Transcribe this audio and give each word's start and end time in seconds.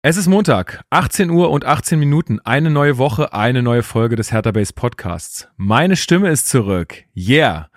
Es 0.00 0.16
ist 0.16 0.28
Montag, 0.28 0.82
18 0.90 1.28
Uhr 1.28 1.50
und 1.50 1.64
18 1.64 1.98
Minuten. 1.98 2.38
Eine 2.44 2.70
neue 2.70 2.98
Woche, 2.98 3.32
eine 3.32 3.64
neue 3.64 3.82
Folge 3.82 4.14
des 4.14 4.30
Hertha 4.30 4.52
Base 4.52 4.72
Podcasts. 4.72 5.48
Meine 5.56 5.96
Stimme 5.96 6.28
ist 6.28 6.48
zurück. 6.48 7.02
Yeah. 7.16 7.68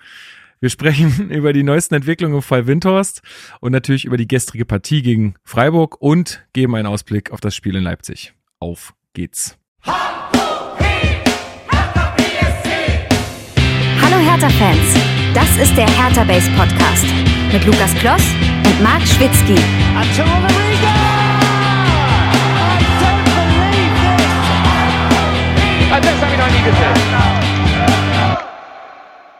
Wir 0.60 0.70
sprechen 0.70 1.30
über 1.32 1.52
die 1.52 1.64
neuesten 1.64 1.96
Entwicklungen 1.96 2.36
im 2.36 2.42
Fall 2.42 2.68
Windhorst 2.68 3.22
und 3.58 3.72
natürlich 3.72 4.04
über 4.04 4.16
die 4.16 4.28
gestrige 4.28 4.64
Partie 4.64 5.02
gegen 5.02 5.34
Freiburg 5.42 6.00
und 6.00 6.46
geben 6.52 6.76
einen 6.76 6.86
Ausblick 6.86 7.32
auf 7.32 7.40
das 7.40 7.56
Spiel 7.56 7.74
in 7.74 7.82
Leipzig. 7.82 8.34
Auf 8.60 8.94
geht's. 9.14 9.58
Hallo 9.84 9.96
Hertha-Fans, 14.00 14.94
das 15.34 15.56
ist 15.56 15.76
der 15.76 15.88
Hertha 15.88 16.22
Base 16.22 16.48
Podcast 16.52 17.04
mit 17.52 17.66
Lukas 17.66 17.92
Kloss 17.96 18.22
und 18.64 18.80
Marc 18.80 19.02
Schwitzky. 19.08 19.56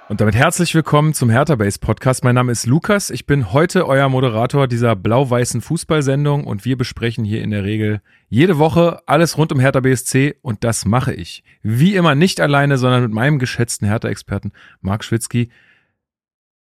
Und 0.09 0.20
damit 0.20 0.34
herzlich 0.34 0.75
willkommen 0.75 1.15
zum 1.15 1.30
Hertha 1.30 1.55
Base 1.55 1.78
Podcast. 1.78 2.25
Mein 2.25 2.34
Name 2.34 2.52
ist 2.52 2.66
Lukas. 2.66 3.09
Ich 3.09 3.25
bin 3.25 3.55
heute 3.55 3.87
euer 3.87 4.11
Moderator 4.11 4.69
dieser 4.69 4.95
blau-weißen 4.95 5.62
Fußballsendung 5.62 6.45
und 6.45 6.66
wir 6.66 6.77
besprechen 6.77 7.25
hier 7.25 7.41
in 7.41 7.52
der 7.52 7.65
Regel 7.65 8.02
jede 8.28 8.59
Woche 8.59 9.01
alles 9.06 9.38
rund 9.38 9.51
um 9.52 9.61
Hertha 9.61 9.80
BSC 9.80 10.34
und 10.42 10.62
das 10.62 10.84
mache 10.84 11.15
ich. 11.15 11.42
Wie 11.62 11.95
immer 11.95 12.15
nicht 12.15 12.38
alleine, 12.38 12.77
sondern 12.77 13.00
mit 13.00 13.12
meinem 13.12 13.39
geschätzten 13.39 13.89
Hertha-Experten 13.89 14.53
Marc 14.83 15.05
Schwitzky. 15.05 15.50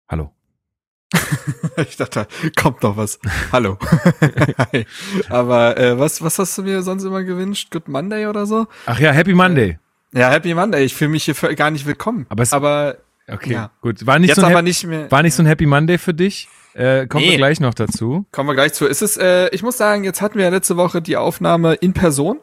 Hallo. 0.06 0.34
ich 1.76 1.96
dachte, 1.96 2.26
kommt 2.56 2.82
noch 2.82 2.96
was. 2.96 3.18
Hallo. 3.52 3.78
Aber 5.28 5.76
äh, 5.76 5.98
was, 5.98 6.22
was 6.22 6.38
hast 6.38 6.56
du 6.58 6.62
mir 6.62 6.82
sonst 6.82 7.04
immer 7.04 7.22
gewünscht? 7.24 7.70
Good 7.70 7.88
Monday 7.88 8.26
oder 8.26 8.46
so? 8.46 8.66
Ach 8.86 8.98
ja, 8.98 9.10
Happy 9.12 9.34
Monday. 9.34 9.78
Ja, 10.12 10.30
Happy 10.30 10.54
Monday. 10.54 10.84
Ich 10.84 10.94
fühle 10.94 11.10
mich 11.10 11.24
hier 11.24 11.34
für, 11.34 11.54
gar 11.54 11.70
nicht 11.70 11.86
willkommen. 11.86 12.26
Aber, 12.28 12.42
es, 12.42 12.52
aber 12.52 12.96
okay, 13.28 13.54
ja. 13.54 13.70
gut. 13.80 14.06
War 14.06 14.18
nicht, 14.18 14.28
jetzt 14.28 14.40
so 14.40 14.46
ein, 14.46 14.52
aber 14.52 14.62
nicht 14.62 14.84
mehr. 14.86 15.10
war 15.10 15.22
nicht 15.22 15.34
so 15.34 15.42
ein 15.42 15.46
Happy 15.46 15.66
Monday 15.66 15.98
für 15.98 16.14
dich? 16.14 16.48
Äh, 16.74 17.06
kommen 17.08 17.24
wir 17.24 17.32
Nee. 17.32 17.36
gleich 17.36 17.58
noch 17.60 17.74
dazu. 17.74 18.26
Kommen 18.30 18.48
wir 18.48 18.54
gleich 18.54 18.72
zu. 18.72 18.86
Es 18.86 19.02
ist, 19.02 19.16
äh, 19.18 19.48
ich 19.50 19.62
muss 19.62 19.76
sagen, 19.76 20.04
jetzt 20.04 20.22
hatten 20.22 20.36
wir 20.38 20.44
ja 20.44 20.50
letzte 20.50 20.76
Woche 20.76 21.02
die 21.02 21.16
Aufnahme 21.16 21.74
in 21.74 21.92
Person. 21.92 22.38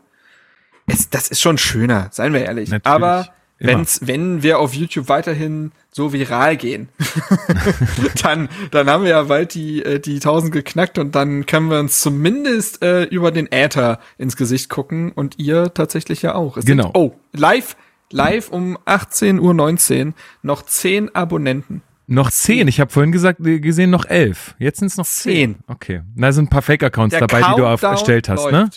Es, 0.85 1.09
das 1.09 1.29
ist 1.29 1.41
schon 1.41 1.57
schöner, 1.57 2.09
seien 2.11 2.33
wir 2.33 2.43
ehrlich. 2.45 2.69
Natürlich. 2.69 2.93
Aber. 2.93 3.29
Wenn's, 3.59 4.01
wenn 4.05 4.43
wir 4.43 4.59
auf 4.59 4.73
YouTube 4.73 5.09
weiterhin 5.09 5.71
so 5.91 6.13
viral 6.13 6.57
gehen, 6.57 6.89
dann, 8.23 8.49
dann 8.71 8.89
haben 8.89 9.03
wir 9.03 9.11
ja 9.11 9.23
bald 9.23 9.53
die, 9.53 9.83
äh, 9.83 9.99
die 9.99 10.15
1000 10.15 10.51
geknackt 10.51 10.97
und 10.97 11.15
dann 11.15 11.45
können 11.45 11.69
wir 11.69 11.79
uns 11.79 11.99
zumindest 11.99 12.83
äh, 12.83 13.03
über 13.03 13.31
den 13.31 13.51
Äther 13.51 13.99
ins 14.17 14.35
Gesicht 14.35 14.69
gucken 14.69 15.11
und 15.11 15.39
ihr 15.39 15.73
tatsächlich 15.73 16.21
ja 16.21 16.35
auch. 16.35 16.57
Es 16.57 16.65
Genau. 16.65 16.85
Sind, 16.85 16.95
oh, 16.95 17.15
live, 17.33 17.75
live 18.11 18.49
um 18.49 18.77
18.19 18.85 20.07
Uhr 20.07 20.13
noch 20.43 20.63
10 20.63 21.15
Abonnenten. 21.15 21.81
Noch 22.09 22.31
zehn. 22.31 22.69
Ich 22.69 22.79
habe 22.79 22.89
vorhin 22.89 23.11
gesagt, 23.11 23.39
gesehen 23.41 23.89
noch 23.89 24.05
elf. 24.05 24.55
Jetzt 24.59 24.79
sind 24.79 24.87
es 24.87 24.95
noch 24.95 25.05
zehn. 25.05 25.55
Zehn. 25.55 25.63
Okay. 25.67 26.01
Da 26.15 26.31
sind 26.31 26.45
ein 26.45 26.49
paar 26.49 26.61
Fake-Accounts 26.61 27.17
dabei, 27.19 27.41
die 27.41 27.55
du 27.57 27.63
Countdown 27.63 27.91
erstellt 27.91 28.29
hast, 28.29 28.49
ne? 28.49 28.69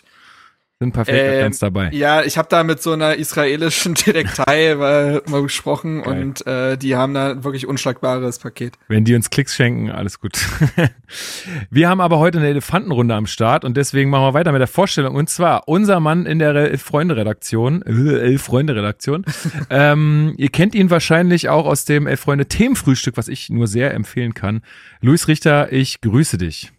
Sind 0.83 0.89
ein 0.89 0.92
paar 0.92 1.05
Fake-Accounts 1.05 1.59
dabei. 1.59 1.91
Ja, 1.92 2.23
ich 2.23 2.39
habe 2.39 2.48
da 2.48 2.64
mit 2.64 2.81
so 2.81 2.92
einer 2.92 3.17
israelischen 3.17 3.92
Detektei 4.06 4.75
mal, 4.75 5.20
mal 5.28 5.42
gesprochen 5.42 6.00
Geil. 6.00 6.23
und 6.23 6.47
äh, 6.47 6.78
die 6.78 6.97
haben 6.97 7.12
da 7.12 7.33
ein 7.33 7.45
wirklich 7.45 7.67
unschlagbares 7.67 8.39
Paket. 8.39 8.78
Wenn 8.89 9.05
die 9.05 9.14
uns 9.14 9.28
Klicks 9.28 9.55
schenken, 9.55 9.91
alles 9.91 10.20
gut. 10.20 10.39
wir 11.70 11.86
haben 11.91 12.01
aber 12.01 12.19
heute 12.19 12.39
eine 12.39 12.48
Elefantenrunde 12.48 13.14
am 13.14 13.27
Start 13.27 13.67
und 13.67 13.77
deswegen 13.77 14.08
machen 14.08 14.23
wir 14.23 14.33
weiter 14.33 14.53
mit 14.53 14.61
der 14.61 14.69
Vorstellung. 14.69 15.17
Und 15.17 15.28
zwar 15.28 15.69
unser 15.69 16.01
Mann 16.01 16.25
in 16.25 16.39
der 16.39 16.55
Elf-Freunde-Redaktion, 16.55 17.83
Elf-Freunde-Redaktion. 17.84 19.27
ähm, 19.69 20.33
ihr 20.39 20.48
kennt 20.48 20.75
ihn 20.75 20.89
wahrscheinlich 20.89 21.51
auch 21.51 21.67
aus 21.67 21.84
dem 21.84 22.06
Elf-Freunde-Themenfrühstück, 22.06 23.18
was 23.18 23.29
ich 23.29 23.51
nur 23.51 23.67
sehr 23.67 23.92
empfehlen 23.92 24.33
kann. 24.33 24.62
Luis 25.02 25.29
Richter, 25.29 25.70
ich 25.74 26.01
grüße 26.01 26.39
dich. 26.39 26.73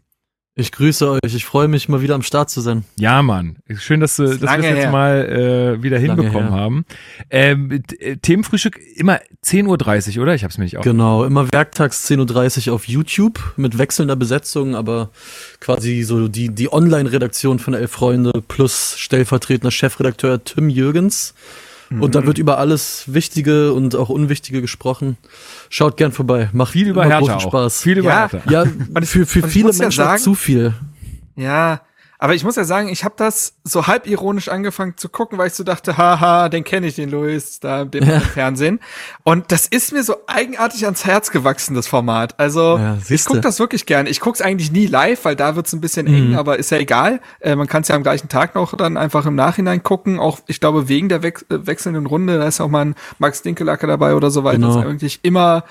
Ich 0.54 0.74
grüße 0.74 1.10
euch. 1.10 1.34
Ich 1.34 1.46
freue 1.46 1.70
mich, 1.70 1.88
mal 1.88 2.02
wieder 2.02 2.14
am 2.14 2.24
Start 2.24 2.50
zu 2.50 2.60
sein. 2.60 2.84
Ja, 2.98 3.22
Mann. 3.22 3.56
Schön, 3.78 4.02
dass, 4.02 4.18
du, 4.18 4.26
dass 4.26 4.42
wir 4.42 4.60
es 4.60 4.66
jetzt 4.66 4.78
her. 4.78 4.92
mal 4.92 5.78
äh, 5.80 5.84
wieder 5.84 5.98
hinbekommen 5.98 6.50
her. 6.50 6.60
haben. 6.60 6.86
Ähm, 7.30 7.82
äh, 8.00 8.18
Themenfrühstück 8.18 8.78
immer 8.96 9.22
10.30 9.46 10.18
Uhr, 10.18 10.24
oder? 10.24 10.36
Ich 10.36 10.44
habe 10.44 10.52
es 10.52 10.58
mir 10.58 10.66
nicht 10.66 10.76
auf. 10.76 10.84
Genau, 10.84 11.24
immer 11.24 11.52
werktags 11.54 12.06
10.30 12.10 12.68
Uhr 12.68 12.76
auf 12.76 12.86
YouTube 12.86 13.54
mit 13.56 13.78
wechselnder 13.78 14.18
Besetzung, 14.18 14.76
aber 14.76 15.10
quasi 15.62 16.04
so 16.04 16.28
die, 16.28 16.50
die 16.50 16.72
Online-Redaktion 16.72 17.60
von 17.60 17.74
Elf 17.74 17.92
Freunde 17.92 18.34
plus 18.46 18.98
stellvertretender 18.98 19.72
Chefredakteur 19.72 20.44
Tim 20.44 20.68
Jürgens. 20.68 21.34
Und 22.00 22.16
da 22.16 22.26
wird 22.26 22.38
über 22.38 22.58
alles 22.58 23.04
Wichtige 23.08 23.74
und 23.74 23.96
auch 23.96 24.10
Unwichtige 24.10 24.62
gesprochen. 24.62 25.18
Schaut 25.70 25.98
gern 25.98 26.12
vorbei. 26.12 26.50
Macht 26.54 26.72
Viel 26.74 26.88
über 26.88 27.04
Hertha 27.04 27.20
großen 27.20 27.34
auch. 27.36 27.42
Spaß. 27.42 27.82
Viel 27.82 27.98
über 27.98 28.10
Ja. 28.10 28.30
Hertha. 28.32 28.50
Ja, 28.50 28.66
für, 29.04 29.26
für 29.26 29.44
und 29.44 29.50
viele 29.50 29.72
ja 29.72 29.78
Menschen 29.80 30.02
auch 30.04 30.08
sagen- 30.08 30.22
zu 30.24 30.36
viel. 30.36 30.74
Ja, 31.36 31.82
aber 32.24 32.36
ich 32.36 32.44
muss 32.46 32.56
ja 32.56 32.64
sagen, 32.64 32.88
ich 32.88 33.04
habe 33.04 33.16
das 33.18 33.56
so 33.64 33.88
halb 33.88 34.06
ironisch 34.08 34.48
angefangen 34.48 34.94
zu 34.96 35.10
gucken, 35.10 35.38
weil 35.38 35.48
ich 35.48 35.54
so 35.56 35.64
dachte, 35.64 35.98
haha, 35.98 36.48
den 36.50 36.64
kenne 36.64 36.86
ich, 36.88 36.96
den 36.96 37.10
Luis, 37.10 37.60
da 37.60 37.84
dem 37.84 38.06
Ja. 38.06 38.16
im 38.18 38.22
Fernsehen. 38.22 38.80
Und 39.24 39.52
das 39.52 39.66
ist 39.66 39.92
mir 39.92 40.04
so 40.04 40.16
eigenartig 40.28 40.86
ans 40.86 41.04
Herz 41.04 41.32
gewachsen, 41.32 41.74
das 41.76 41.88
Format. 41.88 42.40
Also 42.40 42.78
Ja, 42.78 42.96
ich 43.00 43.06
siehste. 43.06 43.34
guck 43.34 43.42
das 43.42 43.58
wirklich 43.60 43.86
gern. 43.88 44.06
Ich 44.06 44.20
guck's 44.20 44.40
eigentlich 44.40 44.72
nie 44.72 44.86
live, 44.86 45.26
weil 45.26 45.36
da 45.36 45.56
wird's 45.56 45.74
ein 45.74 45.82
bisschen 45.82 46.06
eng, 46.08 46.30
Mhm. 46.30 46.38
aber 46.38 46.60
ist 46.60 46.70
ja 46.72 46.78
egal. 46.78 47.20
Äh, 47.40 47.56
man 47.56 47.66
kann 47.68 47.82
es 47.82 47.88
ja 47.88 47.96
am 47.96 48.04
gleichen 48.04 48.30
Tag 48.30 48.54
noch 48.56 48.78
dann 48.78 48.98
einfach 48.98 49.26
im 49.26 49.36
Nachhinein 49.36 49.82
gucken. 49.84 50.20
Auch, 50.20 50.40
ich 50.48 50.60
glaube, 50.60 50.88
wegen 50.88 51.10
der 51.10 51.24
wech 51.24 51.40
äh, 51.50 51.66
wechselnden 51.66 52.06
Runde, 52.06 52.38
da 52.38 52.48
ist 52.48 52.62
auch 52.62 52.70
mal 52.70 52.86
ein 52.86 52.96
Max 53.20 53.42
Dinkelacker 53.42 53.88
dabei 53.88 54.14
oder 54.16 54.30
so 54.30 54.44
weiter. 54.44 54.58
Genau. 54.60 54.76
Das 54.76 54.84
ist 54.86 54.90
eigentlich 54.90 55.20
immer 55.24 55.64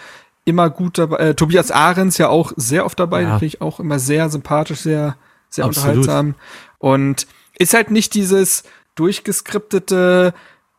immer 0.47 0.69
gut 0.71 0.99
dabei. 0.99 1.17
Äh, 1.19 1.35
Tobias 1.35 1.71
Ahrens 1.71 2.19
ja 2.19 2.29
auch 2.29 2.53
sehr 2.57 2.85
oft 2.87 2.99
dabei, 2.99 3.21
Ja. 3.23 3.29
den 3.29 3.39
finde 3.39 3.47
ich 3.47 3.61
auch 3.61 3.79
immer 3.79 3.99
sehr 4.01 4.29
sympathisch, 4.31 4.81
sehr, 4.81 5.15
sehr 5.51 5.65
Absolut. 5.65 5.97
unterhaltsam. 5.99 6.35
Und 6.79 7.27
ist 7.59 7.75
halt 7.75 7.91
nicht 7.91 8.15
dieses 8.15 8.63
durchgeskriptete, 8.95 10.35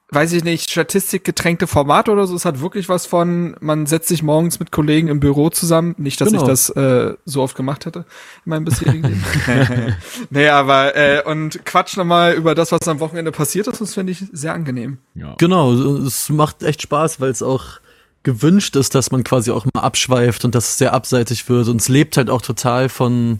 weiß 0.09 0.33
ich 0.33 0.43
nicht, 0.43 0.69
statistikgetränkte 0.69 1.67
Format 1.67 2.09
oder 2.09 2.27
so. 2.27 2.35
Es 2.35 2.43
hat 2.43 2.59
wirklich 2.59 2.89
was 2.89 3.05
von, 3.05 3.55
man 3.61 3.85
setzt 3.85 4.09
sich 4.09 4.23
morgens 4.23 4.59
mit 4.59 4.71
Kollegen 4.71 5.07
im 5.07 5.19
Büro 5.19 5.49
zusammen. 5.49 5.95
Nicht, 5.97 6.19
dass 6.19 6.29
Genau. 6.29 6.41
ich 6.41 6.47
das 6.47 6.69
äh, 6.71 7.13
so 7.25 7.41
oft 7.41 7.55
gemacht 7.55 7.85
hätte 7.85 7.99
in 8.45 8.49
meinem 8.49 8.65
bisherigen 8.65 9.03
Leben. 9.03 9.23
nee, 10.29 10.47
aber 10.49 10.95
äh, 10.95 11.23
und 11.23 11.63
quatsch 11.65 11.95
nochmal 11.97 12.33
über 12.33 12.55
das, 12.55 12.71
was 12.71 12.87
am 12.87 12.99
Wochenende 12.99 13.31
passiert 13.31 13.67
ist. 13.67 13.79
Das 13.79 13.93
finde 13.93 14.11
ich 14.11 14.23
sehr 14.33 14.53
angenehm. 14.53 14.97
Ja. 15.15 15.35
Genau, 15.37 15.71
es 15.73 16.29
macht 16.29 16.63
echt 16.63 16.81
Spaß, 16.81 17.21
weil 17.21 17.29
es 17.31 17.41
auch 17.41 17.79
gewünscht 18.23 18.75
ist, 18.75 18.93
dass 18.95 19.11
man 19.11 19.23
quasi 19.23 19.51
auch 19.51 19.65
mal 19.73 19.81
abschweift 19.81 20.45
und 20.45 20.53
dass 20.55 20.69
es 20.69 20.77
sehr 20.77 20.93
abseitig 20.93 21.47
wird. 21.49 21.67
Und 21.69 21.79
es 21.81 21.87
lebt 21.89 22.17
halt 22.17 22.29
auch 22.29 22.41
total 22.41 22.89
von, 22.89 23.39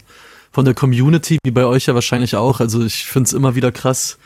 von 0.51 0.66
der 0.66 0.73
Community, 0.73 1.38
wie 1.44 1.51
bei 1.51 1.66
euch 1.66 1.85
ja 1.85 1.95
wahrscheinlich 1.95 2.35
auch. 2.35 2.59
Also 2.59 2.84
ich 2.84 3.06
finde 3.06 3.28
es 3.28 3.34
immer 3.34 3.56
wieder 3.56 3.72
krass, 3.72 4.17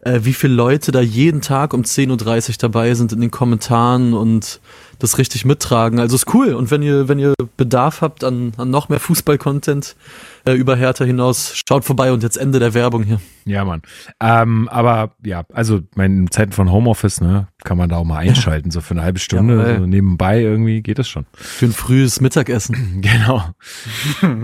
äh, 0.00 0.20
wie 0.22 0.32
viele 0.32 0.54
Leute 0.54 0.92
da 0.92 1.00
jeden 1.00 1.40
Tag 1.40 1.74
um 1.74 1.82
10.30 1.82 2.48
Uhr 2.50 2.54
dabei 2.58 2.94
sind 2.94 3.12
in 3.12 3.20
den 3.20 3.30
Kommentaren 3.30 4.14
und 4.14 4.60
das 4.98 5.18
richtig 5.18 5.44
mittragen. 5.44 5.98
Also 5.98 6.16
ist 6.16 6.32
cool. 6.34 6.54
Und 6.54 6.70
wenn 6.70 6.82
ihr, 6.82 7.08
wenn 7.08 7.18
ihr 7.18 7.34
Bedarf 7.56 8.00
habt 8.00 8.24
an, 8.24 8.52
an 8.56 8.70
noch 8.70 8.88
mehr 8.88 9.00
Fußball-Content 9.00 9.96
äh, 10.44 10.52
über 10.52 10.76
Hertha 10.76 11.04
hinaus, 11.04 11.52
schaut 11.68 11.84
vorbei 11.84 12.12
und 12.12 12.22
jetzt 12.22 12.36
Ende 12.36 12.58
der 12.58 12.74
Werbung 12.74 13.02
hier. 13.02 13.20
Ja, 13.44 13.64
Mann. 13.64 13.82
Ähm, 14.20 14.68
aber 14.68 15.12
ja, 15.24 15.44
also 15.52 15.80
mein, 15.94 16.18
in 16.18 16.30
Zeiten 16.30 16.52
von 16.52 16.70
Homeoffice, 16.72 17.20
ne, 17.20 17.48
kann 17.64 17.78
man 17.78 17.88
da 17.88 17.96
auch 17.96 18.04
mal 18.04 18.18
einschalten, 18.18 18.70
so 18.70 18.80
für 18.80 18.94
eine 18.94 19.02
halbe 19.02 19.18
Stunde. 19.18 19.56
Jawohl. 19.56 19.78
so 19.78 19.86
nebenbei 19.86 20.40
irgendwie 20.40 20.82
geht 20.82 20.98
das 20.98 21.08
schon. 21.08 21.26
Für 21.32 21.66
ein 21.66 21.72
frühes 21.72 22.20
Mittagessen. 22.20 23.02
Genau. 23.06 23.42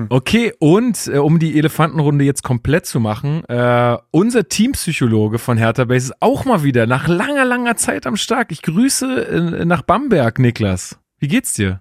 Okay, 0.08 0.52
und 0.60 1.08
äh, 1.08 1.18
um 1.18 1.38
die 1.38 1.58
Elefantenrunde 1.58 2.24
jetzt 2.24 2.42
komplett 2.42 2.86
zu 2.86 3.00
machen, 3.00 3.44
äh, 3.46 3.96
unser 4.10 4.48
Teampsychologe 4.48 5.38
von 5.38 5.58
Hertha 5.58 5.84
Base 5.84 6.12
ist 6.12 6.14
auch 6.20 6.44
mal 6.44 6.62
wieder 6.62 6.86
nach 6.86 7.08
langer, 7.08 7.44
langer 7.44 7.76
Zeit 7.76 8.06
am 8.06 8.16
Start. 8.16 8.52
Ich 8.52 8.62
grüße 8.62 9.60
äh, 9.60 9.64
nach 9.64 9.82
Bamberg, 9.82 10.38
Niklas. 10.42 10.98
Wie 11.18 11.28
geht's 11.28 11.54
dir? 11.54 11.80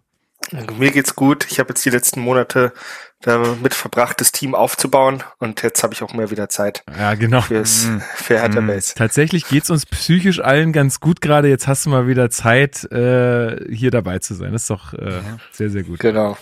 Mir 0.77 0.91
geht's 0.91 1.15
gut. 1.15 1.45
Ich 1.51 1.59
habe 1.59 1.69
jetzt 1.69 1.85
die 1.85 1.89
letzten 1.89 2.19
Monate 2.21 2.73
damit 3.21 3.75
verbracht, 3.75 4.19
das 4.19 4.31
Team 4.31 4.55
aufzubauen 4.55 5.23
und 5.37 5.61
jetzt 5.61 5.83
habe 5.83 5.93
ich 5.93 6.01
auch 6.01 6.13
mehr 6.13 6.31
wieder 6.31 6.49
Zeit 6.49 6.83
Ja, 6.97 7.13
genau. 7.13 7.41
fürs 7.41 7.87
für 8.15 8.39
Hertha 8.39 8.59
Base. 8.61 8.93
Tatsächlich 8.95 9.47
geht's 9.47 9.69
uns 9.69 9.85
psychisch 9.85 10.39
allen 10.39 10.73
ganz 10.73 10.99
gut 10.99 11.21
gerade. 11.21 11.47
Jetzt 11.47 11.67
hast 11.67 11.85
du 11.85 11.91
mal 11.91 12.07
wieder 12.07 12.31
Zeit, 12.31 12.83
äh, 12.91 13.71
hier 13.71 13.91
dabei 13.91 14.17
zu 14.19 14.33
sein. 14.33 14.53
Das 14.53 14.63
ist 14.63 14.69
doch 14.71 14.93
äh, 14.93 15.21
sehr, 15.51 15.69
sehr 15.69 15.83
gut. 15.83 15.99
Genau. 15.99 16.35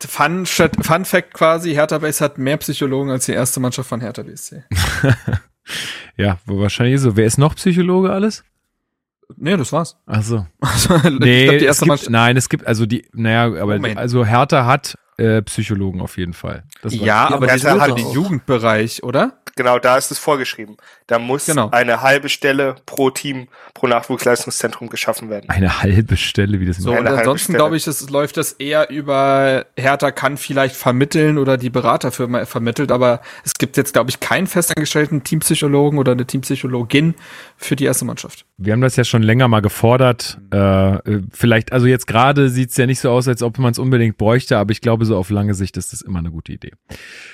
Fun, 0.00 0.46
Fun 0.46 1.04
Fact 1.04 1.34
quasi, 1.34 1.74
Hertha 1.74 1.98
Base 1.98 2.24
hat 2.24 2.38
mehr 2.38 2.56
Psychologen 2.56 3.10
als 3.10 3.26
die 3.26 3.32
erste 3.32 3.60
Mannschaft 3.60 3.88
von 3.88 4.00
Hertha 4.00 4.22
BSC. 4.22 4.64
Ja, 6.16 6.38
wo 6.46 6.60
wahrscheinlich 6.60 7.00
so. 7.00 7.16
Wer 7.16 7.26
ist 7.26 7.38
noch 7.38 7.56
Psychologe 7.56 8.12
alles? 8.12 8.44
Nee, 9.36 9.56
das 9.56 9.72
war's. 9.72 9.96
Ach 10.06 10.22
so. 10.22 10.46
Also, 10.60 11.10
Nee, 11.10 11.58
glaub, 11.58 11.70
es 11.70 11.80
gibt, 11.80 12.10
nein, 12.10 12.36
es 12.36 12.48
gibt 12.48 12.66
also 12.66 12.86
die, 12.86 13.08
naja, 13.12 13.44
aber 13.46 13.74
Moment. 13.76 13.98
also 13.98 14.24
Hertha 14.24 14.66
hat 14.66 14.96
äh, 15.18 15.42
Psychologen 15.42 16.00
auf 16.00 16.18
jeden 16.18 16.34
Fall. 16.34 16.64
Das 16.82 16.94
ja, 16.94 17.28
aber 17.28 17.46
die 17.46 17.58
sind 17.58 17.80
halt 17.80 17.98
im 17.98 18.12
Jugendbereich, 18.12 19.02
oder? 19.02 19.32
Genau, 19.56 19.78
da 19.78 19.96
ist 19.96 20.10
es 20.10 20.18
vorgeschrieben. 20.18 20.76
Da 21.06 21.18
muss 21.18 21.46
genau. 21.46 21.70
eine 21.70 22.02
halbe 22.02 22.28
Stelle 22.28 22.76
pro 22.84 23.08
Team, 23.08 23.48
pro 23.72 23.86
Nachwuchsleistungszentrum 23.86 24.90
geschaffen 24.90 25.30
werden. 25.30 25.48
Eine 25.48 25.80
halbe 25.80 26.18
Stelle, 26.18 26.60
wie 26.60 26.66
das 26.66 26.76
so. 26.76 26.90
Und 26.90 27.06
ansonsten 27.06 27.54
glaube 27.54 27.78
ich, 27.78 27.86
es 27.86 28.10
läuft 28.10 28.36
das 28.36 28.52
eher 28.52 28.90
über 28.90 29.64
Hertha 29.76 30.10
kann 30.10 30.36
vielleicht 30.36 30.76
vermitteln 30.76 31.38
oder 31.38 31.56
die 31.56 31.70
Beraterfirma 31.70 32.44
vermittelt, 32.44 32.92
aber 32.92 33.22
es 33.44 33.54
gibt 33.54 33.78
jetzt 33.78 33.94
glaube 33.94 34.10
ich 34.10 34.20
keinen 34.20 34.46
festangestellten 34.46 35.24
Teampsychologen 35.24 35.98
oder 35.98 36.12
eine 36.12 36.26
Teampsychologin 36.26 37.14
für 37.56 37.76
die 37.76 37.84
erste 37.84 38.04
Mannschaft. 38.04 38.44
Wir 38.58 38.74
haben 38.74 38.82
das 38.82 38.96
ja 38.96 39.04
schon 39.04 39.22
länger 39.22 39.48
mal 39.48 39.60
gefordert. 39.60 40.38
Äh, 40.50 41.20
vielleicht, 41.32 41.72
also 41.72 41.86
jetzt 41.86 42.06
gerade 42.06 42.50
sieht 42.50 42.70
es 42.70 42.76
ja 42.76 42.84
nicht 42.84 43.00
so 43.00 43.10
aus, 43.10 43.26
als 43.26 43.42
ob 43.42 43.58
man 43.58 43.72
es 43.72 43.78
unbedingt 43.78 44.18
bräuchte, 44.18 44.58
aber 44.58 44.72
ich 44.72 44.82
glaube, 44.82 45.05
so 45.06 45.16
auf 45.16 45.30
lange 45.30 45.54
Sicht 45.54 45.76
ist 45.76 45.92
das 45.92 46.02
immer 46.02 46.18
eine 46.18 46.30
gute 46.30 46.52
Idee. 46.52 46.72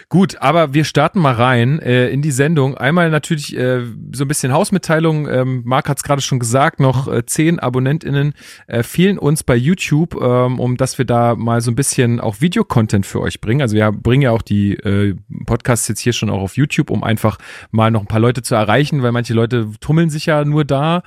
Gut, 0.09 0.41
aber 0.41 0.75
wir 0.75 0.85
starten 0.85 1.21
mal 1.21 1.35
rein 1.35 1.81
äh, 1.81 2.09
in 2.11 2.23
die 2.23 2.31
Sendung. 2.31 2.77
Einmal 2.77 3.11
natürlich 3.11 3.57
äh, 3.57 3.83
so 4.13 4.25
ein 4.25 4.29
bisschen 4.29 4.53
Hausmitteilung. 4.53 5.29
Ähm, 5.29 5.63
Marc 5.65 5.89
hat 5.89 5.99
es 5.99 6.05
gerade 6.05 6.23
schon 6.23 6.39
gesagt, 6.39 6.81
noch 6.81 7.09
äh, 7.09 7.27
zehn 7.27 7.59
AbonnentInnen 7.59 8.35
äh, 8.67 8.83
fehlen 8.83 9.19
uns 9.19 9.43
bei 9.43 9.57
YouTube, 9.57 10.15
ähm, 10.21 10.61
um 10.61 10.77
dass 10.77 10.99
wir 10.99 11.05
da 11.05 11.35
mal 11.35 11.61
so 11.61 11.71
ein 11.71 11.75
bisschen 11.75 12.21
auch 12.21 12.41
Videocontent 12.41 13.07
für 13.07 13.21
euch 13.21 13.41
bringen. 13.41 13.63
Also 13.63 13.75
wir 13.75 13.91
bringen 13.91 14.23
ja 14.23 14.31
auch 14.31 14.43
die 14.43 14.75
äh, 14.75 15.17
Podcasts 15.47 15.89
jetzt 15.89 16.01
hier 16.01 16.13
schon 16.13 16.31
auch 16.31 16.41
auf 16.41 16.57
YouTube, 16.57 16.91
um 16.91 17.03
einfach 17.03 17.39
mal 17.71 17.91
noch 17.91 18.03
ein 18.03 18.07
paar 18.07 18.21
Leute 18.21 18.43
zu 18.43 18.55
erreichen, 18.55 19.03
weil 19.03 19.13
manche 19.13 19.35
Leute 19.35 19.71
tummeln 19.81 20.11
sich 20.11 20.27
ja 20.27 20.45
nur 20.45 20.65
da. 20.65 21.03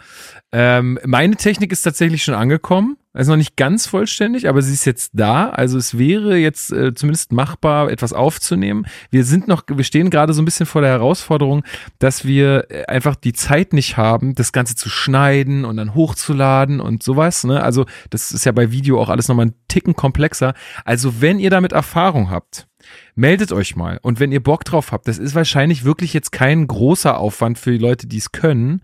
Ähm, 0.52 1.00
meine 1.06 1.36
Technik 1.36 1.72
ist 1.72 1.84
tatsächlich 1.84 2.24
schon 2.24 2.34
angekommen. 2.34 2.98
Ist 3.22 3.28
noch 3.28 3.38
nicht 3.38 3.56
ganz 3.56 3.88
vollständig, 3.88 4.50
aber 4.50 4.62
sie 4.62 4.74
ist 4.74 4.86
jetzt 4.86 5.12
da. 5.14 5.50
Also 5.50 5.78
es 5.78 5.98
wäre 5.98 6.38
jetzt 6.38 6.72
äh, 6.72 6.94
zumindest 6.94 7.32
machbar, 7.32 7.90
etwas 7.90 8.14
aufzunehmen. 8.14 8.86
Wir 9.10 9.24
sind 9.24 9.48
noch, 9.48 9.64
wir 9.68 9.84
stehen 9.84 10.10
gerade 10.10 10.34
so 10.34 10.42
ein 10.42 10.46
bisschen 10.46 10.66
vor 10.66 10.82
der 10.82 10.92
Herausforderung, 10.92 11.64
dass 12.00 12.26
wir 12.26 12.66
äh, 12.70 12.86
einfach 12.86 13.16
die 13.16 13.34
Zeit 13.34 13.74
nicht 13.74 13.98
haben, 13.98 14.36
das 14.36 14.52
Ganze 14.52 14.76
zu 14.76 14.90
schneiden 14.90 15.66
und 15.66 15.78
dann 15.78 15.96
hochzuladen 15.96 16.80
und 16.80 17.04
sowas. 17.04 17.44
Ne? 17.44 17.64
Also 17.64 17.86
das 18.10 18.32
ist 18.32 18.46
ja 18.46 18.52
bei 18.52 18.72
Video 18.72 19.02
auch 19.02 19.10
alles 19.10 19.28
nochmal 19.28 19.48
ein 19.48 19.56
Ticken 19.68 19.96
komplexer. 19.96 20.54
Also 20.84 21.22
wenn 21.22 21.40
ihr 21.40 21.50
damit 21.50 21.72
Erfahrung 21.72 22.30
habt, 22.30 22.68
meldet 23.16 23.52
euch 23.52 23.76
mal. 23.76 24.00
Und 24.02 24.20
wenn 24.20 24.32
ihr 24.32 24.44
Bock 24.44 24.64
drauf 24.64 24.92
habt, 24.92 25.08
das 25.08 25.18
ist 25.18 25.36
wahrscheinlich 25.36 25.86
wirklich 25.86 26.14
jetzt 26.14 26.32
kein 26.32 26.68
großer 26.68 27.18
Aufwand 27.18 27.58
für 27.58 27.72
die 27.72 27.78
Leute, 27.78 28.08
die 28.08 28.18
es 28.18 28.32
können. 28.32 28.82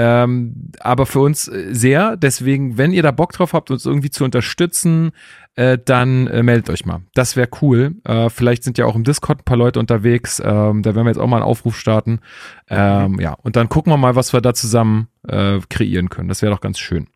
Ähm, 0.00 0.70
aber 0.78 1.06
für 1.06 1.18
uns 1.18 1.48
äh, 1.48 1.74
sehr. 1.74 2.16
Deswegen, 2.16 2.78
wenn 2.78 2.92
ihr 2.92 3.02
da 3.02 3.10
Bock 3.10 3.32
drauf 3.32 3.52
habt, 3.52 3.72
uns 3.72 3.84
irgendwie 3.84 4.10
zu 4.10 4.22
unterstützen, 4.22 5.10
äh, 5.56 5.76
dann 5.84 6.28
äh, 6.28 6.44
meldet 6.44 6.70
euch 6.70 6.86
mal. 6.86 7.00
Das 7.14 7.34
wäre 7.34 7.48
cool. 7.62 7.96
Äh, 8.04 8.30
vielleicht 8.30 8.62
sind 8.62 8.78
ja 8.78 8.86
auch 8.86 8.94
im 8.94 9.02
Discord 9.02 9.40
ein 9.40 9.44
paar 9.44 9.56
Leute 9.56 9.80
unterwegs. 9.80 10.38
Ähm, 10.38 10.82
da 10.84 10.94
werden 10.94 11.04
wir 11.04 11.10
jetzt 11.10 11.18
auch 11.18 11.26
mal 11.26 11.38
einen 11.38 11.44
Aufruf 11.44 11.76
starten. 11.76 12.20
Ähm, 12.68 13.12
mhm. 13.12 13.20
Ja, 13.20 13.32
und 13.42 13.56
dann 13.56 13.68
gucken 13.68 13.92
wir 13.92 13.96
mal, 13.96 14.14
was 14.14 14.32
wir 14.32 14.40
da 14.40 14.54
zusammen 14.54 15.08
äh, 15.26 15.58
kreieren 15.68 16.10
können. 16.10 16.28
Das 16.28 16.42
wäre 16.42 16.52
doch 16.52 16.60
ganz 16.60 16.78
schön. 16.78 17.08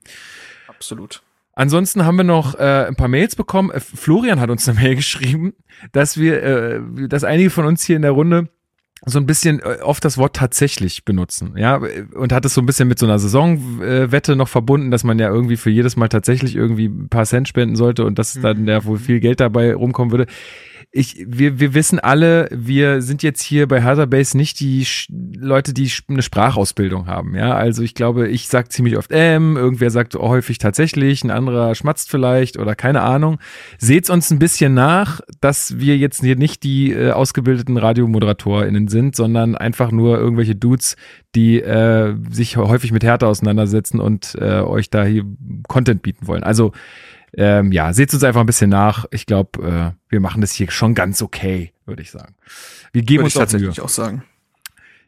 Absolut. 0.66 1.22
Ansonsten 1.54 2.04
haben 2.04 2.16
wir 2.16 2.24
noch 2.24 2.56
äh, 2.56 2.86
ein 2.88 2.96
paar 2.96 3.06
Mails 3.06 3.36
bekommen. 3.36 3.70
Äh, 3.70 3.78
Florian 3.78 4.40
hat 4.40 4.50
uns 4.50 4.68
eine 4.68 4.80
Mail 4.80 4.96
geschrieben, 4.96 5.54
dass 5.92 6.16
wir, 6.16 6.42
äh, 6.42 6.80
dass 7.06 7.22
einige 7.22 7.50
von 7.50 7.64
uns 7.64 7.84
hier 7.84 7.94
in 7.94 8.02
der 8.02 8.10
Runde 8.10 8.48
so 9.04 9.18
ein 9.18 9.26
bisschen 9.26 9.60
äh, 9.60 9.78
oft 9.82 10.04
das 10.04 10.16
Wort 10.18 10.36
tatsächlich 10.36 11.04
benutzen, 11.04 11.54
ja, 11.56 11.80
und 12.14 12.32
hat 12.32 12.44
es 12.44 12.54
so 12.54 12.60
ein 12.60 12.66
bisschen 12.66 12.88
mit 12.88 12.98
so 12.98 13.06
einer 13.06 13.18
Saisonwette 13.18 14.36
noch 14.36 14.48
verbunden, 14.48 14.90
dass 14.90 15.04
man 15.04 15.18
ja 15.18 15.28
irgendwie 15.28 15.56
für 15.56 15.70
jedes 15.70 15.96
Mal 15.96 16.08
tatsächlich 16.08 16.54
irgendwie 16.54 16.86
ein 16.86 17.08
paar 17.08 17.24
Cent 17.24 17.48
spenden 17.48 17.76
sollte 17.76 18.04
und 18.04 18.18
dass 18.18 18.34
dann 18.40 18.66
ja 18.66 18.84
wohl 18.84 18.98
viel 18.98 19.20
Geld 19.20 19.40
dabei 19.40 19.74
rumkommen 19.74 20.12
würde 20.12 20.26
ich, 20.94 21.24
wir, 21.26 21.58
wir 21.58 21.72
wissen 21.72 21.98
alle, 21.98 22.48
wir 22.52 23.00
sind 23.00 23.22
jetzt 23.22 23.42
hier 23.42 23.66
bei 23.66 23.82
Hatherbase 23.82 24.36
nicht 24.36 24.60
die 24.60 24.84
Sch 24.84 25.08
Leute, 25.10 25.72
die 25.72 25.90
eine 26.08 26.20
Sprachausbildung 26.20 27.06
haben. 27.06 27.34
Ja, 27.34 27.54
also 27.54 27.82
ich 27.82 27.94
glaube, 27.94 28.28
ich 28.28 28.48
sag 28.48 28.70
ziemlich 28.70 28.98
oft 28.98 29.10
ähm, 29.10 29.56
irgendwer 29.56 29.90
sagt 29.90 30.14
häufig 30.14 30.58
tatsächlich, 30.58 31.24
ein 31.24 31.30
anderer 31.30 31.74
schmatzt 31.74 32.10
vielleicht 32.10 32.58
oder 32.58 32.74
keine 32.74 33.00
Ahnung. 33.00 33.38
Seht's 33.78 34.10
uns 34.10 34.30
ein 34.30 34.38
bisschen 34.38 34.74
nach, 34.74 35.22
dass 35.40 35.78
wir 35.78 35.96
jetzt 35.96 36.20
hier 36.20 36.36
nicht 36.36 36.62
die 36.62 36.92
äh, 36.92 37.12
ausgebildeten 37.12 37.78
RadiomoderatorInnen 37.78 38.88
sind, 38.88 39.16
sondern 39.16 39.56
einfach 39.56 39.92
nur 39.92 40.18
irgendwelche 40.18 40.56
Dudes, 40.56 40.96
die 41.34 41.58
äh, 41.60 42.14
sich 42.30 42.58
häufig 42.58 42.92
mit 42.92 43.02
Härte 43.02 43.26
auseinandersetzen 43.26 43.98
und 43.98 44.36
äh, 44.38 44.60
euch 44.60 44.90
da 44.90 45.04
hier 45.04 45.24
Content 45.68 46.02
bieten 46.02 46.26
wollen. 46.26 46.42
Also 46.42 46.72
ähm, 47.34 47.72
ja, 47.72 47.92
seht 47.92 48.12
uns 48.12 48.24
einfach 48.24 48.40
ein 48.40 48.46
bisschen 48.46 48.70
nach. 48.70 49.06
Ich 49.10 49.26
glaube, 49.26 49.94
äh, 49.96 50.10
wir 50.10 50.20
machen 50.20 50.40
das 50.40 50.52
hier 50.52 50.70
schon 50.70 50.94
ganz 50.94 51.22
okay, 51.22 51.72
würde 51.86 52.02
ich 52.02 52.10
sagen. 52.10 52.34
Wir 52.92 53.02
geben 53.02 53.20
würde 53.20 53.26
uns 53.26 53.34
tatsächlich 53.34 53.80
auch 53.80 53.88
sagen. 53.88 54.22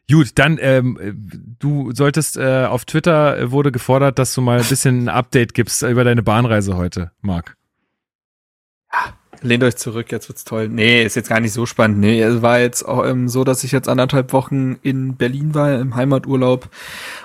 Gut, 0.09 0.31
dann 0.35 0.59
ähm, 0.61 1.55
du 1.59 1.91
solltest 1.91 2.37
äh, 2.37 2.65
auf 2.65 2.85
Twitter 2.85 3.37
äh, 3.39 3.51
wurde 3.51 3.71
gefordert, 3.71 4.19
dass 4.19 4.33
du 4.35 4.41
mal 4.41 4.59
ein 4.59 4.67
bisschen 4.67 5.05
ein 5.05 5.09
Update 5.09 5.53
gibst 5.53 5.81
über 5.81 6.03
deine 6.03 6.21
Bahnreise 6.21 6.77
heute, 6.77 7.11
Marc. 7.21 7.57
Ja, 8.93 9.13
lehnt 9.41 9.63
euch 9.63 9.77
zurück, 9.77 10.11
jetzt 10.11 10.29
wird's 10.29 10.43
toll. 10.43 10.69
Nee, 10.69 11.03
ist 11.03 11.15
jetzt 11.15 11.29
gar 11.29 11.39
nicht 11.39 11.53
so 11.53 11.65
spannend. 11.65 11.99
Nee, 11.99 12.21
es 12.21 12.43
war 12.43 12.59
jetzt 12.59 12.83
auch 12.83 13.03
ähm, 13.03 13.27
so, 13.27 13.43
dass 13.43 13.63
ich 13.63 13.71
jetzt 13.71 13.89
anderthalb 13.89 14.31
Wochen 14.31 14.77
in 14.83 15.15
Berlin 15.15 15.55
war 15.55 15.73
im 15.79 15.95
Heimaturlaub 15.95 16.69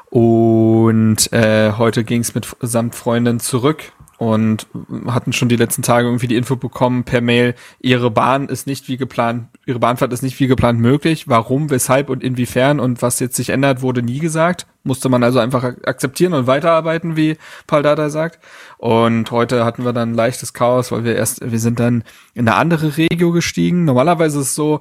und 0.08 1.30
äh, 1.32 1.72
heute 1.72 2.02
ging's 2.02 2.34
mit 2.34 2.48
samt 2.60 2.94
Freundin 2.94 3.40
zurück 3.40 3.92
und 4.20 4.66
hatten 5.06 5.32
schon 5.32 5.48
die 5.48 5.56
letzten 5.56 5.80
Tage 5.80 6.06
irgendwie 6.06 6.26
die 6.26 6.36
Info 6.36 6.54
bekommen 6.54 7.04
per 7.04 7.22
Mail, 7.22 7.54
ihre 7.80 8.10
Bahn 8.10 8.50
ist 8.50 8.66
nicht 8.66 8.86
wie 8.86 8.98
geplant, 8.98 9.48
ihre 9.64 9.78
Bahnfahrt 9.78 10.12
ist 10.12 10.22
nicht 10.22 10.38
wie 10.38 10.46
geplant 10.46 10.78
möglich. 10.78 11.26
Warum, 11.26 11.70
weshalb 11.70 12.10
und 12.10 12.22
inwiefern 12.22 12.80
und 12.80 13.00
was 13.00 13.18
jetzt 13.18 13.34
sich 13.34 13.48
ändert, 13.48 13.80
wurde 13.80 14.02
nie 14.02 14.18
gesagt. 14.18 14.66
Musste 14.82 15.08
man 15.08 15.22
also 15.22 15.38
einfach 15.38 15.64
akzeptieren 15.64 16.34
und 16.34 16.46
weiterarbeiten, 16.46 17.16
wie 17.16 17.38
Paul 17.66 17.82
Dada 17.82 18.10
sagt. 18.10 18.40
Und 18.76 19.30
heute 19.30 19.64
hatten 19.64 19.86
wir 19.86 19.94
dann 19.94 20.12
leichtes 20.12 20.52
Chaos, 20.52 20.92
weil 20.92 21.04
wir 21.04 21.16
erst, 21.16 21.50
wir 21.50 21.58
sind 21.58 21.80
dann 21.80 22.04
in 22.34 22.46
eine 22.46 22.58
andere 22.58 22.98
Regio 22.98 23.32
gestiegen. 23.32 23.86
Normalerweise 23.86 24.40
ist 24.40 24.48
es 24.48 24.54
so, 24.54 24.80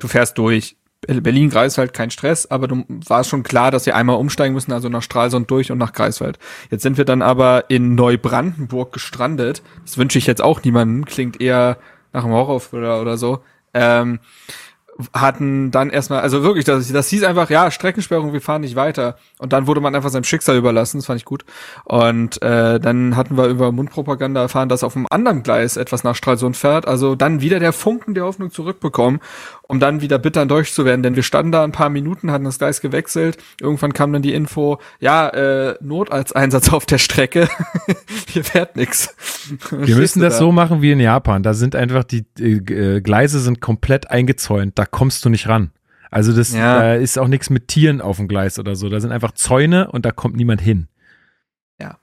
du 0.00 0.08
fährst 0.08 0.36
durch, 0.36 0.76
Berlin-Greifswald 1.06 1.94
kein 1.94 2.10
Stress, 2.10 2.46
aber 2.50 2.68
du 2.68 2.84
war 2.88 3.24
schon 3.24 3.42
klar, 3.42 3.70
dass 3.70 3.86
wir 3.86 3.96
einmal 3.96 4.16
umsteigen 4.16 4.54
müssen, 4.54 4.72
also 4.72 4.88
nach 4.88 5.02
Stralsund 5.02 5.50
durch 5.50 5.72
und 5.72 5.78
nach 5.78 5.92
Greifswald. 5.92 6.38
Jetzt 6.70 6.82
sind 6.82 6.98
wir 6.98 7.04
dann 7.04 7.22
aber 7.22 7.64
in 7.68 7.94
Neubrandenburg 7.94 8.92
gestrandet. 8.92 9.62
Das 9.84 9.96
wünsche 9.96 10.18
ich 10.18 10.26
jetzt 10.26 10.42
auch 10.42 10.62
niemandem, 10.62 11.06
klingt 11.06 11.40
eher 11.40 11.78
nach 12.12 12.24
einem 12.24 12.34
Horror 12.34 12.60
oder 13.00 13.16
so. 13.16 13.40
Ähm, 13.72 14.18
hatten 15.14 15.70
dann 15.70 15.90
erstmal, 15.90 16.20
also 16.20 16.42
wirklich, 16.42 16.64
das, 16.64 16.92
das 16.92 17.08
hieß 17.08 17.24
einfach, 17.24 17.50
ja, 17.50 17.70
Streckensperrung, 17.70 18.32
wir 18.32 18.40
fahren 18.40 18.62
nicht 18.62 18.76
weiter. 18.76 19.16
Und 19.38 19.52
dann 19.52 19.66
wurde 19.66 19.80
man 19.80 19.94
einfach 19.94 20.10
seinem 20.10 20.24
Schicksal 20.24 20.56
überlassen, 20.56 20.98
das 20.98 21.06
fand 21.06 21.18
ich 21.20 21.24
gut. 21.24 21.44
Und 21.84 22.42
äh, 22.42 22.78
dann 22.80 23.16
hatten 23.16 23.36
wir 23.36 23.46
über 23.46 23.72
Mundpropaganda 23.72 24.42
erfahren, 24.42 24.68
dass 24.68 24.84
auf 24.84 24.96
einem 24.96 25.06
anderen 25.10 25.42
Gleis 25.42 25.76
etwas 25.76 26.04
nach 26.04 26.14
Stralsund 26.14 26.56
fährt. 26.56 26.86
Also 26.86 27.14
dann 27.14 27.40
wieder 27.40 27.60
der 27.60 27.72
Funken 27.72 28.14
der 28.14 28.24
Hoffnung 28.24 28.50
zurückbekommen, 28.50 29.20
um 29.62 29.80
dann 29.80 30.00
wieder 30.00 30.18
bitter 30.18 30.42
enttäuscht 30.42 30.74
zu 30.74 30.84
werden. 30.84 31.02
Denn 31.02 31.16
wir 31.16 31.22
standen 31.22 31.52
da 31.52 31.64
ein 31.64 31.72
paar 31.72 31.90
Minuten, 31.90 32.30
hatten 32.30 32.44
das 32.44 32.58
Gleis 32.58 32.80
gewechselt. 32.80 33.38
Irgendwann 33.60 33.92
kam 33.92 34.12
dann 34.12 34.22
die 34.22 34.34
Info, 34.34 34.78
ja, 34.98 35.28
äh, 35.28 35.76
Not 35.80 36.10
als 36.12 36.32
Einsatz 36.32 36.72
auf 36.72 36.86
der 36.86 36.98
Strecke. 36.98 37.48
Hier 38.28 38.44
fährt 38.44 38.76
nix. 38.76 39.14
Wir 39.70 39.96
müssen 39.96 40.20
das 40.20 40.34
da? 40.34 40.38
so 40.40 40.52
machen 40.52 40.82
wie 40.82 40.92
in 40.92 41.00
Japan. 41.00 41.42
Da 41.42 41.54
sind 41.54 41.76
einfach 41.76 42.04
die 42.04 42.24
äh, 42.38 43.00
Gleise 43.00 43.40
sind 43.40 43.60
komplett 43.60 44.10
eingezäunt. 44.10 44.78
Da 44.78 44.86
kommst 44.90 45.24
du 45.24 45.28
nicht 45.28 45.48
ran. 45.48 45.72
Also 46.10 46.32
das 46.32 46.52
ja. 46.52 46.80
da 46.80 46.94
ist 46.94 47.18
auch 47.18 47.28
nichts 47.28 47.50
mit 47.50 47.68
Tieren 47.68 48.00
auf 48.00 48.16
dem 48.16 48.28
Gleis 48.28 48.58
oder 48.58 48.74
so. 48.74 48.88
Da 48.88 49.00
sind 49.00 49.12
einfach 49.12 49.32
Zäune 49.32 49.90
und 49.90 50.04
da 50.04 50.10
kommt 50.10 50.36
niemand 50.36 50.60
hin. 50.60 50.88
Ja. 51.80 51.98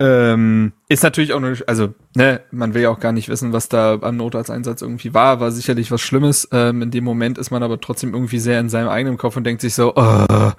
Ähm, 0.00 0.72
ist 0.88 1.04
natürlich 1.04 1.32
auch 1.32 1.40
nur, 1.40 1.56
also, 1.68 1.94
ne, 2.16 2.40
man 2.50 2.74
will 2.74 2.82
ja 2.82 2.90
auch 2.90 2.98
gar 2.98 3.12
nicht 3.12 3.28
wissen, 3.28 3.52
was 3.52 3.68
da 3.68 3.96
am 4.00 4.16
Notarzteinsatz 4.16 4.82
irgendwie 4.82 5.14
war, 5.14 5.38
war 5.38 5.52
sicherlich 5.52 5.92
was 5.92 6.00
Schlimmes. 6.00 6.48
Ähm, 6.50 6.82
in 6.82 6.90
dem 6.90 7.04
Moment 7.04 7.38
ist 7.38 7.52
man 7.52 7.62
aber 7.62 7.80
trotzdem 7.80 8.12
irgendwie 8.12 8.40
sehr 8.40 8.58
in 8.58 8.68
seinem 8.68 8.88
eigenen 8.88 9.18
Kopf 9.18 9.36
und 9.36 9.44
denkt 9.44 9.62
sich 9.62 9.74
so, 9.74 9.94
oh. 9.94 10.50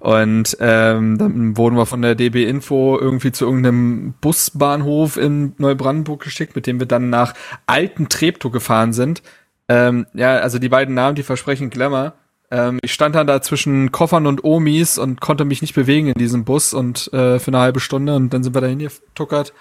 und 0.00 0.56
ähm, 0.58 1.18
dann 1.18 1.56
wurden 1.56 1.76
wir 1.76 1.86
von 1.86 2.02
der 2.02 2.16
DB 2.16 2.44
Info 2.44 2.98
irgendwie 3.00 3.30
zu 3.30 3.44
irgendeinem 3.44 4.14
Busbahnhof 4.20 5.16
in 5.16 5.54
Neubrandenburg 5.58 6.20
geschickt, 6.20 6.56
mit 6.56 6.66
dem 6.66 6.80
wir 6.80 6.86
dann 6.88 7.10
nach 7.10 7.34
Alten 7.66 8.08
Treptow 8.08 8.50
gefahren 8.50 8.92
sind. 8.92 9.22
Ähm, 9.70 10.06
ja, 10.14 10.38
also 10.38 10.58
die 10.58 10.68
beiden 10.68 10.96
Namen, 10.96 11.14
die 11.14 11.22
versprechen 11.22 11.70
Glamour. 11.70 12.14
Ähm, 12.50 12.80
ich 12.82 12.92
stand 12.92 13.14
dann 13.14 13.28
da 13.28 13.40
zwischen 13.40 13.92
Koffern 13.92 14.26
und 14.26 14.42
Omis 14.42 14.98
und 14.98 15.20
konnte 15.20 15.44
mich 15.44 15.62
nicht 15.62 15.76
bewegen 15.76 16.08
in 16.08 16.14
diesem 16.14 16.44
Bus 16.44 16.74
und 16.74 17.06
äh, 17.12 17.38
für 17.38 17.48
eine 17.52 17.60
halbe 17.60 17.78
Stunde 17.78 18.16
und 18.16 18.34
dann 18.34 18.42
sind 18.42 18.52
wir 18.52 18.60
dahin 18.60 18.80
getuckert. 18.80 19.52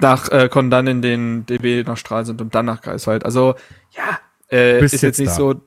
Nach, 0.00 0.28
äh, 0.32 0.48
konnten 0.48 0.72
dann 0.72 0.88
in 0.88 1.00
den 1.00 1.46
DB 1.46 1.84
nach 1.84 1.96
Stralsund 1.96 2.40
und 2.40 2.56
dann 2.56 2.66
nach 2.66 2.82
Greifswald. 2.82 3.24
Also, 3.24 3.54
ja, 3.92 4.18
äh, 4.50 4.84
ist 4.84 4.92
jetzt, 4.94 5.02
jetzt 5.02 5.18
nicht 5.20 5.30
da. 5.30 5.34
so. 5.34 5.60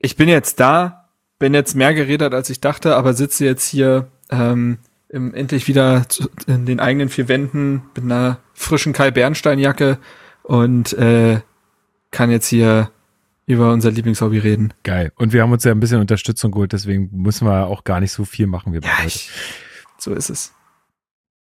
Ich 0.00 0.16
bin 0.16 0.28
jetzt 0.28 0.58
da, 0.58 1.08
bin 1.38 1.54
jetzt 1.54 1.76
mehr 1.76 1.94
geredet, 1.94 2.34
als 2.34 2.50
ich 2.50 2.60
dachte, 2.60 2.96
aber 2.96 3.14
sitze 3.14 3.44
jetzt 3.44 3.68
hier 3.68 4.08
ähm, 4.30 4.78
im, 5.08 5.32
endlich 5.32 5.68
wieder 5.68 6.08
zu, 6.08 6.28
in 6.48 6.66
den 6.66 6.80
eigenen 6.80 7.08
vier 7.08 7.28
Wänden 7.28 7.82
mit 7.94 8.02
einer 8.02 8.38
frischen 8.52 8.92
Kai 8.92 9.12
Bernstein 9.12 9.60
Jacke 9.60 9.98
und 10.42 10.92
äh, 10.94 11.40
kann 12.12 12.30
jetzt 12.30 12.46
hier 12.46 12.90
über 13.46 13.72
unser 13.72 13.90
Lieblingshobby 13.90 14.38
reden. 14.38 14.72
Geil. 14.84 15.12
Und 15.16 15.32
wir 15.32 15.42
haben 15.42 15.50
uns 15.52 15.64
ja 15.64 15.72
ein 15.72 15.80
bisschen 15.80 16.00
Unterstützung 16.00 16.52
geholt, 16.52 16.72
deswegen 16.72 17.10
müssen 17.12 17.46
wir 17.46 17.66
auch 17.66 17.82
gar 17.82 17.98
nicht 17.98 18.12
so 18.12 18.24
viel 18.24 18.46
machen. 18.46 18.72
Wir 18.72 18.80
ja, 18.82 19.04
ich, 19.04 19.30
so 19.98 20.14
ist 20.14 20.30
es. 20.30 20.54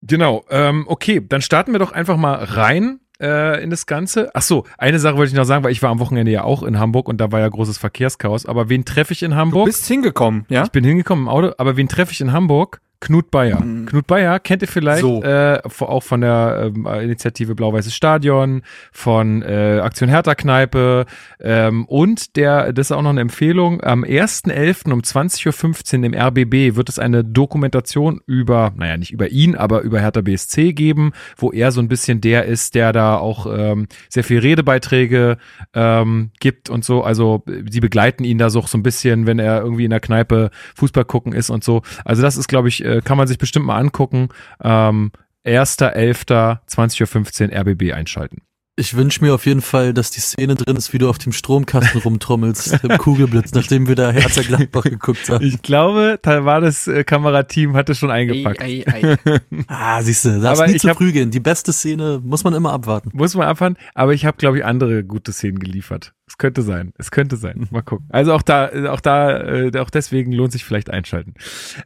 Genau. 0.01 0.43
Ähm, 0.49 0.85
okay, 0.87 1.21
dann 1.27 1.41
starten 1.41 1.73
wir 1.73 1.79
doch 1.79 1.91
einfach 1.91 2.17
mal 2.17 2.43
rein 2.43 2.99
äh, 3.21 3.63
in 3.63 3.69
das 3.69 3.85
Ganze. 3.85 4.31
Ach 4.33 4.41
so, 4.41 4.65
eine 4.77 4.99
Sache 4.99 5.15
wollte 5.15 5.31
ich 5.31 5.37
noch 5.37 5.45
sagen, 5.45 5.63
weil 5.63 5.71
ich 5.71 5.83
war 5.83 5.91
am 5.91 5.99
Wochenende 5.99 6.31
ja 6.31 6.43
auch 6.43 6.63
in 6.63 6.79
Hamburg 6.79 7.07
und 7.07 7.17
da 7.17 7.31
war 7.31 7.39
ja 7.39 7.47
großes 7.47 7.77
Verkehrschaos. 7.77 8.47
Aber 8.47 8.67
wen 8.69 8.83
treffe 8.83 9.13
ich 9.13 9.21
in 9.21 9.35
Hamburg? 9.35 9.65
Du 9.65 9.71
bist 9.71 9.85
hingekommen, 9.85 10.45
ja? 10.49 10.63
Ich 10.63 10.71
bin 10.71 10.83
hingekommen 10.83 11.25
im 11.25 11.29
Auto, 11.29 11.53
aber 11.57 11.77
wen 11.77 11.87
treffe 11.87 12.11
ich 12.11 12.21
in 12.21 12.31
Hamburg? 12.31 12.81
Knut 13.01 13.31
Bayer. 13.31 13.59
Mhm. 13.59 13.87
Knut 13.87 14.07
Bayer 14.07 14.39
kennt 14.39 14.61
ihr 14.61 14.67
vielleicht 14.67 15.01
so. 15.01 15.23
äh, 15.23 15.59
auch 15.79 16.03
von 16.03 16.21
der 16.21 16.71
ähm, 16.75 16.85
Initiative 16.85 17.55
Blau-Weißes 17.55 17.93
Stadion, 17.93 18.61
von 18.91 19.41
äh, 19.41 19.79
Aktion 19.81 20.07
Hertha 20.07 20.35
Kneipe 20.35 21.05
ähm, 21.39 21.85
und 21.85 22.35
der, 22.35 22.71
das 22.73 22.87
ist 22.87 22.91
auch 22.91 23.01
noch 23.01 23.09
eine 23.09 23.21
Empfehlung, 23.21 23.83
am 23.83 24.03
1.11. 24.03 24.91
um 24.91 25.01
20.15 25.01 25.97
Uhr 25.99 26.05
im 26.05 26.13
RBB 26.13 26.75
wird 26.75 26.89
es 26.89 26.99
eine 26.99 27.23
Dokumentation 27.23 28.21
über, 28.27 28.71
naja, 28.75 28.97
nicht 28.97 29.11
über 29.11 29.29
ihn, 29.29 29.55
aber 29.55 29.81
über 29.81 29.99
Hertha 29.99 30.21
BSC 30.21 30.73
geben, 30.73 31.11
wo 31.37 31.51
er 31.51 31.71
so 31.71 31.81
ein 31.81 31.87
bisschen 31.87 32.21
der 32.21 32.45
ist, 32.45 32.75
der 32.75 32.93
da 32.93 33.17
auch 33.17 33.47
ähm, 33.51 33.87
sehr 34.09 34.23
viel 34.23 34.39
Redebeiträge 34.39 35.37
ähm, 35.73 36.29
gibt 36.39 36.69
und 36.69 36.85
so. 36.85 37.03
Also 37.03 37.43
sie 37.67 37.79
begleiten 37.79 38.23
ihn 38.23 38.37
da 38.37 38.51
so, 38.51 38.61
so 38.61 38.77
ein 38.77 38.83
bisschen, 38.83 39.25
wenn 39.25 39.39
er 39.39 39.61
irgendwie 39.61 39.85
in 39.85 39.89
der 39.89 39.99
Kneipe 39.99 40.51
Fußball 40.75 41.05
gucken 41.05 41.33
ist 41.33 41.49
und 41.49 41.63
so. 41.63 41.81
Also 42.05 42.21
das 42.21 42.37
ist, 42.37 42.47
glaube 42.47 42.67
ich, 42.67 42.85
äh, 42.91 43.01
kann 43.01 43.17
man 43.17 43.27
sich 43.27 43.37
bestimmt 43.37 43.65
mal 43.65 43.77
angucken. 43.77 44.29
Ähm, 44.63 45.11
1.11.20.15 45.45 47.49
Uhr 47.49 47.59
RBB 47.59 47.93
einschalten. 47.93 48.41
Ich 48.77 48.95
wünsche 48.95 49.23
mir 49.23 49.33
auf 49.33 49.45
jeden 49.45 49.61
Fall, 49.61 49.93
dass 49.93 50.11
die 50.11 50.21
Szene 50.21 50.55
drin 50.55 50.77
ist, 50.77 50.93
wie 50.93 50.97
du 50.97 51.09
auf 51.09 51.17
dem 51.17 51.33
Stromkasten 51.33 52.01
rumtrommelst 52.01 52.83
im 52.83 52.97
Kugelblitz, 52.97 53.51
nachdem 53.53 53.89
wir 53.89 53.95
da 53.95 54.11
Herzer 54.11 54.43
Gladbach 54.43 54.83
geguckt 54.83 55.29
haben. 55.29 55.45
Ich 55.45 55.61
glaube, 55.61 56.17
da 56.21 56.45
war 56.45 56.61
das 56.61 56.87
äh, 56.87 57.03
Kamerateam, 57.03 57.75
hatte 57.75 57.95
schon 57.95 58.09
eingepackt. 58.11 58.61
Ei, 58.61 58.85
ei, 58.87 59.17
ei. 59.25 59.39
ah, 59.67 60.01
siehst 60.01 60.23
du, 60.23 60.39
darfst 60.39 60.61
aber 60.61 60.71
nie 60.71 60.77
zu 60.77 60.87
hab, 60.87 60.97
früh 60.97 61.11
gehen. 61.11 61.31
Die 61.31 61.41
beste 61.41 61.73
Szene 61.73 62.21
muss 62.23 62.45
man 62.45 62.53
immer 62.53 62.71
abwarten. 62.71 63.09
Muss 63.13 63.35
man 63.35 63.45
abwarten, 63.47 63.75
aber 63.93 64.13
ich 64.13 64.25
habe, 64.25 64.37
glaube 64.37 64.59
ich, 64.59 64.65
andere 64.65 65.03
gute 65.03 65.33
Szenen 65.33 65.59
geliefert. 65.59 66.13
Es 66.25 66.37
könnte 66.37 66.61
sein, 66.61 66.93
es 66.97 67.11
könnte 67.11 67.35
sein. 67.35 67.67
Mal 67.71 67.81
gucken. 67.81 68.07
Also 68.09 68.33
auch 68.33 68.41
da, 68.41 68.69
auch 68.89 69.01
da, 69.01 69.37
äh, 69.37 69.77
auch 69.79 69.89
deswegen 69.89 70.31
lohnt 70.31 70.53
sich 70.53 70.63
vielleicht 70.63 70.89
einschalten. 70.89 71.33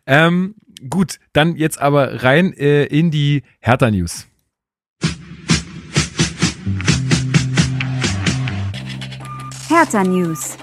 Ähm, 0.05 0.53
gut, 0.87 1.17
dann 1.33 1.55
jetzt 1.55 1.81
aber 1.81 2.23
rein 2.23 2.53
äh, 2.53 2.85
in 2.85 3.09
die 3.09 3.41
Hertha 3.59 3.89
Hertha 9.67 10.03
News. 10.03 10.57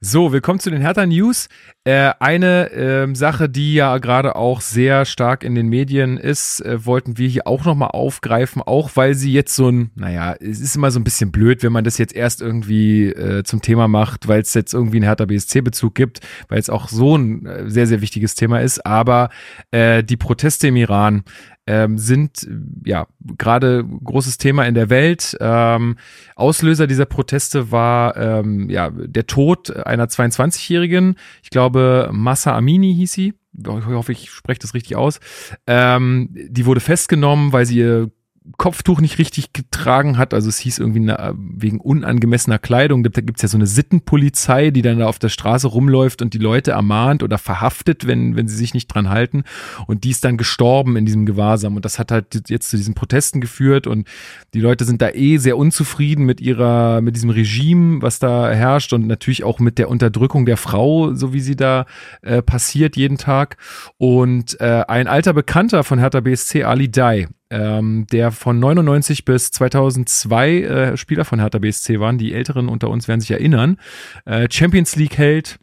So, 0.00 0.30
willkommen 0.30 0.60
zu 0.60 0.70
den 0.70 0.82
Hertha 0.82 1.06
News. 1.06 1.48
Äh, 1.84 2.12
eine 2.20 2.70
äh, 2.70 3.14
Sache, 3.14 3.48
die 3.48 3.72
ja 3.72 3.96
gerade 3.96 4.36
auch 4.36 4.60
sehr 4.60 5.06
stark 5.06 5.42
in 5.42 5.54
den 5.54 5.68
Medien 5.68 6.18
ist, 6.18 6.60
äh, 6.60 6.84
wollten 6.84 7.16
wir 7.16 7.26
hier 7.26 7.46
auch 7.46 7.64
nochmal 7.64 7.88
aufgreifen, 7.92 8.60
auch 8.60 8.90
weil 8.96 9.14
sie 9.14 9.32
jetzt 9.32 9.54
so 9.54 9.70
ein, 9.70 9.92
naja, 9.94 10.34
es 10.38 10.60
ist 10.60 10.76
immer 10.76 10.90
so 10.90 11.00
ein 11.00 11.04
bisschen 11.04 11.32
blöd, 11.32 11.62
wenn 11.62 11.72
man 11.72 11.84
das 11.84 11.96
jetzt 11.96 12.14
erst 12.14 12.42
irgendwie 12.42 13.06
äh, 13.06 13.44
zum 13.44 13.62
Thema 13.62 13.88
macht, 13.88 14.28
weil 14.28 14.42
es 14.42 14.52
jetzt 14.52 14.74
irgendwie 14.74 14.98
einen 14.98 15.06
Hertha 15.06 15.24
BSC-Bezug 15.24 15.94
gibt, 15.94 16.20
weil 16.48 16.58
es 16.58 16.68
auch 16.68 16.88
so 16.88 17.16
ein 17.16 17.46
äh, 17.46 17.70
sehr, 17.70 17.86
sehr 17.86 18.02
wichtiges 18.02 18.34
Thema 18.34 18.60
ist. 18.60 18.84
Aber 18.84 19.30
äh, 19.70 20.04
die 20.04 20.18
Proteste 20.18 20.68
im 20.68 20.76
Iran, 20.76 21.24
ähm, 21.66 21.98
sind 21.98 22.46
ja 22.84 23.06
gerade 23.38 23.84
großes 23.84 24.38
Thema 24.38 24.64
in 24.64 24.74
der 24.74 24.90
Welt. 24.90 25.36
Ähm, 25.40 25.96
Auslöser 26.34 26.86
dieser 26.86 27.06
Proteste 27.06 27.72
war 27.72 28.16
ähm, 28.16 28.70
ja 28.70 28.90
der 28.90 29.26
Tod 29.26 29.74
einer 29.76 30.06
22-Jährigen. 30.06 31.16
Ich 31.42 31.50
glaube, 31.50 32.10
Massa 32.12 32.56
Amini 32.56 32.94
hieß 32.94 33.12
sie. 33.12 33.34
Ich 33.58 33.86
hoffe, 33.86 34.12
ich 34.12 34.30
spreche 34.30 34.60
das 34.60 34.74
richtig 34.74 34.96
aus. 34.96 35.18
Ähm, 35.66 36.28
die 36.32 36.66
wurde 36.66 36.80
festgenommen, 36.80 37.52
weil 37.52 37.66
sie 37.66 37.78
ihr 37.78 38.10
Kopftuch 38.56 39.00
nicht 39.00 39.18
richtig 39.18 39.52
getragen 39.52 40.18
hat. 40.18 40.32
Also 40.32 40.48
es 40.48 40.58
hieß 40.58 40.78
irgendwie 40.78 41.00
na, 41.00 41.34
wegen 41.36 41.80
unangemessener 41.80 42.58
Kleidung. 42.58 43.02
Da 43.02 43.20
gibt's 43.20 43.42
ja 43.42 43.48
so 43.48 43.56
eine 43.56 43.66
Sittenpolizei, 43.66 44.70
die 44.70 44.82
dann 44.82 44.98
da 44.98 45.06
auf 45.06 45.18
der 45.18 45.28
Straße 45.28 45.66
rumläuft 45.66 46.22
und 46.22 46.34
die 46.34 46.38
Leute 46.38 46.72
ermahnt 46.72 47.22
oder 47.22 47.38
verhaftet, 47.38 48.06
wenn, 48.06 48.36
wenn 48.36 48.48
sie 48.48 48.56
sich 48.56 48.74
nicht 48.74 48.88
dran 48.88 49.08
halten. 49.08 49.44
Und 49.86 50.04
die 50.04 50.10
ist 50.10 50.24
dann 50.24 50.36
gestorben 50.36 50.96
in 50.96 51.06
diesem 51.06 51.26
Gewahrsam. 51.26 51.76
Und 51.76 51.84
das 51.84 51.98
hat 51.98 52.12
halt 52.12 52.48
jetzt 52.48 52.70
zu 52.70 52.76
diesen 52.76 52.94
Protesten 52.94 53.40
geführt. 53.40 53.86
Und 53.86 54.06
die 54.54 54.60
Leute 54.60 54.84
sind 54.84 55.02
da 55.02 55.10
eh 55.10 55.38
sehr 55.38 55.56
unzufrieden 55.56 56.24
mit 56.24 56.40
ihrer, 56.40 57.00
mit 57.00 57.16
diesem 57.16 57.30
Regime, 57.30 58.00
was 58.02 58.18
da 58.18 58.50
herrscht 58.50 58.92
und 58.92 59.06
natürlich 59.06 59.44
auch 59.44 59.58
mit 59.58 59.78
der 59.78 59.88
Unterdrückung 59.88 60.46
der 60.46 60.56
Frau, 60.56 61.14
so 61.14 61.32
wie 61.32 61.40
sie 61.40 61.56
da 61.56 61.86
äh, 62.22 62.42
passiert 62.42 62.96
jeden 62.96 63.18
Tag. 63.18 63.56
Und 63.98 64.60
äh, 64.60 64.84
ein 64.86 65.08
alter 65.08 65.32
Bekannter 65.32 65.84
von 65.84 65.98
Hertha 65.98 66.20
BSC, 66.20 66.64
Ali 66.64 66.90
Dai, 66.90 67.28
ähm, 67.50 68.06
der 68.10 68.32
von 68.32 68.58
99 68.58 69.24
bis 69.24 69.50
2002 69.50 70.60
äh, 70.62 70.96
Spieler 70.96 71.24
von 71.24 71.40
Hertha 71.40 71.58
BSC 71.58 72.00
waren. 72.00 72.18
Die 72.18 72.32
Älteren 72.32 72.68
unter 72.68 72.90
uns 72.90 73.08
werden 73.08 73.20
sich 73.20 73.30
erinnern. 73.30 73.78
Äh, 74.24 74.48
Champions 74.50 74.96
League 74.96 75.18
Held. 75.18 75.58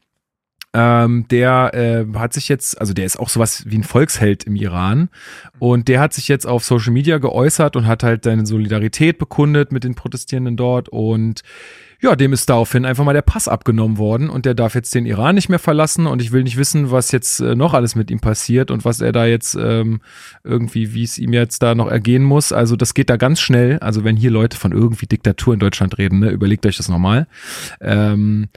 Ähm, 0.76 1.28
der 1.30 1.72
äh, 1.76 2.18
hat 2.18 2.34
sich 2.34 2.50
jetzt, 2.50 2.82
also 2.82 2.94
der 2.94 3.06
ist 3.06 3.20
auch 3.20 3.30
sowas 3.30 3.64
wie 3.68 3.78
ein 3.78 3.84
Volksheld 3.84 4.46
im 4.46 4.56
Iran 4.56 5.10
und 5.60 5.88
der 5.88 6.00
hat 6.00 6.14
sich 6.14 6.28
jetzt 6.28 6.48
auf 6.48 6.64
Social 6.64 6.92
Media 6.92 7.20
geäußert 7.20 7.76
und 7.76 7.86
hat 7.86 8.02
halt 8.02 8.24
seine 8.24 8.48
Solidarität 8.48 9.20
bekundet 9.20 9.72
mit 9.72 9.84
den 9.84 9.94
Protestierenden 9.94 10.58
dort 10.58 10.90
und 10.90 11.44
ja, 12.04 12.18
dem 12.18 12.34
ist 12.34 12.50
daraufhin 12.50 12.86
einfach 12.86 13.06
mal 13.06 13.14
der 13.14 13.22
Pass 13.22 13.48
abgenommen 13.48 13.98
worden 13.98 14.30
und 14.30 14.46
der 14.46 14.54
darf 14.54 14.76
jetzt 14.76 14.94
den 14.94 15.06
Iran 15.06 15.36
nicht 15.36 15.48
mehr 15.48 15.58
verlassen 15.58 16.06
und 16.06 16.22
ich 16.22 16.34
will 16.34 16.44
nicht 16.44 16.58
wissen, 16.58 16.92
was 16.92 17.14
jetzt 17.14 17.40
äh, 17.40 17.56
noch 17.56 17.74
alles 17.74 17.96
mit 17.96 18.12
ihm 18.12 18.20
passiert 18.20 18.72
und 18.72 18.84
was 18.84 19.00
er 19.00 19.14
da 19.14 19.26
jetzt 19.26 19.56
ähm, 19.56 20.02
irgendwie, 20.44 20.94
wie 20.94 21.04
es 21.04 21.18
ihm 21.18 21.32
jetzt 21.32 21.64
da 21.64 21.76
noch 21.76 21.88
ergehen 21.88 22.24
muss. 22.24 22.52
Also 22.52 22.76
das 22.76 22.94
geht 22.94 23.10
da 23.10 23.16
ganz 23.16 23.40
schnell. 23.40 23.80
Also 23.80 24.04
wenn 24.04 24.18
hier 24.18 24.32
Leute 24.32 24.58
von 24.58 24.74
irgendwie 24.74 25.06
Diktatur 25.06 25.54
in 25.54 25.62
Deutschland 25.62 25.98
reden, 25.98 26.20
ne, 26.20 26.30
überlegt 26.30 26.66
euch 26.66 26.76
das 26.76 26.90
nochmal. 26.90 27.26
Ähm, 27.80 28.50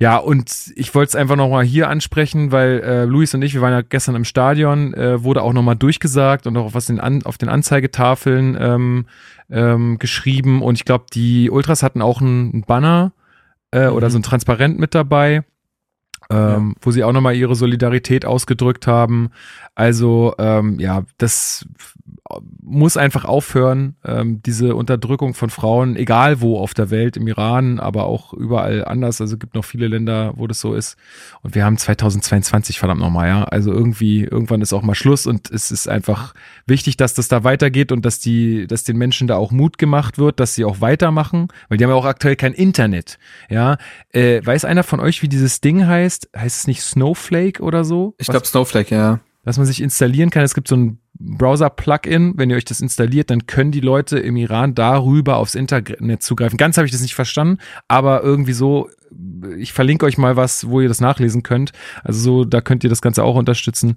ja, 0.00 0.16
und 0.16 0.72
ich 0.76 0.94
wollte 0.94 1.08
es 1.08 1.16
einfach 1.16 1.34
nochmal 1.34 1.64
hier 1.64 1.88
ansprechen, 1.88 2.52
weil 2.52 2.80
äh, 2.80 3.04
Luis 3.04 3.34
und 3.34 3.42
ich, 3.42 3.54
wir 3.54 3.60
waren 3.60 3.72
ja 3.72 3.82
gestern 3.82 4.14
im 4.14 4.24
Stadion, 4.24 4.94
äh, 4.94 5.24
wurde 5.24 5.42
auch 5.42 5.52
nochmal 5.52 5.74
durchgesagt 5.74 6.46
und 6.46 6.56
auch 6.56 6.72
was 6.72 6.88
in, 6.88 7.00
an, 7.00 7.24
auf 7.24 7.36
den 7.36 7.48
Anzeigetafeln 7.48 8.56
ähm, 8.60 9.06
ähm, 9.50 9.98
geschrieben. 9.98 10.62
Und 10.62 10.76
ich 10.76 10.84
glaube, 10.84 11.06
die 11.12 11.50
Ultras 11.50 11.82
hatten 11.82 12.00
auch 12.00 12.20
einen 12.20 12.62
Banner 12.62 13.12
äh, 13.72 13.88
mhm. 13.88 13.96
oder 13.96 14.10
so 14.10 14.18
ein 14.18 14.22
Transparent 14.22 14.78
mit 14.78 14.94
dabei. 14.94 15.42
Ähm, 16.30 16.74
ja. 16.76 16.82
wo 16.82 16.90
sie 16.90 17.04
auch 17.04 17.12
nochmal 17.12 17.36
ihre 17.36 17.54
Solidarität 17.54 18.26
ausgedrückt 18.26 18.86
haben. 18.86 19.30
Also 19.74 20.34
ähm, 20.38 20.78
ja, 20.78 21.04
das 21.16 21.64
muss 22.62 22.96
einfach 22.96 23.24
aufhören, 23.24 23.96
ähm, 24.04 24.42
diese 24.42 24.74
Unterdrückung 24.74 25.34
von 25.34 25.48
Frauen, 25.48 25.96
egal 25.96 26.40
wo 26.40 26.58
auf 26.58 26.74
der 26.74 26.90
Welt, 26.90 27.16
im 27.16 27.26
Iran, 27.26 27.80
aber 27.80 28.04
auch 28.04 28.34
überall 28.34 28.84
anders. 28.84 29.20
Also 29.20 29.38
gibt 29.38 29.54
noch 29.54 29.64
viele 29.64 29.88
Länder, 29.88 30.34
wo 30.36 30.46
das 30.46 30.60
so 30.60 30.74
ist. 30.74 30.96
Und 31.42 31.54
wir 31.54 31.64
haben 31.64 31.78
2022, 31.78 32.78
verdammt 32.78 33.00
nochmal, 33.00 33.28
ja. 33.28 33.44
Also 33.44 33.72
irgendwie, 33.72 34.24
irgendwann 34.24 34.60
ist 34.60 34.72
auch 34.72 34.82
mal 34.82 34.94
Schluss 34.94 35.26
und 35.26 35.50
es 35.50 35.70
ist 35.70 35.88
einfach 35.88 36.34
wichtig, 36.66 36.96
dass 36.96 37.14
das 37.14 37.28
da 37.28 37.44
weitergeht 37.44 37.92
und 37.92 38.04
dass 38.04 38.20
die, 38.20 38.66
dass 38.66 38.84
den 38.84 38.98
Menschen 38.98 39.26
da 39.26 39.36
auch 39.36 39.50
Mut 39.50 39.78
gemacht 39.78 40.18
wird, 40.18 40.38
dass 40.38 40.54
sie 40.54 40.64
auch 40.64 40.80
weitermachen, 40.80 41.48
weil 41.68 41.78
die 41.78 41.84
haben 41.84 41.90
ja 41.90 41.96
auch 41.96 42.04
aktuell 42.04 42.36
kein 42.36 42.52
Internet. 42.52 43.18
Ja. 43.48 43.78
Äh, 44.12 44.44
weiß 44.44 44.66
einer 44.66 44.82
von 44.82 45.00
euch, 45.00 45.22
wie 45.22 45.28
dieses 45.28 45.60
Ding 45.60 45.86
heißt? 45.86 46.30
Heißt 46.36 46.60
es 46.60 46.66
nicht 46.66 46.82
Snowflake 46.82 47.62
oder 47.62 47.84
so? 47.84 48.14
Ich 48.18 48.28
glaube 48.28 48.46
Snowflake, 48.46 48.94
ja 48.94 49.20
dass 49.48 49.56
man 49.56 49.66
sich 49.66 49.80
installieren 49.80 50.28
kann. 50.28 50.44
Es 50.44 50.54
gibt 50.54 50.68
so 50.68 50.76
ein 50.76 50.98
Browser-Plugin. 51.18 52.34
Wenn 52.36 52.50
ihr 52.50 52.56
euch 52.56 52.64
das 52.64 52.80
installiert, 52.80 53.30
dann 53.30 53.46
können 53.46 53.72
die 53.72 53.80
Leute 53.80 54.18
im 54.18 54.36
Iran 54.36 54.74
darüber 54.74 55.36
aufs 55.36 55.54
Internet 55.54 56.22
zugreifen. 56.22 56.56
Ganz 56.56 56.76
habe 56.76 56.86
ich 56.86 56.92
das 56.92 57.02
nicht 57.02 57.14
verstanden, 57.14 57.58
aber 57.88 58.22
irgendwie 58.22 58.52
so, 58.52 58.88
ich 59.56 59.72
verlinke 59.72 60.06
euch 60.06 60.18
mal 60.18 60.36
was, 60.36 60.68
wo 60.68 60.80
ihr 60.80 60.88
das 60.88 61.00
nachlesen 61.00 61.42
könnt. 61.42 61.72
Also 62.04 62.20
so, 62.20 62.44
da 62.44 62.60
könnt 62.60 62.84
ihr 62.84 62.90
das 62.90 63.02
Ganze 63.02 63.24
auch 63.24 63.36
unterstützen. 63.36 63.96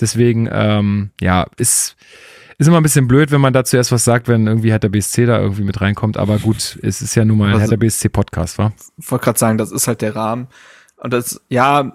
Deswegen, 0.00 0.48
ähm, 0.50 1.10
ja, 1.20 1.46
ist 1.56 1.96
ist 2.58 2.66
immer 2.66 2.78
ein 2.78 2.82
bisschen 2.82 3.06
blöd, 3.06 3.30
wenn 3.30 3.40
man 3.40 3.52
dazu 3.52 3.76
erst 3.76 3.92
was 3.92 4.04
sagt, 4.04 4.26
wenn 4.26 4.48
irgendwie 4.48 4.72
Hertha 4.72 4.88
BSC 4.88 5.26
da 5.26 5.38
irgendwie 5.38 5.62
mit 5.62 5.80
reinkommt. 5.80 6.16
Aber 6.16 6.38
gut, 6.38 6.76
es 6.82 7.00
ist 7.00 7.14
ja 7.14 7.24
nun 7.24 7.38
mal 7.38 7.46
ein 7.46 7.52
also, 7.52 7.60
Hertha 7.60 7.76
BSC 7.76 8.08
Podcast, 8.08 8.58
wa? 8.58 8.72
Ich 8.96 9.08
wollte 9.12 9.26
gerade 9.26 9.38
sagen, 9.38 9.58
das 9.58 9.70
ist 9.70 9.86
halt 9.86 10.02
der 10.02 10.16
Rahmen. 10.16 10.48
Und 10.96 11.12
das, 11.12 11.40
ja, 11.48 11.92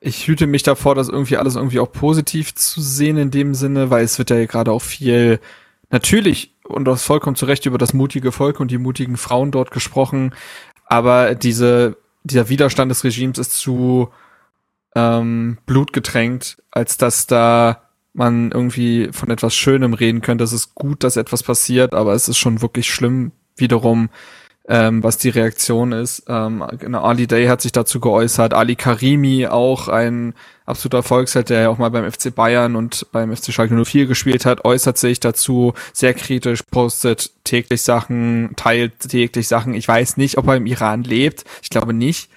ich 0.00 0.26
hüte 0.26 0.46
mich 0.46 0.62
davor, 0.62 0.94
das 0.94 1.08
irgendwie 1.08 1.36
alles 1.36 1.56
irgendwie 1.56 1.80
auch 1.80 1.92
positiv 1.92 2.54
zu 2.54 2.80
sehen 2.80 3.16
in 3.16 3.30
dem 3.30 3.54
Sinne, 3.54 3.90
weil 3.90 4.04
es 4.04 4.18
wird 4.18 4.30
ja 4.30 4.44
gerade 4.46 4.72
auch 4.72 4.82
viel 4.82 5.40
natürlich 5.90 6.54
und 6.64 6.84
das 6.84 7.02
vollkommen 7.02 7.36
zu 7.36 7.46
Recht 7.46 7.66
über 7.66 7.78
das 7.78 7.94
mutige 7.94 8.32
Volk 8.32 8.60
und 8.60 8.70
die 8.70 8.78
mutigen 8.78 9.16
Frauen 9.16 9.50
dort 9.50 9.70
gesprochen, 9.70 10.34
aber 10.86 11.34
diese 11.34 11.96
dieser 12.24 12.48
Widerstand 12.48 12.90
des 12.90 13.04
Regimes 13.04 13.38
ist 13.38 13.52
zu 13.58 14.10
ähm, 14.94 15.58
blutgetränkt, 15.66 16.62
als 16.70 16.98
dass 16.98 17.26
da 17.26 17.88
man 18.12 18.50
irgendwie 18.50 19.10
von 19.12 19.30
etwas 19.30 19.54
Schönem 19.54 19.94
reden 19.94 20.20
könnte. 20.20 20.44
Es 20.44 20.52
ist 20.52 20.74
gut, 20.74 21.04
dass 21.04 21.16
etwas 21.16 21.42
passiert, 21.42 21.94
aber 21.94 22.14
es 22.14 22.28
ist 22.28 22.38
schon 22.38 22.60
wirklich 22.60 22.90
schlimm 22.90 23.32
wiederum, 23.56 24.10
ähm, 24.68 25.02
was 25.02 25.16
die 25.16 25.30
Reaktion 25.30 25.92
ist. 25.92 26.24
Ähm, 26.28 26.62
genau, 26.78 27.02
Ali 27.02 27.26
Day 27.26 27.46
hat 27.46 27.62
sich 27.62 27.72
dazu 27.72 28.00
geäußert, 28.00 28.52
Ali 28.52 28.76
Karimi 28.76 29.46
auch 29.46 29.88
ein 29.88 30.34
absoluter 30.66 31.02
Volksheld, 31.02 31.48
der 31.48 31.62
ja 31.62 31.68
auch 31.70 31.78
mal 31.78 31.90
beim 31.90 32.10
FC 32.10 32.34
Bayern 32.34 32.76
und 32.76 33.06
beim 33.10 33.34
FC 33.34 33.52
Schalke 33.52 33.82
04 33.82 34.06
gespielt 34.06 34.44
hat, 34.44 34.66
äußert 34.66 34.98
sich 34.98 35.20
dazu 35.20 35.72
sehr 35.94 36.12
kritisch, 36.12 36.62
postet 36.70 37.30
täglich 37.44 37.80
Sachen, 37.80 38.52
teilt 38.56 39.00
täglich 39.00 39.48
Sachen. 39.48 39.72
Ich 39.72 39.88
weiß 39.88 40.18
nicht, 40.18 40.36
ob 40.36 40.46
er 40.48 40.56
im 40.56 40.66
Iran 40.66 41.02
lebt. 41.02 41.44
Ich 41.62 41.70
glaube 41.70 41.94
nicht. 41.94 42.30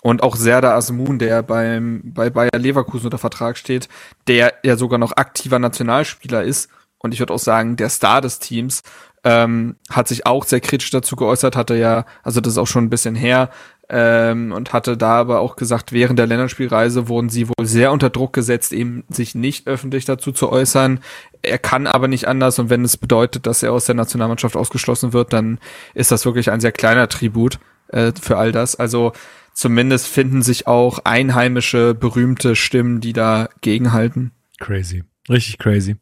Und 0.00 0.22
auch 0.22 0.36
Serda 0.36 0.74
Asmun, 0.74 1.18
der 1.18 1.42
beim, 1.42 2.00
bei 2.04 2.30
Bayer 2.30 2.58
Leverkusen 2.58 3.06
unter 3.06 3.18
Vertrag 3.18 3.58
steht, 3.58 3.88
der 4.26 4.54
ja 4.62 4.76
sogar 4.76 4.98
noch 4.98 5.16
aktiver 5.16 5.58
Nationalspieler 5.58 6.42
ist. 6.42 6.70
Und 6.98 7.12
ich 7.12 7.20
würde 7.20 7.34
auch 7.34 7.38
sagen, 7.38 7.76
der 7.76 7.90
Star 7.90 8.22
des 8.22 8.38
Teams, 8.38 8.82
ähm, 9.24 9.76
hat 9.90 10.08
sich 10.08 10.26
auch 10.26 10.44
sehr 10.44 10.60
kritisch 10.60 10.90
dazu 10.90 11.16
geäußert, 11.16 11.56
hatte 11.56 11.76
ja, 11.76 12.04
also 12.22 12.40
das 12.40 12.54
ist 12.54 12.58
auch 12.58 12.66
schon 12.66 12.84
ein 12.84 12.90
bisschen 12.90 13.14
her, 13.14 13.50
ähm, 13.88 14.52
und 14.52 14.72
hatte 14.72 14.96
da 14.96 15.16
aber 15.16 15.40
auch 15.40 15.56
gesagt, 15.56 15.92
während 15.92 16.18
der 16.18 16.26
Länderspielreise 16.26 17.08
wurden 17.08 17.28
sie 17.28 17.48
wohl 17.48 17.66
sehr 17.66 17.92
unter 17.92 18.10
Druck 18.10 18.32
gesetzt, 18.32 18.72
eben 18.72 19.04
sich 19.08 19.34
nicht 19.34 19.66
öffentlich 19.66 20.04
dazu 20.04 20.32
zu 20.32 20.50
äußern. 20.50 21.00
Er 21.42 21.58
kann 21.58 21.86
aber 21.86 22.08
nicht 22.08 22.26
anders 22.26 22.58
und 22.58 22.70
wenn 22.70 22.84
es 22.84 22.96
bedeutet, 22.96 23.46
dass 23.46 23.62
er 23.62 23.72
aus 23.72 23.84
der 23.84 23.94
Nationalmannschaft 23.94 24.56
ausgeschlossen 24.56 25.12
wird, 25.12 25.32
dann 25.32 25.58
ist 25.92 26.10
das 26.10 26.24
wirklich 26.24 26.50
ein 26.50 26.60
sehr 26.60 26.72
kleiner 26.72 27.08
Tribut 27.08 27.58
äh, 27.88 28.12
für 28.20 28.38
all 28.38 28.52
das. 28.52 28.76
Also 28.76 29.12
zumindest 29.52 30.06
finden 30.06 30.40
sich 30.42 30.66
auch 30.66 31.00
einheimische 31.04 31.94
berühmte 31.94 32.56
Stimmen, 32.56 33.00
die 33.00 33.12
da 33.12 33.50
gegenhalten. 33.60 34.32
Crazy, 34.60 35.04
richtig 35.28 35.58
crazy. 35.58 35.96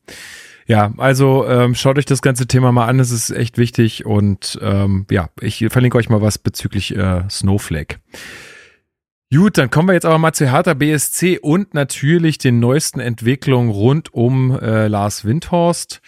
Ja, 0.67 0.93
also 0.97 1.47
ähm, 1.47 1.75
schaut 1.75 1.99
euch 1.99 2.05
das 2.07 2.23
ganze 2.23 2.47
Thema 2.47 2.73
mal 2.73 2.87
an, 2.87 3.01
es 3.01 3.11
ist 3.11 3.31
echt 3.31 3.59
wichtig 3.59 4.07
und 4.07 4.59
ähm, 4.63 5.07
ja, 5.11 5.29
ich 5.41 5.67
verlinke 5.71 5.99
euch 5.99 6.09
mal 6.09 6.23
was 6.23 6.39
bezüglich 6.39 6.97
äh, 6.97 7.29
Snowflake. 7.29 7.97
Gut, 9.33 9.57
dann 9.57 9.71
kommen 9.71 9.89
wir 9.89 9.95
jetzt 9.95 10.05
aber 10.05 10.19
mal 10.19 10.35
zu 10.35 10.51
Hertha 10.51 10.75
BSC 10.75 11.39
und 11.39 11.73
natürlich 11.73 12.37
den 12.37 12.61
neuesten 12.61 13.01
Entwicklungen 13.01 13.71
rund 13.71 14.13
um 14.13 14.59
äh, 14.59 14.89
Lars 14.89 15.25
Windhorst. 15.25 16.03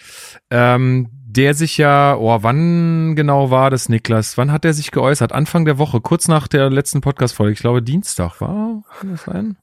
Ähm, 0.50 1.08
der 1.36 1.54
sich 1.54 1.76
ja, 1.78 2.16
oh, 2.16 2.38
wann 2.42 3.16
genau 3.16 3.50
war 3.50 3.70
das, 3.70 3.88
Niklas? 3.88 4.38
Wann 4.38 4.52
hat 4.52 4.64
er 4.64 4.72
sich 4.72 4.90
geäußert? 4.90 5.32
Anfang 5.32 5.64
der 5.64 5.78
Woche, 5.78 6.00
kurz 6.00 6.28
nach 6.28 6.48
der 6.48 6.70
letzten 6.70 7.00
Podcast-Folge. 7.00 7.52
Ich 7.52 7.60
glaube, 7.60 7.82
Dienstag 7.82 8.40
war. 8.40 8.82
Kann 9.00 9.10
das 9.10 9.24
sein? 9.24 9.56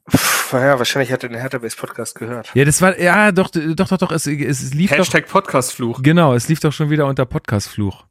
Ja, 0.51 0.77
wahrscheinlich 0.77 1.11
hat 1.11 1.23
er 1.23 1.29
den 1.29 1.39
Hertha-Base-Podcast 1.39 2.15
gehört. 2.15 2.51
Ja, 2.53 2.65
das 2.65 2.81
war, 2.81 2.99
ja, 2.99 3.31
doch, 3.31 3.49
doch, 3.49 3.87
doch, 3.87 3.97
doch, 3.97 4.11
es, 4.11 4.27
es 4.27 4.73
lief 4.73 4.91
Hashtag 4.91 5.25
doch. 5.25 5.31
Podcast-Fluch. 5.31 6.01
Genau, 6.03 6.33
es 6.33 6.49
lief 6.49 6.59
doch 6.59 6.73
schon 6.73 6.89
wieder 6.89 7.05
unter 7.05 7.25
Podcast-Fluch. 7.25 8.05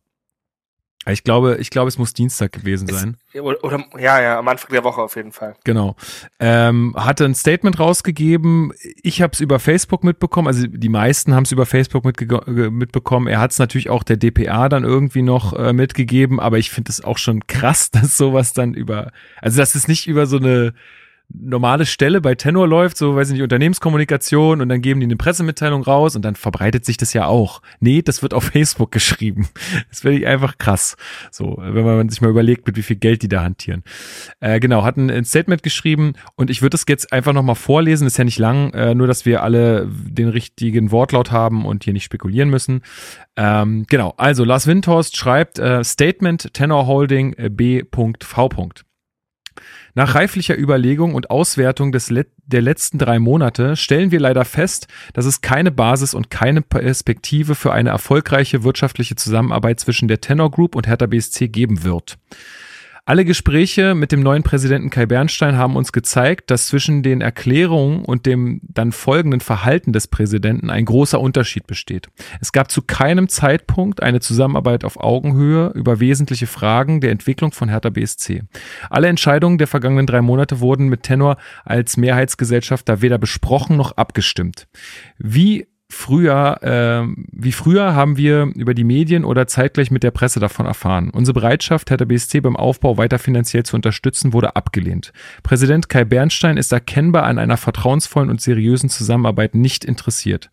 Ich 1.13 1.25
glaube, 1.25 1.57
ich 1.61 1.71
glaube, 1.71 1.89
es 1.89 1.99
muss 1.99 2.13
Dienstag 2.13 2.53
gewesen 2.53 2.89
sein. 2.89 3.17
Es, 3.33 3.41
oder, 3.41 3.85
ja, 3.99 4.21
ja, 4.21 4.39
am 4.39 4.49
Anfang 4.49 4.71
der 4.73 4.85
Woche 4.85 5.01
auf 5.01 5.17
jeden 5.17 5.33
Fall. 5.33 5.55
Genau. 5.65 5.97
Ähm, 6.39 6.95
hatte 6.97 7.25
ein 7.25 7.35
Statement 7.35 7.79
rausgegeben. 7.79 8.73
Ich 9.03 9.23
habe 9.23 9.33
es 9.33 9.41
über 9.41 9.59
Facebook 9.59 10.05
mitbekommen. 10.05 10.49
Also 10.49 10.67
die 10.67 10.89
meisten 10.89 11.35
haben 11.35 11.45
es 11.45 11.53
über 11.53 11.67
Facebook 11.67 12.05
mitbekommen. 12.05 13.27
Er 13.27 13.41
hat 13.41 13.53
es 13.53 13.59
natürlich 13.59 13.91
auch 13.91 14.03
der 14.03 14.17
DPA 14.17 14.69
dann 14.69 14.85
irgendwie 14.85 15.23
noch 15.23 15.53
äh, 15.53 15.73
mitgegeben. 15.73 16.41
Aber 16.41 16.59
ich 16.59 16.71
finde 16.71 16.91
es 16.91 17.03
auch 17.05 17.19
schon 17.19 17.47
krass, 17.47 17.91
dass 17.93 18.17
sowas 18.17 18.53
dann 18.53 18.75
über, 18.75 19.13
also 19.41 19.59
dass 19.59 19.75
es 19.75 19.89
nicht 19.89 20.07
über 20.07 20.27
so 20.27 20.37
eine 20.37 20.75
normale 21.33 21.87
Stelle 21.87 22.21
bei 22.21 22.35
Tenor 22.35 22.67
läuft, 22.67 22.97
so 22.97 23.15
weiß 23.15 23.29
ich 23.29 23.35
nicht, 23.35 23.43
Unternehmenskommunikation 23.43 24.61
und 24.61 24.69
dann 24.69 24.83
geben 24.83 25.01
die 25.01 25.07
eine 25.07 25.17
Pressemitteilung 25.17 25.83
raus 25.83 26.17
und 26.17 26.25
dann 26.25 26.35
verbreitet 26.35 26.85
sich 26.85 26.97
das 26.97 27.13
ja 27.13 27.27
auch. 27.27 27.63
Nee, 27.81 28.03
das 28.03 28.23
wird 28.23 28.35
auf 28.35 28.45
Facebook 28.53 28.91
geschrieben. 28.91 29.49
Das 29.89 30.01
finde 30.01 30.19
ich 30.19 30.27
einfach 30.27 30.59
krass. 30.59 30.97
So, 31.31 31.57
wenn 31.61 31.85
man 31.85 32.09
sich 32.09 32.21
mal 32.21 32.31
überlegt, 32.31 32.67
mit 32.67 32.77
wie 32.77 32.83
viel 32.83 32.97
Geld 32.97 33.23
die 33.23 33.29
da 33.29 33.43
hantieren. 33.43 33.83
Äh, 34.41 34.61
genau, 34.61 34.85
hatten 34.85 35.11
ein 35.11 35.25
Statement 35.25 35.63
geschrieben 35.63 36.15
und 36.37 36.51
ich 36.51 36.63
würde 36.63 36.71
das 36.71 36.85
jetzt 36.89 37.13
einfach 37.13 37.33
nochmal 37.33 37.55
vorlesen, 37.55 38.07
ist 38.07 38.19
ja 38.19 38.25
nicht 38.25 38.39
lang, 38.39 38.73
äh, 38.75 38.95
nur 38.95 39.07
dass 39.07 39.25
wir 39.25 39.43
alle 39.43 39.89
den 39.89 40.29
richtigen 40.29 40.91
Wortlaut 40.91 41.31
haben 41.31 41.65
und 41.65 41.85
hier 41.85 41.93
nicht 41.93 42.05
spekulieren 42.05 42.51
müssen. 42.51 42.83
Ähm, 43.37 43.87
genau, 43.89 44.15
also 44.17 44.45
Lars 44.45 44.67
Windhorst 44.67 45.17
schreibt 45.17 45.59
äh, 45.59 45.85
Statement 45.85 46.53
Tenor 46.53 46.87
Holding 46.87 47.35
äh, 47.35 47.49
B.V. 47.51 48.11
Nach 49.95 50.15
reiflicher 50.15 50.57
Überlegung 50.57 51.15
und 51.15 51.31
Auswertung 51.31 51.93
des 51.93 52.11
Let 52.11 52.29
der 52.47 52.63
letzten 52.63 52.99
drei 52.99 53.19
Monate 53.19 53.77
stellen 53.77 54.11
wir 54.11 54.21
leider 54.21 54.45
fest, 54.45 54.89
dass 55.13 55.25
es 55.25 55.41
keine 55.41 55.71
Basis 55.71 56.15
und 56.15 56.31
keine 56.31 56.63
Perspektive 56.63 57.55
für 57.55 57.73
eine 57.73 57.91
erfolgreiche 57.91 58.63
wirtschaftliche 58.65 59.17
Zusammenarbeit 59.17 59.81
zwischen 59.81 60.09
der 60.09 60.21
Tenor 60.21 60.51
Group 60.51 60.75
und 60.75 60.87
Hertha 60.87 61.07
BSC 61.07 61.49
geben 61.49 61.85
wird. 61.85 62.19
Alle 63.11 63.25
Gespräche 63.25 63.97
mit 63.97 64.13
dem 64.13 64.21
neuen 64.23 64.45
Präsidenten 64.45 64.89
Kai 64.89 65.05
Bernstein 65.05 65.57
haben 65.57 65.75
uns 65.75 65.91
gezeigt, 65.91 66.49
dass 66.49 66.69
zwischen 66.69 67.03
den 67.03 67.23
Erklärungen 67.23 68.05
und 68.05 68.25
dem 68.25 68.61
dann 68.63 68.93
folgenden 68.93 69.41
Verhalten 69.41 69.93
des 69.93 70.07
Präsidenten 70.07 70.71
ein 70.71 70.85
großer 70.85 71.21
Unterschied 71.21 71.67
besteht. 71.67 72.07
Es 72.41 72.53
gab 72.53 72.71
zu 72.71 72.83
keinem 72.83 73.29
Zeitpunkt 73.29 74.01
eine 74.01 74.21
Zusammenarbeit 74.21 74.85
auf 74.85 74.97
Augenhöhe 74.97 75.73
über 75.75 75.99
wesentliche 75.99 76.47
Fragen 76.47 77.01
der 77.01 77.11
Entwicklung 77.11 77.51
von 77.51 77.69
Hertha 77.69 77.91
BSC. 77.91 78.45
Alle 78.91 79.09
Entscheidungen 79.09 79.59
der 79.59 79.67
vergangenen 79.67 80.07
drei 80.07 80.23
Monate 80.23 80.61
wurden 80.61 80.87
mit 80.87 81.03
Tenor 81.03 81.37
als 81.65 81.97
Mehrheitsgesellschaft 81.97 82.89
da 82.89 83.03
weder 83.03 83.19
besprochen 83.19 83.77
noch 83.77 83.97
abgestimmt. 83.97 84.69
Wie 85.19 85.67
früher, 85.91 86.63
äh, 86.63 87.23
wie 87.33 87.53
früher 87.53 87.95
haben 87.95 88.17
wir 88.17 88.51
über 88.55 88.75
die 88.75 88.85
Medien 88.85 89.25
oder 89.25 89.47
zeitgleich 89.47 89.91
mit 89.91 90.03
der 90.03 90.13
Presse 90.13 90.41
davon 90.41 90.65
erfahren. 90.65 91.11
Unsere 91.11 91.35
Bereitschaft, 91.35 91.91
Hertha 91.91 92.05
BSC 92.05 92.41
beim 92.41 92.57
Aufbau 92.57 92.97
weiter 92.97 93.19
finanziell 93.19 93.65
zu 93.65 93.77
unterstützen, 93.77 94.33
wurde 94.33 94.57
abgelehnt. 94.57 95.13
Präsident 95.43 95.89
Kai 95.89 96.05
Bernstein 96.05 96.57
ist 96.57 96.73
erkennbar 96.73 97.25
an 97.25 97.39
einer 97.39 97.57
vertrauensvollen 97.57 98.31
und 98.31 98.41
seriösen 98.41 98.89
Zusammenarbeit 98.89 99.55
nicht 99.55 99.85
interessiert. 99.85 100.51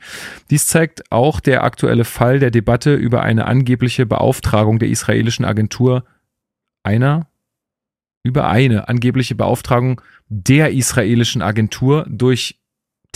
Dies 0.49 0.67
zeigt 0.67 1.11
auch 1.11 1.39
der 1.39 1.63
aktuelle 1.63 2.03
Fall 2.03 2.39
der 2.39 2.51
Debatte 2.51 2.95
über 2.95 3.21
eine 3.21 3.45
angebliche 3.45 4.05
Beauftragung 4.05 4.79
der 4.79 4.89
israelischen 4.89 5.45
Agentur 5.45 6.03
einer 6.83 7.27
über 8.23 8.49
eine 8.49 8.89
angebliche 8.89 9.35
Beauftragung 9.35 10.01
der 10.27 10.73
israelischen 10.73 11.41
Agentur 11.41 12.05
durch 12.09 12.59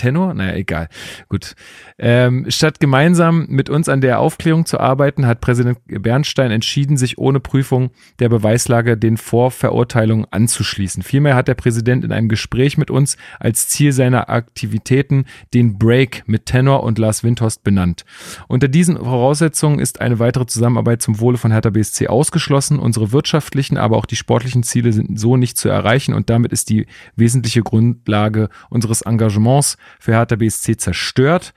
Tenor? 0.02 0.34
Naja, 0.34 0.56
egal. 0.56 0.88
Gut. 1.30 1.54
Ähm, 2.00 2.46
statt 2.50 2.80
gemeinsam 2.80 3.46
mit 3.50 3.70
uns 3.70 3.88
an 3.88 4.02
der 4.02 4.20
Aufklärung 4.20 4.66
zu 4.66 4.80
arbeiten, 4.80 5.28
hat 5.28 5.42
Präsident 5.42 5.78
Bernstein 5.86 6.50
entschieden, 6.50 6.98
sich 6.98 7.20
ohne 7.20 7.40
Prüfung 7.40 7.92
der 8.20 8.30
Beweislage 8.30 8.98
den 8.98 9.18
Vorverurteilungen 9.18 10.26
anzuschließen. 10.32 11.04
Vielmehr 11.04 11.36
hat 11.36 11.48
der 11.48 11.54
Präsident 11.54 12.04
in 12.04 12.12
einem 12.12 12.30
Gespräch 12.30 12.78
mit 12.78 12.90
uns 12.90 13.16
als 13.40 13.68
Ziel 13.68 13.92
seiner 13.92 14.30
Aktivitäten 14.30 15.26
den 15.54 15.78
Break 15.78 16.24
mit 16.26 16.48
Tenor 16.48 16.84
und 16.84 16.98
Lars 16.98 17.24
Windhorst 17.24 17.64
benannt. 17.64 18.04
Unter 18.48 18.68
diesen 18.68 18.98
Voraussetzungen 18.98 19.78
ist 19.78 20.02
eine 20.02 20.18
weitere 20.18 20.48
Zusammenarbeit 20.48 21.04
zum 21.04 21.20
Wohle 21.20 21.38
von 21.38 21.52
Hertha 21.52 21.70
BSC 21.70 22.08
ausgeschlossen. 22.08 22.80
Unsere 22.80 23.12
wirtschaftlichen, 23.12 23.78
aber 23.78 23.98
auch 23.98 24.08
die 24.08 24.16
sportlichen 24.16 24.64
Ziele 24.64 24.94
sind 24.94 25.20
so 25.20 25.38
nicht 25.38 25.58
zu 25.58 25.70
erreichen 25.70 26.16
und 26.16 26.32
damit 26.32 26.52
ist 26.52 26.70
die 26.70 26.88
wesentliche 27.16 27.62
Grundlage 27.62 28.50
unseres 28.70 29.04
Engagements 29.04 29.78
für 30.00 30.14
Hertha 30.14 30.36
BSC 30.36 30.78
zerstört. 30.78 31.54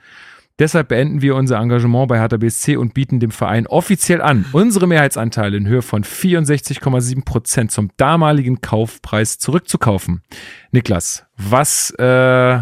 Deshalb 0.57 0.87
beenden 0.87 1.21
wir 1.21 1.35
unser 1.35 1.57
Engagement 1.57 2.07
bei 2.07 2.17
Hertha 2.17 2.37
BSC 2.37 2.77
und 2.77 2.93
bieten 2.93 3.19
dem 3.19 3.31
Verein 3.31 3.67
offiziell 3.67 4.21
an, 4.21 4.45
unsere 4.53 4.87
Mehrheitsanteile 4.87 5.57
in 5.57 5.67
Höhe 5.67 5.81
von 5.81 6.05
64,7 6.05 7.25
Prozent 7.25 7.71
zum 7.71 7.91
damaligen 7.97 8.61
Kaufpreis 8.61 9.37
zurückzukaufen. 9.37 10.23
Niklas, 10.71 11.25
was, 11.35 11.91
äh, 11.99 12.61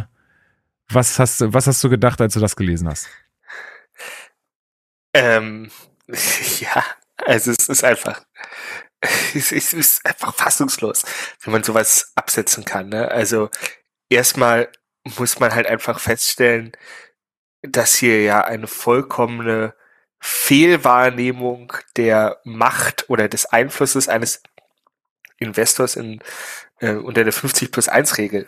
was, 0.89 1.19
hast, 1.19 1.53
was 1.53 1.67
hast 1.67 1.83
du 1.83 1.89
gedacht, 1.89 2.19
als 2.19 2.33
du 2.33 2.39
das 2.39 2.55
gelesen 2.55 2.89
hast? 2.89 3.07
Ähm, 5.13 5.69
ja, 6.59 6.83
also 7.17 7.51
es 7.51 7.69
ist 7.69 7.83
einfach, 7.83 8.23
es 9.36 9.51
ist 9.51 10.03
einfach 10.03 10.33
fassungslos, 10.33 11.03
wie 11.41 11.51
man 11.51 11.63
sowas 11.63 12.12
absetzen 12.15 12.65
kann. 12.65 12.89
Ne? 12.89 13.09
Also 13.09 13.51
erstmal 14.09 14.69
muss 15.17 15.39
man 15.39 15.53
halt 15.53 15.67
einfach 15.67 15.99
feststellen, 15.99 16.71
dass 17.61 17.95
hier 17.95 18.21
ja 18.23 18.43
eine 18.43 18.67
vollkommene 18.67 19.73
Fehlwahrnehmung 20.19 21.73
der 21.97 22.39
Macht 22.45 23.09
oder 23.09 23.27
des 23.27 23.45
Einflusses 23.45 24.07
eines 24.07 24.41
Investors 25.37 25.95
in, 25.95 26.21
äh, 26.79 26.93
unter 26.93 27.23
der 27.23 27.33
50 27.33 27.71
plus 27.71 27.89
1 27.89 28.17
Regel 28.17 28.47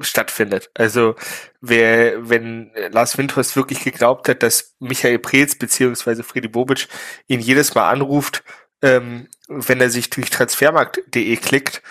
stattfindet. 0.00 0.70
Also 0.74 1.14
wer, 1.60 2.28
wenn 2.28 2.72
Lars 2.90 3.16
Windhorst 3.16 3.56
wirklich 3.56 3.84
geglaubt 3.84 4.28
hat, 4.28 4.42
dass 4.42 4.74
Michael 4.80 5.18
Preetz 5.18 5.54
beziehungsweise 5.54 6.24
Friedi 6.24 6.48
Bobic 6.48 6.88
ihn 7.28 7.40
jedes 7.40 7.74
Mal 7.74 7.90
anruft, 7.90 8.42
ähm, 8.82 9.28
wenn 9.48 9.80
er 9.80 9.90
sich 9.90 10.10
durch 10.10 10.30
transfermarkt.de 10.30 11.36
klickt, 11.36 11.82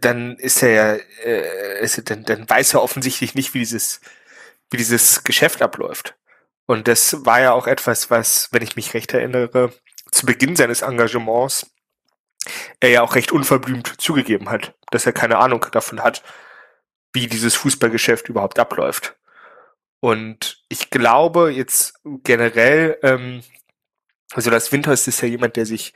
dann 0.00 0.36
ist 0.36 0.62
er 0.62 0.70
ja, 0.70 0.94
äh, 1.24 1.82
ist, 1.82 2.10
dann, 2.10 2.24
dann 2.24 2.48
weiß 2.48 2.74
er 2.74 2.82
offensichtlich 2.82 3.34
nicht, 3.34 3.54
wie 3.54 3.60
dieses, 3.60 4.00
wie 4.70 4.76
dieses 4.76 5.24
Geschäft 5.24 5.62
abläuft. 5.62 6.14
Und 6.66 6.86
das 6.86 7.24
war 7.24 7.40
ja 7.40 7.52
auch 7.52 7.66
etwas, 7.66 8.10
was, 8.10 8.52
wenn 8.52 8.62
ich 8.62 8.76
mich 8.76 8.94
recht 8.94 9.12
erinnere, 9.14 9.72
zu 10.10 10.26
Beginn 10.26 10.56
seines 10.56 10.82
Engagements 10.82 11.66
er 12.80 12.90
ja 12.90 13.02
auch 13.02 13.14
recht 13.14 13.32
unverblümt 13.32 14.00
zugegeben 14.00 14.48
hat, 14.48 14.74
dass 14.90 15.06
er 15.06 15.12
keine 15.12 15.38
Ahnung 15.38 15.66
davon 15.72 16.02
hat, 16.02 16.22
wie 17.12 17.26
dieses 17.26 17.54
Fußballgeschäft 17.56 18.28
überhaupt 18.28 18.58
abläuft. 18.58 19.16
Und 20.00 20.62
ich 20.68 20.90
glaube 20.90 21.50
jetzt 21.50 22.00
generell, 22.04 22.98
ähm, 23.02 23.42
also 24.32 24.50
das 24.50 24.70
Windhorst 24.70 25.08
ist 25.08 25.20
ja 25.20 25.28
jemand, 25.28 25.56
der 25.56 25.66
sich 25.66 25.94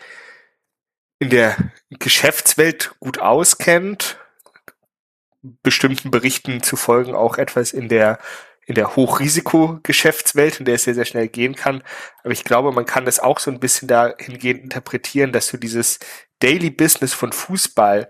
in 1.23 1.31
der 1.31 1.57
Geschäftswelt 1.89 2.97
gut 2.99 3.21
auskennt, 3.21 4.19
bestimmten 5.63 6.11
Berichten 6.11 6.65
zu 6.65 6.75
folgen 6.75 7.15
auch 7.15 7.39
etwas 7.39 7.73
in 7.73 7.89
der 7.89 8.19
in 8.67 8.75
der 8.75 8.97
Hochrisiko-Geschäftswelt, 8.97 10.59
in 10.59 10.67
der 10.67 10.77
es 10.77 10.85
sehr, 10.85 10.95
sehr 10.95 11.05
schnell 11.05 11.29
gehen 11.29 11.55
kann. 11.55 11.83
Aber 12.23 12.33
ich 12.33 12.45
glaube, 12.45 12.71
man 12.73 12.87
kann 12.87 13.05
das 13.05 13.19
auch 13.19 13.39
so 13.41 13.51
ein 13.51 13.59
bisschen 13.59 13.89
dahingehend 13.89 14.63
interpretieren, 14.63 15.33
dass 15.33 15.51
du 15.51 15.57
dieses 15.57 15.99
Daily 16.39 16.71
Business 16.71 17.13
von 17.13 17.33
Fußball 17.33 18.09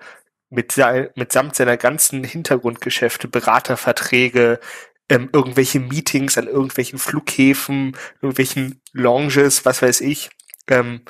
mit, 0.51 0.77
mitsamt 1.14 1.57
seiner 1.57 1.79
ganzen 1.79 2.22
Hintergrundgeschäfte, 2.25 3.29
Beraterverträge, 3.29 4.61
ähm, 5.09 5.31
irgendwelche 5.33 5.81
Meetings 5.81 6.37
an 6.37 6.48
irgendwelchen 6.48 6.98
Flughäfen, 6.98 7.96
irgendwelchen 8.20 8.83
Lounges, 8.92 9.64
was 9.64 9.81
weiß 9.81 10.03
ich, 10.03 10.31
ähm, 10.68 11.03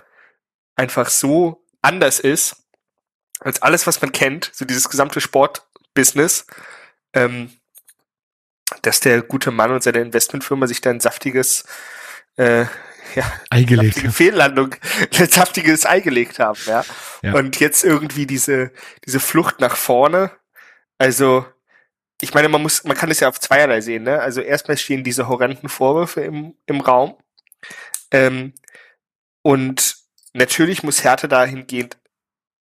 einfach 0.76 1.08
so 1.08 1.61
anders 1.82 2.20
ist 2.20 2.56
als 3.40 3.60
alles, 3.60 3.86
was 3.86 4.00
man 4.00 4.12
kennt, 4.12 4.50
so 4.54 4.64
dieses 4.64 4.88
gesamte 4.88 5.20
Sportbusiness, 5.20 6.46
ähm, 7.12 7.50
dass 8.82 9.00
der 9.00 9.22
gute 9.22 9.50
Mann 9.50 9.72
und 9.72 9.82
seine 9.82 10.00
Investmentfirma 10.00 10.66
sich 10.66 10.80
da 10.80 10.90
ein 10.90 11.00
saftiges 11.00 11.64
äh, 12.36 12.66
ja, 13.14 13.30
Ei 13.50 13.64
gelegt. 13.64 13.98
Fehllandung, 14.12 14.74
ein 15.18 15.28
saftiges 15.28 15.84
Ei 15.84 16.00
gelegt 16.00 16.38
haben, 16.38 16.58
ja. 16.66 16.84
ja. 17.22 17.34
Und 17.34 17.60
jetzt 17.60 17.84
irgendwie 17.84 18.26
diese, 18.26 18.72
diese 19.04 19.20
Flucht 19.20 19.60
nach 19.60 19.76
vorne. 19.76 20.30
Also, 20.98 21.44
ich 22.20 22.32
meine, 22.32 22.48
man 22.48 22.62
muss, 22.62 22.84
man 22.84 22.96
kann 22.96 23.10
es 23.10 23.20
ja 23.20 23.28
auf 23.28 23.40
zweierlei 23.40 23.80
sehen, 23.80 24.04
ne? 24.04 24.20
Also 24.20 24.40
erstmal 24.40 24.78
stehen 24.78 25.04
diese 25.04 25.28
horrenden 25.28 25.68
Vorwürfe 25.68 26.22
im, 26.22 26.54
im 26.66 26.80
Raum. 26.80 27.16
Ähm, 28.12 28.54
und 29.42 29.96
natürlich 30.32 30.82
muss 30.82 31.04
Härte 31.04 31.28
dahingehend 31.28 31.96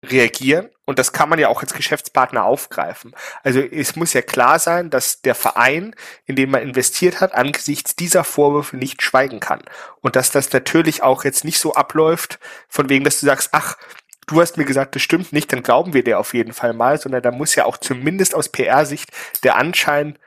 reagieren 0.03 0.69
und 0.85 0.97
das 0.97 1.13
kann 1.13 1.29
man 1.29 1.37
ja 1.37 1.47
auch 1.47 1.61
als 1.61 1.73
Geschäftspartner 1.73 2.43
aufgreifen. 2.43 3.13
Also 3.43 3.59
es 3.59 3.95
muss 3.95 4.13
ja 4.13 4.23
klar 4.23 4.57
sein, 4.57 4.89
dass 4.89 5.21
der 5.21 5.35
Verein, 5.35 5.95
in 6.25 6.35
den 6.35 6.49
man 6.49 6.63
investiert 6.63 7.21
hat, 7.21 7.33
angesichts 7.35 7.95
dieser 7.95 8.23
Vorwürfe 8.23 8.77
nicht 8.77 9.03
schweigen 9.03 9.39
kann 9.39 9.61
und 10.01 10.15
dass 10.15 10.31
das 10.31 10.51
natürlich 10.51 11.03
auch 11.03 11.23
jetzt 11.23 11.45
nicht 11.45 11.59
so 11.59 11.75
abläuft, 11.75 12.39
von 12.67 12.89
wegen, 12.89 13.05
dass 13.05 13.19
du 13.19 13.27
sagst, 13.27 13.49
ach, 13.51 13.77
du 14.25 14.41
hast 14.41 14.57
mir 14.57 14.65
gesagt, 14.65 14.95
das 14.95 15.03
stimmt 15.03 15.33
nicht, 15.33 15.53
dann 15.53 15.61
glauben 15.61 15.93
wir 15.93 16.03
dir 16.03 16.19
auf 16.19 16.33
jeden 16.33 16.53
Fall 16.53 16.73
mal, 16.73 16.99
sondern 16.99 17.21
da 17.21 17.31
muss 17.31 17.55
ja 17.55 17.65
auch 17.65 17.77
zumindest 17.77 18.33
aus 18.33 18.49
PR-Sicht 18.49 19.09
der 19.43 19.55
Anschein 19.55 20.17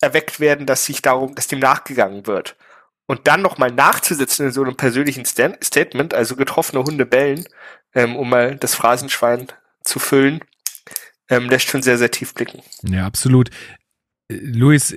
erweckt 0.00 0.40
werden, 0.40 0.66
dass 0.66 0.86
sich 0.86 1.02
darum, 1.02 1.34
dass 1.34 1.46
dem 1.46 1.60
nachgegangen 1.60 2.26
wird. 2.26 2.56
Und 3.06 3.26
dann 3.26 3.42
nochmal 3.42 3.70
nachzusetzen 3.70 4.46
in 4.46 4.52
so 4.52 4.62
einem 4.62 4.76
persönlichen 4.76 5.24
Statement, 5.26 6.14
also 6.14 6.36
getroffene 6.36 6.82
Hunde 6.82 7.04
bellen, 7.04 7.44
ähm, 7.94 8.16
um 8.16 8.30
mal 8.30 8.56
das 8.56 8.74
Phrasenschwein 8.74 9.48
zu 9.82 9.98
füllen, 9.98 10.40
ähm, 11.28 11.48
lässt 11.48 11.68
schon 11.68 11.82
sehr, 11.82 11.98
sehr 11.98 12.10
tief 12.10 12.34
blicken. 12.34 12.62
Ja, 12.82 13.06
absolut. 13.06 13.50
Luis, 14.30 14.96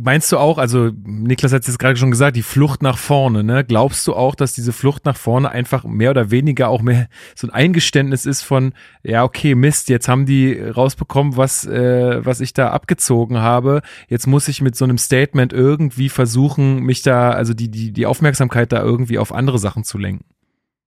meinst 0.00 0.32
du 0.32 0.38
auch, 0.38 0.56
also 0.56 0.90
Niklas 1.04 1.52
hat 1.52 1.60
es 1.60 1.66
jetzt 1.66 1.78
gerade 1.78 1.98
schon 1.98 2.10
gesagt, 2.10 2.36
die 2.36 2.42
Flucht 2.42 2.82
nach 2.82 2.96
vorne, 2.96 3.44
ne? 3.44 3.64
Glaubst 3.64 4.06
du 4.06 4.14
auch, 4.14 4.34
dass 4.34 4.54
diese 4.54 4.72
Flucht 4.72 5.04
nach 5.04 5.18
vorne 5.18 5.50
einfach 5.50 5.84
mehr 5.84 6.10
oder 6.10 6.30
weniger 6.30 6.68
auch 6.68 6.80
mehr 6.80 7.08
so 7.34 7.46
ein 7.46 7.50
Eingeständnis 7.50 8.24
ist 8.24 8.40
von, 8.40 8.72
ja, 9.02 9.24
okay, 9.24 9.54
Mist, 9.54 9.90
jetzt 9.90 10.08
haben 10.08 10.24
die 10.24 10.58
rausbekommen, 10.58 11.36
was, 11.36 11.66
äh, 11.66 12.24
was 12.24 12.40
ich 12.40 12.54
da 12.54 12.70
abgezogen 12.70 13.40
habe. 13.40 13.82
Jetzt 14.08 14.26
muss 14.26 14.48
ich 14.48 14.62
mit 14.62 14.74
so 14.74 14.86
einem 14.86 14.96
Statement 14.96 15.52
irgendwie 15.52 16.08
versuchen, 16.08 16.80
mich 16.80 17.02
da, 17.02 17.32
also 17.32 17.52
die, 17.52 17.70
die, 17.70 17.92
die 17.92 18.06
Aufmerksamkeit 18.06 18.72
da 18.72 18.82
irgendwie 18.82 19.18
auf 19.18 19.34
andere 19.34 19.58
Sachen 19.58 19.84
zu 19.84 19.98
lenken. 19.98 20.24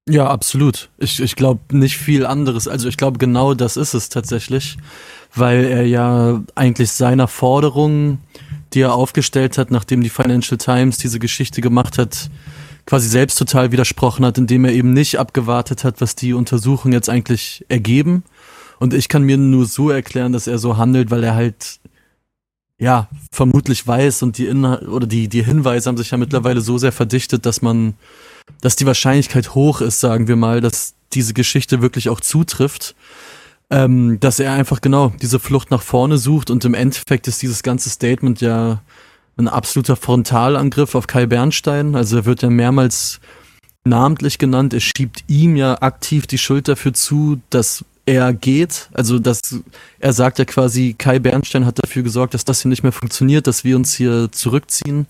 Ja, 0.10 0.28
absolut. 0.28 0.90
Ich, 0.98 1.22
ich 1.22 1.36
glaube 1.38 1.62
nicht 1.72 1.98
viel 1.98 2.26
anderes. 2.26 2.68
Also 2.68 2.90
ich 2.90 2.98
glaube 2.98 3.20
genau 3.20 3.54
das 3.54 3.78
ist 3.78 3.94
es 3.94 4.10
tatsächlich, 4.10 4.78
weil 5.36 5.66
er 5.66 5.86
ja 5.86 6.42
eigentlich 6.56 6.92
seiner 6.92 7.28
Forderung, 7.28 8.20
die 8.74 8.82
er 8.82 8.94
aufgestellt 8.94 9.58
hat, 9.58 9.72
nachdem 9.72 10.02
die 10.02 10.10
Financial 10.10 10.58
Times 10.58 10.98
diese 10.98 11.20
Geschichte 11.20 11.62
gemacht 11.62 11.98
hat, 11.98 12.30
quasi 12.86 13.08
selbst 13.08 13.38
total 13.38 13.72
widersprochen 13.72 14.26
hat, 14.26 14.38
indem 14.38 14.66
er 14.66 14.74
eben 14.74 14.94
nicht 14.94 15.18
abgewartet 15.18 15.84
hat, 15.84 16.02
was 16.02 16.16
die 16.16 16.34
Untersuchungen 16.34 16.94
jetzt 16.94 17.10
eigentlich 17.10 17.66
ergeben. 17.70 18.24
Und 18.80 18.94
ich 18.94 19.08
kann 19.08 19.24
mir 19.24 19.38
nur 19.38 19.66
so 19.66 19.90
erklären, 19.90 20.34
dass 20.34 20.48
er 20.48 20.58
so 20.58 20.78
handelt, 20.78 21.10
weil 21.10 21.24
er 21.24 21.36
halt 21.36 21.80
ja 22.80 23.08
vermutlich 23.32 23.88
weiß 23.88 24.24
und 24.24 24.38
die 24.38 24.48
Inhal 24.48 24.88
oder 24.90 25.08
die 25.08 25.30
die 25.30 25.44
Hinweise 25.44 25.88
haben 25.88 25.96
sich 25.98 26.12
ja 26.12 26.18
mittlerweile 26.18 26.60
so 26.60 26.78
sehr 26.78 26.92
verdichtet, 26.92 27.46
dass 27.46 27.62
man 27.62 27.94
dass 28.60 28.76
die 28.76 28.86
Wahrscheinlichkeit 28.86 29.56
hoch 29.56 29.80
ist, 29.80 30.02
sagen 30.02 30.28
wir 30.28 30.36
mal, 30.36 30.60
dass 30.60 30.96
diese 31.14 31.34
Geschichte 31.34 31.82
wirklich 31.82 32.10
auch 32.10 32.20
zutrifft. 32.20 32.96
Ähm, 33.74 34.20
dass 34.20 34.40
er 34.40 34.54
einfach 34.54 34.82
genau 34.82 35.12
diese 35.20 35.40
Flucht 35.40 35.72
nach 35.72 35.82
vorne 35.82 36.20
sucht 36.20 36.52
und 36.52 36.64
im 36.64 36.76
Endeffekt 36.76 37.28
ist 37.28 37.42
dieses 37.42 37.64
ganze 37.64 37.90
Statement 37.90 38.40
ja 38.40 38.84
ein 39.36 39.48
absoluter 39.48 39.96
Frontalangriff 39.96 40.94
auf 40.94 41.08
Kai 41.08 41.26
Bernstein. 41.26 41.96
Also 41.96 42.18
er 42.18 42.26
wird 42.26 42.44
ja 42.44 42.52
mehrmals 42.52 43.20
namentlich 43.84 44.38
genannt. 44.38 44.76
Er 44.76 44.80
schiebt 44.80 45.24
ihm 45.28 45.56
ja 45.56 45.82
aktiv 45.82 46.28
die 46.28 46.38
Schuld 46.38 46.68
dafür 46.68 46.94
zu, 46.94 47.42
dass 47.50 47.84
er 48.06 48.32
geht. 48.32 48.90
Also 48.94 49.18
dass 49.18 49.42
er 49.98 50.14
sagt 50.14 50.38
ja 50.38 50.46
quasi, 50.46 50.94
Kai 50.96 51.18
Bernstein 51.18 51.66
hat 51.66 51.80
dafür 51.84 52.04
gesorgt, 52.04 52.36
dass 52.36 52.46
das 52.46 52.62
hier 52.62 52.70
nicht 52.70 52.84
mehr 52.84 52.92
funktioniert, 52.92 53.48
dass 53.48 53.64
wir 53.64 53.76
uns 53.76 53.96
hier 53.96 54.32
zurückziehen. 54.32 55.08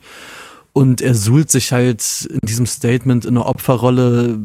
Und 0.72 1.02
er 1.02 1.16
suhlt 1.16 1.52
sich 1.52 1.74
halt 1.74 2.30
in 2.30 2.40
diesem 2.48 2.66
Statement 2.66 3.26
in 3.26 3.36
einer 3.36 3.46
Opferrolle 3.46 4.40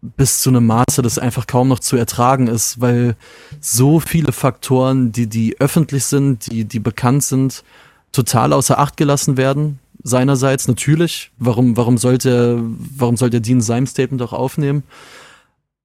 bis 0.00 0.40
zu 0.40 0.50
einem 0.50 0.66
Maße, 0.66 1.02
das 1.02 1.18
einfach 1.18 1.46
kaum 1.46 1.68
noch 1.68 1.80
zu 1.80 1.96
ertragen 1.96 2.46
ist, 2.46 2.80
weil 2.80 3.16
so 3.60 4.00
viele 4.00 4.32
Faktoren, 4.32 5.12
die, 5.12 5.26
die 5.26 5.60
öffentlich 5.60 6.04
sind, 6.04 6.50
die, 6.50 6.64
die 6.64 6.78
bekannt 6.78 7.24
sind, 7.24 7.64
total 8.12 8.52
außer 8.52 8.78
Acht 8.78 8.96
gelassen 8.96 9.36
werden. 9.36 9.80
Seinerseits 10.02 10.68
natürlich. 10.68 11.32
Warum, 11.38 11.76
warum 11.76 11.98
sollte, 11.98 12.62
warum 12.96 13.16
sollte 13.16 13.40
Dean 13.40 13.60
sein 13.60 13.86
Statement 13.86 14.22
auch 14.22 14.32
aufnehmen? 14.32 14.84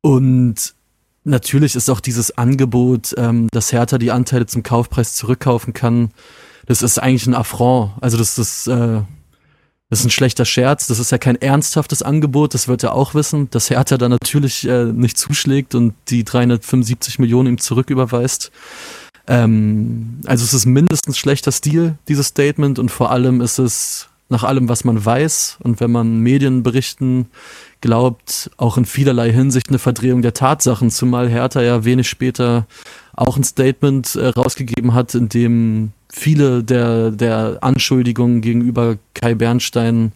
Und 0.02 0.76
natürlich 1.23 1.76
ist 1.76 1.89
auch 1.89 1.99
dieses 1.99 2.38
Angebot, 2.38 3.15
ähm, 3.17 3.47
dass 3.52 3.71
Hertha 3.71 3.97
die 3.97 4.12
Anteile 4.12 4.45
zum 4.45 4.62
Kaufpreis 4.62 5.15
zurückkaufen 5.15 5.73
kann, 5.73 6.12
das 6.65 6.82
ist 6.82 6.97
eigentlich 6.99 7.28
ein 7.28 7.36
Affront. 7.36 7.91
Also 8.02 8.17
das 8.17 8.38
ist, 8.38 8.67
äh, 8.67 9.02
das 9.89 10.00
ist 10.00 10.06
ein 10.06 10.12
schlechter 10.12 10.46
Scherz, 10.46 10.88
das 10.88 11.00
ist 11.00 11.12
ja 11.12 11.17
kein 11.17 11.36
ernsthaftes 11.36 12.02
Angebot, 12.02 12.54
das 12.54 12.67
wird 12.67 12.84
er 12.84 12.96
auch 12.96 13.13
wissen, 13.13 13.50
dass 13.52 13.69
Hertha 13.69 13.98
da 13.98 14.10
natürlich 14.10 14.67
äh, 14.67 14.86
nicht 14.86 15.17
zuschlägt 15.17 15.76
und 15.76 15.93
die 16.10 16.24
375 16.24 17.19
Millionen 17.19 17.50
ihm 17.50 17.58
zurücküberweist. 17.60 18.52
Ähm, 19.28 20.22
also 20.26 20.43
es 20.43 20.54
ist 20.54 20.65
mindestens 20.65 21.17
schlechter 21.17 21.52
Stil, 21.52 21.96
dieses 22.08 22.28
Statement, 22.28 22.80
und 22.80 22.89
vor 22.89 23.12
allem 23.12 23.41
ist 23.41 23.60
es 23.60 24.10
nach 24.30 24.43
allem, 24.43 24.67
was 24.67 24.84
man 24.84 25.04
weiß 25.06 25.58
und 25.62 25.80
wenn 25.80 25.91
man 25.91 26.19
Medienberichten 26.19 27.28
glaubt, 27.84 28.50
auch 28.56 28.78
in 28.78 28.86
vielerlei 28.86 29.30
Hinsicht 29.30 29.67
eine 29.67 29.78
Verdrehung 29.78 30.22
der 30.22 30.34
Tatsachen, 30.34 30.89
zumal 30.89 31.28
Hertha 31.28 31.62
ja 31.62 31.84
wenig 31.84 32.08
später 32.08 32.65
auch 33.13 33.36
ein 33.36 33.43
Statement 33.43 34.15
äh, 34.15 34.28
rausgegeben 34.28 34.93
hat, 34.93 35.13
in 35.15 35.28
dem 35.28 35.91
viele 36.10 36.63
der, 36.63 37.12
der 37.12 37.58
Anschuldigungen 37.60 38.39
gegenüber 38.39 38.96
Kai 39.13 39.36
Bernstein 39.36 40.13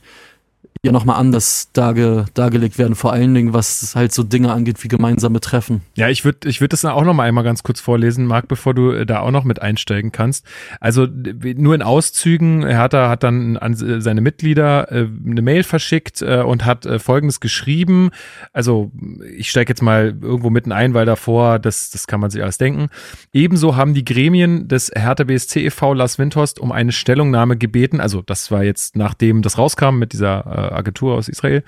ja 0.83 0.91
nochmal 0.91 1.17
anders 1.17 1.69
darge, 1.73 2.25
dargelegt 2.33 2.77
werden, 2.77 2.95
vor 2.95 3.13
allen 3.13 3.33
Dingen, 3.33 3.53
was 3.53 3.95
halt 3.95 4.13
so 4.13 4.23
Dinge 4.23 4.51
angeht 4.51 4.83
wie 4.83 4.87
gemeinsame 4.87 5.39
Treffen. 5.39 5.81
Ja, 5.95 6.09
ich 6.09 6.25
würde 6.25 6.47
ich 6.47 6.61
würd 6.61 6.73
das 6.73 6.85
auch 6.85 7.03
nochmal 7.03 7.27
einmal 7.27 7.43
ganz 7.43 7.63
kurz 7.63 7.81
vorlesen, 7.81 8.25
Marc, 8.25 8.47
bevor 8.47 8.73
du 8.73 8.91
äh, 8.91 9.05
da 9.05 9.19
auch 9.19 9.31
noch 9.31 9.43
mit 9.43 9.61
einsteigen 9.61 10.11
kannst. 10.11 10.45
Also 10.79 11.07
nur 11.07 11.75
in 11.75 11.81
Auszügen, 11.81 12.65
Hertha 12.65 13.09
hat 13.09 13.23
dann 13.23 13.57
an 13.57 13.75
seine 13.75 14.21
Mitglieder 14.21 14.91
äh, 14.91 15.07
eine 15.25 15.41
Mail 15.41 15.63
verschickt 15.63 16.21
äh, 16.21 16.41
und 16.41 16.65
hat 16.65 16.85
äh, 16.85 16.99
folgendes 16.99 17.39
geschrieben. 17.39 18.11
Also 18.53 18.91
ich 19.35 19.49
steige 19.49 19.69
jetzt 19.71 19.81
mal 19.81 20.15
irgendwo 20.21 20.49
mitten 20.49 20.71
ein, 20.71 20.93
weil 20.93 21.05
davor, 21.05 21.59
das, 21.59 21.89
das 21.89 22.07
kann 22.07 22.19
man 22.19 22.29
sich 22.29 22.41
alles 22.43 22.57
denken. 22.57 22.89
Ebenso 23.33 23.75
haben 23.75 23.93
die 23.93 24.05
Gremien 24.05 24.67
des 24.67 24.91
Hertha 24.93 25.23
BSC 25.23 25.65
e.V. 25.65 25.93
Lars 25.93 26.19
Windhorst 26.19 26.59
um 26.59 26.71
eine 26.71 26.91
Stellungnahme 26.91 27.57
gebeten. 27.57 27.99
Also 27.99 28.21
das 28.21 28.51
war 28.51 28.63
jetzt 28.63 28.95
nachdem 28.95 29.41
das 29.41 29.57
rauskam 29.57 29.97
mit 29.97 30.13
dieser 30.13 30.45
äh, 30.45 30.66
Agentur 30.71 31.15
aus 31.15 31.29
Israel. 31.29 31.63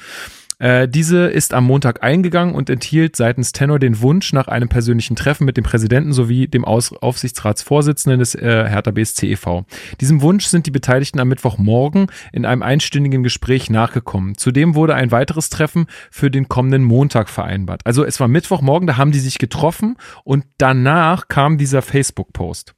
Äh, 0.59 0.89
diese 0.89 1.27
ist 1.27 1.53
am 1.53 1.63
Montag 1.63 2.03
eingegangen 2.03 2.53
und 2.53 2.69
enthielt 2.69 3.15
seitens 3.15 3.53
Tenor 3.53 3.79
den 3.79 4.01
Wunsch 4.01 4.33
nach 4.33 4.49
einem 4.49 4.67
persönlichen 4.67 5.15
Treffen 5.15 5.45
mit 5.45 5.55
dem 5.55 5.63
Präsidenten 5.63 6.11
sowie 6.11 6.47
dem 6.47 6.65
Aus 6.65 6.91
Aufsichtsratsvorsitzenden 6.91 8.19
des 8.19 8.35
äh, 8.35 8.67
Hertha 8.67 8.91
BSC 8.91 9.31
e.V. 9.31 9.65
Diesem 10.01 10.21
Wunsch 10.21 10.45
sind 10.45 10.65
die 10.65 10.71
Beteiligten 10.71 11.21
am 11.21 11.29
Mittwochmorgen 11.29 12.07
in 12.33 12.45
einem 12.45 12.61
einstündigen 12.61 13.23
Gespräch 13.23 13.69
nachgekommen. 13.69 14.37
Zudem 14.37 14.75
wurde 14.75 14.95
ein 14.95 15.11
weiteres 15.11 15.49
Treffen 15.49 15.87
für 16.11 16.29
den 16.29 16.49
kommenden 16.49 16.83
Montag 16.83 17.29
vereinbart. 17.29 17.81
Also 17.85 18.03
es 18.03 18.19
war 18.19 18.27
Mittwochmorgen, 18.27 18.85
da 18.85 18.97
haben 18.97 19.13
die 19.13 19.19
sich 19.19 19.37
getroffen 19.37 19.95
und 20.25 20.43
danach 20.57 21.29
kam 21.29 21.57
dieser 21.57 21.81
Facebook-Post. 21.81 22.75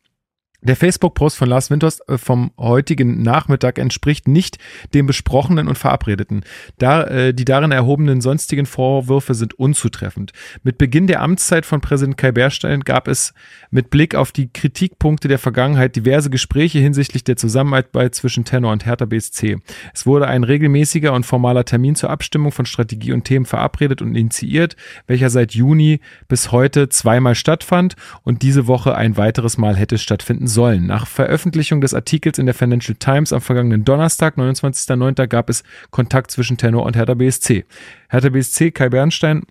Der 0.63 0.75
Facebook-Post 0.75 1.37
von 1.37 1.49
Lars 1.49 1.71
Winters 1.71 2.01
äh, 2.07 2.19
vom 2.19 2.51
heutigen 2.55 3.23
Nachmittag 3.23 3.79
entspricht 3.79 4.27
nicht 4.27 4.59
dem 4.93 5.07
besprochenen 5.07 5.67
und 5.67 5.75
verabredeten. 5.75 6.43
Da, 6.77 7.03
äh, 7.05 7.33
die 7.33 7.45
darin 7.45 7.71
erhobenen 7.71 8.21
sonstigen 8.21 8.67
Vorwürfe 8.67 9.33
sind 9.33 9.55
unzutreffend. 9.55 10.33
Mit 10.61 10.77
Beginn 10.77 11.07
der 11.07 11.23
Amtszeit 11.23 11.65
von 11.65 11.81
Präsident 11.81 12.17
Kai 12.17 12.31
Bärstein 12.31 12.81
gab 12.81 13.07
es 13.07 13.33
mit 13.71 13.89
Blick 13.89 14.13
auf 14.13 14.31
die 14.31 14.53
Kritikpunkte 14.53 15.27
der 15.27 15.39
Vergangenheit 15.39 15.95
diverse 15.95 16.29
Gespräche 16.29 16.77
hinsichtlich 16.77 17.23
der 17.23 17.37
Zusammenarbeit 17.37 18.13
zwischen 18.13 18.45
Tenor 18.45 18.71
und 18.71 18.85
Hertha 18.85 19.05
BSC. 19.05 19.57
Es 19.95 20.05
wurde 20.05 20.27
ein 20.27 20.43
regelmäßiger 20.43 21.11
und 21.11 21.25
formaler 21.25 21.65
Termin 21.65 21.95
zur 21.95 22.11
Abstimmung 22.11 22.51
von 22.51 22.67
Strategie 22.67 23.13
und 23.13 23.23
Themen 23.23 23.47
verabredet 23.47 24.03
und 24.03 24.13
initiiert, 24.13 24.75
welcher 25.07 25.31
seit 25.31 25.55
Juni 25.55 26.01
bis 26.27 26.51
heute 26.51 26.89
zweimal 26.89 27.33
stattfand 27.33 27.95
und 28.21 28.43
diese 28.43 28.67
Woche 28.67 28.93
ein 28.93 29.17
weiteres 29.17 29.57
Mal 29.57 29.75
hätte 29.75 29.97
stattfinden 29.97 30.50
sollen. 30.53 30.85
Nach 30.85 31.07
Veröffentlichung 31.07 31.81
des 31.81 31.93
Artikels 31.93 32.37
in 32.37 32.45
der 32.45 32.55
Financial 32.55 32.95
Times 32.95 33.33
am 33.33 33.41
vergangenen 33.41 33.85
Donnerstag, 33.85 34.37
29.09., 34.37 35.27
gab 35.27 35.49
es 35.49 35.63
Kontakt 35.89 36.31
zwischen 36.31 36.57
Tenor 36.57 36.85
und 36.85 36.95
Hertha 36.95 37.13
BSC. 37.13 37.65
Hertha 38.09 38.29
BSC, 38.29 38.71
Kai 38.71 38.89
Bernstein 38.89 39.43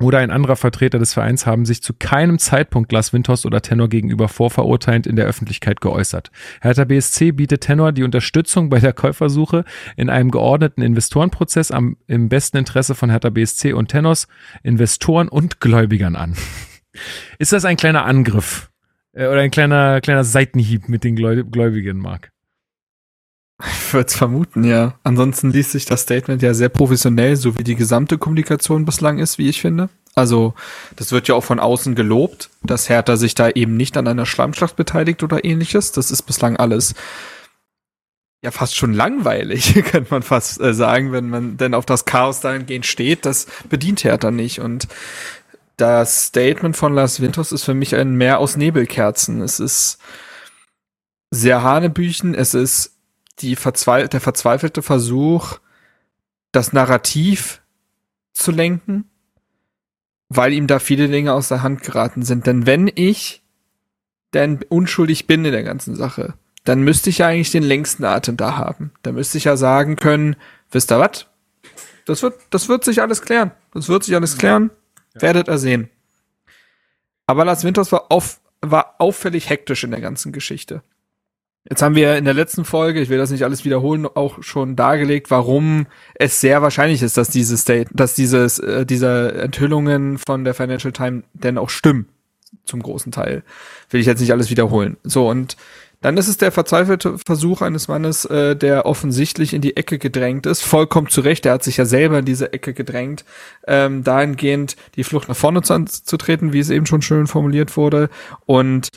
oder 0.00 0.18
ein 0.18 0.30
anderer 0.30 0.56
Vertreter 0.56 0.98
des 0.98 1.12
Vereins 1.12 1.44
haben 1.44 1.64
sich 1.64 1.82
zu 1.82 1.92
keinem 1.92 2.38
Zeitpunkt 2.38 2.88
Glas 2.88 3.12
Windhorst 3.12 3.46
oder 3.46 3.62
Tenor 3.62 3.88
gegenüber 3.88 4.28
vorverurteilend 4.28 5.06
in 5.06 5.16
der 5.16 5.26
Öffentlichkeit 5.26 5.80
geäußert. 5.80 6.30
Hertha 6.60 6.84
BSC 6.84 7.32
bietet 7.32 7.62
Tenor 7.62 7.92
die 7.92 8.04
Unterstützung 8.04 8.68
bei 8.68 8.78
der 8.78 8.92
Käufersuche 8.92 9.64
in 9.96 10.08
einem 10.08 10.30
geordneten 10.30 10.82
Investorenprozess 10.82 11.72
am, 11.72 11.96
im 12.06 12.28
besten 12.28 12.58
Interesse 12.58 12.94
von 12.94 13.10
Hertha 13.10 13.30
BSC 13.30 13.72
und 13.72 13.88
Tenors, 13.88 14.28
Investoren 14.62 15.28
und 15.28 15.60
Gläubigern 15.60 16.14
an. 16.14 16.34
Ist 17.38 17.52
das 17.52 17.64
ein 17.64 17.76
kleiner 17.76 18.04
Angriff 18.04 18.70
oder 19.26 19.40
ein 19.40 19.50
kleiner, 19.50 20.00
kleiner 20.00 20.24
Seitenhieb 20.24 20.88
mit 20.88 21.04
den 21.04 21.16
Gläubigen, 21.16 21.98
Marc? 21.98 22.30
Ich 23.60 23.92
würde 23.92 24.06
es 24.06 24.14
vermuten, 24.14 24.62
ja. 24.62 24.94
Ansonsten 25.02 25.50
liest 25.50 25.72
sich 25.72 25.84
das 25.84 26.02
Statement 26.02 26.42
ja 26.42 26.54
sehr 26.54 26.68
professionell, 26.68 27.34
so 27.34 27.58
wie 27.58 27.64
die 27.64 27.74
gesamte 27.74 28.16
Kommunikation 28.16 28.84
bislang 28.84 29.18
ist, 29.18 29.38
wie 29.38 29.48
ich 29.48 29.60
finde. 29.60 29.88
Also, 30.14 30.54
das 30.94 31.10
wird 31.10 31.26
ja 31.26 31.34
auch 31.34 31.44
von 31.44 31.58
außen 31.58 31.96
gelobt, 31.96 32.50
dass 32.62 32.88
Hertha 32.88 33.16
sich 33.16 33.34
da 33.34 33.50
eben 33.50 33.76
nicht 33.76 33.96
an 33.96 34.06
einer 34.06 34.26
Schlammschlacht 34.26 34.76
beteiligt 34.76 35.22
oder 35.24 35.44
ähnliches. 35.44 35.90
Das 35.90 36.10
ist 36.12 36.22
bislang 36.22 36.56
alles 36.56 36.94
ja 38.42 38.52
fast 38.52 38.76
schon 38.76 38.92
langweilig, 38.92 39.74
könnte 39.90 40.10
man 40.10 40.22
fast 40.22 40.60
äh, 40.60 40.72
sagen, 40.72 41.12
wenn 41.12 41.28
man 41.28 41.56
denn 41.56 41.74
auf 41.74 41.86
das 41.86 42.04
Chaos 42.04 42.40
dahingehend 42.40 42.86
steht. 42.86 43.26
Das 43.26 43.46
bedient 43.68 44.04
Hertha 44.04 44.30
nicht. 44.30 44.60
Und 44.60 44.86
das 45.78 46.24
Statement 46.26 46.76
von 46.76 46.92
Lars 46.92 47.20
Winters 47.20 47.52
ist 47.52 47.64
für 47.64 47.72
mich 47.72 47.94
ein 47.94 48.16
Meer 48.16 48.40
aus 48.40 48.56
Nebelkerzen. 48.56 49.40
Es 49.40 49.60
ist 49.60 49.98
sehr 51.30 51.62
Hanebüchen, 51.62 52.34
es 52.34 52.52
ist 52.52 52.96
die 53.38 53.54
verzweif 53.54 54.08
der 54.08 54.20
verzweifelte 54.20 54.82
Versuch, 54.82 55.58
das 56.50 56.72
Narrativ 56.72 57.62
zu 58.32 58.50
lenken, 58.50 59.08
weil 60.28 60.52
ihm 60.52 60.66
da 60.66 60.80
viele 60.80 61.08
Dinge 61.08 61.32
aus 61.32 61.48
der 61.48 61.62
Hand 61.62 61.82
geraten 61.82 62.22
sind. 62.22 62.46
Denn 62.46 62.66
wenn 62.66 62.90
ich 62.92 63.42
denn 64.34 64.60
unschuldig 64.68 65.28
bin 65.28 65.44
in 65.44 65.52
der 65.52 65.62
ganzen 65.62 65.94
Sache, 65.94 66.34
dann 66.64 66.82
müsste 66.82 67.08
ich 67.10 67.18
ja 67.18 67.28
eigentlich 67.28 67.52
den 67.52 67.62
längsten 67.62 68.04
Atem 68.04 68.36
da 68.36 68.56
haben. 68.56 68.90
Da 69.02 69.12
müsste 69.12 69.38
ich 69.38 69.44
ja 69.44 69.56
sagen 69.56 69.94
können, 69.94 70.34
wisst 70.72 70.90
ihr 70.90 70.98
was? 70.98 71.26
Das 72.04 72.22
wird, 72.22 72.34
das 72.50 72.68
wird 72.68 72.84
sich 72.84 73.00
alles 73.00 73.22
klären. 73.22 73.52
Das 73.72 73.88
wird 73.88 74.02
sich 74.02 74.16
alles 74.16 74.36
klären. 74.38 74.70
Werdet 75.22 75.48
ihr 75.48 75.58
sehen. 75.58 75.90
Aber 77.26 77.44
Lars 77.44 77.64
Winters 77.64 77.92
war, 77.92 78.10
auf, 78.10 78.40
war 78.60 78.96
auffällig 78.98 79.50
hektisch 79.50 79.84
in 79.84 79.90
der 79.90 80.00
ganzen 80.00 80.32
Geschichte. 80.32 80.82
Jetzt 81.68 81.82
haben 81.82 81.94
wir 81.94 82.16
in 82.16 82.24
der 82.24 82.34
letzten 82.34 82.64
Folge, 82.64 83.00
ich 83.00 83.10
will 83.10 83.18
das 83.18 83.30
nicht 83.30 83.44
alles 83.44 83.64
wiederholen, 83.64 84.06
auch 84.06 84.42
schon 84.42 84.74
dargelegt, 84.74 85.30
warum 85.30 85.86
es 86.14 86.40
sehr 86.40 86.62
wahrscheinlich 86.62 87.02
ist, 87.02 87.18
dass 87.18 87.28
diese 87.28 87.58
State, 87.58 87.90
dass 87.92 88.14
dieses, 88.14 88.58
äh, 88.58 88.86
diese 88.86 89.34
Enthüllungen 89.34 90.16
von 90.16 90.44
der 90.44 90.54
Financial 90.54 90.92
Times 90.92 91.24
denn 91.34 91.58
auch 91.58 91.68
stimmen. 91.68 92.08
Zum 92.64 92.82
großen 92.82 93.12
Teil. 93.12 93.42
Will 93.90 94.00
ich 94.00 94.06
jetzt 94.06 94.20
nicht 94.20 94.32
alles 94.32 94.48
wiederholen. 94.48 94.96
So, 95.02 95.28
und 95.28 95.58
dann 96.00 96.16
ist 96.16 96.28
es 96.28 96.36
der 96.36 96.52
verzweifelte 96.52 97.16
Versuch 97.18 97.60
eines 97.60 97.88
Mannes, 97.88 98.24
äh, 98.24 98.54
der 98.54 98.86
offensichtlich 98.86 99.52
in 99.52 99.62
die 99.62 99.76
Ecke 99.76 99.98
gedrängt 99.98 100.46
ist, 100.46 100.62
vollkommen 100.62 101.08
zu 101.08 101.20
Recht, 101.20 101.44
er 101.46 101.54
hat 101.54 101.64
sich 101.64 101.76
ja 101.76 101.84
selber 101.84 102.20
in 102.20 102.24
diese 102.24 102.52
Ecke 102.52 102.72
gedrängt, 102.72 103.24
ähm, 103.66 104.04
dahingehend 104.04 104.76
die 104.96 105.04
Flucht 105.04 105.28
nach 105.28 105.36
vorne 105.36 105.62
zu, 105.62 105.84
zu 105.84 106.16
treten, 106.16 106.52
wie 106.52 106.60
es 106.60 106.70
eben 106.70 106.86
schon 106.86 107.02
schön 107.02 107.26
formuliert 107.26 107.76
wurde. 107.76 108.10
Und 108.46 108.88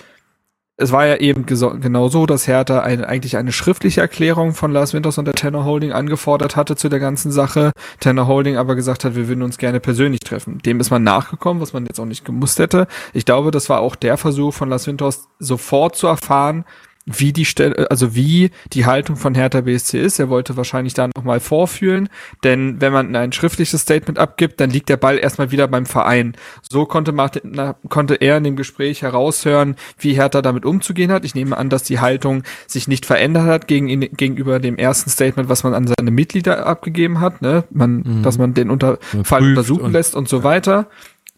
es 0.82 0.92
war 0.92 1.06
ja 1.06 1.18
eben 1.18 1.46
genau 1.46 2.10
so, 2.10 2.26
dass 2.26 2.48
Hertha 2.48 2.82
eine, 2.82 3.08
eigentlich 3.08 3.38
eine 3.38 3.52
schriftliche 3.52 4.02
Erklärung 4.02 4.54
von 4.54 4.72
Lars 4.72 4.94
Winters 4.94 5.20
und 5.20 5.26
der 5.26 5.36
Tenor 5.36 5.64
Holding 5.64 5.92
angefordert 5.92 6.56
hatte 6.56 6.76
zu 6.76 6.90
der 6.90 7.00
ganzen 7.00 7.32
Sache. 7.32 7.72
Tenor 8.00 8.26
Holding 8.28 8.58
aber 8.58 8.76
gesagt 8.76 9.06
hat, 9.06 9.16
wir 9.16 9.28
würden 9.28 9.44
uns 9.44 9.60
gerne 9.60 9.80
persönlich 9.80 10.22
treffen. 10.22 10.58
Dem 10.60 10.80
ist 10.80 10.90
man 10.90 11.04
nachgekommen, 11.04 11.62
was 11.62 11.74
man 11.74 11.86
jetzt 11.86 12.00
auch 12.00 12.06
nicht 12.06 12.26
gemusst 12.26 12.58
hätte. 12.58 12.88
Ich 13.14 13.26
glaube, 13.26 13.52
das 13.52 13.70
war 13.70 13.80
auch 13.80 13.96
der 13.96 14.18
Versuch 14.18 14.56
von 14.56 14.70
Lars 14.70 14.88
Winters, 14.88 15.28
sofort 15.38 15.96
zu 15.96 16.08
erfahren, 16.08 16.66
wie 17.06 17.34
die 17.34 17.46
Stelle, 17.46 17.90
also 17.90 18.16
wie 18.16 18.52
die 18.74 18.86
Haltung 18.86 19.16
von 19.16 19.34
Hertha 19.34 19.62
BSC 19.62 20.00
ist. 20.00 20.20
Er 20.20 20.30
wollte 20.30 20.56
wahrscheinlich 20.58 20.94
da 20.94 21.10
nochmal 21.16 21.40
vorfühlen, 21.40 22.10
denn 22.44 22.80
wenn 22.80 22.94
man 22.94 23.16
ein 23.16 23.32
schriftliches 23.32 23.82
Statement 23.82 24.20
abgibt, 24.20 24.60
dann 24.60 24.70
liegt 24.70 24.90
der 24.90 24.98
Ball 24.98 25.18
erstmal 25.18 25.52
wieder 25.52 25.68
beim 25.68 25.86
Verein. 25.86 26.34
So 26.70 26.86
konnte, 26.86 27.12
Martin, 27.12 27.60
konnte 27.90 28.16
er 28.16 28.38
in 28.38 28.44
dem 28.44 28.56
Gespräch 28.56 29.02
heraushören, 29.02 29.76
wie 29.98 30.14
Hertha 30.14 30.42
damit 30.42 30.66
umzugehen 30.66 31.12
hat. 31.12 31.26
Ich 31.26 31.36
nehme 31.36 31.58
an, 31.58 31.70
dass 31.70 31.84
die 31.84 32.00
Haltung 32.00 32.44
sich 32.68 32.88
nicht 32.88 33.06
verändert 33.06 33.46
hat 33.46 33.68
gegen, 33.68 33.88
gegenüber 34.00 34.60
dem 34.60 34.78
ersten 34.78 35.10
Statement, 35.10 35.50
was 35.50 35.64
man 35.64 35.74
an 35.74 35.88
seine 35.88 36.12
Mitglieder 36.12 36.66
abgegeben 36.68 37.20
hat, 37.20 37.42
ne? 37.42 37.64
man, 37.72 37.98
mhm. 37.98 38.24
dass 38.24 38.38
man 38.38 38.54
den 38.54 38.70
unter, 38.70 39.00
Fall 39.24 39.44
untersuchen 39.44 39.92
lässt 39.92 40.16
und 40.16 40.30
so 40.30 40.44
weiter 40.44 40.88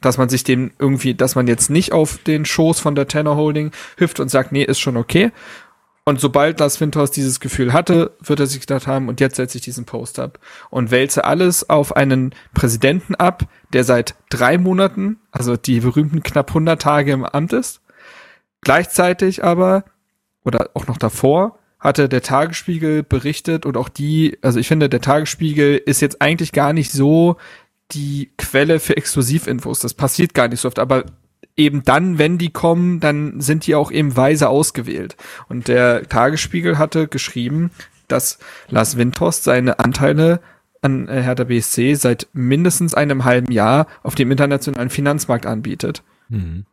dass 0.03 0.17
man 0.17 0.29
sich 0.29 0.43
dem 0.43 0.71
irgendwie, 0.77 1.15
dass 1.15 1.35
man 1.35 1.47
jetzt 1.47 1.69
nicht 1.69 1.93
auf 1.93 2.17
den 2.19 2.45
Schoß 2.45 2.79
von 2.79 2.95
der 2.95 3.07
Tanner 3.07 3.35
Holding 3.35 3.71
hüpft 3.97 4.19
und 4.19 4.29
sagt, 4.29 4.51
nee, 4.51 4.63
ist 4.63 4.79
schon 4.79 4.97
okay. 4.97 5.31
Und 6.05 6.19
sobald 6.19 6.59
das 6.59 6.81
Windhorst 6.81 7.15
dieses 7.15 7.39
Gefühl 7.39 7.71
hatte, 7.71 8.11
wird 8.19 8.41
er 8.41 8.47
sich 8.47 8.59
gedacht 8.59 8.87
haben, 8.87 9.07
und 9.07 9.21
jetzt 9.21 9.37
setze 9.37 9.57
ich 9.57 9.63
diesen 9.63 9.85
Post 9.85 10.19
ab 10.19 10.37
und 10.69 10.91
wälze 10.91 11.23
alles 11.23 11.69
auf 11.69 11.95
einen 11.95 12.35
Präsidenten 12.53 13.15
ab, 13.15 13.43
der 13.71 13.85
seit 13.85 14.15
drei 14.29 14.57
Monaten, 14.57 15.19
also 15.31 15.55
die 15.55 15.79
berühmten 15.79 16.21
knapp 16.21 16.49
100 16.49 16.81
Tage 16.81 17.13
im 17.13 17.23
Amt 17.23 17.53
ist. 17.53 17.81
Gleichzeitig 18.61 19.45
aber, 19.45 19.85
oder 20.43 20.71
auch 20.73 20.87
noch 20.87 20.97
davor, 20.97 21.57
hatte 21.79 22.07
der 22.09 22.21
Tagesspiegel 22.21 23.03
berichtet 23.03 23.65
und 23.65 23.77
auch 23.77 23.89
die, 23.89 24.37
also 24.41 24.59
ich 24.59 24.67
finde, 24.67 24.89
der 24.89 25.01
Tagesspiegel 25.01 25.77
ist 25.77 26.01
jetzt 26.01 26.21
eigentlich 26.21 26.51
gar 26.51 26.73
nicht 26.73 26.91
so 26.91 27.37
die 27.93 28.31
Quelle 28.37 28.79
für 28.79 28.97
Exklusivinfos. 28.97 29.79
Das 29.79 29.93
passiert 29.93 30.33
gar 30.33 30.47
nicht 30.47 30.61
so 30.61 30.67
oft, 30.67 30.79
aber 30.79 31.05
eben 31.55 31.83
dann, 31.83 32.17
wenn 32.17 32.37
die 32.37 32.49
kommen, 32.51 32.99
dann 32.99 33.39
sind 33.41 33.67
die 33.67 33.75
auch 33.75 33.91
eben 33.91 34.15
weise 34.15 34.49
ausgewählt. 34.49 35.15
Und 35.49 35.67
der 35.67 36.07
Tagesspiegel 36.07 36.77
hatte 36.77 37.07
geschrieben, 37.07 37.71
dass 38.07 38.39
Lars 38.69 38.97
Windhorst 38.97 39.43
seine 39.43 39.79
Anteile 39.79 40.41
an 40.81 41.07
äh, 41.07 41.21
Hertha 41.21 41.45
BSC 41.45 41.95
seit 41.95 42.27
mindestens 42.33 42.93
einem 42.93 43.23
halben 43.23 43.51
Jahr 43.51 43.87
auf 44.03 44.15
dem 44.15 44.31
internationalen 44.31 44.89
Finanzmarkt 44.89 45.45
anbietet. 45.45 46.03
Mhm. 46.29 46.65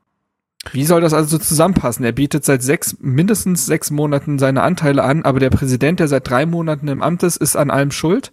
Wie 0.73 0.85
soll 0.85 1.01
das 1.01 1.15
also 1.15 1.39
zusammenpassen? 1.39 2.05
Er 2.05 2.13
bietet 2.13 2.45
seit 2.45 2.63
sechs, 2.63 2.97
mindestens 3.01 3.65
sechs 3.65 3.91
Monaten 3.91 4.39
seine 4.39 4.63
Anteile 4.63 5.03
an, 5.05 5.23
aber 5.23 5.41
der 5.41 5.49
Präsident, 5.49 6.01
der 6.01 6.09
seit 6.09 6.29
drei 6.29 6.45
Monaten 6.45 6.89
im 6.89 7.03
Amt 7.03 7.23
ist, 7.23 7.37
ist 7.37 7.57
an 7.57 7.71
allem 7.71 7.91
schuld. 7.91 8.33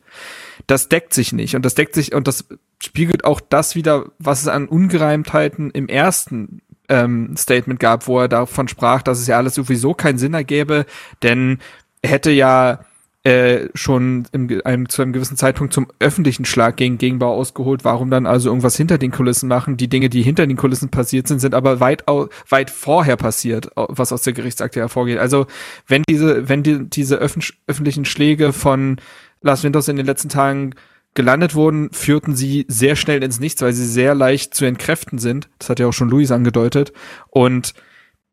Das 0.66 0.90
deckt 0.90 1.14
sich 1.14 1.34
nicht 1.34 1.56
und 1.56 1.64
das 1.64 1.76
deckt 1.76 1.94
sich 1.96 2.14
und 2.14 2.28
das 2.28 2.46
spiegelt 2.82 3.26
auch 3.26 3.40
das 3.40 3.76
wieder, 3.76 4.06
was 4.20 4.42
es 4.42 4.48
an 4.48 4.68
Ungereimtheiten 4.68 5.72
im 5.72 5.88
ersten 5.88 6.62
ähm, 6.90 7.36
Statement 7.38 7.80
gab, 7.80 8.08
wo 8.08 8.20
er 8.20 8.28
davon 8.28 8.68
sprach, 8.68 9.02
dass 9.02 9.20
es 9.20 9.28
ja 9.28 9.38
alles 9.38 9.56
sowieso 9.56 9.94
keinen 9.94 10.18
Sinn 10.18 10.34
ergäbe, 10.34 10.86
denn 11.22 11.60
er 12.02 12.12
hätte 12.12 12.32
ja 12.32 12.80
äh, 13.28 13.68
schon 13.74 14.26
im, 14.32 14.62
einem, 14.64 14.88
zu 14.88 15.02
einem 15.02 15.12
gewissen 15.12 15.36
Zeitpunkt 15.36 15.74
zum 15.74 15.88
öffentlichen 16.00 16.46
Schlag 16.46 16.78
gegen 16.78 16.98
Gegenbau 16.98 17.34
ausgeholt. 17.34 17.84
Warum 17.84 18.10
dann 18.10 18.26
also 18.26 18.48
irgendwas 18.48 18.78
hinter 18.78 18.98
den 18.98 19.12
Kulissen 19.12 19.50
machen? 19.50 19.76
Die 19.76 19.90
Dinge, 19.90 20.08
die 20.08 20.22
hinter 20.22 20.48
den 20.48 20.56
Kulissen 20.56 20.88
passiert 20.88 21.28
sind, 21.28 21.40
sind 21.40 21.54
aber 21.54 21.82
weit, 21.82 22.06
weit 22.48 22.70
vorher 22.70 23.18
passiert, 23.18 23.70
was 23.76 24.14
aus 24.14 24.22
der 24.22 24.32
Gerichtsakte 24.32 24.80
hervorgeht. 24.80 25.18
Also 25.18 25.46
wenn 25.88 26.04
diese, 26.08 26.48
wenn 26.48 26.64
die, 26.64 26.90
diese 26.90 27.18
öffentlichen 27.18 28.06
Schläge 28.06 28.54
von 28.54 28.96
Lars 29.42 29.64
Winters 29.64 29.88
in 29.88 29.98
den 29.98 30.06
letzten 30.06 30.30
Tagen 30.30 30.74
gelandet 31.14 31.56
wurden, 31.56 31.90
führten 31.92 32.36
sie 32.36 32.66
sehr 32.68 32.96
schnell 32.96 33.24
ins 33.24 33.40
Nichts, 33.40 33.62
weil 33.62 33.74
sie 33.74 33.88
sehr 33.88 34.14
leicht 34.14 34.54
zu 34.54 34.66
entkräften 34.66 35.18
sind. 35.18 35.50
Das 35.58 35.70
hat 35.70 35.80
ja 35.80 35.88
auch 35.88 35.94
schon 35.94 36.10
Luis 36.10 36.32
angedeutet. 36.32 36.94
Und 37.30 37.74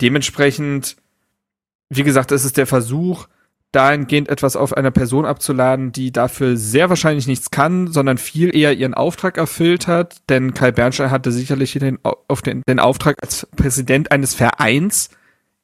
dementsprechend, 0.00 0.96
wie 1.88 2.02
gesagt, 2.02 2.30
es 2.30 2.44
ist 2.44 2.58
der 2.58 2.66
Versuch, 2.66 3.26
dahingehend 3.72 4.28
etwas 4.28 4.54
auf 4.54 4.76
einer 4.76 4.90
Person 4.90 5.24
abzuladen, 5.24 5.92
die 5.92 6.12
dafür 6.12 6.56
sehr 6.56 6.90
wahrscheinlich 6.90 7.26
nichts 7.26 7.50
kann, 7.50 7.88
sondern 7.90 8.18
viel 8.18 8.54
eher 8.54 8.72
ihren 8.74 8.94
Auftrag 8.94 9.36
erfüllt 9.36 9.88
hat. 9.88 10.18
Denn 10.28 10.54
Kai 10.54 10.70
Bernstein 10.70 11.10
hatte 11.10 11.32
sicherlich 11.32 11.72
den, 11.72 11.98
auf 12.02 12.42
den, 12.42 12.62
den 12.68 12.78
Auftrag 12.78 13.16
als 13.22 13.48
Präsident 13.56 14.12
eines 14.12 14.34
Vereins 14.34 15.10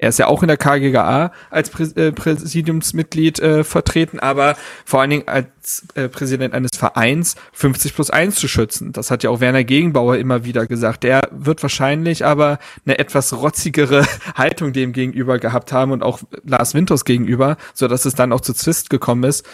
er 0.01 0.09
ist 0.09 0.19
ja 0.19 0.29
auch 0.29 0.43
in 0.43 0.49
der 0.49 0.57
KGGA 0.57 1.31
als 1.51 1.69
Prä 1.69 1.85
äh, 1.95 2.11
Präsidiumsmitglied 2.11 3.39
äh, 3.39 3.65
vertreten, 3.65 4.19
aber 4.19 4.57
vor 4.87 5.03
allen 5.03 5.11
Dingen 5.11 5.29
als 5.29 5.87
äh, 5.95 6.09
Präsident 6.09 6.55
eines 6.55 6.71
Vereins 6.75 7.37
50 7.53 7.95
plus 7.95 8.09
1 8.09 8.37
zu 8.37 8.49
schützen. 8.49 8.93
Das 8.93 9.11
hat 9.11 9.23
ja 9.23 9.29
auch 9.29 9.41
Werner 9.41 9.63
Gegenbauer 9.63 10.17
immer 10.17 10.45
wieder 10.47 10.67
gesagt. 10.67 11.03
Der 11.03 11.29
wird 11.33 11.63
wahrscheinlich 11.63 12.25
aber 12.25 12.59
eine 12.87 12.99
etwas 12.99 13.35
rotzigere 13.35 14.07
Haltung 14.35 14.73
dem 14.73 14.95
gegenüber 14.95 15.39
gehabt 15.39 15.71
haben 15.71 15.93
und 15.93 16.03
auch 16.03 16.21
Lars 16.45 16.73
Winters 16.73 17.05
gegenüber, 17.05 17.59
so 17.75 17.87
dass 17.87 18.07
es 18.07 18.15
dann 18.15 18.33
auch 18.33 18.41
zu 18.41 18.55
Zwist 18.55 18.89
gekommen 18.89 19.25
ist. 19.25 19.47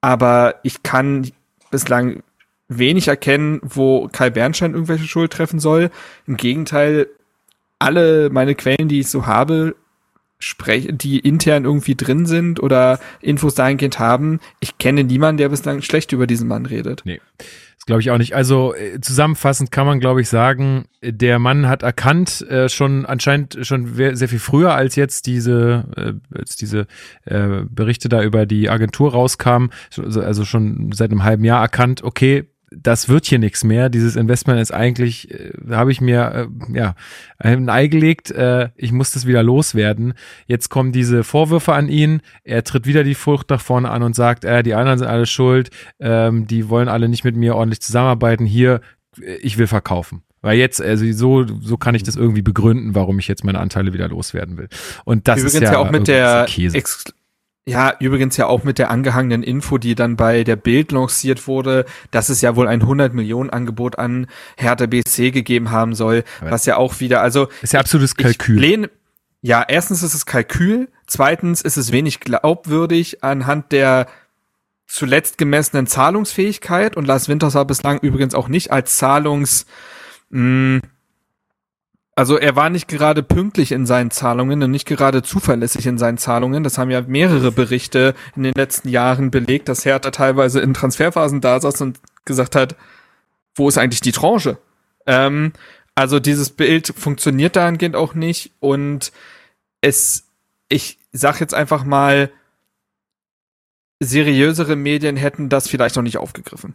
Aber 0.00 0.54
ich 0.62 0.84
kann 0.84 1.32
bislang 1.72 2.22
wenig 2.68 3.08
erkennen, 3.08 3.58
wo 3.64 4.08
Kai 4.12 4.30
Bernstein 4.30 4.74
irgendwelche 4.74 5.08
Schuld 5.08 5.32
treffen 5.32 5.58
soll. 5.58 5.90
Im 6.28 6.36
Gegenteil, 6.36 7.08
alle 7.80 8.30
meine 8.30 8.54
Quellen, 8.54 8.88
die 8.88 9.00
ich 9.00 9.08
so 9.08 9.26
habe, 9.26 9.74
sprechen, 10.38 10.96
die 10.96 11.18
intern 11.18 11.64
irgendwie 11.64 11.94
drin 11.94 12.26
sind 12.26 12.60
oder 12.60 12.98
Infos 13.20 13.54
dahingehend 13.54 13.98
haben. 13.98 14.40
Ich 14.60 14.78
kenne 14.78 15.04
niemanden, 15.04 15.38
der 15.38 15.50
bislang 15.50 15.82
schlecht 15.82 16.12
über 16.12 16.26
diesen 16.26 16.48
Mann 16.48 16.66
redet. 16.66 17.02
Nee. 17.04 17.20
Das 17.76 17.86
glaube 17.86 18.02
ich 18.02 18.10
auch 18.10 18.18
nicht. 18.18 18.34
Also 18.34 18.74
äh, 18.74 19.00
zusammenfassend 19.00 19.70
kann 19.70 19.86
man, 19.86 20.00
glaube 20.00 20.20
ich, 20.20 20.28
sagen, 20.28 20.84
der 21.02 21.38
Mann 21.38 21.66
hat 21.66 21.82
erkannt, 21.82 22.42
äh, 22.42 22.68
schon 22.68 23.06
anscheinend 23.06 23.58
schon 23.62 23.94
sehr 23.94 24.28
viel 24.28 24.38
früher 24.38 24.74
als 24.74 24.96
jetzt 24.96 25.26
diese, 25.26 25.86
äh, 25.96 26.38
als 26.38 26.56
diese 26.56 26.86
äh, 27.24 27.62
Berichte 27.70 28.10
da 28.10 28.22
über 28.22 28.44
die 28.44 28.68
Agentur 28.68 29.12
rauskamen, 29.12 29.70
also 29.96 30.44
schon 30.44 30.92
seit 30.92 31.10
einem 31.10 31.24
halben 31.24 31.44
Jahr 31.44 31.62
erkannt, 31.62 32.02
okay, 32.04 32.49
das 32.70 33.08
wird 33.08 33.26
hier 33.26 33.38
nichts 33.38 33.64
mehr. 33.64 33.88
Dieses 33.88 34.16
Investment 34.16 34.60
ist 34.60 34.72
eigentlich, 34.72 35.30
äh, 35.30 35.52
habe 35.70 35.90
ich 35.90 36.00
mir 36.00 36.48
äh, 36.70 36.78
ja 36.78 36.94
ein 37.38 37.68
Ei 37.68 37.88
gelegt. 37.88 38.30
Äh, 38.30 38.70
ich 38.76 38.92
muss 38.92 39.10
das 39.10 39.26
wieder 39.26 39.42
loswerden. 39.42 40.14
Jetzt 40.46 40.68
kommen 40.68 40.92
diese 40.92 41.24
Vorwürfe 41.24 41.72
an 41.72 41.88
ihn. 41.88 42.22
Er 42.44 42.62
tritt 42.62 42.86
wieder 42.86 43.04
die 43.04 43.14
Furcht 43.14 43.50
nach 43.50 43.60
vorne 43.60 43.90
an 43.90 44.02
und 44.02 44.14
sagt, 44.14 44.44
äh, 44.44 44.62
die 44.62 44.74
anderen 44.74 44.98
sind 44.98 45.08
alle 45.08 45.26
schuld. 45.26 45.70
Ähm, 45.98 46.46
die 46.46 46.68
wollen 46.68 46.88
alle 46.88 47.08
nicht 47.08 47.24
mit 47.24 47.36
mir 47.36 47.56
ordentlich 47.56 47.80
zusammenarbeiten. 47.80 48.46
Hier, 48.46 48.80
äh, 49.20 49.34
ich 49.36 49.58
will 49.58 49.66
verkaufen. 49.66 50.22
Weil 50.42 50.56
jetzt, 50.56 50.80
also 50.80 51.04
so, 51.12 51.44
so 51.60 51.76
kann 51.76 51.94
ich 51.94 52.02
das 52.02 52.16
irgendwie 52.16 52.40
begründen, 52.40 52.94
warum 52.94 53.18
ich 53.18 53.28
jetzt 53.28 53.44
meine 53.44 53.58
Anteile 53.58 53.92
wieder 53.92 54.08
loswerden 54.08 54.56
will. 54.56 54.68
Und 55.04 55.28
das 55.28 55.40
Übrigens 55.40 55.54
ist 55.54 55.62
ja, 55.62 55.72
ja 55.72 55.78
auch 55.78 55.90
mit 55.90 56.08
der 56.08 56.46
Käse. 56.48 56.78
Ex 56.78 57.04
ja, 57.66 57.94
übrigens 58.00 58.36
ja 58.36 58.46
auch 58.46 58.64
mit 58.64 58.78
der 58.78 58.90
angehangenen 58.90 59.42
Info, 59.42 59.78
die 59.78 59.94
dann 59.94 60.16
bei 60.16 60.44
der 60.44 60.56
Bild 60.56 60.92
lanciert 60.92 61.46
wurde, 61.46 61.84
dass 62.10 62.28
es 62.28 62.40
ja 62.40 62.56
wohl 62.56 62.66
ein 62.66 62.82
100 62.82 63.12
Millionen 63.14 63.50
Angebot 63.50 63.98
an 63.98 64.26
Hertha 64.56 64.86
BC 64.86 65.32
gegeben 65.32 65.70
haben 65.70 65.94
soll, 65.94 66.24
Aber 66.40 66.52
was 66.52 66.66
ja 66.66 66.76
auch 66.76 67.00
wieder, 67.00 67.20
also 67.20 67.48
ist 67.62 67.72
ja 67.72 67.80
absolutes 67.80 68.16
Kalkül. 68.16 68.58
Lehne, 68.58 68.90
ja, 69.42 69.64
erstens 69.66 70.02
ist 70.02 70.14
es 70.14 70.26
Kalkül, 70.26 70.88
zweitens 71.06 71.60
ist 71.62 71.76
es 71.76 71.92
wenig 71.92 72.20
glaubwürdig 72.20 73.22
anhand 73.22 73.72
der 73.72 74.06
zuletzt 74.86 75.38
gemessenen 75.38 75.86
Zahlungsfähigkeit 75.86 76.96
und 76.96 77.06
Lars 77.06 77.28
Winters 77.28 77.54
war 77.54 77.64
bislang 77.64 77.98
übrigens 78.00 78.34
auch 78.34 78.48
nicht 78.48 78.72
als 78.72 78.96
Zahlungs 78.96 79.66
mh, 80.30 80.80
also 82.16 82.36
er 82.36 82.56
war 82.56 82.70
nicht 82.70 82.88
gerade 82.88 83.22
pünktlich 83.22 83.72
in 83.72 83.86
seinen 83.86 84.10
Zahlungen 84.10 84.62
und 84.62 84.70
nicht 84.70 84.86
gerade 84.86 85.22
zuverlässig 85.22 85.86
in 85.86 85.96
seinen 85.96 86.18
Zahlungen. 86.18 86.64
Das 86.64 86.76
haben 86.76 86.90
ja 86.90 87.00
mehrere 87.02 87.52
Berichte 87.52 88.14
in 88.36 88.42
den 88.42 88.54
letzten 88.54 88.88
Jahren 88.88 89.30
belegt, 89.30 89.68
dass 89.68 89.84
Hertha 89.84 90.10
teilweise 90.10 90.60
in 90.60 90.74
Transferphasen 90.74 91.40
da 91.40 91.60
saß 91.60 91.80
und 91.80 92.00
gesagt 92.24 92.56
hat, 92.56 92.76
wo 93.54 93.68
ist 93.68 93.78
eigentlich 93.78 94.00
die 94.00 94.12
Tranche? 94.12 94.58
Ähm, 95.06 95.52
also 95.94 96.20
dieses 96.20 96.50
Bild 96.50 96.92
funktioniert 96.96 97.56
dahingehend 97.56 97.96
auch 97.96 98.14
nicht 98.14 98.52
und 98.60 99.12
es, 99.80 100.28
ich 100.68 100.98
sag 101.12 101.40
jetzt 101.40 101.54
einfach 101.54 101.84
mal, 101.84 102.30
seriösere 104.00 104.76
Medien 104.76 105.16
hätten 105.16 105.48
das 105.48 105.68
vielleicht 105.68 105.96
noch 105.96 106.02
nicht 106.02 106.16
aufgegriffen. 106.18 106.74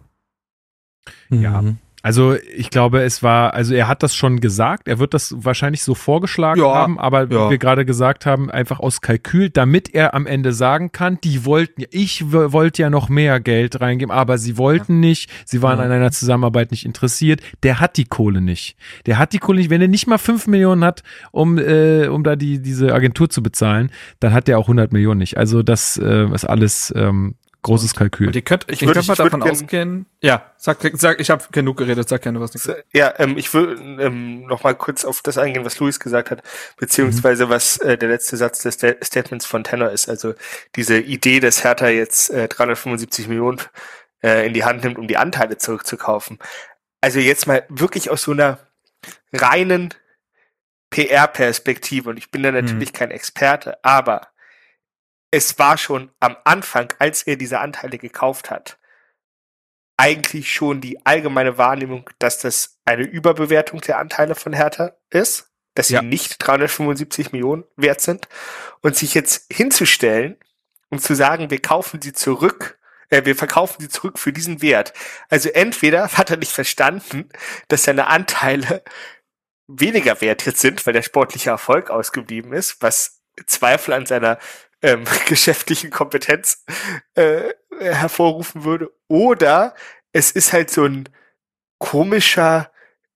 Ja, 1.29 1.61
Mhm. 1.61 1.77
Also 2.05 2.35
ich 2.55 2.69
glaube, 2.69 3.01
es 3.01 3.23
war, 3.23 3.55
also 3.55 3.73
er 3.73 3.87
hat 3.87 4.03
das 4.03 4.15
schon 4.15 4.39
gesagt, 4.39 4.87
er 4.87 4.99
wird 4.99 5.15
das 5.15 5.33
wahrscheinlich 5.39 5.81
so 5.81 5.95
vorgeschlagen 5.95 6.61
Ja, 6.61 6.71
haben, 6.71 6.99
aber 6.99 7.21
ja. 7.21 7.29
wie 7.47 7.49
wir 7.53 7.57
gerade 7.57 7.83
gesagt 7.83 8.27
haben, 8.27 8.51
einfach 8.51 8.79
aus 8.79 9.01
Kalkül, 9.01 9.49
damit 9.49 9.91
er 9.91 10.13
am 10.13 10.27
Ende 10.27 10.53
sagen 10.53 10.91
kann, 10.91 11.17
die 11.23 11.45
wollten, 11.45 11.83
ich 11.89 12.31
wollte 12.31 12.83
ja 12.83 12.91
noch 12.91 13.09
mehr 13.09 13.39
Geld 13.39 13.81
reingeben, 13.81 14.11
aber 14.13 14.37
sie 14.37 14.55
wollten 14.59 14.99
nicht, 14.99 15.31
sie 15.45 15.63
waren 15.63 15.79
Ja. 15.79 15.85
an 15.85 15.91
einer 15.91 16.11
Zusammenarbeit 16.11 16.69
nicht 16.69 16.85
interessiert, 16.85 17.41
der 17.63 17.79
hat 17.79 17.97
die 17.97 18.05
Kohle 18.05 18.39
nicht. 18.39 18.77
Der 19.07 19.17
hat 19.17 19.33
die 19.33 19.39
Kohle 19.39 19.57
nicht, 19.57 19.71
wenn 19.71 19.81
er 19.81 19.87
nicht 19.87 20.05
mal 20.05 20.19
fünf 20.19 20.45
Millionen 20.45 20.83
hat, 20.83 21.01
um, 21.31 21.57
äh, 21.57 22.05
um 22.05 22.23
da 22.23 22.35
die, 22.35 22.61
diese 22.61 22.93
Agentur 22.93 23.31
zu 23.31 23.41
bezahlen, 23.41 23.89
dann 24.19 24.31
hat 24.31 24.47
der 24.47 24.59
auch 24.59 24.65
100 24.65 24.93
Millionen 24.93 25.17
nicht. 25.17 25.37
Also 25.37 25.63
das 25.63 25.97
äh, 25.97 26.27
ist 26.31 26.45
alles 26.45 26.93
ähm, 26.95 27.33
großes 27.65 27.93
Kalkül. 27.93 28.27
Und 28.27 28.35
ihr 28.35 28.41
könnt, 28.41 28.65
Ich 28.69 28.81
ich, 28.81 28.87
würd- 28.87 28.93
könnt 28.93 29.07
mal 29.07 29.17
würd 29.17 29.27
davon 29.27 29.39
gern- 29.41 29.51
ausgehen. 29.51 30.05
Ja, 30.21 30.51
sag, 30.57 30.77
sag, 30.93 31.19
ich 31.19 31.29
habe 31.29 31.43
genug 31.51 31.77
geredet, 31.77 32.07
sag 32.07 32.21
gerne 32.21 32.39
was. 32.39 32.53
Nix. 32.53 32.69
Ja, 32.93 33.13
ähm, 33.17 33.37
ich 33.37 33.53
will 33.53 33.77
ähm, 33.99 34.45
noch 34.47 34.63
mal 34.63 34.73
kurz 34.75 35.03
auf 35.03 35.21
das 35.21 35.37
eingehen, 35.37 35.65
was 35.65 35.77
Luis 35.79 35.99
gesagt 35.99 36.31
hat, 36.31 36.41
beziehungsweise 36.77 37.49
was 37.49 37.77
äh, 37.77 37.97
der 37.97 38.09
letzte 38.09 38.37
Satz 38.37 38.61
des 38.61 38.75
Sta- 38.75 38.95
Statements 39.03 39.45
von 39.45 39.63
Tenor 39.63 39.89
ist. 39.91 40.07
Also 40.07 40.33
diese 40.75 40.97
Idee, 40.99 41.39
dass 41.39 41.63
Hertha 41.63 41.89
jetzt 41.89 42.29
äh, 42.29 42.47
375 42.47 43.27
Millionen 43.27 43.59
äh, 44.23 44.47
in 44.47 44.53
die 44.53 44.63
Hand 44.63 44.83
nimmt, 44.83 44.97
um 44.97 45.07
die 45.07 45.17
Anteile 45.17 45.57
zurückzukaufen. 45.57 46.39
Also 47.01 47.19
jetzt 47.19 47.45
mal 47.47 47.65
wirklich 47.69 48.09
aus 48.09 48.21
so 48.23 48.31
einer 48.31 48.59
reinen 49.33 49.93
PR-Perspektive, 50.91 52.09
und 52.09 52.17
ich 52.17 52.31
bin 52.31 52.43
da 52.43 52.51
natürlich 52.51 52.93
kein 52.93 53.11
Experte, 53.11 53.83
aber 53.83 54.27
es 55.35 55.59
war 55.59 55.77
schon 55.77 56.11
am 56.21 56.37
Anfang, 56.45 56.93
als 56.97 57.23
er 57.23 57.35
diese 57.35 57.59
Anteile 57.59 57.97
gekauft 57.97 58.49
hat, 58.49 58.77
eigentlich 59.97 60.53
schon 60.53 60.79
die 60.79 61.05
allgemeine 61.05 61.57
Wahrnehmung, 61.57 62.09
dass 62.19 62.39
das 62.39 62.79
eine 62.85 63.03
Überbewertung 63.03 63.81
der 63.81 63.97
Anteile 63.99 64.35
von 64.35 64.53
Hertha 64.53 64.93
ist, 65.09 65.51
dass 65.73 65.89
sie 65.89 65.95
Ja. 65.95 66.01
nicht 66.01 66.37
375 66.37 67.33
Millionen 67.33 67.65
wert 67.75 67.99
sind 67.99 68.29
und 68.81 68.95
sich 68.95 69.13
jetzt 69.13 69.51
hinzustellen 69.51 70.37
und 70.89 71.01
zu 71.01 71.15
sagen, 71.15 71.49
wir 71.49 71.61
kaufen 71.61 72.01
sie 72.01 72.13
zurück, 72.13 72.79
äh, 73.09 73.25
wir 73.25 73.35
verkaufen 73.35 73.81
sie 73.81 73.89
zurück 73.89 74.17
für 74.17 74.31
diesen 74.31 74.61
Wert. 74.61 74.93
Also 75.29 75.49
entweder 75.49 76.07
hat 76.17 76.31
er 76.31 76.37
nicht 76.37 76.53
verstanden, 76.53 77.27
dass 77.67 77.83
seine 77.83 78.07
Anteile 78.07 78.83
weniger 79.67 80.21
wert 80.21 80.45
jetzt 80.45 80.61
sind, 80.61 80.85
weil 80.85 80.93
der 80.93 81.01
sportliche 81.01 81.49
Erfolg 81.49 81.89
ausgeblieben 81.89 82.53
ist, 82.53 82.81
was 82.81 83.21
Zweifel 83.47 83.93
an 83.93 84.05
seiner 84.05 84.39
ähm, 84.85 85.03
geschäftlichen 85.27 85.89
Kompetenz 85.89 86.63
äh, 87.15 87.49
hervorrufen 87.79 88.63
würde. 88.63 88.91
Oder 89.07 89.73
es 90.13 90.31
ist 90.31 90.53
halt 90.53 90.69
so 90.69 90.85
ein 90.85 91.09
komischer 91.79 92.71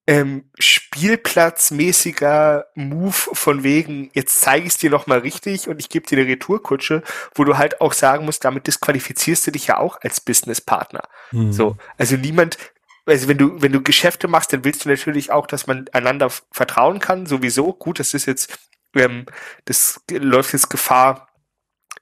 ähm, 0.08 0.50
Spielplatzmäßiger 0.58 2.66
Move 2.74 3.14
von 3.14 3.62
wegen, 3.62 4.10
jetzt 4.14 4.42
zeige 4.42 4.66
ich 4.66 4.74
es 4.74 4.80
dir 4.80 4.90
nochmal 4.90 5.20
richtig 5.20 5.70
und 5.70 5.80
ich 5.80 5.90
gebe 5.90 6.08
dir 6.08 6.18
eine 6.18 6.28
Retourkutsche, 6.28 7.04
wo 7.36 7.44
du 7.44 7.60
halt 7.60 7.80
auch 7.80 7.94
sagen 7.94 8.26
musst, 8.26 8.44
damit 8.44 8.66
disqualifizierst 8.66 9.46
du 9.46 9.52
dich 9.52 9.68
ja 9.68 9.78
auch 9.78 10.02
als 10.02 10.20
Businesspartner. 10.20 11.04
Mhm. 11.32 11.54
So, 11.54 11.78
also 12.00 12.18
niemand, 12.18 12.58
also 13.06 13.28
wenn 13.28 13.38
du, 13.38 13.62
wenn 13.62 13.72
du 13.72 13.84
Geschäfte 13.84 14.28
machst, 14.28 14.52
dann 14.52 14.66
willst 14.66 14.86
du 14.86 14.90
natürlich 14.90 15.32
auch, 15.32 15.46
dass 15.46 15.68
man 15.68 15.86
einander 15.94 16.32
vertrauen 16.52 16.98
kann, 16.98 17.28
sowieso. 17.28 17.74
Gut, 17.74 18.00
das 18.00 18.16
ist 18.16 18.26
jetzt, 18.26 18.58
ähm, 18.96 19.28
das 19.66 20.02
läuft 20.10 20.54
jetzt 20.54 20.72
Gefahr, 20.72 21.29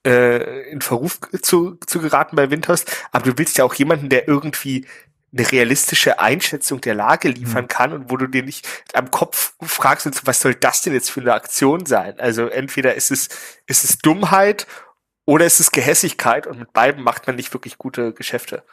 äh, 0.07 0.69
in 0.69 0.81
Verruf 0.81 1.19
zu, 1.41 1.77
zu 1.85 1.99
geraten 1.99 2.35
bei 2.35 2.49
Winters, 2.49 2.85
aber 3.11 3.31
du 3.31 3.37
willst 3.37 3.57
ja 3.57 3.65
auch 3.65 3.73
jemanden, 3.73 4.07
der 4.07 4.27
irgendwie 4.27 4.85
eine 5.33 5.51
realistische 5.51 6.19
Einschätzung 6.19 6.79
der 6.79 6.95
Lage 6.95 7.27
liefern 7.27 7.67
kann 7.67 7.91
und 7.91 8.10
wo 8.10 8.15
du 8.15 8.27
dir 8.27 8.43
nicht 8.43 8.65
am 8.93 9.12
Kopf 9.12 9.53
fragst, 9.62 10.05
und 10.05 10.15
so, 10.15 10.21
was 10.23 10.39
soll 10.39 10.55
das 10.55 10.81
denn 10.81 10.93
jetzt 10.93 11.12
für 11.12 11.19
eine 11.19 11.33
Aktion 11.33 11.85
sein? 11.85 12.17
Also 12.19 12.47
entweder 12.47 12.95
ist 12.95 13.12
es, 13.12 13.27
ist 13.65 13.83
es 13.83 13.97
Dummheit 13.99 14.65
oder 15.25 15.45
ist 15.45 15.60
es 15.60 15.71
Gehässigkeit 15.71 16.47
und 16.47 16.58
mit 16.58 16.71
beiden 16.71 17.03
macht 17.03 17.27
man 17.27 17.35
nicht 17.35 17.53
wirklich 17.53 17.77
gute 17.77 18.13
Geschäfte. 18.13 18.63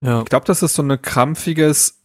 Ja. 0.00 0.22
Ich 0.22 0.26
glaube, 0.26 0.46
das 0.46 0.62
ist 0.62 0.74
so 0.74 0.82
ein 0.82 1.00
krampfiges 1.00 2.00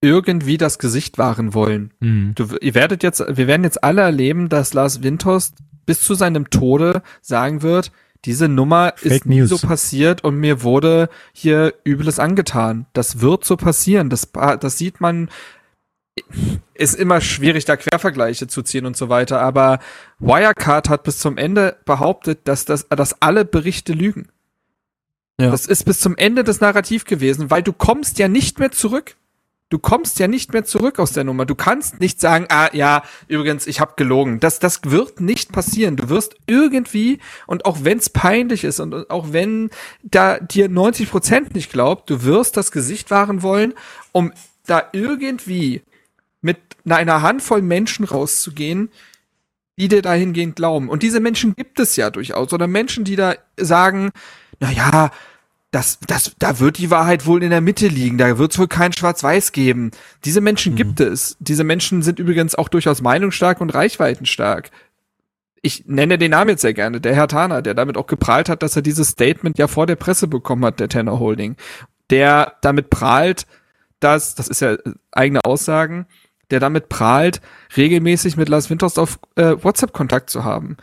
irgendwie 0.00 0.58
das 0.58 0.80
Gesicht 0.80 1.16
wahren 1.16 1.54
wollen. 1.54 1.94
Mhm. 2.00 2.34
Du, 2.34 2.56
ihr 2.60 2.74
werdet 2.74 3.04
jetzt, 3.04 3.20
wir 3.20 3.46
werden 3.46 3.62
jetzt 3.62 3.84
alle 3.84 4.02
erleben, 4.02 4.48
dass 4.48 4.74
Lars 4.74 5.04
Windhorst 5.04 5.54
bis 5.86 6.02
zu 6.02 6.14
seinem 6.14 6.50
Tode 6.50 7.02
sagen 7.20 7.62
wird, 7.62 7.92
diese 8.24 8.48
Nummer 8.48 8.92
Fake 8.96 9.12
ist 9.12 9.26
nie 9.26 9.40
News. 9.40 9.50
so 9.50 9.58
passiert 9.58 10.22
und 10.22 10.36
mir 10.36 10.62
wurde 10.62 11.08
hier 11.32 11.74
Übles 11.84 12.18
angetan. 12.18 12.86
Das 12.92 13.20
wird 13.20 13.44
so 13.44 13.56
passieren. 13.56 14.10
Das, 14.10 14.30
das 14.32 14.78
sieht 14.78 15.00
man. 15.00 15.28
Ist 16.74 16.94
immer 16.94 17.20
schwierig, 17.20 17.64
da 17.64 17.76
Quervergleiche 17.76 18.46
zu 18.46 18.62
ziehen 18.62 18.84
und 18.84 18.96
so 18.96 19.08
weiter, 19.08 19.40
aber 19.40 19.78
Wirecard 20.18 20.90
hat 20.90 21.04
bis 21.04 21.18
zum 21.18 21.38
Ende 21.38 21.78
behauptet, 21.86 22.40
dass, 22.44 22.66
das, 22.66 22.86
dass 22.90 23.22
alle 23.22 23.46
Berichte 23.46 23.94
lügen. 23.94 24.28
Ja. 25.40 25.50
Das 25.50 25.66
ist 25.66 25.84
bis 25.84 26.00
zum 26.00 26.16
Ende 26.16 26.44
das 26.44 26.60
Narrativ 26.60 27.06
gewesen, 27.06 27.50
weil 27.50 27.62
du 27.62 27.72
kommst 27.72 28.18
ja 28.18 28.28
nicht 28.28 28.58
mehr 28.58 28.70
zurück. 28.70 29.16
Du 29.72 29.78
kommst 29.78 30.18
ja 30.18 30.28
nicht 30.28 30.52
mehr 30.52 30.64
zurück 30.64 30.98
aus 30.98 31.12
der 31.12 31.24
Nummer. 31.24 31.46
Du 31.46 31.54
kannst 31.54 31.98
nicht 31.98 32.20
sagen, 32.20 32.44
ah 32.50 32.68
ja, 32.74 33.02
übrigens, 33.26 33.66
ich 33.66 33.80
habe 33.80 33.94
gelogen. 33.96 34.38
Das, 34.38 34.58
das 34.58 34.80
wird 34.84 35.22
nicht 35.22 35.50
passieren. 35.50 35.96
Du 35.96 36.10
wirst 36.10 36.36
irgendwie, 36.46 37.20
und 37.46 37.64
auch 37.64 37.78
wenn 37.80 37.96
es 37.96 38.10
peinlich 38.10 38.64
ist 38.64 38.80
und 38.80 39.08
auch 39.08 39.32
wenn 39.32 39.70
da 40.02 40.38
dir 40.38 40.68
90 40.68 41.10
Prozent 41.10 41.54
nicht 41.54 41.72
glaubt, 41.72 42.10
du 42.10 42.22
wirst 42.22 42.58
das 42.58 42.70
Gesicht 42.70 43.10
wahren 43.10 43.42
wollen, 43.42 43.72
um 44.12 44.32
da 44.66 44.90
irgendwie 44.92 45.80
mit 46.42 46.58
einer 46.86 47.22
Handvoll 47.22 47.62
Menschen 47.62 48.04
rauszugehen, 48.04 48.90
die 49.78 49.88
dir 49.88 50.02
dahingehend 50.02 50.54
glauben. 50.54 50.90
Und 50.90 51.02
diese 51.02 51.20
Menschen 51.20 51.56
gibt 51.56 51.80
es 51.80 51.96
ja 51.96 52.10
durchaus. 52.10 52.52
Oder 52.52 52.66
Menschen, 52.66 53.04
die 53.04 53.16
da 53.16 53.36
sagen, 53.56 54.10
na 54.60 54.70
ja, 54.70 55.12
das, 55.72 55.98
das, 56.06 56.36
da 56.38 56.60
wird 56.60 56.76
die 56.76 56.90
Wahrheit 56.90 57.24
wohl 57.24 57.42
in 57.42 57.48
der 57.48 57.62
Mitte 57.62 57.88
liegen. 57.88 58.18
Da 58.18 58.36
wird 58.36 58.52
es 58.52 58.58
wohl 58.58 58.68
kein 58.68 58.92
Schwarz-Weiß 58.92 59.52
geben. 59.52 59.90
Diese 60.24 60.42
Menschen 60.42 60.76
gibt 60.76 61.00
es. 61.00 61.36
Diese 61.40 61.64
Menschen 61.64 62.02
sind 62.02 62.18
übrigens 62.18 62.54
auch 62.54 62.68
durchaus 62.68 63.00
meinungsstark 63.00 63.60
und 63.60 63.70
reichweitenstark. 63.70 64.70
Ich 65.62 65.86
nenne 65.86 66.18
den 66.18 66.32
Namen 66.32 66.50
jetzt 66.50 66.60
sehr 66.60 66.74
gerne, 66.74 67.00
der 67.00 67.14
Herr 67.14 67.26
Thaner, 67.26 67.62
der 67.62 67.72
damit 67.72 67.96
auch 67.96 68.06
geprahlt 68.06 68.50
hat, 68.50 68.62
dass 68.62 68.76
er 68.76 68.82
dieses 68.82 69.08
Statement 69.08 69.58
ja 69.58 69.66
vor 69.66 69.86
der 69.86 69.96
Presse 69.96 70.28
bekommen 70.28 70.64
hat, 70.66 70.78
der 70.78 70.90
Tenor 70.90 71.18
Holding. 71.20 71.56
Der 72.10 72.56
damit 72.60 72.90
prahlt, 72.90 73.46
dass, 73.98 74.34
das 74.34 74.48
ist 74.48 74.60
ja 74.60 74.76
eigene 75.10 75.42
Aussagen, 75.42 76.06
der 76.50 76.60
damit 76.60 76.90
prahlt, 76.90 77.40
regelmäßig 77.78 78.36
mit 78.36 78.50
Lars 78.50 78.68
Winters 78.68 78.98
auf 78.98 79.18
äh, 79.36 79.54
WhatsApp 79.62 79.94
Kontakt 79.94 80.28
zu 80.28 80.44
haben. 80.44 80.76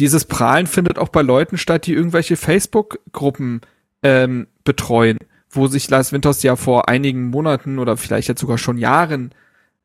Dieses 0.00 0.24
Prahlen 0.24 0.66
findet 0.66 0.98
auch 0.98 1.10
bei 1.10 1.22
Leuten 1.22 1.58
statt, 1.58 1.86
die 1.86 1.92
irgendwelche 1.92 2.36
Facebook-Gruppen 2.36 3.60
ähm, 4.02 4.46
betreuen, 4.64 5.18
wo 5.50 5.66
sich 5.68 5.88
Lars 5.90 6.12
Winters 6.12 6.42
ja 6.42 6.56
vor 6.56 6.88
einigen 6.88 7.30
Monaten 7.30 7.78
oder 7.78 7.96
vielleicht 7.96 8.28
jetzt 8.28 8.40
sogar 8.40 8.58
schon 8.58 8.78
Jahren 8.78 9.32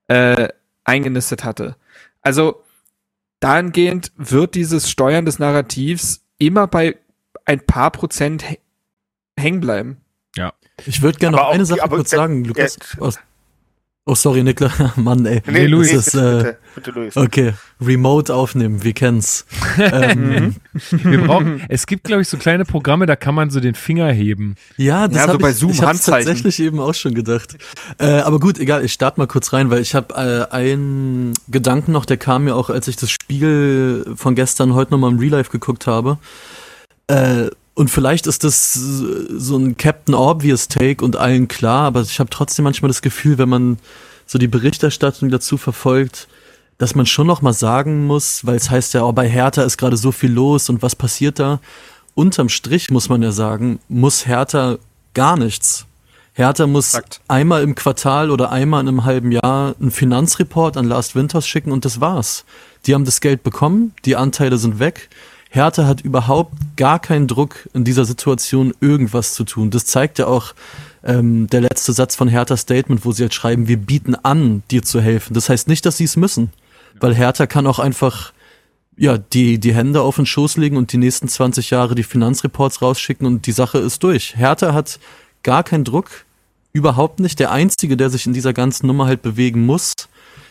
äh, 0.08 0.50
eingenistet 0.84 1.44
hatte. 1.44 1.76
Also 2.22 2.64
dahingehend 3.40 4.12
wird 4.18 4.56
dieses 4.56 4.90
Steuern 4.90 5.26
des 5.26 5.40
Narrativs 5.40 6.24
immer 6.38 6.68
bei 6.68 6.98
ein 7.46 7.66
paar 7.66 7.92
Prozent 7.92 8.44
hä- 8.44 8.60
hängen 9.38 9.62
bleiben. 9.62 9.98
Ich 10.86 11.02
würde 11.02 11.20
gerne 11.20 11.38
noch 11.38 11.44
eine 11.50 11.66
Sache 11.66 11.82
kurz 11.98 12.10
sagen, 12.18 12.44
Lukas. 12.46 12.78
der- 12.98 13.02
Oh, 14.08 14.16
sorry, 14.16 14.42
Niklas. 14.42 14.72
Mann, 14.96 15.28
ey. 15.28 15.44
Nee, 15.46 15.68
Luis. 15.68 15.92
Das 15.92 16.08
ist, 16.08 16.14
bitte, 16.14 16.28
äh, 16.28 16.44
bitte, 16.44 16.58
bitte, 16.74 16.92
Luis. 16.92 17.18
Okay, 17.18 17.54
Remote 17.80 18.34
aufnehmen, 18.34 18.84
wir 18.84 18.94
kennen's. 18.94 19.46
ähm, 19.78 20.56
Wir 20.90 21.22
brauchen, 21.22 21.62
es 21.70 21.86
gibt, 21.86 22.06
glaube 22.06 22.24
ich, 22.24 22.28
so 22.28 22.38
kleine 22.38 22.66
Programme, 22.66 23.06
da 23.06 23.16
kann 23.16 23.36
man 23.36 23.52
so 23.52 23.60
den 23.60 23.76
Finger 23.76 24.12
heben. 24.12 24.56
ja, 24.78 25.08
das 25.08 25.18
Ja, 25.18 25.28
so 25.28 25.34
hab 25.34 25.42
bei 25.42 25.52
ich, 25.52 25.58
Zoom, 25.58 25.72
ich 25.72 25.84
hab's 25.84 26.06
tatsächlich 26.06 26.60
eben 26.60 26.80
auch 26.80 26.96
schon 26.96 27.14
gedacht. 27.14 27.58
Äh, 28.00 28.22
aber 28.22 28.40
gut, 28.40 28.58
egal, 28.58 28.84
ich 28.84 28.92
starte 28.94 29.20
mal 29.20 29.28
kurz 29.28 29.54
rein, 29.54 29.70
weil 29.70 29.82
ich 29.82 29.94
habe 29.94 30.16
äh, 30.50 30.52
einen 30.52 31.34
Gedanken 31.48 31.92
noch, 31.92 32.06
der 32.06 32.18
kam 32.18 32.46
mir 32.46 32.56
auch, 32.56 32.72
als 32.72 32.88
ich 32.88 32.96
das 32.96 33.12
Spiel 33.12 34.14
von 34.16 34.34
gestern 34.34 34.74
heute 34.74 34.92
nochmal 34.92 35.12
im 35.12 35.20
Real 35.20 35.34
Life 35.34 35.52
geguckt 35.52 35.86
habe. 35.86 36.18
Äh, 37.06 37.50
und 37.74 37.90
vielleicht 37.90 38.28
ist 38.28 38.44
das 38.44 38.74
so 38.74 39.58
ein 39.58 39.78
Captain 39.78 40.14
Obvious 40.14 40.68
Take 40.68 41.04
und 41.04 41.16
allen 41.16 41.48
klar, 41.48 41.86
aber 41.86 42.02
ich 42.02 42.20
habe 42.20 42.30
trotzdem 42.30 42.64
manchmal 42.64 42.90
das 42.90 43.02
Gefühl, 43.02 43.38
wenn 43.38 43.50
man 43.50 43.78
so 44.26 44.38
die 44.38 44.48
Berichterstattung 44.48 45.30
dazu 45.30 45.58
verfolgt, 45.58 46.28
dass 46.78 46.96
man 46.96 47.06
schon 47.06 47.28
noch 47.28 47.42
mal 47.42 47.54
sagen 47.54 48.08
muss, 48.08 48.46
weil 48.46 48.56
es 48.56 48.70
heißt 48.70 48.94
ja, 48.94 49.04
oh, 49.04 49.12
bei 49.12 49.30
Hertha 49.30 49.64
ist 49.64 49.78
gerade 49.78 49.98
so 49.98 50.12
viel 50.12 50.32
los 50.32 50.70
und 50.70 50.82
was 50.82 50.96
passiert 50.96 51.40
da? 51.40 51.60
Unterm 52.16 52.50
Strich 52.50 52.90
muss 52.90 53.08
man 53.08 53.22
ja 53.22 53.32
sagen, 53.32 53.80
muss 53.88 54.26
Hertha 54.26 54.78
gar 55.14 55.38
nichts. 55.38 55.86
Hertha 56.34 56.66
muss 56.68 56.94
Exakt. 56.94 57.22
einmal 57.28 57.62
im 57.62 57.76
Quartal 57.76 58.32
oder 58.32 58.52
einmal 58.52 58.82
in 58.82 58.88
einem 58.88 59.04
halben 59.04 59.32
Jahr 59.32 59.76
einen 59.80 59.92
Finanzreport 59.92 60.78
an 60.78 60.86
Last 60.88 61.14
Winters 61.14 61.48
schicken 61.48 61.72
und 61.72 61.86
das 61.86 62.02
war's. 62.02 62.46
Die 62.86 62.94
haben 62.94 63.06
das 63.06 63.22
Geld 63.22 63.44
bekommen, 63.44 63.94
die 64.06 64.16
Anteile 64.16 64.58
sind 64.58 64.80
weg. 64.80 65.10
Hertha 65.54 65.86
hat 65.86 66.00
überhaupt 66.00 66.54
gar 66.78 66.98
keinen 66.98 67.28
Druck, 67.28 67.68
in 67.74 67.84
dieser 67.84 68.06
Situation 68.06 68.74
irgendwas 68.80 69.34
zu 69.34 69.44
tun. 69.44 69.70
Das 69.70 69.86
zeigt 69.86 70.18
ja 70.18 70.28
auch 70.28 70.54
ähm, 71.04 71.48
der 71.48 71.60
letzte 71.60 71.92
Satz 71.92 72.16
von 72.16 72.30
Herthas 72.30 72.62
Statement, 72.62 73.04
wo 73.04 73.12
sie 73.12 73.24
halt 73.24 73.34
schreiben, 73.34 73.68
wir 73.68 73.76
bieten 73.76 74.16
an, 74.16 74.64
dir 74.72 74.82
zu 74.82 75.02
helfen. 75.02 75.34
Das 75.34 75.50
heißt 75.50 75.68
nicht, 75.68 75.86
dass 75.86 75.98
sie 75.98 76.06
es 76.06 76.16
müssen, 76.16 76.52
weil 77.02 77.14
Hertha 77.14 77.48
kann 77.48 77.68
auch 77.68 77.80
einfach 77.80 78.32
ja, 78.96 79.18
die, 79.18 79.60
die 79.60 79.74
Hände 79.74 80.02
auf 80.02 80.16
den 80.16 80.26
Schoß 80.26 80.56
legen 80.56 80.78
und 80.78 80.94
die 80.94 80.98
nächsten 80.98 81.28
20 81.28 81.70
Jahre 81.70 81.96
die 81.96 82.04
Finanzreports 82.04 82.82
rausschicken 82.82 83.28
und 83.28 83.46
die 83.46 83.52
Sache 83.52 83.80
ist 83.80 84.04
durch. 84.04 84.38
Hertha 84.38 84.74
hat 84.74 85.00
gar 85.44 85.64
keinen 85.64 85.84
Druck, 85.84 86.24
überhaupt 86.72 87.20
nicht. 87.20 87.40
Der 87.40 87.52
Einzige, 87.52 87.98
der 87.98 88.10
sich 88.10 88.26
in 88.26 88.34
dieser 88.34 88.54
ganzen 88.54 88.88
Nummer 88.88 89.06
halt 89.06 89.22
bewegen 89.22 89.66
muss, 89.66 89.92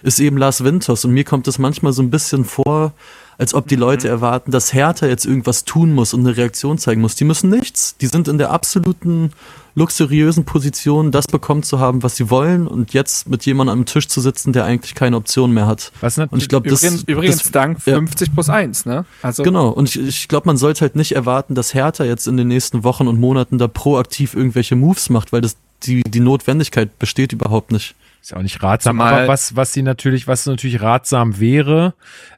ist 0.02 0.20
eben 0.20 0.36
Lars 0.36 0.62
Winters. 0.62 1.06
Und 1.06 1.12
mir 1.12 1.24
kommt 1.24 1.48
es 1.48 1.58
manchmal 1.58 1.94
so 1.94 2.02
ein 2.02 2.10
bisschen 2.10 2.44
vor, 2.44 2.92
als 3.40 3.54
ob 3.54 3.66
die 3.68 3.76
Leute 3.76 4.06
erwarten, 4.06 4.50
dass 4.50 4.74
Hertha 4.74 5.06
jetzt 5.06 5.24
irgendwas 5.24 5.64
tun 5.64 5.94
muss 5.94 6.12
und 6.12 6.20
eine 6.20 6.36
Reaktion 6.36 6.76
zeigen 6.76 7.00
muss. 7.00 7.14
Die 7.14 7.24
müssen 7.24 7.48
nichts. 7.48 7.96
Die 7.96 8.06
sind 8.06 8.28
in 8.28 8.36
der 8.36 8.50
absoluten 8.50 9.32
luxuriösen 9.74 10.44
Position, 10.44 11.10
das 11.10 11.26
bekommen 11.26 11.62
zu 11.62 11.78
haben, 11.78 12.02
was 12.02 12.16
sie 12.16 12.28
wollen 12.28 12.66
und 12.66 12.92
jetzt 12.92 13.30
mit 13.30 13.46
jemandem 13.46 13.78
am 13.78 13.86
Tisch 13.86 14.08
zu 14.08 14.20
sitzen, 14.20 14.52
der 14.52 14.66
eigentlich 14.66 14.94
keine 14.94 15.16
Option 15.16 15.52
mehr 15.52 15.66
hat. 15.66 15.90
Was 16.02 16.18
Und 16.18 16.42
ich 16.42 16.50
glaube, 16.50 16.68
das, 16.68 16.82
Übrigens, 16.82 17.04
übrigens 17.04 17.38
das 17.38 17.50
dank 17.50 17.78
ja. 17.86 17.94
50 17.94 18.34
plus 18.34 18.50
1, 18.50 18.84
ne? 18.84 19.06
Also 19.22 19.42
Genau, 19.42 19.70
und 19.70 19.88
ich, 19.88 19.98
ich 19.98 20.28
glaube, 20.28 20.46
man 20.46 20.58
sollte 20.58 20.82
halt 20.82 20.94
nicht 20.94 21.12
erwarten, 21.12 21.54
dass 21.54 21.72
Hertha 21.72 22.04
jetzt 22.04 22.28
in 22.28 22.36
den 22.36 22.48
nächsten 22.48 22.84
Wochen 22.84 23.08
und 23.08 23.18
Monaten 23.18 23.56
da 23.56 23.68
proaktiv 23.68 24.34
irgendwelche 24.34 24.76
Moves 24.76 25.08
macht, 25.08 25.32
weil 25.32 25.40
das 25.40 25.56
die, 25.84 26.02
die 26.02 26.20
Notwendigkeit 26.20 26.98
besteht 26.98 27.32
überhaupt 27.32 27.72
nicht. 27.72 27.94
Ist 28.20 28.32
ja 28.32 28.36
auch 28.36 28.42
nicht 28.42 28.62
ratsam. 28.62 29.00
Aber 29.00 29.28
was, 29.28 29.56
was 29.56 29.72
sie 29.72 29.82
natürlich, 29.82 30.26
was 30.26 30.44
natürlich 30.44 30.82
ratsam 30.82 31.40
wäre, 31.40 31.94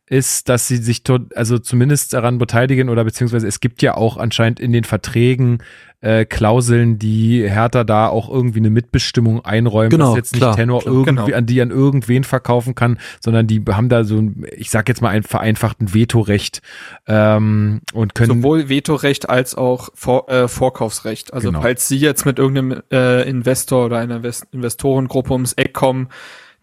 ist, 0.06 0.48
dass 0.48 0.68
sie 0.68 0.76
sich 0.76 1.04
dort, 1.04 1.36
also 1.36 1.58
zumindest 1.58 2.12
daran 2.12 2.38
beteiligen 2.38 2.88
oder 2.88 3.04
beziehungsweise 3.04 3.46
es 3.46 3.60
gibt 3.60 3.82
ja 3.82 3.96
auch 3.96 4.16
anscheinend 4.16 4.60
in 4.60 4.72
den 4.72 4.84
Verträgen 4.84 5.62
äh, 6.02 6.24
Klauseln, 6.24 6.98
die 6.98 7.48
Hertha 7.48 7.84
da 7.84 8.08
auch 8.08 8.28
irgendwie 8.28 8.58
eine 8.58 8.70
Mitbestimmung 8.70 9.44
einräumen, 9.44 9.90
Genau, 9.90 10.08
dass 10.08 10.16
jetzt 10.16 10.32
nicht 10.32 10.42
klar, 10.42 10.56
Tenor 10.56 10.80
klar, 10.80 10.92
irgendwie 10.94 11.26
genau. 11.26 11.36
an 11.38 11.46
die 11.46 11.62
an 11.62 11.70
irgendwen 11.70 12.24
verkaufen 12.24 12.74
kann, 12.74 12.98
sondern 13.20 13.46
die 13.46 13.62
haben 13.70 13.88
da 13.88 14.02
so 14.02 14.18
ein, 14.18 14.44
ich 14.50 14.70
sag 14.70 14.88
jetzt 14.88 15.00
mal 15.00 15.10
ein 15.10 15.22
vereinfachten 15.22 15.94
Vetorecht 15.94 16.60
ähm, 17.06 17.82
und 17.94 18.14
können 18.16 18.42
sowohl 18.42 18.68
Vetorecht 18.68 19.30
als 19.30 19.54
auch 19.54 19.90
Vor 19.94 20.28
äh, 20.28 20.48
Vorkaufsrecht. 20.48 21.32
Also 21.32 21.48
Genau. 21.48 21.62
falls 21.62 21.86
Sie 21.86 21.98
jetzt 21.98 22.26
mit 22.26 22.38
irgendeinem 22.38 22.82
äh, 22.90 23.28
Investor 23.28 23.86
oder 23.86 23.98
einer 23.98 24.16
Invest 24.16 24.46
Investorengruppe 24.52 25.32
ums 25.32 25.52
Eck 25.52 25.72
kommen, 25.72 26.08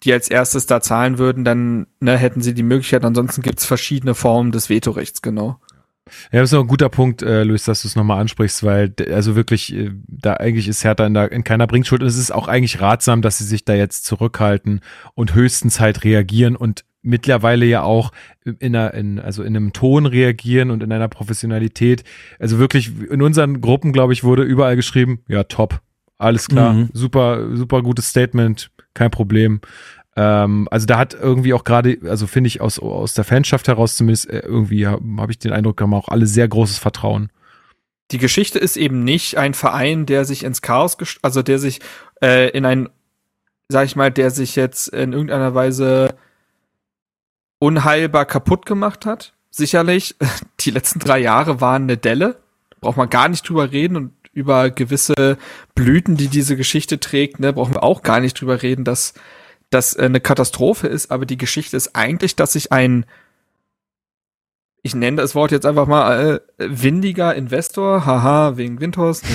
die 0.04 0.14
als 0.14 0.30
erstes 0.30 0.66
da 0.66 0.82
zahlen 0.82 1.18
würden, 1.18 1.44
dann 1.44 1.88
ne, 2.00 2.18
hätten 2.18 2.42
Sie 2.42 2.54
die 2.54 2.64
Möglichkeit. 2.64 3.04
Ansonsten 3.04 3.42
gibt 3.42 3.60
es 3.60 3.66
verschiedene 3.66 4.16
Formen 4.16 4.52
des 4.52 4.70
Vetorechts, 4.70 5.22
genau. 5.22 5.60
Ja, 6.32 6.40
das 6.40 6.50
ist 6.50 6.54
noch 6.54 6.62
ein 6.62 6.68
guter 6.68 6.90
Punkt, 6.90 7.22
äh, 7.22 7.44
Luis, 7.44 7.66
dass 7.66 7.84
du 7.84 7.88
es 7.88 7.96
nochmal 7.96 8.20
ansprichst, 8.20 8.64
weil 8.64 8.94
also 9.12 9.36
wirklich, 9.36 9.74
äh, 9.74 9.92
da 10.08 10.34
eigentlich 10.34 10.68
ist 10.68 10.84
Hertha 10.84 11.06
in, 11.06 11.14
der, 11.14 11.32
in 11.32 11.44
keiner 11.44 11.68
Bringschuld 11.68 12.02
und 12.02 12.08
es 12.08 12.18
ist 12.18 12.32
auch 12.32 12.48
eigentlich 12.48 12.82
ratsam, 12.82 13.22
dass 13.22 13.38
sie 13.38 13.44
sich 13.44 13.66
da 13.66 13.76
jetzt 13.76 14.06
zurückhalten 14.06 14.82
und 15.14 15.36
höchstens 15.36 15.80
halt 15.80 16.04
reagieren 16.04 16.56
und 16.56 16.84
mittlerweile 17.02 17.66
ja 17.66 17.84
auch 17.84 18.12
in 18.44 18.76
einer, 18.76 18.94
in, 18.94 19.20
also 19.20 19.44
in 19.44 19.56
einem 19.56 19.74
Ton 19.74 20.06
reagieren 20.06 20.72
und 20.72 20.84
in 20.84 20.92
einer 20.92 21.08
Professionalität. 21.08 22.04
Also 22.40 22.60
wirklich, 22.60 22.92
in 23.10 23.22
unseren 23.22 23.62
Gruppen, 23.62 23.94
glaube 23.94 24.14
ich, 24.14 24.24
wurde 24.24 24.44
überall 24.44 24.76
geschrieben, 24.76 25.22
ja, 25.28 25.44
top, 25.44 25.82
alles 26.20 26.48
klar, 26.48 26.74
Mhm. 26.74 26.90
super, 26.94 27.56
super 27.58 27.82
gutes 27.82 28.10
Statement, 28.10 28.70
kein 28.94 29.10
Problem. 29.10 29.62
Ähm, 30.16 30.68
also 30.70 30.86
da 30.86 30.98
hat 30.98 31.14
irgendwie 31.14 31.54
auch 31.54 31.64
gerade, 31.64 31.98
also 32.06 32.28
finde 32.28 32.50
ich 32.50 32.62
aus, 32.62 32.78
aus 32.80 33.14
der 33.14 33.24
Fanschaft 33.24 33.68
heraus 33.68 33.96
zumindest 33.96 34.30
äh, 34.30 34.40
irgendwie 34.40 34.86
habe 34.86 35.02
hab 35.18 35.30
ich 35.30 35.40
den 35.40 35.54
Eindruck, 35.54 35.80
haben 35.82 35.94
auch 35.94 36.10
alle 36.10 36.28
sehr 36.28 36.48
großes 36.48 36.78
Vertrauen. 36.78 37.32
Die 38.12 38.18
Geschichte 38.18 38.60
ist 38.60 38.76
eben 38.76 39.04
nicht 39.04 39.38
ein 39.38 39.54
Verein, 39.54 40.06
der 40.06 40.26
sich 40.26 40.44
ins 40.44 40.62
Chaos, 40.62 40.98
gest- 41.00 41.20
also 41.22 41.42
der 41.42 41.58
sich 41.60 41.80
äh, 42.24 42.50
in 42.50 42.66
ein, 42.66 42.90
sag 43.70 43.86
ich 43.86 43.96
mal, 43.96 44.12
der 44.12 44.32
sich 44.32 44.56
jetzt 44.56 44.88
in 44.90 45.14
irgendeiner 45.14 45.54
Weise 45.56 46.16
unheilbar 47.60 48.26
kaputt 48.26 48.66
gemacht 48.66 49.06
hat. 49.06 49.34
Sicherlich, 49.52 50.16
die 50.62 50.72
letzten 50.72 51.00
drei 51.00 51.20
Jahre 51.20 51.62
waren 51.62 51.84
eine 51.84 51.98
Delle. 51.98 52.38
Braucht 52.82 52.98
man 52.98 53.10
gar 53.10 53.28
nicht 53.30 53.48
drüber 53.48 53.72
reden 53.72 53.96
und 53.98 54.14
über 54.34 54.70
gewisse 54.70 55.38
Blüten, 55.76 56.18
die 56.18 56.28
diese 56.28 56.56
Geschichte 56.56 57.00
trägt, 57.00 57.40
ne, 57.40 57.54
brauchen 57.54 57.74
wir 57.74 57.84
auch 57.84 58.04
gar 58.04 58.20
nicht 58.20 58.40
drüber 58.40 58.62
reden, 58.62 58.84
dass 58.84 59.14
das 59.70 59.96
äh, 59.96 60.04
eine 60.04 60.20
Katastrophe 60.20 60.88
ist. 60.88 61.12
Aber 61.12 61.26
die 61.26 61.38
Geschichte 61.38 61.78
ist 61.78 61.96
eigentlich, 61.96 62.36
dass 62.36 62.54
sich 62.54 62.72
ein 62.72 63.06
ich 64.82 64.96
nenne 64.96 65.18
das 65.18 65.36
Wort 65.36 65.52
jetzt 65.52 65.66
einfach 65.66 65.88
mal 65.88 66.42
äh, 66.58 66.66
windiger 66.70 67.36
Investor, 67.36 68.06
haha, 68.06 68.56
wegen 68.56 68.80
Windhorst. 68.80 69.26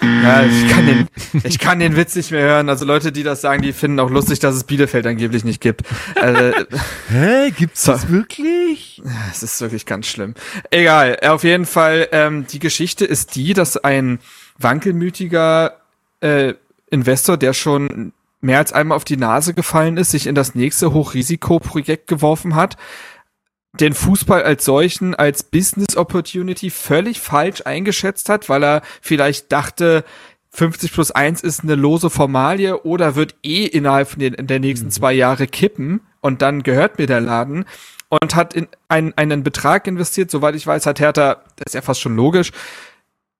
ja, 0.00 0.42
ich 0.44 0.68
kann 0.68 0.86
den, 0.86 1.08
ich 1.44 1.58
kann 1.58 1.78
den 1.78 1.96
Witz 1.96 2.16
nicht 2.16 2.32
mehr 2.32 2.42
hören. 2.42 2.68
Also 2.68 2.84
Leute, 2.84 3.12
die 3.12 3.22
das 3.22 3.40
sagen, 3.40 3.62
die 3.62 3.72
finden 3.72 4.00
auch 4.00 4.10
lustig, 4.10 4.40
dass 4.40 4.56
es 4.56 4.64
Bielefeld 4.64 5.06
angeblich 5.06 5.44
nicht 5.44 5.60
gibt. 5.60 5.82
Äh, 6.16 6.52
Hä, 7.08 7.50
gibt's 7.56 7.84
das 7.84 8.08
wirklich? 8.10 9.00
es 9.30 9.42
ist 9.42 9.60
wirklich 9.60 9.86
ganz 9.86 10.06
schlimm. 10.06 10.34
Egal, 10.70 11.18
auf 11.22 11.44
jeden 11.44 11.66
Fall, 11.66 12.08
ähm, 12.10 12.46
die 12.46 12.58
Geschichte 12.58 13.04
ist 13.04 13.36
die, 13.36 13.54
dass 13.54 13.76
ein 13.76 14.18
wankelmütiger 14.58 15.76
äh, 16.20 16.54
Investor, 16.90 17.36
der 17.36 17.52
schon 17.52 18.12
mehr 18.40 18.58
als 18.58 18.72
einmal 18.72 18.96
auf 18.96 19.04
die 19.04 19.16
Nase 19.16 19.54
gefallen 19.54 19.96
ist, 19.96 20.10
sich 20.10 20.26
in 20.26 20.34
das 20.34 20.54
nächste 20.54 20.92
Hochrisikoprojekt 20.92 22.08
geworfen 22.08 22.56
hat, 22.56 22.76
den 23.80 23.94
Fußball 23.94 24.42
als 24.42 24.64
solchen, 24.64 25.14
als 25.14 25.42
Business 25.42 25.96
Opportunity 25.96 26.70
völlig 26.70 27.20
falsch 27.20 27.62
eingeschätzt 27.64 28.28
hat, 28.28 28.48
weil 28.48 28.62
er 28.62 28.82
vielleicht 29.00 29.50
dachte, 29.50 30.04
50 30.50 30.92
plus 30.92 31.10
1 31.10 31.42
ist 31.42 31.62
eine 31.62 31.74
lose 31.74 32.10
Formalie 32.10 32.82
oder 32.82 33.14
wird 33.14 33.34
eh 33.42 33.64
innerhalb 33.64 34.08
von 34.08 34.20
den, 34.20 34.46
der 34.46 34.60
nächsten 34.60 34.88
mhm. 34.88 34.92
zwei 34.92 35.12
Jahre 35.14 35.46
kippen 35.46 36.00
und 36.20 36.42
dann 36.42 36.62
gehört 36.62 36.98
mir 36.98 37.06
der 37.06 37.22
Laden 37.22 37.64
und 38.08 38.34
hat 38.34 38.52
in 38.52 38.68
einen, 38.88 39.14
einen 39.16 39.42
Betrag 39.42 39.86
investiert, 39.86 40.30
soweit 40.30 40.54
ich 40.54 40.66
weiß, 40.66 40.84
hat 40.84 41.00
Hertha, 41.00 41.42
das 41.56 41.68
ist 41.68 41.74
ja 41.74 41.80
fast 41.80 42.02
schon 42.02 42.14
logisch, 42.14 42.52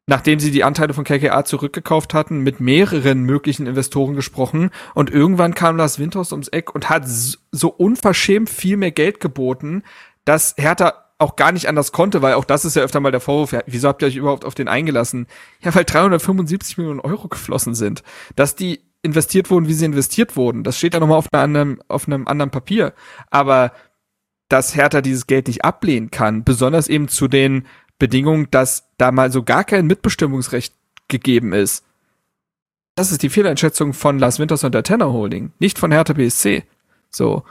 nachdem 0.07 0.41
sie 0.41 0.51
die 0.51 0.65
Anteile 0.65 0.95
von 0.95 1.05
KKA 1.05 1.45
zurückgekauft 1.45 2.15
hatten, 2.15 2.41
mit 2.41 2.61
mehreren 2.61 3.23
möglichen 3.23 3.67
Investoren 3.67 4.17
gesprochen 4.17 4.71
und 4.95 5.11
irgendwann 5.11 5.55
kam 5.55 5.77
Lars 5.77 5.99
Winters 5.99 6.33
ums 6.33 6.49
Eck 6.49 6.75
und 6.75 6.89
hat 6.89 7.05
so 7.07 7.69
unverschämt 7.69 8.49
viel 8.49 8.79
mehr 8.79 8.91
Geld 8.91 9.21
geboten, 9.21 9.83
dass 10.25 10.55
Hertha 10.57 10.95
auch 11.19 11.37
gar 11.37 11.53
nicht 11.53 11.69
anders 11.69 11.93
konnte, 11.93 12.21
weil 12.21 12.35
auch 12.35 12.45
das 12.45 12.65
ist 12.65 12.77
ja 12.77 12.83
öfter 12.83 13.01
mal 13.01 13.13
der 13.13 13.21
Vorwurf, 13.21 13.63
wieso 13.67 13.89
habt 13.89 14.03
ihr 14.03 14.09
euch 14.09 14.17
überhaupt 14.17 14.45
auf 14.45 14.55
den 14.55 14.69
eingelassen? 14.69 15.27
Ja, 15.63 15.75
weil 15.75 15.85
375 15.85 16.79
Millionen 16.79 17.01
Euro 17.01 17.29
geflossen 17.29 17.75
sind. 17.75 18.03
Dass 18.35 18.57
die 18.57 18.81
investiert 19.03 19.51
wurden, 19.51 19.69
wie 19.69 19.75
sie 19.75 19.85
investiert 19.85 20.37
wurden, 20.37 20.65
das 20.65 20.79
steht 20.79 20.95
ja 20.95 21.01
nochmal 21.01 21.19
auf, 21.19 21.33
einem, 21.33 21.81
auf 21.89 22.07
einem 22.07 22.27
anderen 22.27 22.51
Papier. 22.51 22.93
Aber 23.31 23.73
dass 24.49 24.75
Hertha 24.75 25.01
dieses 25.01 25.27
Geld 25.27 25.47
nicht 25.47 25.65
ablehnen 25.65 26.11
kann, 26.11 26.45
besonders 26.45 26.89
eben 26.89 27.09
zu 27.09 27.29
den 27.29 27.67
Bedingungen, 27.99 28.49
dass 28.51 28.91
da 28.99 29.13
mal 29.13 29.33
so 29.33 29.43
gar 29.43 29.65
kein 29.65 29.87
Mitbestimmungsrecht 29.87 30.75
gegeben 31.09 31.53
ist. 31.53 31.85
Das 32.95 33.13
ist 33.13 33.23
die 33.23 33.31
Fehleinschätzung 33.31 33.95
von 33.95 34.19
Lars 34.19 34.39
Winters 34.39 34.65
und 34.65 34.75
der 34.75 34.83
Tenor 34.83 35.13
Holding, 35.13 35.53
nicht 35.59 35.79
von 35.79 35.93
Hertha 35.93 36.13
BSC. 36.13 36.65
So. 37.11 37.45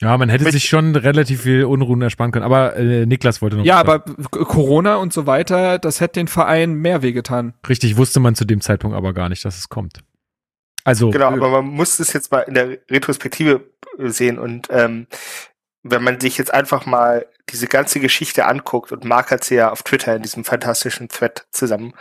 Ja, 0.00 0.18
man 0.18 0.28
hätte 0.28 0.50
sich 0.50 0.68
schon 0.68 0.96
relativ 0.96 1.42
viel 1.42 1.64
Unruhen 1.64 2.02
ersparen 2.02 2.32
können. 2.32 2.44
Aber 2.44 2.76
äh, 2.76 3.06
Niklas 3.06 3.40
wollte 3.40 3.56
noch. 3.56 3.64
Ja, 3.64 3.78
aber 3.78 4.00
Corona 4.00 4.96
und 4.96 5.12
so 5.12 5.26
weiter, 5.26 5.78
das 5.78 6.00
hätte 6.00 6.20
den 6.20 6.28
Verein 6.28 6.74
mehr 6.74 7.02
wehgetan. 7.02 7.54
Richtig, 7.68 7.96
wusste 7.96 8.20
man 8.20 8.34
zu 8.34 8.44
dem 8.44 8.60
Zeitpunkt 8.60 8.96
aber 8.96 9.12
gar 9.12 9.28
nicht, 9.28 9.44
dass 9.44 9.56
es 9.56 9.68
kommt. 9.68 10.00
Also. 10.82 11.10
Genau, 11.10 11.30
äh, 11.30 11.34
aber 11.34 11.62
man 11.62 11.66
muss 11.66 11.98
es 12.00 12.12
jetzt 12.12 12.32
mal 12.32 12.40
in 12.40 12.54
der 12.54 12.78
Retrospektive 12.90 13.70
sehen 13.98 14.38
und 14.38 14.68
ähm, 14.70 15.06
wenn 15.84 16.02
man 16.02 16.18
sich 16.18 16.38
jetzt 16.38 16.52
einfach 16.52 16.86
mal 16.86 17.26
diese 17.50 17.68
ganze 17.68 18.00
Geschichte 18.00 18.46
anguckt 18.46 18.90
und 18.90 19.04
Mark 19.04 19.30
hat 19.30 19.44
sie 19.44 19.56
ja 19.56 19.70
auf 19.70 19.82
Twitter 19.82 20.16
in 20.16 20.22
diesem 20.22 20.44
fantastischen 20.44 21.08
Thread 21.08 21.46
zusammen 21.50 21.92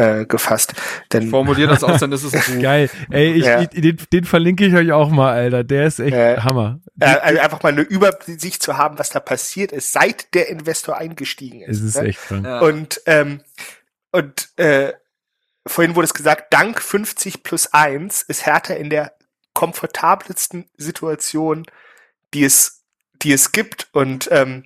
äh, 0.00 0.26
gefasst. 0.26 0.74
Denn 1.12 1.28
Formulier 1.28 1.66
das 1.66 1.84
aus, 1.84 2.00
dann 2.00 2.12
ist 2.12 2.24
es 2.24 2.34
ein 2.48 2.60
Geil. 2.60 2.90
Ey, 3.10 3.32
ich, 3.32 3.44
ja. 3.44 3.60
ich, 3.60 3.68
den, 3.68 3.98
den 4.12 4.24
verlinke 4.24 4.64
ich 4.64 4.74
euch 4.74 4.92
auch 4.92 5.10
mal, 5.10 5.32
Alter. 5.32 5.64
Der 5.64 5.86
ist 5.86 6.00
echt 6.00 6.14
äh, 6.14 6.38
Hammer. 6.38 6.80
Äh, 6.98 7.06
also 7.06 7.40
einfach 7.40 7.62
mal 7.62 7.72
eine 7.72 7.82
Übersicht 7.82 8.62
zu 8.62 8.76
haben, 8.76 8.98
was 8.98 9.10
da 9.10 9.20
passiert 9.20 9.72
ist, 9.72 9.92
seit 9.92 10.34
der 10.34 10.48
Investor 10.48 10.96
eingestiegen 10.96 11.62
ist. 11.62 11.78
Es 11.78 11.84
ist 11.84 12.00
ne? 12.00 12.08
echt 12.08 12.20
krank. 12.20 12.46
Ja. 12.46 12.60
Und, 12.60 13.00
ähm, 13.06 13.42
und 14.12 14.48
äh, 14.56 14.92
vorhin 15.66 15.94
wurde 15.96 16.06
es 16.06 16.14
gesagt, 16.14 16.52
dank 16.52 16.80
50 16.80 17.42
plus 17.42 17.72
1 17.72 18.22
ist 18.22 18.46
Hertha 18.46 18.74
in 18.74 18.90
der 18.90 19.12
komfortabelsten 19.54 20.66
Situation, 20.76 21.66
die 22.32 22.44
es, 22.44 22.84
die 23.22 23.32
es 23.32 23.52
gibt. 23.52 23.88
Und 23.92 24.28
ähm, 24.32 24.64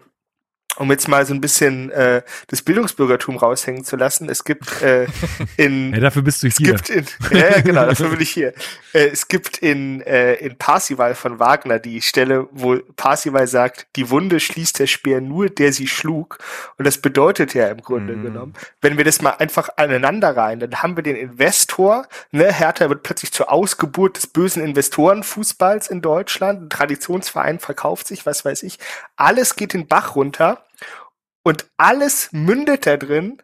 um 0.76 0.90
jetzt 0.90 1.08
mal 1.08 1.24
so 1.24 1.34
ein 1.34 1.40
bisschen 1.40 1.90
äh, 1.90 2.22
das 2.48 2.62
Bildungsbürgertum 2.62 3.36
raushängen 3.36 3.84
zu 3.84 3.96
lassen. 3.96 4.28
Es 4.28 4.44
gibt 4.44 4.82
äh, 4.82 5.06
in 5.56 5.92
ja, 5.92 6.00
dafür 6.00 6.22
bist 6.22 6.42
du 6.42 6.48
es 6.48 6.56
hier. 6.56 6.74
Gibt 6.74 6.90
in, 6.90 7.06
ja, 7.30 7.60
genau, 7.60 7.86
dafür 7.86 8.10
bin 8.10 8.20
ich 8.20 8.30
hier. 8.30 8.52
Äh, 8.92 9.08
es 9.08 9.28
gibt 9.28 9.58
in 9.58 10.00
äh, 10.02 10.34
in 10.34 10.56
Parsival 10.56 11.14
von 11.14 11.38
Wagner 11.38 11.78
die 11.78 12.02
Stelle, 12.02 12.48
wo 12.52 12.78
Parsival 12.96 13.46
sagt, 13.46 13.86
die 13.96 14.10
Wunde 14.10 14.40
schließt 14.40 14.78
der 14.78 14.86
Speer 14.86 15.20
nur, 15.20 15.48
der 15.48 15.72
sie 15.72 15.86
schlug. 15.86 16.38
Und 16.78 16.86
das 16.86 16.98
bedeutet 16.98 17.54
ja 17.54 17.68
im 17.68 17.80
Grunde 17.80 18.16
mhm. 18.16 18.22
genommen, 18.22 18.54
wenn 18.80 18.96
wir 18.96 19.04
das 19.04 19.22
mal 19.22 19.30
einfach 19.38 19.68
aneinander 19.76 20.36
rein, 20.36 20.60
dann 20.60 20.82
haben 20.82 20.96
wir 20.96 21.02
den 21.02 21.16
Investor. 21.16 22.06
Ne, 22.32 22.52
Hertha 22.52 22.88
wird 22.88 23.02
plötzlich 23.02 23.32
zur 23.32 23.52
Ausgeburt 23.52 24.16
des 24.16 24.26
bösen 24.26 24.62
Investorenfußballs 24.62 25.88
in 25.88 26.00
Deutschland. 26.00 26.62
Ein 26.62 26.70
Traditionsverein 26.70 27.58
verkauft 27.58 28.08
sich, 28.08 28.26
was 28.26 28.44
weiß 28.44 28.62
ich. 28.62 28.78
Alles 29.16 29.56
geht 29.56 29.72
den 29.72 29.86
Bach 29.86 30.16
runter. 30.16 30.63
Und 31.44 31.70
alles 31.76 32.30
mündet 32.32 32.86
da 32.86 32.96
drin, 32.96 33.40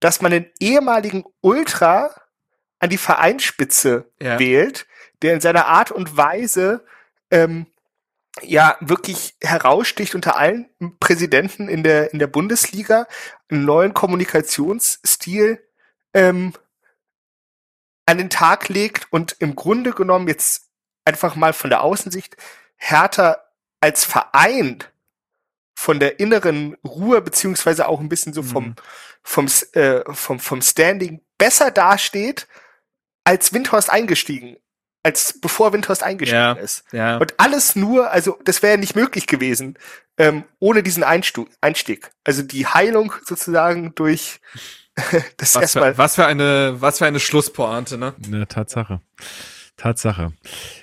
dass 0.00 0.20
man 0.20 0.32
den 0.32 0.50
ehemaligen 0.58 1.24
Ultra 1.40 2.10
an 2.80 2.90
die 2.90 2.98
Vereinsspitze 2.98 4.10
ja. 4.20 4.38
wählt, 4.38 4.86
der 5.22 5.34
in 5.34 5.40
seiner 5.40 5.66
Art 5.66 5.92
und 5.92 6.16
Weise 6.16 6.84
ähm, 7.30 7.66
ja 8.42 8.76
wirklich 8.80 9.36
heraussticht 9.40 10.14
unter 10.14 10.36
allen 10.36 10.68
Präsidenten 10.98 11.68
in 11.68 11.82
der 11.82 12.12
in 12.12 12.18
der 12.18 12.26
Bundesliga, 12.26 13.06
einen 13.48 13.64
neuen 13.64 13.94
Kommunikationsstil 13.94 15.62
ähm, 16.14 16.54
an 18.06 18.18
den 18.18 18.30
Tag 18.30 18.68
legt 18.68 19.12
und 19.12 19.36
im 19.38 19.54
Grunde 19.54 19.92
genommen 19.92 20.28
jetzt 20.28 20.70
einfach 21.04 21.36
mal 21.36 21.52
von 21.52 21.70
der 21.70 21.82
Außensicht 21.82 22.36
härter 22.76 23.50
als 23.80 24.04
Verein 24.04 24.82
von 25.84 26.00
der 26.00 26.18
inneren 26.18 26.78
Ruhe 26.82 27.20
beziehungsweise 27.20 27.86
auch 27.88 28.00
ein 28.00 28.08
bisschen 28.08 28.32
so 28.32 28.42
vom 28.42 28.68
mhm. 28.68 28.74
vom 29.22 29.46
äh, 29.72 30.00
vom 30.14 30.40
vom 30.40 30.62
Standing 30.62 31.20
besser 31.36 31.70
dasteht 31.70 32.48
als 33.24 33.52
Windhorst 33.52 33.90
eingestiegen 33.90 34.56
als 35.02 35.38
bevor 35.42 35.74
Windhorst 35.74 36.02
eingestiegen 36.02 36.40
ja, 36.40 36.52
ist 36.52 36.84
ja. 36.92 37.18
und 37.18 37.34
alles 37.38 37.76
nur 37.76 38.10
also 38.10 38.38
das 38.44 38.62
wäre 38.62 38.78
nicht 38.78 38.96
möglich 38.96 39.26
gewesen 39.26 39.78
ähm, 40.16 40.44
ohne 40.58 40.82
diesen 40.82 41.04
Einstu 41.04 41.44
Einstieg 41.60 42.10
also 42.24 42.40
die 42.40 42.66
Heilung 42.66 43.12
sozusagen 43.22 43.94
durch 43.94 44.40
das 45.36 45.54
was 45.54 45.62
erstmal 45.62 45.92
für, 45.92 45.98
was 45.98 46.14
für 46.14 46.24
eine 46.24 46.76
was 46.80 46.96
für 46.96 47.04
eine 47.04 47.20
Schlusspointe 47.20 47.98
ne 47.98 48.14
eine 48.24 48.48
Tatsache 48.48 49.02
Tatsache. 49.76 50.32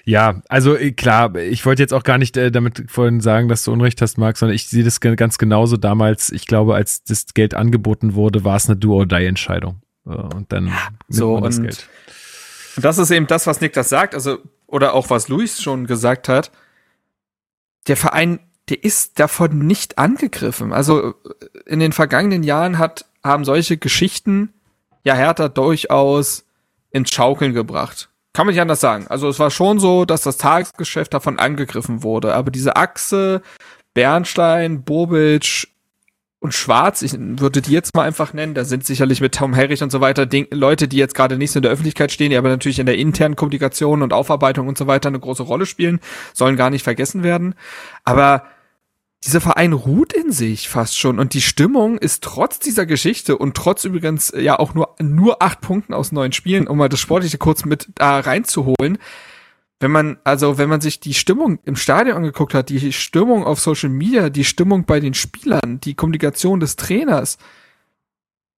Ja, 0.03 0.41
also 0.49 0.75
äh, 0.75 0.91
klar, 0.91 1.35
ich 1.35 1.65
wollte 1.65 1.81
jetzt 1.81 1.93
auch 1.93 2.03
gar 2.03 2.17
nicht 2.17 2.35
äh, 2.35 2.51
damit 2.51 2.83
vorhin 2.87 3.21
sagen, 3.21 3.47
dass 3.47 3.63
du 3.63 3.71
Unrecht 3.71 4.01
hast, 4.01 4.17
Marc, 4.17 4.37
sondern 4.37 4.55
ich 4.55 4.67
sehe 4.67 4.83
das 4.83 4.99
ganz 4.99 5.37
genauso 5.37 5.77
damals. 5.77 6.29
Ich 6.31 6.45
glaube, 6.45 6.75
als 6.75 7.03
das 7.03 7.33
Geld 7.33 7.53
angeboten 7.53 8.15
wurde, 8.15 8.43
war 8.43 8.57
es 8.57 8.67
eine 8.67 8.77
Do-or-Die-Entscheidung. 8.77 9.81
Äh, 10.05 10.09
und 10.09 10.51
dann 10.51 10.67
ja, 10.67 10.89
so 11.07 11.35
und 11.35 11.43
das 11.43 11.61
Geld. 11.61 11.87
Das 12.77 12.97
ist 12.97 13.11
eben 13.11 13.27
das, 13.27 13.47
was 13.47 13.61
Nick 13.61 13.73
das 13.73 13.89
sagt, 13.89 14.13
also 14.13 14.39
oder 14.67 14.93
auch 14.93 15.09
was 15.09 15.27
Luis 15.27 15.61
schon 15.61 15.87
gesagt 15.87 16.29
hat. 16.29 16.51
Der 17.87 17.97
Verein, 17.97 18.39
der 18.69 18.83
ist 18.83 19.19
davon 19.19 19.59
nicht 19.59 19.97
angegriffen. 19.97 20.71
Also 20.71 21.15
in 21.65 21.79
den 21.79 21.91
vergangenen 21.91 22.43
Jahren 22.43 22.77
hat 22.77 23.05
haben 23.23 23.45
solche 23.45 23.77
Geschichten 23.77 24.53
ja 25.03 25.15
Hertha 25.15 25.47
durchaus 25.47 26.45
ins 26.91 27.11
Schaukeln 27.11 27.53
gebracht 27.53 28.10
kann 28.33 28.45
man 28.45 28.53
nicht 28.53 28.61
anders 28.61 28.79
sagen. 28.79 29.07
Also 29.09 29.27
es 29.27 29.39
war 29.39 29.51
schon 29.51 29.79
so, 29.79 30.05
dass 30.05 30.21
das 30.21 30.37
Tagesgeschäft 30.37 31.13
davon 31.13 31.39
angegriffen 31.39 32.03
wurde. 32.03 32.33
Aber 32.33 32.51
diese 32.51 32.75
Achse, 32.75 33.41
Bernstein, 33.93 34.83
Bobic 34.83 35.67
und 36.39 36.53
Schwarz, 36.53 37.01
ich 37.01 37.13
würde 37.17 37.61
die 37.61 37.71
jetzt 37.71 37.93
mal 37.93 38.03
einfach 38.03 38.33
nennen, 38.33 38.53
da 38.53 38.63
sind 38.63 38.85
sicherlich 38.85 39.21
mit 39.21 39.35
Tom 39.35 39.53
Herrich 39.53 39.83
und 39.83 39.91
so 39.91 40.01
weiter 40.01 40.25
Ding, 40.25 40.47
Leute, 40.49 40.87
die 40.87 40.97
jetzt 40.97 41.13
gerade 41.13 41.37
nicht 41.37 41.51
so 41.51 41.59
in 41.59 41.63
der 41.63 41.71
Öffentlichkeit 41.71 42.11
stehen, 42.11 42.31
die 42.31 42.37
aber 42.37 42.49
natürlich 42.49 42.79
in 42.79 42.85
der 42.85 42.97
internen 42.97 43.35
Kommunikation 43.35 44.01
und 44.01 44.13
Aufarbeitung 44.13 44.67
und 44.67 44.77
so 44.77 44.87
weiter 44.87 45.09
eine 45.09 45.19
große 45.19 45.43
Rolle 45.43 45.65
spielen, 45.65 45.99
sollen 46.33 46.55
gar 46.55 46.69
nicht 46.69 46.83
vergessen 46.83 47.23
werden. 47.23 47.53
Aber 48.05 48.43
dieser 49.23 49.41
Verein 49.41 49.73
ruht 49.73 50.13
in 50.13 50.31
sich 50.31 50.67
fast 50.67 50.97
schon 50.97 51.19
und 51.19 51.33
die 51.33 51.41
Stimmung 51.41 51.97
ist 51.99 52.23
trotz 52.23 52.57
dieser 52.57 52.87
Geschichte 52.87 53.37
und 53.37 53.55
trotz 53.55 53.83
übrigens 53.83 54.33
ja 54.35 54.57
auch 54.57 54.73
nur, 54.73 54.95
nur 54.99 55.43
acht 55.43 55.61
Punkten 55.61 55.93
aus 55.93 56.11
neun 56.11 56.31
Spielen, 56.31 56.67
um 56.67 56.77
mal 56.77 56.89
das 56.89 56.99
Sportliche 56.99 57.37
kurz 57.37 57.63
mit 57.63 57.89
da 57.95 58.19
reinzuholen. 58.19 58.97
Wenn 59.79 59.91
man, 59.91 60.17
also 60.23 60.57
wenn 60.57 60.69
man 60.69 60.81
sich 60.81 60.99
die 60.99 61.13
Stimmung 61.13 61.59
im 61.65 61.75
Stadion 61.75 62.17
angeguckt 62.17 62.53
hat, 62.53 62.69
die 62.69 62.93
Stimmung 62.93 63.43
auf 63.43 63.59
Social 63.59 63.89
Media, 63.89 64.29
die 64.29 64.43
Stimmung 64.43 64.85
bei 64.85 64.99
den 64.99 65.13
Spielern, 65.13 65.79
die 65.81 65.93
Kommunikation 65.93 66.59
des 66.59 66.75
Trainers, 66.75 67.37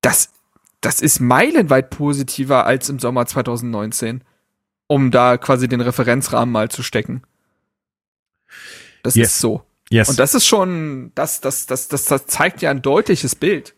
das, 0.02 0.32
das 0.80 1.02
ist 1.02 1.20
meilenweit 1.20 1.90
positiver 1.90 2.66
als 2.66 2.90
im 2.90 3.00
Sommer 3.00 3.26
2019, 3.26 4.24
um 4.88 5.12
da 5.12 5.38
quasi 5.38 5.68
den 5.68 5.82
Referenzrahmen 5.82 6.52
mal 6.52 6.70
zu 6.70 6.84
stecken. 6.84 7.24
Das 9.02 9.16
yes. 9.16 9.30
ist 9.30 9.40
so. 9.40 9.64
Yes. 9.94 10.10
Und 10.10 10.18
das 10.18 10.34
ist 10.34 10.48
schon, 10.48 11.12
das, 11.14 11.40
das, 11.40 11.68
das, 11.68 11.88
das, 11.88 12.06
das 12.06 12.26
zeigt 12.26 12.64
ja 12.64 12.72
ein 12.72 12.82
deutliches 12.82 13.36
Bild. 13.36 13.76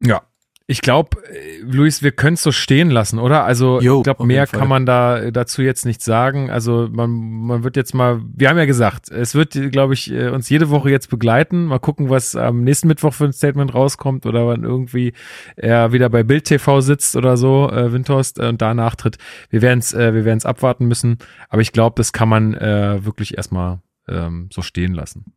Ja. 0.00 0.22
Ich 0.68 0.82
glaube, 0.82 1.16
Luis, 1.62 2.02
wir 2.02 2.12
können 2.12 2.34
es 2.34 2.42
so 2.42 2.52
stehen 2.52 2.90
lassen, 2.90 3.18
oder? 3.18 3.44
Also 3.44 3.80
Jo, 3.80 3.98
ich 3.98 4.04
glaube, 4.04 4.24
mehr 4.26 4.46
kann 4.46 4.68
man 4.68 4.84
da 4.86 5.18
äh, 5.18 5.32
dazu 5.32 5.62
jetzt 5.62 5.84
nicht 5.84 6.02
sagen. 6.02 6.50
Also 6.50 6.88
man, 6.92 7.10
man 7.10 7.64
wird 7.64 7.74
jetzt 7.74 7.92
mal, 7.92 8.20
wir 8.36 8.50
haben 8.50 8.58
ja 8.58 8.66
gesagt, 8.66 9.10
es 9.10 9.34
wird, 9.34 9.58
glaube 9.72 9.94
ich, 9.94 10.12
äh, 10.12 10.28
uns 10.28 10.48
jede 10.48 10.70
Woche 10.70 10.90
jetzt 10.90 11.08
begleiten. 11.08 11.64
Mal 11.64 11.80
gucken, 11.80 12.10
was 12.10 12.36
am 12.36 12.62
nächsten 12.62 12.86
Mittwoch 12.86 13.14
für 13.14 13.24
ein 13.24 13.32
Statement 13.32 13.74
rauskommt 13.74 14.26
oder 14.26 14.46
wann 14.46 14.62
irgendwie 14.62 15.12
er 15.56 15.92
wieder 15.92 16.10
bei 16.10 16.22
Bild 16.22 16.44
TV 16.44 16.82
sitzt 16.82 17.16
oder 17.16 17.36
so, 17.36 17.68
äh, 17.72 17.90
Windhorst, 17.92 18.38
äh, 18.38 18.46
und 18.46 18.62
da 18.62 18.74
nachtritt. 18.74 19.16
Wir 19.50 19.62
werden 19.62 19.80
es, 19.80 19.92
äh, 19.94 20.14
wir 20.14 20.24
werden 20.24 20.38
es 20.38 20.46
abwarten 20.46 20.86
müssen. 20.86 21.18
Aber 21.48 21.62
ich 21.62 21.72
glaube, 21.72 21.94
das 21.96 22.12
kann 22.12 22.28
man 22.28 22.54
äh, 22.54 23.04
wirklich 23.04 23.36
erstmal 23.38 23.80
ähm, 24.08 24.48
so 24.52 24.62
stehen 24.62 24.94
lassen. 24.94 25.32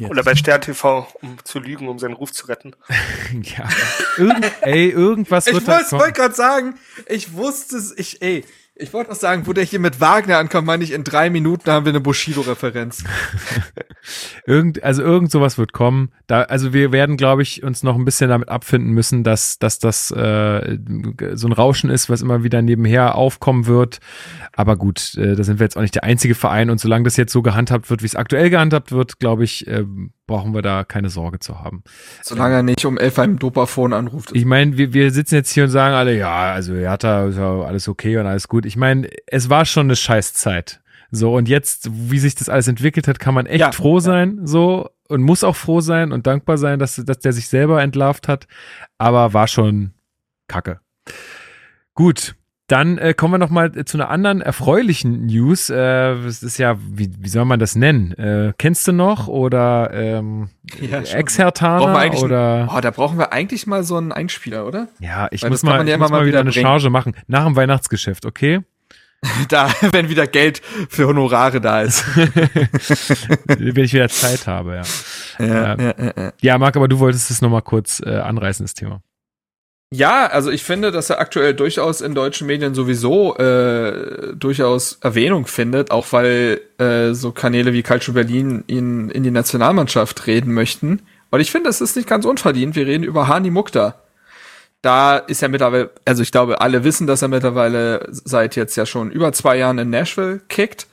Yes. 0.00 0.10
Oder 0.10 0.22
bei 0.22 0.36
Stern 0.36 0.60
TV, 0.60 1.08
um 1.22 1.38
zu 1.42 1.58
lügen, 1.58 1.88
um 1.88 1.98
seinen 1.98 2.14
Ruf 2.14 2.30
zu 2.30 2.46
retten. 2.46 2.76
ja. 3.32 3.68
Irgend, 4.16 4.52
ey, 4.60 4.90
irgendwas 4.90 5.48
Ich 5.48 5.54
wird 5.54 5.66
da 5.66 5.80
wollte 5.90 6.12
gerade 6.12 6.34
sagen, 6.34 6.78
ich 7.08 7.32
wusste 7.32 7.76
es, 7.76 7.98
ich, 7.98 8.22
ey, 8.22 8.44
ich 8.80 8.92
wollte 8.92 9.10
noch 9.10 9.16
sagen, 9.16 9.46
wo 9.46 9.52
der 9.52 9.64
hier 9.64 9.80
mit 9.80 10.00
Wagner 10.00 10.38
ankommt, 10.38 10.66
meine 10.66 10.84
ich, 10.84 10.92
in 10.92 11.02
drei 11.02 11.30
Minuten 11.30 11.70
haben 11.70 11.84
wir 11.84 11.90
eine 11.90 12.00
Bushido-Referenz. 12.00 13.02
Irgend, 14.46 14.82
also 14.84 15.02
irgend 15.02 15.30
sowas 15.30 15.58
wird 15.58 15.72
kommen. 15.72 16.12
Da, 16.28 16.42
also 16.42 16.72
wir 16.72 16.92
werden, 16.92 17.16
glaube 17.16 17.42
ich, 17.42 17.62
uns 17.62 17.82
noch 17.82 17.96
ein 17.96 18.04
bisschen 18.04 18.30
damit 18.30 18.48
abfinden 18.48 18.92
müssen, 18.92 19.24
dass, 19.24 19.58
dass 19.58 19.78
das 19.78 20.10
äh, 20.12 20.78
so 21.34 21.48
ein 21.48 21.52
Rauschen 21.52 21.90
ist, 21.90 22.08
was 22.08 22.22
immer 22.22 22.42
wieder 22.44 22.62
nebenher 22.62 23.16
aufkommen 23.16 23.66
wird. 23.66 23.98
Aber 24.54 24.76
gut, 24.76 25.14
äh, 25.16 25.34
da 25.34 25.42
sind 25.42 25.58
wir 25.58 25.64
jetzt 25.64 25.76
auch 25.76 25.82
nicht 25.82 25.96
der 25.96 26.04
einzige 26.04 26.34
Verein 26.34 26.70
und 26.70 26.80
solange 26.80 27.04
das 27.04 27.16
jetzt 27.16 27.32
so 27.32 27.42
gehandhabt 27.42 27.90
wird, 27.90 28.02
wie 28.02 28.06
es 28.06 28.16
aktuell 28.16 28.48
gehandhabt 28.48 28.92
wird, 28.92 29.18
glaube 29.18 29.44
ich, 29.44 29.66
äh, 29.66 29.84
brauchen 30.28 30.54
wir 30.54 30.62
da 30.62 30.84
keine 30.84 31.08
Sorge 31.10 31.40
zu 31.40 31.58
haben. 31.58 31.82
Solange 32.22 32.54
er 32.54 32.62
nicht 32.62 32.84
um 32.84 32.96
elf 32.98 33.18
einem 33.18 33.40
Dopafon 33.40 33.92
anruft. 33.92 34.30
Ich 34.34 34.44
meine, 34.44 34.76
wir, 34.78 34.92
wir 34.92 35.10
sitzen 35.10 35.34
jetzt 35.34 35.50
hier 35.50 35.64
und 35.64 35.70
sagen 35.70 35.94
alle, 35.96 36.16
ja, 36.16 36.52
also 36.52 36.74
Hertha 36.74 37.26
ist 37.26 37.36
ja 37.38 37.62
alles 37.62 37.88
okay 37.88 38.16
und 38.18 38.26
alles 38.26 38.46
gut. 38.46 38.64
Ich 38.64 38.76
meine, 38.76 39.08
es 39.26 39.50
war 39.50 39.64
schon 39.64 39.86
eine 39.86 39.96
Scheißzeit. 39.96 40.80
So, 41.10 41.34
und 41.34 41.48
jetzt, 41.48 41.88
wie 41.90 42.18
sich 42.18 42.34
das 42.36 42.48
alles 42.48 42.68
entwickelt 42.68 43.08
hat, 43.08 43.18
kann 43.18 43.34
man 43.34 43.46
echt 43.46 43.60
Ja. 43.60 43.72
froh 43.72 43.98
sein, 43.98 44.40
so, 44.46 44.90
und 45.08 45.22
muss 45.22 45.42
auch 45.42 45.56
froh 45.56 45.80
sein 45.80 46.12
und 46.12 46.26
dankbar 46.26 46.58
sein, 46.58 46.78
dass, 46.78 46.96
dass 46.96 47.18
der 47.18 47.32
sich 47.32 47.48
selber 47.48 47.82
entlarvt 47.82 48.28
hat. 48.28 48.46
Aber 48.98 49.32
war 49.32 49.48
schon 49.48 49.94
kacke. 50.46 50.80
Gut. 51.94 52.34
Dann 52.68 52.98
äh, 52.98 53.14
kommen 53.14 53.32
wir 53.34 53.38
noch 53.38 53.48
mal 53.48 53.72
zu 53.86 53.96
einer 53.96 54.10
anderen 54.10 54.42
erfreulichen 54.42 55.24
News. 55.26 55.70
Äh, 55.70 56.12
es 56.26 56.42
ist 56.42 56.58
ja, 56.58 56.76
wie, 56.78 57.10
wie 57.18 57.28
soll 57.30 57.46
man 57.46 57.58
das 57.58 57.74
nennen? 57.74 58.12
Äh, 58.12 58.52
kennst 58.58 58.86
du 58.86 58.92
noch 58.92 59.26
oder 59.26 59.90
ähm, 59.94 60.50
Ja, 60.78 61.00
Ex-Hertaner 61.00 62.12
oder? 62.22 62.68
Oh, 62.76 62.80
da 62.80 62.90
brauchen 62.90 63.18
wir 63.18 63.32
eigentlich 63.32 63.66
mal 63.66 63.84
so 63.84 63.96
einen 63.96 64.12
Einspieler, 64.12 64.66
oder? 64.66 64.88
Ja, 65.00 65.28
ich 65.30 65.42
Weil 65.42 65.50
muss 65.50 65.62
mal, 65.62 65.88
ja 65.88 65.94
ich 65.94 66.00
muss 66.00 66.10
mal 66.10 66.18
wieder 66.20 66.26
wieder 66.26 66.40
eine 66.40 66.50
bringen. 66.50 66.66
Charge 66.66 66.90
machen. 66.90 67.14
Nach 67.26 67.46
dem 67.46 67.56
Weihnachtsgeschäft, 67.56 68.26
okay? 68.26 68.60
Da, 69.48 69.68
wenn 69.90 70.10
wieder 70.10 70.26
Geld 70.26 70.62
für 70.90 71.06
Honorare 71.08 71.60
da 71.60 71.80
ist. 71.82 72.04
Wenn 73.48 73.84
ich 73.84 73.92
wieder 73.92 74.08
Zeit 74.08 74.46
habe, 74.46 74.76
ja. 74.76 74.82
ja, 75.44 75.46
Ja. 75.46 75.76
ja, 75.76 75.94
ja, 75.98 76.12
ja. 76.16 76.32
Ja, 76.40 76.58
Marc, 76.58 76.76
aber 76.76 76.86
du 76.86 77.00
wolltest 77.00 77.30
es 77.30 77.42
nochmal 77.42 77.62
kurz 77.62 78.00
äh, 78.04 78.10
anreißen, 78.18 78.64
das 78.64 78.74
Thema. 78.74 79.00
Ja, 79.90 80.26
also 80.26 80.50
ich 80.50 80.64
finde, 80.64 80.90
dass 80.90 81.08
er 81.08 81.18
aktuell 81.18 81.54
durchaus 81.54 82.02
in 82.02 82.14
deutschen 82.14 82.46
Medien 82.46 82.74
sowieso 82.74 83.34
äh, 83.36 84.34
durchaus 84.34 84.98
Erwähnung 85.00 85.46
findet, 85.46 85.90
auch 85.90 86.12
weil 86.12 86.60
äh, 86.76 87.14
so 87.14 87.32
Kanäle 87.32 87.72
wie 87.72 87.82
Calcio 87.82 88.12
Berlin 88.12 88.64
ihn 88.66 89.08
in 89.08 89.22
die 89.22 89.30
Nationalmannschaft 89.30 90.26
reden 90.26 90.52
möchten. 90.52 91.00
Und 91.30 91.40
ich 91.40 91.50
finde, 91.50 91.70
es 91.70 91.80
ist 91.80 91.96
nicht 91.96 92.08
ganz 92.08 92.26
unverdient. 92.26 92.76
Wir 92.76 92.86
reden 92.86 93.02
über 93.02 93.28
Hani 93.28 93.50
Mukta. 93.50 93.94
Da 94.82 95.16
ist 95.16 95.42
er 95.42 95.48
mittlerweile, 95.48 95.90
also 96.04 96.22
ich 96.22 96.32
glaube, 96.32 96.60
alle 96.60 96.84
wissen, 96.84 97.06
dass 97.06 97.22
er 97.22 97.28
mittlerweile 97.28 98.06
seit 98.10 98.56
jetzt 98.56 98.76
ja 98.76 98.84
schon 98.84 99.10
über 99.10 99.32
zwei 99.32 99.56
Jahren 99.56 99.78
in 99.78 99.88
Nashville 99.90 100.40
kickt. 100.48 100.86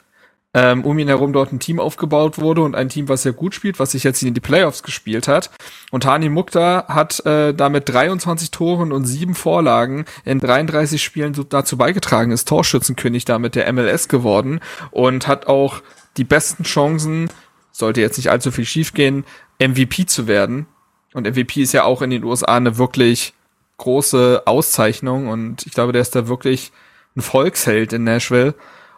Ähm, 0.58 0.86
um 0.86 0.98
ihn 0.98 1.10
herum 1.10 1.34
dort 1.34 1.52
ein 1.52 1.60
Team 1.60 1.82
aufgebaut 1.82 2.38
wurde 2.38 2.62
und 2.62 2.76
ein 2.76 2.88
Team, 2.88 3.10
was 3.10 3.24
sehr 3.24 3.34
gut 3.34 3.54
spielt, 3.54 3.78
was 3.78 3.92
sich 3.92 4.06
jetzt 4.06 4.24
in 4.24 4.34
die 4.34 4.40
Playoffs 4.40 4.84
gespielt 4.84 5.28
hat. 5.28 5.52
Und 5.92 6.06
Hani 6.06 6.30
Mukta 6.30 6.86
hat 6.88 7.26
äh, 7.26 7.54
damit 7.54 7.90
23 7.90 8.52
Toren 8.52 8.94
und 8.94 9.04
sieben 9.04 9.36
Vorlagen 9.36 10.06
in 10.24 10.40
33 10.40 11.04
Spielen 11.04 11.36
dazu 11.50 11.78
beigetragen, 11.78 12.32
ist 12.32 12.48
Torschützenkönig 12.48 13.26
damit 13.26 13.56
der 13.56 13.72
MLS 13.74 14.08
geworden 14.08 14.62
und 14.92 15.28
hat 15.28 15.48
auch 15.48 15.82
die 16.16 16.24
besten 16.24 16.64
Chancen, 16.64 17.30
sollte 17.74 18.00
jetzt 18.00 18.16
nicht 18.16 18.32
allzu 18.32 18.50
viel 18.50 18.66
schiefgehen, 18.66 19.26
MVP 19.60 20.06
zu 20.06 20.26
werden. 20.26 20.68
Und 21.14 21.28
MVP 21.28 21.64
ist 21.64 21.74
ja 21.74 21.84
auch 21.84 22.02
in 22.02 22.12
den 22.12 22.24
USA 22.24 22.56
eine 22.56 22.78
wirklich 22.78 23.34
große 23.76 24.44
Auszeichnung 24.46 25.28
und 25.28 25.66
ich 25.66 25.74
glaube, 25.74 25.92
der 25.92 26.02
ist 26.02 26.16
da 26.16 26.30
wirklich 26.30 26.72
ein 27.18 27.22
Volksheld 27.22 27.92
in 27.92 28.06
Nashville. 28.06 28.56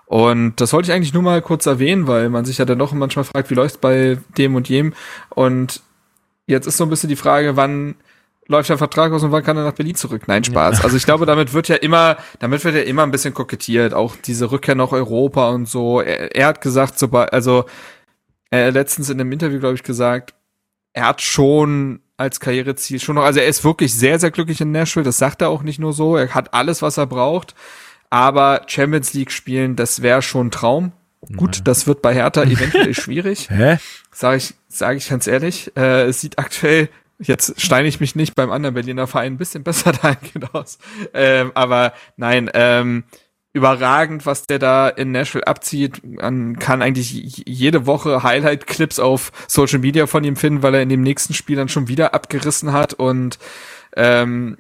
Und 0.08 0.56
das 0.62 0.72
wollte 0.72 0.90
ich 0.90 0.96
eigentlich 0.96 1.14
nur 1.14 1.22
mal 1.22 1.42
kurz 1.42 1.66
erwähnen, 1.66 2.08
weil 2.08 2.30
man 2.30 2.46
sich 2.46 2.58
ja 2.58 2.66
dann 2.66 2.80
doch 2.80 2.94
manchmal 2.94 3.26
fragt, 3.26 3.50
wie 3.50 3.56
läuft's 3.56 3.78
bei 3.78 4.18
dem 4.38 4.56
und 4.56 4.70
jem. 4.70 4.94
Und 5.30 5.82
jetzt 6.48 6.66
ist 6.66 6.78
so 6.78 6.86
ein 6.86 6.90
bisschen 6.90 7.10
die 7.10 7.18
Frage, 7.18 7.58
wann 7.58 7.96
läuft 8.48 8.70
der 8.70 8.78
Vertrag 8.78 9.12
aus 9.12 9.24
und 9.24 9.34
wann 9.34 9.44
kann 9.44 9.58
er 9.58 9.66
nach 9.66 9.74
Berlin 9.74 9.96
zurück? 9.96 10.24
Nein, 10.28 10.46
Spaß. 10.46 10.82
Also 10.86 10.96
ich 10.96 11.04
glaube, 11.04 11.26
damit 11.28 11.54
wird 11.54 11.68
ja 11.68 11.76
immer, 11.76 12.16
damit 12.40 12.64
wird 12.64 12.76
ja 12.76 12.84
immer 12.84 13.04
ein 13.04 13.12
bisschen 13.12 13.34
kokettiert. 13.34 13.94
Auch 13.94 14.16
diese 14.16 14.50
Rückkehr 14.50 14.76
nach 14.76 14.94
Europa 14.94 15.50
und 15.50 15.68
so. 15.68 16.00
Er, 16.00 16.34
er 16.34 16.48
hat 16.48 16.62
gesagt, 16.62 16.98
sobald, 16.98 17.34
also 17.34 17.66
er 18.50 18.68
hat 18.68 18.76
letztens 18.76 19.10
in 19.10 19.20
einem 19.20 19.34
Interview, 19.34 19.60
glaube 19.60 19.76
ich, 19.76 19.84
gesagt, 19.84 20.34
er 20.94 21.08
hat 21.08 21.22
schon 21.22 22.00
als 22.16 22.40
Karriereziel 22.40 23.00
schon 23.00 23.16
noch, 23.16 23.24
also 23.24 23.40
er 23.40 23.48
ist 23.48 23.64
wirklich 23.64 23.94
sehr, 23.94 24.20
sehr 24.20 24.32
glücklich 24.32 24.62
in 24.62 24.72
Nashville. 24.72 25.04
Das 25.04 25.18
sagt 25.18 25.42
er 25.42 25.50
auch 25.50 25.64
nicht 25.64 25.80
nur 25.80 25.92
so. 25.92 26.16
Er 26.16 26.34
hat 26.34 26.54
alles, 26.54 26.82
was 26.82 26.98
er 26.98 27.08
braucht. 27.08 27.56
Aber 28.10 28.62
Champions 28.68 29.14
League 29.14 29.32
spielen, 29.32 29.76
das 29.76 30.02
wäre 30.02 30.22
schon 30.22 30.48
ein 30.48 30.52
Traum. 30.52 30.92
Gut, 31.36 31.62
das 31.66 31.88
wird 31.88 32.02
bei 32.02 32.14
Hertha 32.14 32.44
eventuell 32.46 32.94
schwierig. 32.94 33.50
Hä? 33.50 33.78
Sage 34.12 34.38
ich, 34.38 34.54
sage 34.70 34.98
ich 34.98 35.10
ganz 35.10 35.28
ehrlich. 35.28 35.72
Äh, 35.76 36.04
es 36.04 36.22
sieht 36.22 36.40
aktuell, 36.40 36.90
jetzt 37.20 37.60
steine 37.60 37.88
ich 37.88 38.00
mich 38.00 38.16
nicht 38.16 38.36
beim 38.36 38.52
anderen 38.52 38.76
Berliner 38.76 39.08
Verein 39.08 39.34
ein 39.34 39.38
bisschen 39.38 39.64
besser 39.64 39.92
dahingehend 40.02 40.54
aus. 40.54 40.78
Ähm, 41.14 41.52
aber 41.56 41.94
nein, 42.16 42.50
ähm, 42.54 43.04
überragend, 43.54 44.26
was 44.26 44.46
der 44.46 44.60
da 44.60 44.88
in 44.88 45.12
Nashville 45.12 45.48
abzieht. 45.48 46.02
Man 46.04 46.60
kann 46.60 46.82
eigentlich 46.82 47.44
jede 47.48 47.88
Woche 47.88 48.22
Highlight-Clips 48.22 49.00
auf 49.00 49.32
Social 49.48 49.80
Media 49.80 50.06
von 50.06 50.24
ihm 50.24 50.36
finden, 50.36 50.62
weil 50.62 50.76
er 50.76 50.84
in 50.84 50.90
dem 50.90 51.02
nächsten 51.02 51.34
Spiel 51.34 51.56
dann 51.56 51.70
schon 51.70 51.88
wieder 51.88 52.14
abgerissen 52.14 52.72
hat 52.72 52.94
und 52.94 53.40
ähm, 53.96 54.58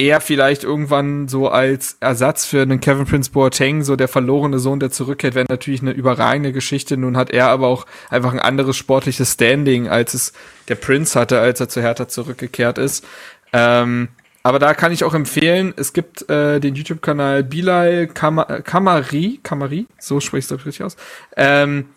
er 0.00 0.20
vielleicht 0.20 0.64
irgendwann 0.64 1.28
so 1.28 1.48
als 1.48 1.98
Ersatz 2.00 2.46
für 2.46 2.62
einen 2.62 2.80
Kevin 2.80 3.04
Prince 3.04 3.30
Boateng, 3.30 3.82
so 3.84 3.96
der 3.96 4.08
verlorene 4.08 4.58
Sohn, 4.58 4.80
der 4.80 4.90
zurückkehrt, 4.90 5.34
wäre 5.34 5.46
natürlich 5.48 5.82
eine 5.82 5.92
überragende 5.92 6.52
Geschichte. 6.52 6.96
Nun 6.96 7.16
hat 7.16 7.30
er 7.30 7.48
aber 7.48 7.66
auch 7.66 7.84
einfach 8.08 8.32
ein 8.32 8.40
anderes 8.40 8.76
sportliches 8.76 9.34
Standing, 9.34 9.88
als 9.88 10.14
es 10.14 10.32
der 10.68 10.76
Prince 10.76 11.20
hatte, 11.20 11.38
als 11.40 11.60
er 11.60 11.68
zu 11.68 11.82
Hertha 11.82 12.08
zurückgekehrt 12.08 12.78
ist. 12.78 13.06
Ähm, 13.52 14.08
aber 14.42 14.58
da 14.58 14.72
kann 14.72 14.90
ich 14.90 15.04
auch 15.04 15.12
empfehlen, 15.12 15.74
es 15.76 15.92
gibt 15.92 16.28
äh, 16.30 16.60
den 16.60 16.74
YouTube-Kanal 16.74 17.44
Bilal 17.44 18.06
Kama- 18.06 18.62
Kamari, 18.62 19.38
Kamari, 19.42 19.86
so 19.98 20.18
sprichst 20.18 20.50
du 20.50 20.54
richtig 20.54 20.82
aus, 20.82 20.96
ähm, 21.36 21.90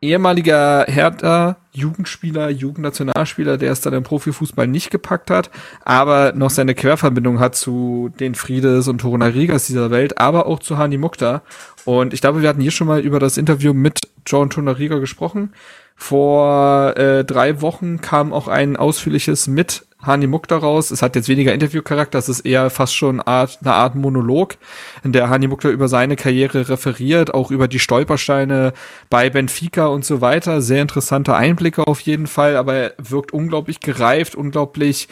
ehemaliger 0.00 0.84
Hertha 0.88 1.56
Jugendspieler, 1.72 2.50
Jugendnationalspieler, 2.50 3.56
der 3.56 3.72
es 3.72 3.80
dann 3.80 3.94
im 3.94 4.02
Profifußball 4.02 4.66
nicht 4.66 4.90
gepackt 4.90 5.30
hat, 5.30 5.50
aber 5.84 6.32
noch 6.32 6.50
seine 6.50 6.74
Querverbindung 6.74 7.40
hat 7.40 7.54
zu 7.54 8.10
den 8.20 8.34
Friedes 8.34 8.88
und 8.88 8.98
Torunarigas 8.98 9.66
dieser 9.66 9.90
Welt, 9.90 10.18
aber 10.18 10.46
auch 10.46 10.60
zu 10.60 10.78
Hani 10.78 10.98
Mukta. 10.98 11.42
Und 11.84 12.14
ich 12.14 12.20
glaube, 12.20 12.42
wir 12.42 12.48
hatten 12.48 12.60
hier 12.60 12.70
schon 12.70 12.86
mal 12.86 13.00
über 13.00 13.18
das 13.18 13.36
Interview 13.36 13.72
mit 13.72 14.00
John 14.26 14.50
Torunariga 14.50 14.98
gesprochen. 14.98 15.52
Vor 15.96 16.96
äh, 16.96 17.24
drei 17.24 17.60
Wochen 17.60 18.00
kam 18.00 18.32
auch 18.32 18.46
ein 18.46 18.76
ausführliches 18.76 19.48
mit 19.48 19.87
Hani 20.00 20.28
Mukta 20.28 20.56
raus. 20.56 20.90
Es 20.90 21.02
hat 21.02 21.16
jetzt 21.16 21.28
weniger 21.28 21.52
Interviewcharakter, 21.52 22.18
es 22.18 22.28
ist 22.28 22.40
eher 22.40 22.70
fast 22.70 22.94
schon 22.94 23.20
eine 23.20 23.26
Art, 23.26 23.58
eine 23.62 23.74
Art 23.74 23.94
Monolog, 23.96 24.56
in 25.02 25.12
der 25.12 25.28
Hani 25.28 25.48
Mukta 25.48 25.68
über 25.70 25.88
seine 25.88 26.16
Karriere 26.16 26.68
referiert, 26.68 27.34
auch 27.34 27.50
über 27.50 27.66
die 27.66 27.80
Stolpersteine 27.80 28.72
bei 29.10 29.28
Benfica 29.28 29.86
und 29.86 30.04
so 30.04 30.20
weiter. 30.20 30.62
Sehr 30.62 30.82
interessante 30.82 31.34
Einblicke 31.34 31.86
auf 31.86 32.00
jeden 32.00 32.26
Fall, 32.26 32.56
aber 32.56 32.74
er 32.74 32.94
wirkt 32.98 33.32
unglaublich 33.32 33.80
gereift, 33.80 34.36
unglaublich, 34.36 35.08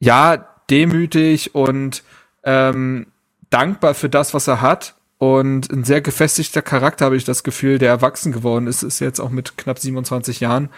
ja, 0.00 0.48
demütig 0.70 1.54
und 1.54 2.02
ähm, 2.44 3.06
dankbar 3.50 3.94
für 3.94 4.08
das, 4.08 4.32
was 4.32 4.48
er 4.48 4.60
hat. 4.62 4.94
Und 5.18 5.70
ein 5.70 5.84
sehr 5.84 6.02
gefestigter 6.02 6.60
Charakter, 6.60 7.06
habe 7.06 7.16
ich 7.16 7.24
das 7.24 7.42
Gefühl, 7.42 7.78
der 7.78 7.88
erwachsen 7.88 8.32
geworden 8.32 8.66
ist, 8.66 8.82
ist 8.82 9.00
jetzt 9.00 9.20
auch 9.20 9.30
mit 9.30 9.56
knapp 9.56 9.78
27 9.78 10.40
Jahren. 10.40 10.68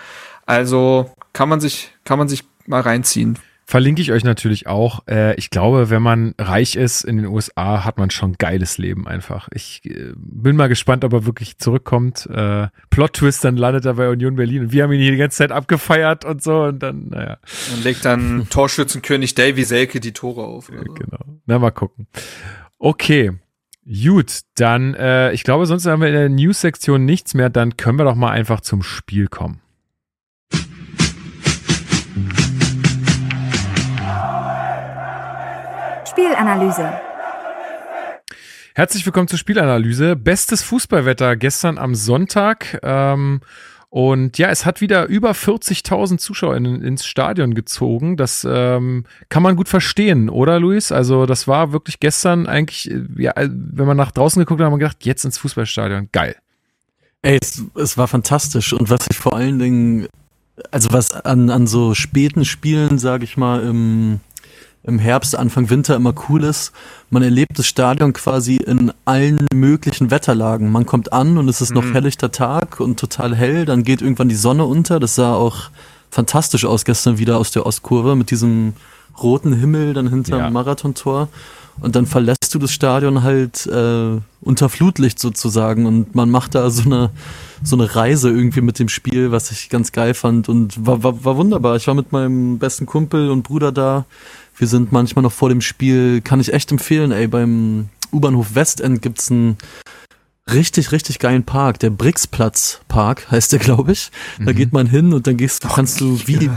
Also 0.46 1.10
kann 1.32 1.48
man 1.48 1.60
sich, 1.60 1.92
kann 2.04 2.18
man 2.18 2.28
sich 2.28 2.44
mal 2.68 2.80
reinziehen. 2.80 3.38
Verlinke 3.70 4.00
ich 4.00 4.12
euch 4.12 4.24
natürlich 4.24 4.66
auch. 4.66 5.00
Äh, 5.10 5.34
ich 5.34 5.50
glaube, 5.50 5.90
wenn 5.90 6.00
man 6.00 6.34
reich 6.38 6.74
ist 6.74 7.04
in 7.04 7.18
den 7.18 7.26
USA, 7.26 7.84
hat 7.84 7.98
man 7.98 8.08
schon 8.08 8.32
geiles 8.38 8.78
Leben 8.78 9.06
einfach. 9.06 9.50
Ich 9.52 9.82
äh, 9.84 10.14
bin 10.16 10.56
mal 10.56 10.70
gespannt, 10.70 11.04
ob 11.04 11.12
er 11.12 11.26
wirklich 11.26 11.58
zurückkommt. 11.58 12.24
Äh, 12.32 12.68
Plot-Twist, 12.88 13.44
dann 13.44 13.58
landet 13.58 13.84
er 13.84 13.92
bei 13.92 14.08
Union 14.08 14.36
Berlin 14.36 14.62
und 14.62 14.72
wir 14.72 14.84
haben 14.84 14.92
ihn 14.92 15.02
hier 15.02 15.10
die 15.10 15.18
ganze 15.18 15.36
Zeit 15.36 15.52
abgefeiert 15.52 16.24
und 16.24 16.42
so 16.42 16.62
und 16.62 16.82
dann, 16.82 17.08
naja. 17.08 17.36
Und 17.74 17.84
legt 17.84 18.06
dann 18.06 18.46
Torschützenkönig 18.50 19.34
Davy 19.34 19.64
Selke 19.64 20.00
die 20.00 20.14
Tore 20.14 20.44
auf. 20.44 20.70
Oder. 20.70 20.84
Genau. 20.84 21.40
Na, 21.44 21.58
mal 21.58 21.70
gucken. 21.70 22.06
Okay. 22.78 23.32
Gut, 23.84 24.40
dann, 24.54 24.94
äh, 24.94 25.32
ich 25.32 25.44
glaube, 25.44 25.66
sonst 25.66 25.84
haben 25.84 26.00
wir 26.00 26.08
in 26.08 26.14
der 26.14 26.30
News-Sektion 26.30 27.04
nichts 27.04 27.34
mehr. 27.34 27.50
Dann 27.50 27.76
können 27.76 27.98
wir 27.98 28.04
doch 28.04 28.14
mal 28.14 28.30
einfach 28.30 28.62
zum 28.62 28.82
Spiel 28.82 29.28
kommen. 29.28 29.60
Spielanalyse. 36.18 36.94
Herzlich 38.74 39.06
willkommen 39.06 39.28
zur 39.28 39.38
Spielanalyse. 39.38 40.16
Bestes 40.16 40.64
Fußballwetter 40.64 41.36
gestern 41.36 41.78
am 41.78 41.94
Sonntag. 41.94 42.80
Ähm, 42.82 43.40
und 43.88 44.36
ja, 44.36 44.48
es 44.48 44.66
hat 44.66 44.80
wieder 44.80 45.06
über 45.06 45.30
40.000 45.30 46.18
Zuschauer 46.18 46.56
in, 46.56 46.82
ins 46.82 47.06
Stadion 47.06 47.54
gezogen. 47.54 48.16
Das 48.16 48.44
ähm, 48.50 49.04
kann 49.28 49.44
man 49.44 49.54
gut 49.54 49.68
verstehen, 49.68 50.28
oder 50.28 50.58
Luis? 50.58 50.90
Also 50.90 51.24
das 51.24 51.46
war 51.46 51.70
wirklich 51.70 52.00
gestern 52.00 52.48
eigentlich, 52.48 52.90
äh, 52.90 53.04
ja, 53.16 53.32
wenn 53.36 53.86
man 53.86 53.96
nach 53.96 54.10
draußen 54.10 54.40
geguckt 54.40 54.58
hat, 54.58 54.64
hat 54.64 54.72
man 54.72 54.80
gedacht, 54.80 55.04
jetzt 55.04 55.24
ins 55.24 55.38
Fußballstadion. 55.38 56.08
Geil. 56.10 56.34
Ey, 57.22 57.38
es, 57.40 57.62
es 57.76 57.96
war 57.96 58.08
fantastisch. 58.08 58.72
Und 58.72 58.90
was 58.90 59.06
ich 59.08 59.18
vor 59.18 59.36
allen 59.36 59.60
Dingen, 59.60 60.08
also 60.72 60.88
was 60.90 61.12
an, 61.12 61.48
an 61.48 61.68
so 61.68 61.94
späten 61.94 62.44
Spielen, 62.44 62.98
sage 62.98 63.22
ich 63.22 63.36
mal, 63.36 63.62
im 63.62 64.18
im 64.84 64.98
Herbst, 64.98 65.36
Anfang 65.36 65.70
Winter 65.70 65.96
immer 65.96 66.14
cool 66.28 66.44
ist. 66.44 66.72
Man 67.10 67.22
erlebt 67.22 67.58
das 67.58 67.66
Stadion 67.66 68.12
quasi 68.12 68.56
in 68.56 68.92
allen 69.04 69.46
möglichen 69.52 70.10
Wetterlagen. 70.10 70.70
Man 70.70 70.86
kommt 70.86 71.12
an 71.12 71.36
und 71.38 71.48
es 71.48 71.60
ist 71.60 71.74
noch 71.74 71.84
mhm. 71.84 71.92
helllichter 71.92 72.30
Tag 72.30 72.80
und 72.80 72.98
total 72.98 73.34
hell. 73.34 73.64
Dann 73.64 73.82
geht 73.82 74.02
irgendwann 74.02 74.28
die 74.28 74.34
Sonne 74.34 74.64
unter. 74.64 75.00
Das 75.00 75.14
sah 75.14 75.34
auch 75.34 75.70
fantastisch 76.10 76.64
aus 76.64 76.84
gestern 76.84 77.18
wieder 77.18 77.38
aus 77.38 77.50
der 77.50 77.66
Ostkurve 77.66 78.16
mit 78.16 78.30
diesem 78.30 78.74
roten 79.22 79.52
Himmel 79.52 79.94
dann 79.94 80.08
hinterm 80.08 80.40
ja. 80.40 80.50
Marathontor. 80.50 81.28
Und 81.80 81.94
dann 81.94 82.06
verlässt 82.06 82.52
du 82.52 82.58
das 82.58 82.72
Stadion 82.72 83.22
halt 83.22 83.66
äh, 83.66 84.18
unter 84.40 84.68
Flutlicht 84.68 85.20
sozusagen 85.20 85.86
und 85.86 86.14
man 86.14 86.28
macht 86.28 86.56
da 86.56 86.70
so 86.70 86.82
eine 86.82 87.10
so 87.62 87.76
eine 87.76 87.94
Reise 87.94 88.30
irgendwie 88.30 88.60
mit 88.60 88.78
dem 88.78 88.88
Spiel, 88.88 89.32
was 89.32 89.50
ich 89.50 89.68
ganz 89.68 89.92
geil 89.92 90.14
fand 90.14 90.48
und 90.48 90.86
war, 90.86 91.02
war, 91.02 91.24
war 91.24 91.36
wunderbar. 91.36 91.76
Ich 91.76 91.86
war 91.86 91.94
mit 91.94 92.12
meinem 92.12 92.58
besten 92.58 92.86
Kumpel 92.86 93.30
und 93.30 93.42
Bruder 93.42 93.72
da. 93.72 94.06
Wir 94.58 94.66
sind 94.66 94.92
manchmal 94.92 95.22
noch 95.22 95.32
vor 95.32 95.48
dem 95.48 95.60
Spiel, 95.60 96.20
kann 96.20 96.40
ich 96.40 96.52
echt 96.52 96.72
empfehlen, 96.72 97.12
ey, 97.12 97.28
beim 97.28 97.88
U-Bahnhof 98.12 98.54
Westend 98.54 99.02
gibt's 99.02 99.30
einen 99.30 99.56
richtig, 100.52 100.92
richtig 100.92 101.18
geilen 101.18 101.44
Park. 101.44 101.78
Der 101.78 101.90
Brixplatz 101.90 102.80
Park 102.88 103.30
heißt 103.30 103.52
der, 103.52 103.58
glaube 103.60 103.92
ich. 103.92 104.10
Da 104.38 104.52
mhm. 104.52 104.56
geht 104.56 104.72
man 104.72 104.86
hin 104.86 105.12
und 105.12 105.26
dann 105.26 105.36
gehst, 105.36 105.64
du, 105.64 105.68
kannst 105.68 106.00
du 106.00 106.18
wie 106.26 106.36
die, 106.36 106.50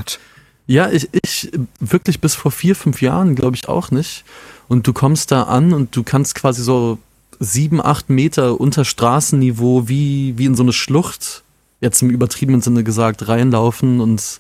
ja, 0.68 0.90
ich, 0.90 1.10
ich 1.12 1.52
wirklich 1.80 2.22
bis 2.22 2.36
vor 2.36 2.52
vier, 2.52 2.76
fünf 2.76 3.02
Jahren, 3.02 3.36
glaube 3.36 3.56
ich, 3.56 3.68
auch 3.68 3.92
nicht. 3.92 4.24
Und 4.68 4.88
du 4.88 4.94
kommst 4.94 5.32
da 5.32 5.44
an 5.44 5.74
und 5.74 5.96
du 5.96 6.04
kannst 6.04 6.36
quasi 6.36 6.64
so 6.64 6.98
sieben, 7.40 7.84
acht 7.84 8.10
Meter 8.10 8.60
unter 8.60 8.86
Straßenniveau 8.86 9.90
wie, 9.90 10.38
wie 10.38 10.46
in 10.46 10.56
so 10.56 10.64
eine 10.64 10.74
Schlucht, 10.74 11.44
jetzt 11.82 12.02
im 12.02 12.10
übertriebenen 12.10 12.62
Sinne 12.62 12.84
gesagt, 12.84 13.28
reinlaufen 13.28 14.00
und 14.00 14.40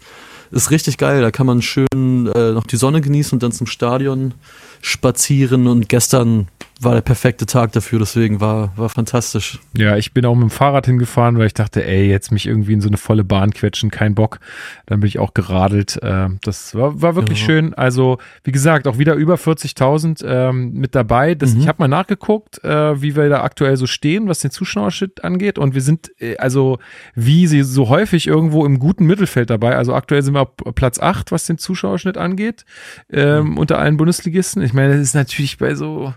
ist 0.51 0.71
richtig 0.71 0.97
geil. 0.97 1.21
Da 1.21 1.31
kann 1.31 1.45
man 1.45 1.61
schön 1.61 1.87
äh, 2.35 2.51
noch 2.51 2.65
die 2.65 2.77
Sonne 2.77 3.01
genießen 3.01 3.35
und 3.35 3.43
dann 3.43 3.51
zum 3.51 3.67
Stadion 3.67 4.33
spazieren. 4.81 5.67
Und 5.67 5.89
gestern 5.89 6.47
war 6.83 6.95
der 6.95 7.01
perfekte 7.01 7.45
Tag 7.45 7.71
dafür, 7.73 7.99
deswegen 7.99 8.41
war, 8.41 8.75
war 8.75 8.89
fantastisch. 8.89 9.59
Ja, 9.77 9.97
ich 9.97 10.13
bin 10.13 10.25
auch 10.25 10.33
mit 10.33 10.43
dem 10.43 10.49
Fahrrad 10.49 10.87
hingefahren, 10.87 11.37
weil 11.37 11.45
ich 11.45 11.53
dachte, 11.53 11.85
ey, 11.85 12.09
jetzt 12.09 12.31
mich 12.31 12.47
irgendwie 12.47 12.73
in 12.73 12.81
so 12.81 12.87
eine 12.87 12.97
volle 12.97 13.23
Bahn 13.23 13.51
quetschen, 13.51 13.91
kein 13.91 14.15
Bock. 14.15 14.39
Dann 14.87 14.99
bin 14.99 15.07
ich 15.07 15.19
auch 15.19 15.35
geradelt. 15.35 15.99
Ähm, 16.01 16.39
das 16.43 16.73
war, 16.73 16.99
war 17.01 17.15
wirklich 17.15 17.39
ja. 17.41 17.45
schön. 17.45 17.73
Also, 17.75 18.17
wie 18.43 18.51
gesagt, 18.51 18.87
auch 18.87 18.97
wieder 18.97 19.13
über 19.13 19.35
40.000 19.35 20.25
ähm, 20.25 20.73
mit 20.73 20.95
dabei. 20.95 21.35
Das, 21.35 21.53
mhm. 21.53 21.61
Ich 21.61 21.67
habe 21.67 21.83
mal 21.83 21.87
nachgeguckt, 21.87 22.63
äh, 22.63 22.99
wie 22.99 23.15
wir 23.15 23.29
da 23.29 23.43
aktuell 23.43 23.77
so 23.77 23.85
stehen, 23.85 24.27
was 24.27 24.39
den 24.39 24.51
Zuschauerschnitt 24.51 25.23
angeht. 25.23 25.59
Und 25.59 25.75
wir 25.75 25.81
sind, 25.81 26.11
äh, 26.19 26.37
also, 26.37 26.79
wie 27.13 27.45
sie 27.45 27.61
so 27.61 27.89
häufig 27.89 28.25
irgendwo 28.25 28.65
im 28.65 28.79
guten 28.79 29.05
Mittelfeld 29.05 29.51
dabei. 29.51 29.75
Also, 29.75 29.93
aktuell 29.93 30.23
sind 30.23 30.33
wir 30.33 30.41
auf 30.41 30.75
Platz 30.75 30.99
8, 30.99 31.31
was 31.31 31.45
den 31.45 31.59
Zuschauerschnitt 31.59 32.17
angeht, 32.17 32.65
ähm, 33.11 33.51
mhm. 33.51 33.57
unter 33.59 33.77
allen 33.77 33.97
Bundesligisten. 33.97 34.63
Ich 34.63 34.73
meine, 34.73 34.93
das 34.93 35.01
ist 35.01 35.15
natürlich 35.15 35.59
bei 35.59 35.75
so 35.75 36.13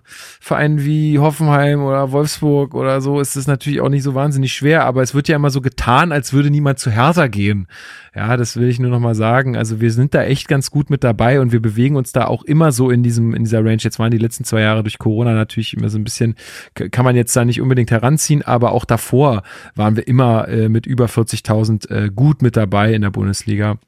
Vereinen 0.54 0.84
wie 0.84 1.18
Hoffenheim 1.18 1.82
oder 1.82 2.12
Wolfsburg 2.12 2.76
oder 2.76 3.00
so 3.00 3.18
ist 3.18 3.34
es 3.34 3.48
natürlich 3.48 3.80
auch 3.80 3.88
nicht 3.88 4.04
so 4.04 4.14
wahnsinnig 4.14 4.52
schwer, 4.52 4.84
aber 4.84 5.02
es 5.02 5.12
wird 5.12 5.26
ja 5.26 5.34
immer 5.34 5.50
so 5.50 5.60
getan, 5.60 6.12
als 6.12 6.32
würde 6.32 6.48
niemand 6.48 6.78
zu 6.78 6.92
Hertha 6.92 7.26
gehen. 7.26 7.66
Ja, 8.14 8.36
das 8.36 8.56
will 8.56 8.68
ich 8.68 8.78
nur 8.78 8.92
noch 8.92 9.00
mal 9.00 9.16
sagen. 9.16 9.56
Also 9.56 9.80
wir 9.80 9.90
sind 9.90 10.14
da 10.14 10.22
echt 10.22 10.46
ganz 10.46 10.70
gut 10.70 10.90
mit 10.90 11.02
dabei 11.02 11.40
und 11.40 11.50
wir 11.50 11.60
bewegen 11.60 11.96
uns 11.96 12.12
da 12.12 12.28
auch 12.28 12.44
immer 12.44 12.70
so 12.70 12.90
in 12.90 13.02
diesem, 13.02 13.34
in 13.34 13.42
dieser 13.42 13.64
Range. 13.64 13.78
Jetzt 13.80 13.98
waren 13.98 14.12
die 14.12 14.18
letzten 14.18 14.44
zwei 14.44 14.60
Jahre 14.60 14.84
durch 14.84 14.98
Corona 14.98 15.34
natürlich 15.34 15.74
immer 15.76 15.88
so 15.88 15.98
ein 15.98 16.04
bisschen, 16.04 16.36
kann 16.74 17.04
man 17.04 17.16
jetzt 17.16 17.34
da 17.34 17.44
nicht 17.44 17.60
unbedingt 17.60 17.90
heranziehen, 17.90 18.42
aber 18.42 18.70
auch 18.70 18.84
davor 18.84 19.42
waren 19.74 19.96
wir 19.96 20.06
immer 20.06 20.46
äh, 20.46 20.68
mit 20.68 20.86
über 20.86 21.06
40.000 21.06 21.90
äh, 21.90 22.10
gut 22.14 22.42
mit 22.42 22.56
dabei 22.56 22.94
in 22.94 23.02
der 23.02 23.10
Bundesliga. 23.10 23.78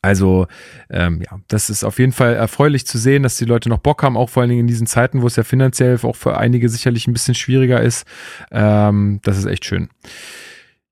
Also 0.00 0.46
ähm, 0.90 1.22
ja, 1.22 1.38
das 1.48 1.70
ist 1.70 1.84
auf 1.84 1.98
jeden 1.98 2.12
Fall 2.12 2.34
erfreulich 2.34 2.86
zu 2.86 2.98
sehen, 2.98 3.22
dass 3.22 3.36
die 3.36 3.44
Leute 3.44 3.68
noch 3.68 3.78
Bock 3.78 4.02
haben, 4.02 4.16
auch 4.16 4.30
vor 4.30 4.42
allen 4.42 4.50
Dingen 4.50 4.62
in 4.62 4.66
diesen 4.66 4.86
Zeiten, 4.86 5.22
wo 5.22 5.26
es 5.26 5.36
ja 5.36 5.42
finanziell 5.42 5.98
auch 6.02 6.16
für 6.16 6.38
einige 6.38 6.68
sicherlich 6.68 7.06
ein 7.06 7.12
bisschen 7.12 7.34
schwieriger 7.34 7.80
ist. 7.80 8.06
Ähm, 8.52 9.20
das 9.24 9.38
ist 9.38 9.46
echt 9.46 9.64
schön. 9.64 9.88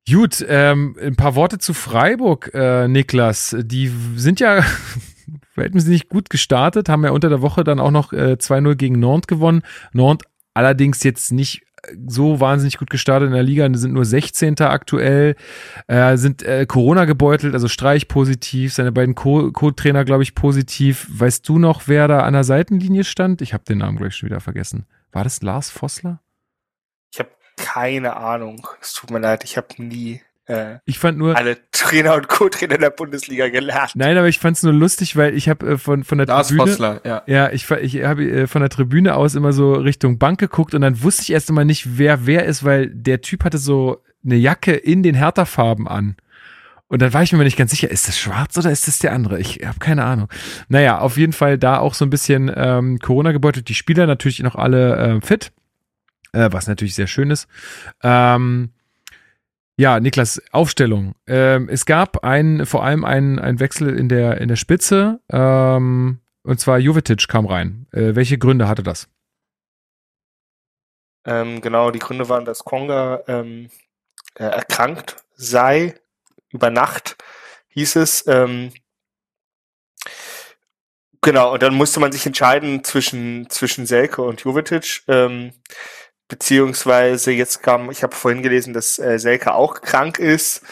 Gut, 0.08 0.44
ähm, 0.48 0.96
ein 1.00 1.16
paar 1.16 1.34
Worte 1.34 1.58
zu 1.58 1.74
Freiburg, 1.74 2.50
äh, 2.54 2.86
Niklas. 2.86 3.56
Die 3.58 3.92
sind 4.14 4.38
ja 4.38 4.64
verhältnismäßig 5.54 6.08
gut 6.08 6.30
gestartet, 6.30 6.88
haben 6.88 7.04
ja 7.04 7.10
unter 7.10 7.28
der 7.28 7.42
Woche 7.42 7.64
dann 7.64 7.80
auch 7.80 7.90
noch 7.90 8.12
äh, 8.12 8.36
2-0 8.38 8.76
gegen 8.76 9.00
Nantes 9.00 9.26
gewonnen. 9.26 9.62
Nantes 9.92 10.28
allerdings 10.54 11.02
jetzt 11.02 11.32
nicht 11.32 11.65
so 12.06 12.40
wahnsinnig 12.40 12.78
gut 12.78 12.90
gestartet 12.90 13.28
in 13.28 13.34
der 13.34 13.42
Liga, 13.42 13.68
sind 13.74 13.92
nur 13.92 14.04
16. 14.04 14.60
aktuell, 14.60 15.36
äh, 15.86 16.16
sind 16.16 16.42
äh, 16.42 16.66
Corona 16.66 17.04
gebeutelt, 17.04 17.54
also 17.54 17.68
Streich 17.68 18.08
positiv, 18.08 18.72
seine 18.72 18.92
beiden 18.92 19.14
Co-Trainer, 19.14 20.04
glaube 20.04 20.22
ich, 20.22 20.34
positiv. 20.34 21.06
Weißt 21.10 21.48
du 21.48 21.58
noch, 21.58 21.88
wer 21.88 22.08
da 22.08 22.20
an 22.20 22.32
der 22.32 22.44
Seitenlinie 22.44 23.04
stand? 23.04 23.42
Ich 23.42 23.52
habe 23.52 23.64
den 23.64 23.78
Namen 23.78 23.96
gleich 23.96 24.14
schon 24.14 24.28
wieder 24.28 24.40
vergessen. 24.40 24.86
War 25.12 25.24
das 25.24 25.42
Lars 25.42 25.70
Vossler? 25.70 26.20
Ich 27.12 27.18
habe 27.18 27.30
keine 27.56 28.16
Ahnung. 28.16 28.66
Es 28.80 28.92
tut 28.92 29.10
mir 29.10 29.18
leid, 29.20 29.44
ich 29.44 29.56
habe 29.56 29.68
nie 29.78 30.20
äh, 30.46 30.78
ich 30.84 30.98
fand 30.98 31.18
nur 31.18 31.36
alle 31.36 31.58
Trainer 31.72 32.14
und 32.14 32.28
Co-Trainer 32.28 32.78
der 32.78 32.90
Bundesliga 32.90 33.48
gelernt. 33.48 33.92
Nein, 33.94 34.16
aber 34.16 34.28
ich 34.28 34.38
fand 34.38 34.56
es 34.56 34.62
nur 34.62 34.72
lustig, 34.72 35.16
weil 35.16 35.36
ich 35.36 35.48
habe 35.48 35.66
äh, 35.72 35.78
von 35.78 36.04
von 36.04 36.18
der 36.18 36.26
Lars 36.26 36.48
Tribüne 36.48 36.70
Fossler, 36.70 37.00
ja. 37.04 37.22
ja, 37.26 37.50
ich 37.50 37.68
ich 37.70 38.04
habe 38.04 38.24
äh, 38.24 38.46
von 38.46 38.60
der 38.60 38.70
Tribüne 38.70 39.16
aus 39.16 39.34
immer 39.34 39.52
so 39.52 39.74
Richtung 39.74 40.18
Bank 40.18 40.38
geguckt 40.38 40.74
und 40.74 40.82
dann 40.82 41.02
wusste 41.02 41.22
ich 41.22 41.32
erst 41.32 41.48
einmal 41.48 41.64
nicht, 41.64 41.98
wer 41.98 42.26
wer 42.26 42.44
ist, 42.44 42.64
weil 42.64 42.88
der 42.88 43.20
Typ 43.20 43.44
hatte 43.44 43.58
so 43.58 44.02
eine 44.24 44.36
Jacke 44.36 44.72
in 44.72 45.02
den 45.02 45.14
Hertha-Farben 45.14 45.88
an. 45.88 46.16
Und 46.88 47.02
dann 47.02 47.12
war 47.12 47.22
ich 47.22 47.32
mir 47.32 47.42
nicht 47.42 47.56
ganz 47.56 47.72
sicher, 47.72 47.90
ist 47.90 48.06
das 48.06 48.16
schwarz 48.16 48.56
oder 48.56 48.70
ist 48.70 48.86
das 48.86 49.00
der 49.00 49.12
andere? 49.12 49.40
Ich 49.40 49.60
habe 49.64 49.80
keine 49.80 50.04
Ahnung. 50.04 50.28
Naja, 50.68 51.00
auf 51.00 51.16
jeden 51.16 51.32
Fall 51.32 51.58
da 51.58 51.78
auch 51.78 51.94
so 51.94 52.04
ein 52.04 52.10
bisschen 52.10 52.50
ähm, 52.54 53.00
Corona 53.00 53.32
gebeutelt. 53.32 53.68
Die 53.68 53.74
Spieler 53.74 54.06
natürlich 54.06 54.40
noch 54.40 54.54
alle 54.54 54.96
äh, 54.96 55.20
fit, 55.20 55.52
äh, 56.32 56.48
was 56.52 56.68
natürlich 56.68 56.94
sehr 56.94 57.08
schön 57.08 57.30
ist. 57.30 57.48
Ähm, 58.04 58.70
ja, 59.76 60.00
Niklas, 60.00 60.40
Aufstellung. 60.52 61.14
Ähm, 61.26 61.68
es 61.68 61.84
gab 61.84 62.24
ein, 62.24 62.64
vor 62.66 62.82
allem 62.84 63.04
einen, 63.04 63.38
einen 63.38 63.60
Wechsel 63.60 63.98
in 63.98 64.08
der, 64.08 64.40
in 64.40 64.48
der 64.48 64.56
Spitze, 64.56 65.20
ähm, 65.30 66.20
und 66.42 66.60
zwar 66.60 66.78
Jovetic 66.78 67.28
kam 67.28 67.46
rein. 67.46 67.86
Äh, 67.92 68.14
welche 68.14 68.38
Gründe 68.38 68.68
hatte 68.68 68.82
das? 68.82 69.08
Ähm, 71.26 71.60
genau, 71.60 71.90
die 71.90 71.98
Gründe 71.98 72.28
waren, 72.28 72.44
dass 72.44 72.64
Konga 72.64 73.22
ähm, 73.26 73.68
äh, 74.36 74.44
erkrankt 74.44 75.16
sei, 75.34 75.94
über 76.50 76.70
Nacht 76.70 77.16
hieß 77.68 77.96
es. 77.96 78.26
Ähm, 78.28 78.72
genau, 81.20 81.52
und 81.52 81.62
dann 81.62 81.74
musste 81.74 82.00
man 82.00 82.12
sich 82.12 82.24
entscheiden 82.24 82.84
zwischen, 82.84 83.50
zwischen 83.50 83.86
Selke 83.86 84.22
und 84.22 84.40
Jovetic. 84.40 85.02
Beziehungsweise 86.28 87.30
jetzt 87.32 87.62
kam, 87.62 87.90
ich 87.90 88.02
habe 88.02 88.14
vorhin 88.14 88.42
gelesen, 88.42 88.72
dass 88.72 88.98
äh, 88.98 89.18
Selke 89.18 89.54
auch 89.54 89.80
krank 89.80 90.18
ist. 90.18 90.62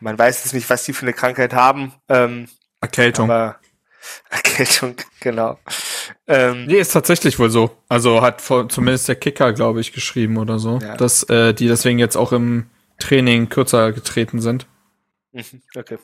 Man 0.00 0.18
weiß 0.18 0.44
jetzt 0.44 0.54
nicht, 0.54 0.70
was 0.70 0.84
die 0.84 0.94
für 0.94 1.02
eine 1.02 1.12
Krankheit 1.12 1.52
haben. 1.52 1.92
Ähm, 2.08 2.48
Erkältung. 2.80 3.30
Erkältung, 4.30 4.96
genau. 5.20 5.58
Ähm, 6.26 6.66
nee, 6.66 6.78
ist 6.78 6.92
tatsächlich 6.92 7.38
wohl 7.38 7.50
so. 7.50 7.76
Also 7.88 8.22
hat 8.22 8.40
vor, 8.40 8.68
zumindest 8.68 9.08
der 9.08 9.16
Kicker, 9.16 9.52
glaube 9.52 9.80
ich, 9.80 9.92
geschrieben 9.92 10.38
oder 10.38 10.58
so, 10.58 10.78
ja. 10.78 10.96
dass 10.96 11.24
äh, 11.24 11.52
die 11.52 11.68
deswegen 11.68 11.98
jetzt 11.98 12.16
auch 12.16 12.32
im 12.32 12.70
Training 12.98 13.48
kürzer 13.48 13.92
getreten 13.92 14.40
sind. 14.40 14.66
Mhm, 15.32 15.62
okay. 15.76 15.98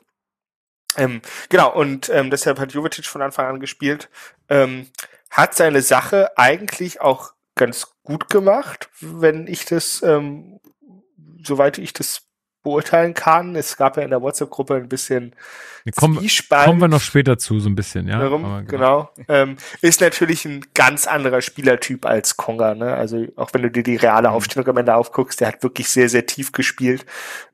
Ähm, 0.97 1.23
genau, 1.49 1.73
und 1.73 2.11
ähm, 2.11 2.31
deshalb 2.31 2.59
hat 2.59 2.73
Jovetic 2.73 3.07
von 3.07 3.23
Anfang 3.23 3.47
an 3.47 3.61
gespielt. 3.61 4.11
Ähm, 4.49 4.89
hat 5.31 5.55
seine 5.55 5.81
Sache 5.81 6.37
eigentlich 6.37 7.01
auch 7.01 7.33
ganz 7.55 7.95
gut 8.03 8.29
gemacht, 8.29 8.89
wenn 9.01 9.47
ich 9.47 9.65
das, 9.65 10.03
ähm, 10.03 10.61
soweit 11.43 11.79
ich 11.79 11.93
das 11.93 12.23
beurteilen 12.63 13.15
kann. 13.15 13.57
Es 13.57 13.77
gab 13.77 13.97
ja 13.97 14.05
in 14.05 14.11
der 14.11 14.23
WhatsApp-Gruppe 14.23 14.77
ein 14.77 14.89
bisschen 14.89 15.35
kommen, 15.97 16.25
kommen 16.49 16.81
wir 16.81 16.89
noch 16.89 17.01
später 17.01 17.37
zu, 17.37 17.59
so 17.59 17.69
ein 17.69 17.75
bisschen, 17.75 18.07
ja. 18.07 18.21
Warum? 18.21 18.43
Genau. 18.67 19.11
genau. 19.17 19.27
Ähm, 19.29 19.57
ist 19.81 20.01
natürlich 20.01 20.45
ein 20.45 20.65
ganz 20.75 21.07
anderer 21.07 21.43
Spielertyp 21.43 22.07
als 22.07 22.37
Konga, 22.37 22.75
ne? 22.75 22.95
Also 22.95 23.27
auch 23.37 23.53
wenn 23.53 23.63
du 23.63 23.71
dir 23.71 23.83
die 23.83 23.97
reale 23.97 24.29
mhm. 24.29 24.35
Aufstellung 24.35 24.69
am 24.69 24.77
Ende 24.77 24.95
aufguckst, 24.95 25.41
der 25.41 25.49
hat 25.49 25.63
wirklich 25.63 25.89
sehr, 25.89 26.09
sehr 26.09 26.27
tief 26.27 26.53
gespielt. 26.53 27.05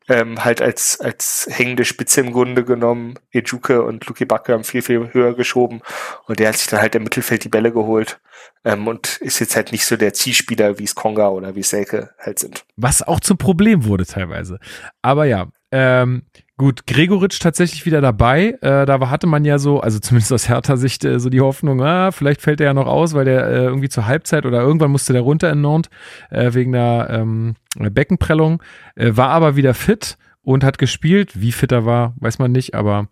Ähm, 0.09 0.45
halt 0.45 0.63
als, 0.63 1.01
als 1.01 1.47
hängende 1.51 1.85
Spitze 1.85 2.21
im 2.21 2.33
Grunde 2.33 2.65
genommen. 2.65 3.19
Ejuke 3.31 3.83
und 3.83 4.07
Luki 4.07 4.25
Backe 4.25 4.55
haben 4.55 4.65
viel, 4.65 4.83
viel 4.83 5.13
höher 5.13 5.35
geschoben 5.35 5.83
und 6.27 6.41
der 6.41 6.49
hat 6.49 6.57
sich 6.57 6.69
dann 6.69 6.81
halt 6.81 6.95
im 6.95 7.03
Mittelfeld 7.05 7.45
die 7.45 7.51
Bälle 7.51 7.73
geholt. 7.73 8.21
Ähm, 8.65 8.87
und 8.89 9.19
ist 9.19 9.39
jetzt 9.39 9.57
halt 9.57 9.73
nicht 9.73 9.85
so 9.85 9.97
der 9.97 10.15
Zielspieler, 10.15 10.79
wie 10.79 10.85
es 10.85 10.95
Konga 10.95 11.29
oder 11.29 11.55
wie 11.55 11.63
Selke 11.63 12.11
halt 12.19 12.39
sind. 12.39 12.65
Was 12.77 13.03
auch 13.03 13.21
zum 13.21 13.39
Problem 13.39 13.85
wurde 13.85 14.07
teilweise. 14.07 14.59
Aber 15.03 15.27
ja, 15.27 15.49
ähm, 15.71 16.23
gut, 16.59 16.87
Gregoritsch 16.87 17.41
tatsächlich 17.41 17.87
wieder 17.87 18.01
dabei. 18.01 18.59
Äh, 18.61 18.85
da 18.85 19.09
hatte 19.09 19.27
man 19.27 19.45
ja 19.45 19.59
so, 19.59 19.81
also 19.81 19.99
zumindest 20.01 20.33
aus 20.33 20.49
härter 20.49 20.77
Sicht, 20.77 21.05
äh, 21.05 21.19
so 21.19 21.31
die 21.31 21.41
Hoffnung, 21.41 21.81
ah, 21.81 22.11
vielleicht 22.11 22.43
fällt 22.43 22.61
er 22.61 22.67
ja 22.67 22.75
noch 22.75 22.87
aus, 22.87 23.15
weil 23.15 23.25
der 23.25 23.47
äh, 23.47 23.65
irgendwie 23.65 23.89
zur 23.89 24.07
Halbzeit 24.07 24.45
oder 24.45 24.61
irgendwann 24.61 24.91
musste 24.91 25.13
der 25.13 25.23
runter 25.23 25.51
in 25.51 25.63
Nantes 25.63 25.91
äh, 26.31 26.53
wegen 26.53 26.73
der 26.73 27.09
ähm, 27.11 27.55
Beckenprellung. 27.79 28.63
Äh, 28.97 29.13
war 29.15 29.31
aber 29.31 29.57
wieder 29.57 29.73
fit 29.73 30.19
und 30.43 30.65
hat 30.65 30.79
gespielt. 30.79 31.41
Wie 31.41 31.53
fit 31.53 31.73
er 31.73 31.87
war, 31.87 32.15
weiß 32.19 32.39
man 32.39 32.53
nicht, 32.53 32.75
aber 32.75 33.09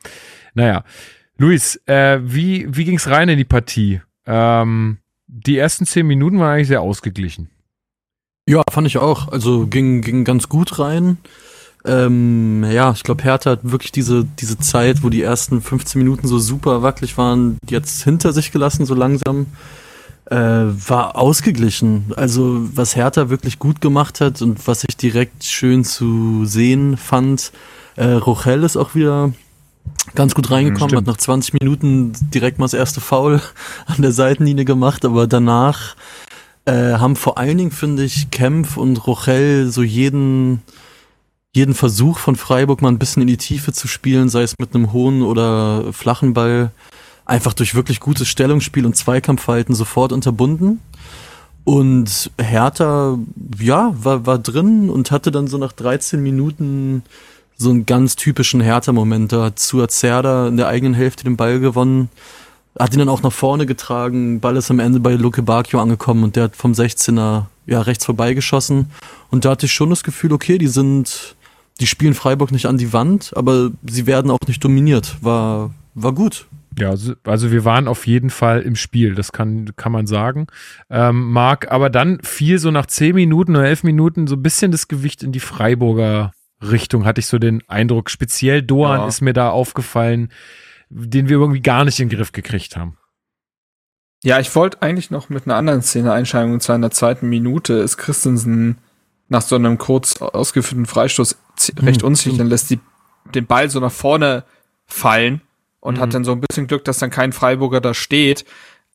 naja. 0.54 0.84
Luis, 1.38 1.80
äh, 1.86 2.18
wie, 2.22 2.66
wie 2.68 2.84
ging's 2.84 3.08
rein 3.08 3.28
in 3.28 3.38
die 3.38 3.44
Partie? 3.44 4.00
Ähm, 4.26 4.98
die 5.26 5.58
ersten 5.58 5.86
zehn 5.86 6.06
Minuten 6.06 6.38
waren 6.38 6.54
eigentlich 6.54 6.68
sehr 6.68 6.80
ausgeglichen. 6.80 7.50
Ja, 8.48 8.62
fand 8.70 8.86
ich 8.86 8.98
auch. 8.98 9.28
Also 9.28 9.66
ging, 9.66 10.02
ging 10.02 10.24
ganz 10.24 10.48
gut 10.48 10.78
rein. 10.78 11.18
Ähm, 11.86 12.64
ja, 12.64 12.92
ich 12.92 13.02
glaube, 13.02 13.22
Hertha 13.22 13.52
hat 13.52 13.60
wirklich 13.62 13.92
diese, 13.92 14.24
diese 14.38 14.58
Zeit, 14.58 15.02
wo 15.02 15.08
die 15.08 15.22
ersten 15.22 15.62
15 15.62 16.00
Minuten 16.00 16.26
so 16.26 16.38
super 16.38 16.82
wackelig 16.82 17.16
waren, 17.16 17.58
jetzt 17.68 18.02
hinter 18.02 18.32
sich 18.32 18.52
gelassen, 18.52 18.86
so 18.86 18.94
langsam. 18.94 19.46
Äh, 20.28 20.36
war 20.36 21.14
ausgeglichen. 21.14 22.12
Also, 22.16 22.68
was 22.74 22.96
Hertha 22.96 23.28
wirklich 23.28 23.60
gut 23.60 23.80
gemacht 23.80 24.20
hat 24.20 24.42
und 24.42 24.66
was 24.66 24.82
ich 24.82 24.96
direkt 24.96 25.44
schön 25.44 25.84
zu 25.84 26.44
sehen 26.46 26.96
fand, 26.96 27.52
äh, 27.94 28.06
Rochel 28.06 28.64
ist 28.64 28.76
auch 28.76 28.96
wieder 28.96 29.32
ganz 30.16 30.34
gut 30.34 30.50
reingekommen, 30.50 30.90
Stimmt. 30.90 31.06
hat 31.06 31.14
nach 31.14 31.18
20 31.18 31.54
Minuten 31.54 32.12
direkt 32.34 32.58
mal 32.58 32.64
das 32.64 32.74
erste 32.74 33.00
Foul 33.00 33.40
an 33.86 34.02
der 34.02 34.10
Seitenlinie 34.12 34.64
gemacht, 34.64 35.04
aber 35.04 35.28
danach 35.28 35.94
äh, 36.64 36.94
haben 36.94 37.16
vor 37.16 37.38
allen 37.38 37.58
Dingen, 37.58 37.70
finde 37.70 38.04
ich, 38.04 38.30
Kempf 38.30 38.76
und 38.76 39.06
Rochel 39.06 39.70
so 39.70 39.82
jeden, 39.82 40.62
jeden 41.56 41.74
Versuch 41.74 42.18
von 42.18 42.36
Freiburg 42.36 42.82
mal 42.82 42.90
ein 42.90 42.98
bisschen 42.98 43.22
in 43.22 43.28
die 43.28 43.38
Tiefe 43.38 43.72
zu 43.72 43.88
spielen, 43.88 44.28
sei 44.28 44.42
es 44.42 44.58
mit 44.58 44.74
einem 44.74 44.92
hohen 44.92 45.22
oder 45.22 45.90
flachen 45.94 46.34
Ball, 46.34 46.70
einfach 47.24 47.54
durch 47.54 47.74
wirklich 47.74 47.98
gutes 47.98 48.28
Stellungsspiel 48.28 48.84
und 48.84 48.94
Zweikampfverhalten 48.94 49.74
sofort 49.74 50.12
unterbunden. 50.12 50.80
Und 51.64 52.30
Hertha, 52.38 53.18
ja, 53.58 53.94
war, 53.98 54.26
war 54.26 54.38
drin 54.38 54.90
und 54.90 55.10
hatte 55.10 55.30
dann 55.30 55.46
so 55.46 55.56
nach 55.56 55.72
13 55.72 56.22
Minuten 56.22 57.02
so 57.56 57.70
einen 57.70 57.86
ganz 57.86 58.16
typischen 58.16 58.60
Hertha-Moment. 58.60 59.32
Da 59.32 59.44
hat 59.44 59.58
Zerda 59.58 60.48
in 60.48 60.58
der 60.58 60.68
eigenen 60.68 60.92
Hälfte 60.92 61.24
den 61.24 61.38
Ball 61.38 61.58
gewonnen, 61.58 62.10
hat 62.78 62.92
ihn 62.92 62.98
dann 62.98 63.08
auch 63.08 63.22
nach 63.22 63.32
vorne 63.32 63.64
getragen. 63.64 64.40
Ball 64.40 64.56
ist 64.56 64.70
am 64.70 64.78
Ende 64.78 65.00
bei 65.00 65.14
Luke 65.14 65.42
Bacchio 65.42 65.80
angekommen 65.80 66.22
und 66.22 66.36
der 66.36 66.44
hat 66.44 66.56
vom 66.56 66.72
16er 66.72 67.46
ja 67.64 67.80
rechts 67.80 68.04
vorbeigeschossen. 68.04 68.90
Und 69.30 69.46
da 69.46 69.50
hatte 69.50 69.64
ich 69.64 69.72
schon 69.72 69.88
das 69.88 70.04
Gefühl, 70.04 70.32
okay, 70.32 70.58
die 70.58 70.68
sind, 70.68 71.34
die 71.80 71.86
spielen 71.86 72.14
Freiburg 72.14 72.52
nicht 72.52 72.66
an 72.66 72.78
die 72.78 72.92
Wand, 72.92 73.32
aber 73.36 73.70
sie 73.88 74.06
werden 74.06 74.30
auch 74.30 74.40
nicht 74.46 74.62
dominiert. 74.64 75.16
War, 75.20 75.74
war 75.94 76.12
gut. 76.12 76.46
Ja, 76.78 76.90
also, 76.90 77.14
also 77.24 77.50
wir 77.50 77.64
waren 77.64 77.88
auf 77.88 78.06
jeden 78.06 78.30
Fall 78.30 78.60
im 78.60 78.76
Spiel, 78.76 79.14
das 79.14 79.32
kann, 79.32 79.70
kann 79.76 79.92
man 79.92 80.06
sagen. 80.06 80.46
Ähm, 80.90 81.32
Marc, 81.32 81.70
aber 81.70 81.88
dann 81.88 82.20
fiel 82.22 82.58
so 82.58 82.70
nach 82.70 82.86
zehn 82.86 83.14
Minuten 83.14 83.56
oder 83.56 83.66
elf 83.66 83.82
Minuten 83.82 84.26
so 84.26 84.36
ein 84.36 84.42
bisschen 84.42 84.72
das 84.72 84.88
Gewicht 84.88 85.22
in 85.22 85.32
die 85.32 85.40
Freiburger 85.40 86.32
Richtung 86.62 87.04
hatte 87.04 87.20
ich 87.20 87.26
so 87.26 87.38
den 87.38 87.62
Eindruck. 87.68 88.10
Speziell 88.10 88.62
Doan 88.62 89.00
ja. 89.00 89.06
ist 89.06 89.20
mir 89.20 89.32
da 89.32 89.50
aufgefallen, 89.50 90.30
den 90.88 91.28
wir 91.28 91.38
irgendwie 91.38 91.60
gar 91.60 91.84
nicht 91.84 92.00
in 92.00 92.08
den 92.08 92.16
Griff 92.16 92.32
gekriegt 92.32 92.76
haben. 92.76 92.96
Ja, 94.22 94.40
ich 94.40 94.54
wollte 94.56 94.82
eigentlich 94.82 95.10
noch 95.10 95.28
mit 95.28 95.46
einer 95.46 95.56
anderen 95.56 95.82
Szene 95.82 96.12
einschalten, 96.12 96.52
und 96.52 96.62
zwar 96.62 96.76
in 96.76 96.82
der 96.82 96.90
zweiten 96.90 97.28
Minute 97.28 97.74
ist 97.74 97.96
Christensen 97.96 98.78
nach 99.28 99.42
so 99.42 99.56
einem 99.56 99.78
kurz 99.78 100.20
ausgeführten 100.20 100.86
Freistoß 100.86 101.36
recht 101.80 102.02
mhm. 102.02 102.08
unsicher, 102.08 102.36
dann 102.36 102.48
lässt 102.48 102.70
die 102.70 102.80
den 103.34 103.46
Ball 103.46 103.70
so 103.70 103.80
nach 103.80 103.92
vorne 103.92 104.44
fallen 104.86 105.40
und 105.80 105.96
mhm. 105.96 106.00
hat 106.00 106.14
dann 106.14 106.24
so 106.24 106.32
ein 106.32 106.40
bisschen 106.40 106.66
Glück, 106.66 106.84
dass 106.84 106.98
dann 106.98 107.10
kein 107.10 107.32
Freiburger 107.32 107.80
da 107.80 107.94
steht. 107.94 108.44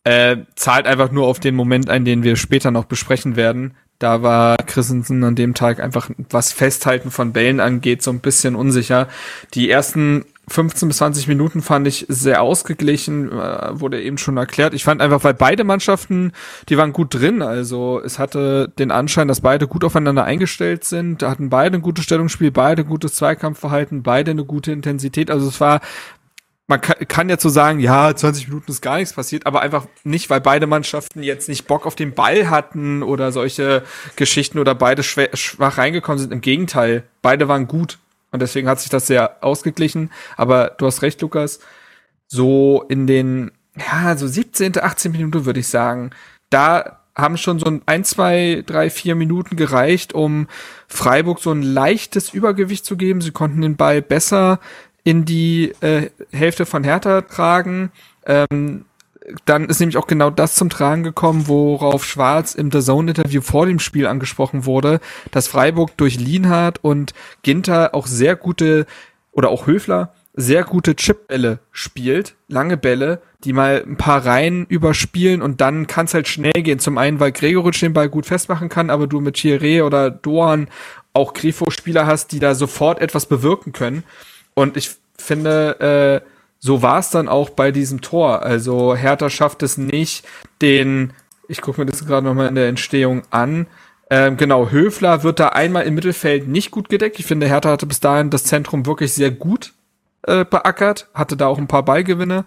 Äh, 0.03 0.37
zahlt 0.55 0.87
einfach 0.87 1.11
nur 1.11 1.27
auf 1.27 1.39
den 1.39 1.55
Moment 1.55 1.89
ein, 1.89 2.05
den 2.05 2.23
wir 2.23 2.35
später 2.35 2.71
noch 2.71 2.85
besprechen 2.85 3.35
werden. 3.35 3.75
Da 3.99 4.23
war 4.23 4.57
Christensen 4.57 5.23
an 5.23 5.35
dem 5.35 5.53
Tag 5.53 5.79
einfach, 5.79 6.09
was 6.29 6.51
Festhalten 6.51 7.11
von 7.11 7.33
Bällen 7.33 7.59
angeht, 7.59 8.01
so 8.01 8.09
ein 8.09 8.19
bisschen 8.19 8.55
unsicher. 8.55 9.07
Die 9.53 9.69
ersten 9.69 10.25
15 10.51 10.87
bis 10.87 10.97
20 10.97 11.27
Minuten 11.27 11.61
fand 11.61 11.87
ich 11.87 12.05
sehr 12.09 12.41
ausgeglichen, 12.41 13.31
äh, 13.31 13.79
wurde 13.79 14.01
eben 14.01 14.17
schon 14.17 14.37
erklärt. 14.37 14.73
Ich 14.73 14.83
fand 14.83 15.01
einfach, 15.01 15.23
weil 15.23 15.33
beide 15.33 15.63
Mannschaften, 15.63 16.33
die 16.69 16.77
waren 16.77 16.93
gut 16.93 17.13
drin. 17.13 17.41
Also 17.41 18.01
es 18.03 18.19
hatte 18.19 18.71
den 18.77 18.91
Anschein, 18.91 19.27
dass 19.27 19.41
beide 19.41 19.67
gut 19.67 19.83
aufeinander 19.83 20.23
eingestellt 20.23 20.83
sind. 20.83 21.21
Da 21.21 21.31
hatten 21.31 21.49
beide 21.49 21.77
ein 21.77 21.81
gutes 21.81 22.03
Stellungsspiel, 22.03 22.51
beide 22.51 22.83
gutes 22.83 23.15
Zweikampfverhalten, 23.15 24.03
beide 24.03 24.31
eine 24.31 24.45
gute 24.45 24.71
Intensität. 24.71 25.31
Also 25.31 25.47
es 25.47 25.61
war 25.61 25.81
man 26.67 26.79
kann, 26.79 26.95
kann 27.07 27.29
jetzt 27.29 27.43
so 27.43 27.49
sagen, 27.49 27.79
ja, 27.81 28.15
20 28.15 28.47
Minuten 28.47 28.71
ist 28.71 28.81
gar 28.81 28.97
nichts 28.97 29.13
passiert, 29.13 29.45
aber 29.45 29.61
einfach 29.61 29.87
nicht, 30.05 30.29
weil 30.29 30.39
beide 30.39 30.67
Mannschaften 30.67 31.21
jetzt 31.21 31.49
nicht 31.49 31.67
Bock 31.67 31.85
auf 31.85 31.95
den 31.95 32.13
Ball 32.13 32.49
hatten 32.49 33.03
oder 33.03 33.33
solche 33.33 33.83
Geschichten 34.15 34.57
oder 34.57 34.73
beide 34.73 35.03
schwach 35.03 35.77
reingekommen 35.77 36.19
sind. 36.19 36.31
Im 36.31 36.39
Gegenteil, 36.39 37.03
beide 37.21 37.49
waren 37.49 37.67
gut 37.67 37.99
und 38.31 38.41
deswegen 38.41 38.67
hat 38.67 38.79
sich 38.79 38.89
das 38.89 39.07
sehr 39.07 39.43
ausgeglichen. 39.43 40.11
Aber 40.37 40.75
du 40.77 40.85
hast 40.85 41.01
recht, 41.01 41.21
Lukas. 41.21 41.59
So 42.27 42.85
in 42.87 43.07
den, 43.07 43.51
ja, 43.77 44.15
so 44.17 44.27
17., 44.27 44.81
18 44.81 45.11
Minuten 45.11 45.45
würde 45.45 45.59
ich 45.59 45.67
sagen, 45.67 46.11
da 46.49 47.01
haben 47.15 47.37
schon 47.37 47.59
so 47.59 47.79
ein, 47.85 48.03
zwei, 48.05 48.63
drei, 48.65 48.89
vier 48.89 49.15
Minuten 49.15 49.57
gereicht, 49.57 50.13
um 50.13 50.47
Freiburg 50.87 51.39
so 51.39 51.51
ein 51.51 51.61
leichtes 51.61 52.33
Übergewicht 52.33 52.85
zu 52.85 52.95
geben. 52.95 53.19
Sie 53.19 53.31
konnten 53.31 53.61
den 53.61 53.75
Ball 53.75 54.01
besser 54.01 54.59
in 55.03 55.25
die 55.25 55.73
äh, 55.81 56.09
Hälfte 56.31 56.65
von 56.65 56.83
Hertha 56.83 57.21
tragen. 57.21 57.91
Ähm, 58.25 58.85
dann 59.45 59.65
ist 59.65 59.79
nämlich 59.79 59.97
auch 59.97 60.07
genau 60.07 60.29
das 60.29 60.55
zum 60.55 60.69
Tragen 60.69 61.03
gekommen, 61.03 61.47
worauf 61.47 62.05
Schwarz 62.05 62.55
im 62.55 62.71
The 62.71 62.79
Zone-Interview 62.79 63.41
vor 63.41 63.65
dem 63.65 63.79
Spiel 63.79 64.07
angesprochen 64.07 64.65
wurde, 64.65 64.99
dass 65.31 65.47
Freiburg 65.47 65.95
durch 65.97 66.19
Lienhardt 66.19 66.83
und 66.83 67.13
Ginter 67.43 67.93
auch 67.93 68.07
sehr 68.07 68.35
gute, 68.35 68.85
oder 69.31 69.49
auch 69.49 69.67
Höfler, 69.67 70.13
sehr 70.33 70.63
gute 70.63 70.95
Chipbälle 70.95 71.59
spielt, 71.71 72.35
lange 72.47 72.77
Bälle, 72.77 73.21
die 73.43 73.53
mal 73.53 73.83
ein 73.85 73.97
paar 73.97 74.25
Reihen 74.25 74.65
überspielen 74.67 75.41
und 75.41 75.61
dann 75.61 75.87
kann 75.87 76.05
es 76.05 76.13
halt 76.13 76.27
schnell 76.27 76.53
gehen. 76.53 76.79
Zum 76.79 76.97
einen, 76.97 77.19
weil 77.19 77.31
Gregoritsch 77.31 77.81
den 77.81 77.93
Ball 77.93 78.09
gut 78.09 78.25
festmachen 78.25 78.69
kann, 78.69 78.89
aber 78.89 79.07
du 79.07 79.19
mit 79.19 79.35
Chiré 79.35 79.83
oder 79.83 80.09
Doan 80.09 80.67
auch 81.13 81.33
Grifo-Spieler 81.33 82.05
hast, 82.05 82.31
die 82.31 82.39
da 82.39 82.55
sofort 82.55 83.01
etwas 83.01 83.25
bewirken 83.25 83.73
können. 83.73 84.03
Und 84.53 84.77
ich 84.77 84.91
finde, 85.17 86.23
äh, 86.23 86.30
so 86.61 86.83
war 86.83 86.99
es 86.99 87.09
dann 87.09 87.27
auch 87.27 87.49
bei 87.49 87.71
diesem 87.71 88.01
Tor. 88.01 88.43
Also 88.43 88.95
Hertha 88.95 89.29
schafft 89.29 89.63
es 89.63 89.77
nicht, 89.77 90.25
den, 90.61 91.11
ich 91.47 91.59
gucke 91.59 91.81
mir 91.81 91.87
das 91.87 92.05
gerade 92.05 92.25
nochmal 92.25 92.47
in 92.47 92.55
der 92.55 92.69
Entstehung 92.69 93.23
an. 93.31 93.65
Ähm, 94.11 94.37
genau, 94.37 94.69
Höfler 94.69 95.23
wird 95.23 95.39
da 95.39 95.49
einmal 95.49 95.85
im 95.85 95.95
Mittelfeld 95.95 96.47
nicht 96.47 96.69
gut 96.69 96.87
gedeckt. 96.87 97.19
Ich 97.19 97.25
finde, 97.25 97.47
Hertha 97.47 97.71
hatte 97.71 97.87
bis 97.87 97.99
dahin 97.99 98.29
das 98.29 98.43
Zentrum 98.43 98.85
wirklich 98.85 99.13
sehr 99.13 99.31
gut 99.31 99.73
äh, 100.27 100.45
beackert, 100.45 101.07
hatte 101.15 101.35
da 101.35 101.47
auch 101.47 101.57
ein 101.57 101.67
paar 101.67 101.83
Ballgewinne. 101.83 102.45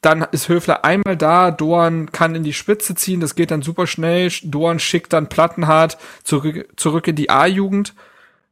Dann 0.00 0.26
ist 0.32 0.48
Höfler 0.48 0.84
einmal 0.84 1.16
da, 1.16 1.52
Doan 1.52 2.10
kann 2.10 2.34
in 2.34 2.42
die 2.42 2.52
Spitze 2.52 2.96
ziehen, 2.96 3.20
das 3.20 3.36
geht 3.36 3.52
dann 3.52 3.62
super 3.62 3.86
schnell. 3.86 4.28
Doan 4.42 4.80
schickt 4.80 5.12
dann 5.12 5.28
Plattenhart 5.28 5.98
zurück, 6.24 6.68
zurück 6.74 7.06
in 7.06 7.14
die 7.14 7.30
A-Jugend 7.30 7.94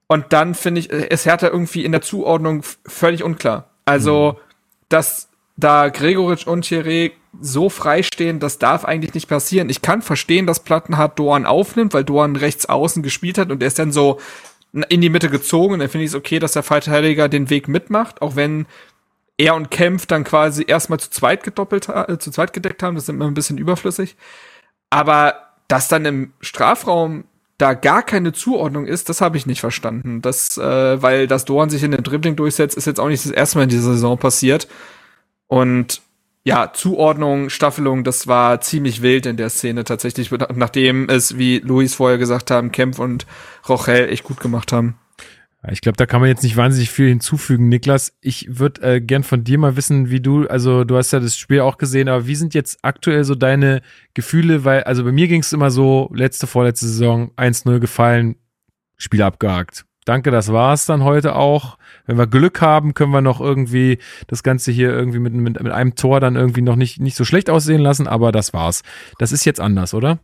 und 0.07 0.27
dann 0.33 0.55
finde 0.55 0.81
ich, 0.83 0.91
ist 0.91 1.27
Hertha 1.27 1.49
irgendwie 1.49 1.85
in 1.85 1.91
der 1.91 2.03
Zuordnung 2.03 2.63
völlig 2.87 3.25
unklar. 3.25 3.71
Also, 3.87 4.37
mhm. 4.39 4.50
Dass 4.91 5.29
da 5.57 5.89
Gregoritsch 5.89 6.47
und 6.47 6.63
Thierry 6.63 7.13
so 7.41 7.69
freistehen, 7.69 8.41
das 8.41 8.59
darf 8.59 8.85
eigentlich 8.85 9.15
nicht 9.15 9.29
passieren. 9.29 9.71
Ich 9.71 9.83
kann 9.83 10.03
verstehen, 10.03 10.47
dass 10.47 10.61
Plattenhardt 10.61 11.19
Doan 11.19 11.47
aufnimmt, 11.47 11.95
weil 11.95 12.05
Doan 12.05 12.37
rechts 12.37 12.67
außen 12.67 13.03
gespielt 13.03 13.39
hat 13.39 13.51
und 13.51 13.63
er 13.63 13.69
ist 13.69 13.79
dann 13.79 13.93
so 13.93 14.19
in 14.73 15.01
die 15.01 15.11
Mitte 15.11 15.31
gezogen. 15.31 15.75
Und 15.75 15.81
dann 15.81 15.89
finde 15.89 16.05
ich 16.05 16.11
es 16.11 16.17
okay, 16.17 16.39
dass 16.39 16.53
der 16.53 16.63
Verteidiger 16.63 17.29
den 17.29 17.51
Weg 17.51 17.69
mitmacht, 17.69 18.21
auch 18.21 18.37
wenn 18.37 18.67
er 19.37 19.55
und 19.55 19.71
Kempf 19.71 20.07
dann 20.07 20.25
quasi 20.25 20.65
erstmal 20.67 21.01
zu 21.01 21.11
zweit 21.11 21.45
gedoppelt, 21.45 21.89
äh, 21.89 22.19
zu 22.19 22.31
zweit 22.31 22.53
gedeckt 22.53 22.83
haben, 22.83 22.95
das 22.95 23.05
ist 23.05 23.09
immer 23.09 23.27
ein 23.27 23.35
bisschen 23.35 23.59
überflüssig. 23.59 24.17
Aber 24.91 25.35
dass 25.69 25.89
dann 25.89 26.05
im 26.05 26.33
Strafraum 26.41 27.25
da 27.61 27.75
gar 27.75 28.03
keine 28.03 28.33
Zuordnung 28.33 28.87
ist, 28.87 29.09
das 29.09 29.21
habe 29.21 29.37
ich 29.37 29.47
nicht 29.47 29.61
verstanden. 29.61 30.23
Das, 30.23 30.57
äh, 30.57 31.03
weil 31.03 31.27
das 31.27 31.45
Doan 31.45 31.71
sich 31.71 31.83
in 31.83 31.91
den 31.91 32.03
Dribbling 32.03 32.37
durchsetzt, 32.37 32.77
ist 32.77 32.87
jetzt 32.87 33.01
auch 33.01 33.09
nicht 33.09 33.25
das 33.25 33.33
erste 33.33 33.59
Mal 33.59 33.65
in 33.65 33.71
dieser 33.71 33.93
Saison 33.93 34.19
passiert. 34.19 34.69
Und 35.47 36.03
ja, 36.43 36.73
Zuordnung, 36.73 37.51
Staffelung, 37.51 38.03
das 38.03 38.27
war 38.27 38.61
ziemlich 38.61 39.03
wild 39.03 39.27
in 39.27 39.37
der 39.37 39.51
Szene 39.51 39.85
tatsächlich, 39.85 40.31
nachdem 40.55 41.09
es, 41.09 41.37
wie 41.37 41.59
Luis 41.59 41.95
vorher 41.95 42.19
gesagt 42.19 42.51
haben, 42.51 42.73
Kempf 42.73 42.99
und 42.99 43.27
Rochel 43.69 44.09
echt 44.09 44.25
gut 44.25 44.41
gemacht 44.41 44.73
haben. 44.73 44.97
Ich 45.69 45.83
glaube, 45.83 45.97
da 45.97 46.07
kann 46.07 46.21
man 46.21 46.31
jetzt 46.31 46.43
nicht 46.43 46.57
wahnsinnig 46.57 46.91
viel 46.91 47.09
hinzufügen, 47.09 47.69
Niklas. 47.69 48.15
Ich 48.23 48.59
würde 48.59 48.95
äh, 48.95 49.01
gern 49.01 49.23
von 49.23 49.45
dir 49.45 49.59
mal 49.59 49.77
wissen, 49.77 50.09
wie 50.09 50.21
du, 50.21 50.47
also 50.49 50.85
du 50.85 50.97
hast 50.97 51.13
ja 51.13 51.21
das 51.21 51.37
Spiel 51.37 51.61
auch 51.61 51.77
gesehen, 51.77 52.09
aber 52.09 52.27
wie 52.27 52.35
sind 52.35 52.55
jetzt 52.55 52.79
aktuell 52.83 53.25
so 53.25 53.35
deine 53.35 53.83
Gefühle? 54.15 54.65
Weil, 54.65 54.85
also 54.85 55.05
bei 55.05 55.13
mir 55.13 55.29
ging 55.29 55.43
es 55.43 55.53
immer 55.53 55.71
so, 55.71 56.11
letzte, 56.15 56.47
vorletzte 56.47 56.87
Saison, 56.87 57.33
1-0 57.37 57.79
gefallen, 57.79 58.37
Spiel 58.97 59.21
abgehakt. 59.23 59.85
Danke, 60.07 60.31
das 60.31 60.51
war's 60.51 60.87
dann 60.87 61.05
heute 61.05 61.37
auch. 61.37 61.77
Wenn 62.07 62.17
wir 62.17 62.27
Glück 62.27 62.63
haben, 62.63 62.95
können 62.95 63.13
wir 63.13 63.21
noch 63.21 63.41
irgendwie 63.41 63.99
das 64.29 64.43
Ganze 64.43 64.73
hier 64.73 64.91
irgendwie 64.91 65.19
mit, 65.19 65.35
mit, 65.35 65.63
mit 65.63 65.73
einem 65.73 65.95
Tor 65.95 66.21
dann 66.21 66.37
irgendwie 66.37 66.63
noch 66.63 66.77
nicht, 66.77 67.01
nicht 67.01 67.17
so 67.17 67.25
schlecht 67.27 67.51
aussehen 67.51 67.83
lassen, 67.83 68.07
aber 68.07 68.33
das 68.33 68.55
war's. 68.55 68.83
Das 69.19 69.31
ist 69.31 69.45
jetzt 69.45 69.61
anders, 69.61 69.93
oder? 69.93 70.21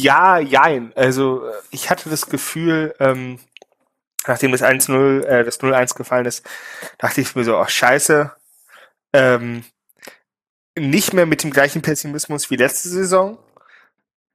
Ja, 0.00 0.38
jein. 0.38 0.92
Also 0.96 1.44
ich 1.70 1.90
hatte 1.90 2.08
das 2.10 2.26
Gefühl, 2.26 2.94
ähm, 3.00 3.38
nachdem 4.26 4.52
das 4.52 4.62
1-0, 4.62 5.24
äh, 5.24 5.44
das 5.44 5.60
0-1 5.60 5.94
gefallen 5.94 6.26
ist, 6.26 6.48
dachte 6.98 7.20
ich 7.20 7.34
mir 7.34 7.44
so, 7.44 7.56
ach 7.56 7.68
scheiße, 7.68 8.32
ähm, 9.12 9.64
nicht 10.78 11.12
mehr 11.12 11.26
mit 11.26 11.42
dem 11.42 11.50
gleichen 11.50 11.82
Pessimismus 11.82 12.50
wie 12.50 12.56
letzte 12.56 12.88
Saison. 12.88 13.38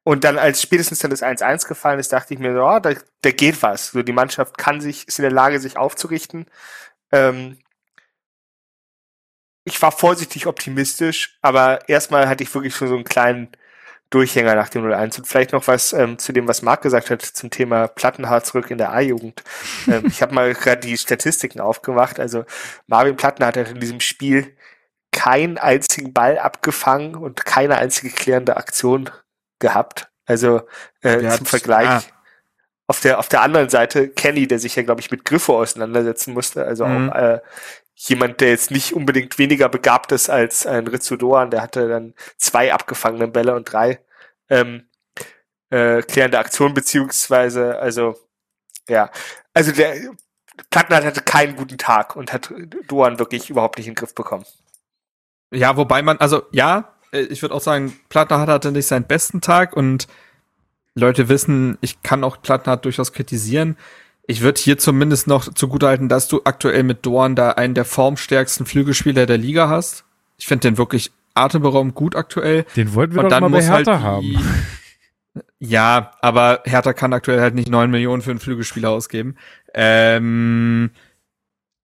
Und 0.04 0.24
dann, 0.24 0.38
als 0.38 0.62
spätestens 0.62 1.00
dann 1.00 1.12
das 1.12 1.24
1-1 1.24 1.68
gefallen 1.68 2.00
ist, 2.00 2.14
dachte 2.14 2.34
ich 2.34 2.40
mir 2.40 2.54
so, 2.54 2.64
oh, 2.64 2.80
da, 2.80 2.94
da 3.22 3.32
geht 3.32 3.62
was. 3.62 3.88
So, 3.88 4.04
die 4.04 4.14
Mannschaft 4.14 4.58
kann 4.58 4.80
sich, 4.80 5.08
ist 5.08 5.20
in 5.20 5.24
der 5.24 5.32
Lage, 5.32 5.60
sich 5.60 5.78
aufzurichten. 5.78 6.46
Ähm, 7.12 7.58
ich 9.66 9.82
war 9.82 9.92
vorsichtig 9.92 10.48
optimistisch, 10.48 11.38
aber 11.42 11.90
erstmal 11.90 12.30
hatte 12.30 12.44
ich 12.44 12.54
wirklich 12.54 12.74
schon 12.74 12.88
so 12.88 12.96
einen 12.96 13.04
kleinen 13.04 13.50
Durchhänger 14.10 14.56
nach 14.56 14.70
dem 14.70 14.86
0-1. 14.86 15.20
Und 15.20 15.28
vielleicht 15.28 15.52
noch 15.52 15.68
was 15.68 15.92
ähm, 15.94 16.18
zu 16.18 16.32
dem, 16.32 16.48
was 16.48 16.62
Marc 16.62 16.82
gesagt 16.82 17.10
hat 17.10 17.22
zum 17.22 17.50
Thema 17.50 17.88
Plattenhardt 17.88 18.46
zurück 18.46 18.72
in 18.72 18.78
der 18.78 18.94
A-Jugend. 18.94 19.44
ähm, 19.88 20.06
ich 20.08 20.22
habe 20.22 20.34
mal 20.34 20.54
gerade 20.54 20.82
die 20.82 20.98
Statistiken 20.98 21.60
aufgemacht. 21.60 22.20
Also 22.20 22.46
Marvin 22.88 23.18
Plattenhardt 23.18 23.58
hat 23.58 23.70
in 23.70 23.80
diesem 23.80 24.00
Spiel 24.00 24.56
keinen 25.12 25.58
einzigen 25.58 26.14
Ball 26.14 26.38
abgefangen 26.38 27.16
und 27.16 27.46
keine 27.46 27.78
einzige 27.78 28.10
klärende 28.10 28.56
Aktion 28.58 29.10
gehabt. 29.60 30.10
Also 30.26 30.62
äh, 31.02 31.28
zum 31.30 31.46
Vergleich. 31.46 31.88
Ah. 31.88 32.04
Auf 32.90 33.02
der, 33.02 33.20
auf 33.20 33.28
der 33.28 33.42
anderen 33.42 33.68
Seite 33.68 34.08
Kenny, 34.08 34.48
der 34.48 34.60
sich 34.60 34.78
ja, 34.78 34.84
glaube 34.84 35.02
ich, 35.02 35.12
mit 35.12 35.26
Griffo 35.26 35.60
auseinandersetzen 35.60 36.34
musste. 36.34 36.64
Also 36.64 36.86
mhm. 36.86 37.10
auch 37.10 37.16
äh, 37.16 37.40
jemand, 38.00 38.42
der 38.42 38.50
jetzt 38.50 38.70
nicht 38.70 38.94
unbedingt 38.94 39.40
weniger 39.40 39.70
begabt 39.70 40.12
ist 40.12 40.30
als 40.30 40.68
ein 40.68 40.88
Rizzudoan, 40.88 41.50
der 41.50 41.64
hatte 41.64 41.90
dann 41.90 42.14
zwei 42.38 42.72
abgefangene 42.72 43.28
Bälle 43.28 43.56
und 43.56 43.72
drei 43.72 44.00
ähm, 44.50 44.88
äh, 45.72 46.04
klärende 46.04 46.38
Aktionen, 46.38 46.76
beziehungsweise, 46.76 47.80
also, 47.80 48.16
ja, 48.88 49.10
also 49.54 49.72
der 49.72 49.96
Plattenhardt 50.70 51.06
hatte 51.06 51.22
keinen 51.22 51.56
guten 51.56 51.80
Tag 51.80 52.16
und 52.16 52.32
hat 52.32 52.54
Doan 52.88 53.18
wirklich 53.18 53.50
überhaupt 53.50 53.78
nicht 53.78 53.88
in 53.88 53.94
den 53.94 54.00
Griff 54.00 54.14
bekommen. 54.14 54.46
Ja, 55.52 55.76
wobei 55.76 56.04
man, 56.04 56.18
also 56.20 56.44
ja, 56.52 56.94
äh, 57.12 57.22
ich 57.22 57.42
würde 57.42 57.56
auch 57.56 57.62
sagen, 57.62 58.00
Plattenhardt 58.10 58.50
hatte 58.50 58.72
nicht 58.72 58.88
seinen 58.88 59.06
besten 59.06 59.42
Tag 59.42 59.76
und 59.76 60.08
Leute 60.94 61.30
wissen, 61.30 61.78
ich 61.82 62.04
kann 62.04 62.24
auch 62.24 62.42
Plattenhardt 62.42 62.86
durchaus 62.86 63.12
kritisieren. 63.12 63.76
Ich 64.30 64.42
würde 64.42 64.60
hier 64.60 64.78
zumindest 64.78 65.28
noch 65.28 65.54
zugutehalten, 65.54 66.10
dass 66.10 66.28
du 66.28 66.42
aktuell 66.44 66.84
mit 66.84 67.06
Dorn 67.06 67.36
da 67.36 67.52
einen 67.52 67.74
der 67.74 67.86
formstärksten 67.86 68.66
Flügelspieler 68.66 69.26
der 69.26 69.38
Liga 69.38 69.70
hast. 69.70 70.04
Ich 70.38 70.48
finde 70.48 70.68
den 70.68 70.78
wirklich 70.78 71.12
atemberaubend 71.34 71.96
gut 71.96 72.16
aktuell. 72.16 72.66
Den 72.76 72.94
wollten 72.94 73.16
wir 73.16 73.24
Und 73.24 73.32
doch 73.32 73.40
mal 73.40 73.50
bei 73.50 73.64
Hertha 73.64 73.94
halt 73.94 74.04
haben. 74.04 74.38
Ja, 75.60 76.12
aber 76.22 76.62
Hertha 76.66 76.94
kann 76.94 77.14
aktuell 77.14 77.40
halt 77.40 77.56
nicht 77.56 77.70
neun 77.70 77.90
Millionen 77.90 78.22
für 78.22 78.32
einen 78.32 78.40
Flügelspieler 78.40 78.90
ausgeben. 78.90 79.36
Ähm, 79.74 80.92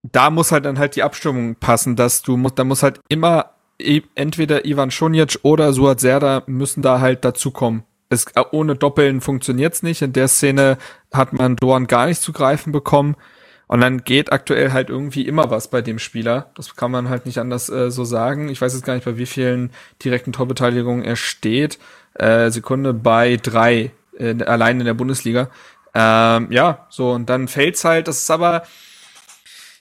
da 0.04 0.30
muss 0.30 0.52
halt 0.52 0.66
dann 0.66 0.80
halt 0.80 0.96
die 0.96 1.04
Abstimmung 1.04 1.56
passen, 1.56 1.96
dass 1.96 2.24
du 2.24 2.36
musst, 2.36 2.60
da 2.60 2.66
muss 2.66 2.84
halt 2.84 3.00
immer 3.10 3.52
e, 3.80 4.02
entweder 4.16 4.66
Ivan 4.66 4.92
Schonic 4.92 5.40
oder 5.44 5.72
Suat 5.72 6.02
Serda 6.02 6.44
müssen 6.46 6.82
da 6.82 7.00
halt 7.00 7.24
dazukommen 7.24 7.84
es, 8.14 8.26
äh, 8.36 8.44
ohne 8.52 8.76
Doppeln 8.76 9.20
funktioniert's 9.20 9.84
nicht. 9.84 10.02
In 10.02 10.14
der 10.14 10.28
Szene 10.30 10.78
hat 11.14 11.34
man 11.34 11.56
Dorn 11.56 11.88
gar 11.88 12.08
nicht 12.08 12.22
zu 12.22 12.34
greifen 12.34 12.72
bekommen. 12.72 13.16
Und 13.68 13.82
dann 13.82 14.04
geht 14.04 14.32
aktuell 14.32 14.72
halt 14.72 14.90
irgendwie 14.90 15.26
immer 15.26 15.50
was 15.50 15.70
bei 15.70 15.82
dem 15.82 15.98
Spieler. 15.98 16.52
Das 16.56 16.76
kann 16.76 16.92
man 16.92 17.10
halt 17.10 17.26
nicht 17.26 17.40
anders 17.40 17.70
äh, 17.70 17.90
so 17.90 18.04
sagen. 18.04 18.50
Ich 18.50 18.62
weiß 18.62 18.74
jetzt 18.74 18.86
gar 18.86 18.94
nicht, 18.94 19.06
bei 19.06 19.18
wie 19.18 19.26
vielen 19.26 19.72
direkten 20.04 20.32
Torbeteiligungen 20.32 21.04
er 21.04 21.16
steht. 21.16 21.80
Äh, 22.14 22.52
Sekunde 22.52 22.94
bei 22.94 23.38
drei, 23.42 23.92
äh, 24.20 24.44
allein 24.44 24.80
in 24.80 24.86
der 24.86 24.94
Bundesliga. 24.94 25.50
Ähm, 25.96 26.52
ja, 26.52 26.86
so, 26.90 27.12
und 27.12 27.30
dann 27.30 27.48
fällt's 27.48 27.84
halt. 27.84 28.08
Das 28.08 28.20
ist 28.20 28.30
aber, 28.30 28.64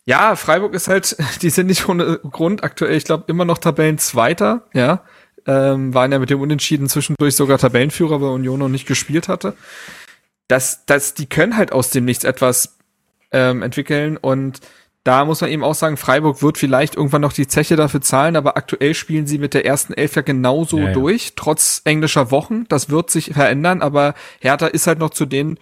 ja, 0.06 0.36
Freiburg 0.36 0.74
ist 0.74 0.88
halt, 0.88 1.16
die 1.42 1.50
sind 1.50 1.66
nicht 1.66 1.88
ohne 1.88 2.18
Grund 2.18 2.64
aktuell, 2.64 2.96
ich 2.96 3.04
glaube, 3.04 3.24
immer 3.26 3.44
noch 3.44 3.58
Tabellenzweiter, 3.58 4.62
ja 4.72 5.02
ähm, 5.46 5.92
waren 5.94 6.12
ja 6.12 6.18
mit 6.18 6.30
dem 6.30 6.40
Unentschieden 6.40 6.88
zwischendurch 6.88 7.34
sogar 7.34 7.58
Tabellenführer, 7.58 8.20
weil 8.20 8.30
Union 8.30 8.58
noch 8.58 8.68
nicht 8.68 8.86
gespielt 8.86 9.28
hatte. 9.28 9.54
Das, 10.48 10.84
das, 10.86 11.14
die 11.14 11.26
können 11.26 11.56
halt 11.56 11.72
aus 11.72 11.90
dem 11.90 12.04
Nichts 12.04 12.24
etwas 12.24 12.76
ähm, 13.30 13.62
entwickeln 13.62 14.16
und 14.16 14.60
da 15.04 15.24
muss 15.24 15.40
man 15.40 15.50
eben 15.50 15.64
auch 15.64 15.74
sagen, 15.74 15.96
Freiburg 15.96 16.42
wird 16.42 16.58
vielleicht 16.58 16.94
irgendwann 16.94 17.22
noch 17.22 17.32
die 17.32 17.48
Zeche 17.48 17.74
dafür 17.74 18.00
zahlen, 18.00 18.36
aber 18.36 18.56
aktuell 18.56 18.94
spielen 18.94 19.26
sie 19.26 19.38
mit 19.38 19.52
der 19.52 19.66
ersten 19.66 19.94
Elf 19.94 20.14
ja 20.14 20.22
genauso 20.22 20.78
ja, 20.78 20.86
ja. 20.86 20.92
durch, 20.92 21.32
trotz 21.34 21.82
englischer 21.84 22.30
Wochen. 22.30 22.66
Das 22.68 22.88
wird 22.88 23.10
sich 23.10 23.32
verändern, 23.32 23.82
aber 23.82 24.14
Hertha 24.40 24.68
ist 24.68 24.86
halt 24.86 25.00
noch 25.00 25.10
zu 25.10 25.26
den, 25.26 25.58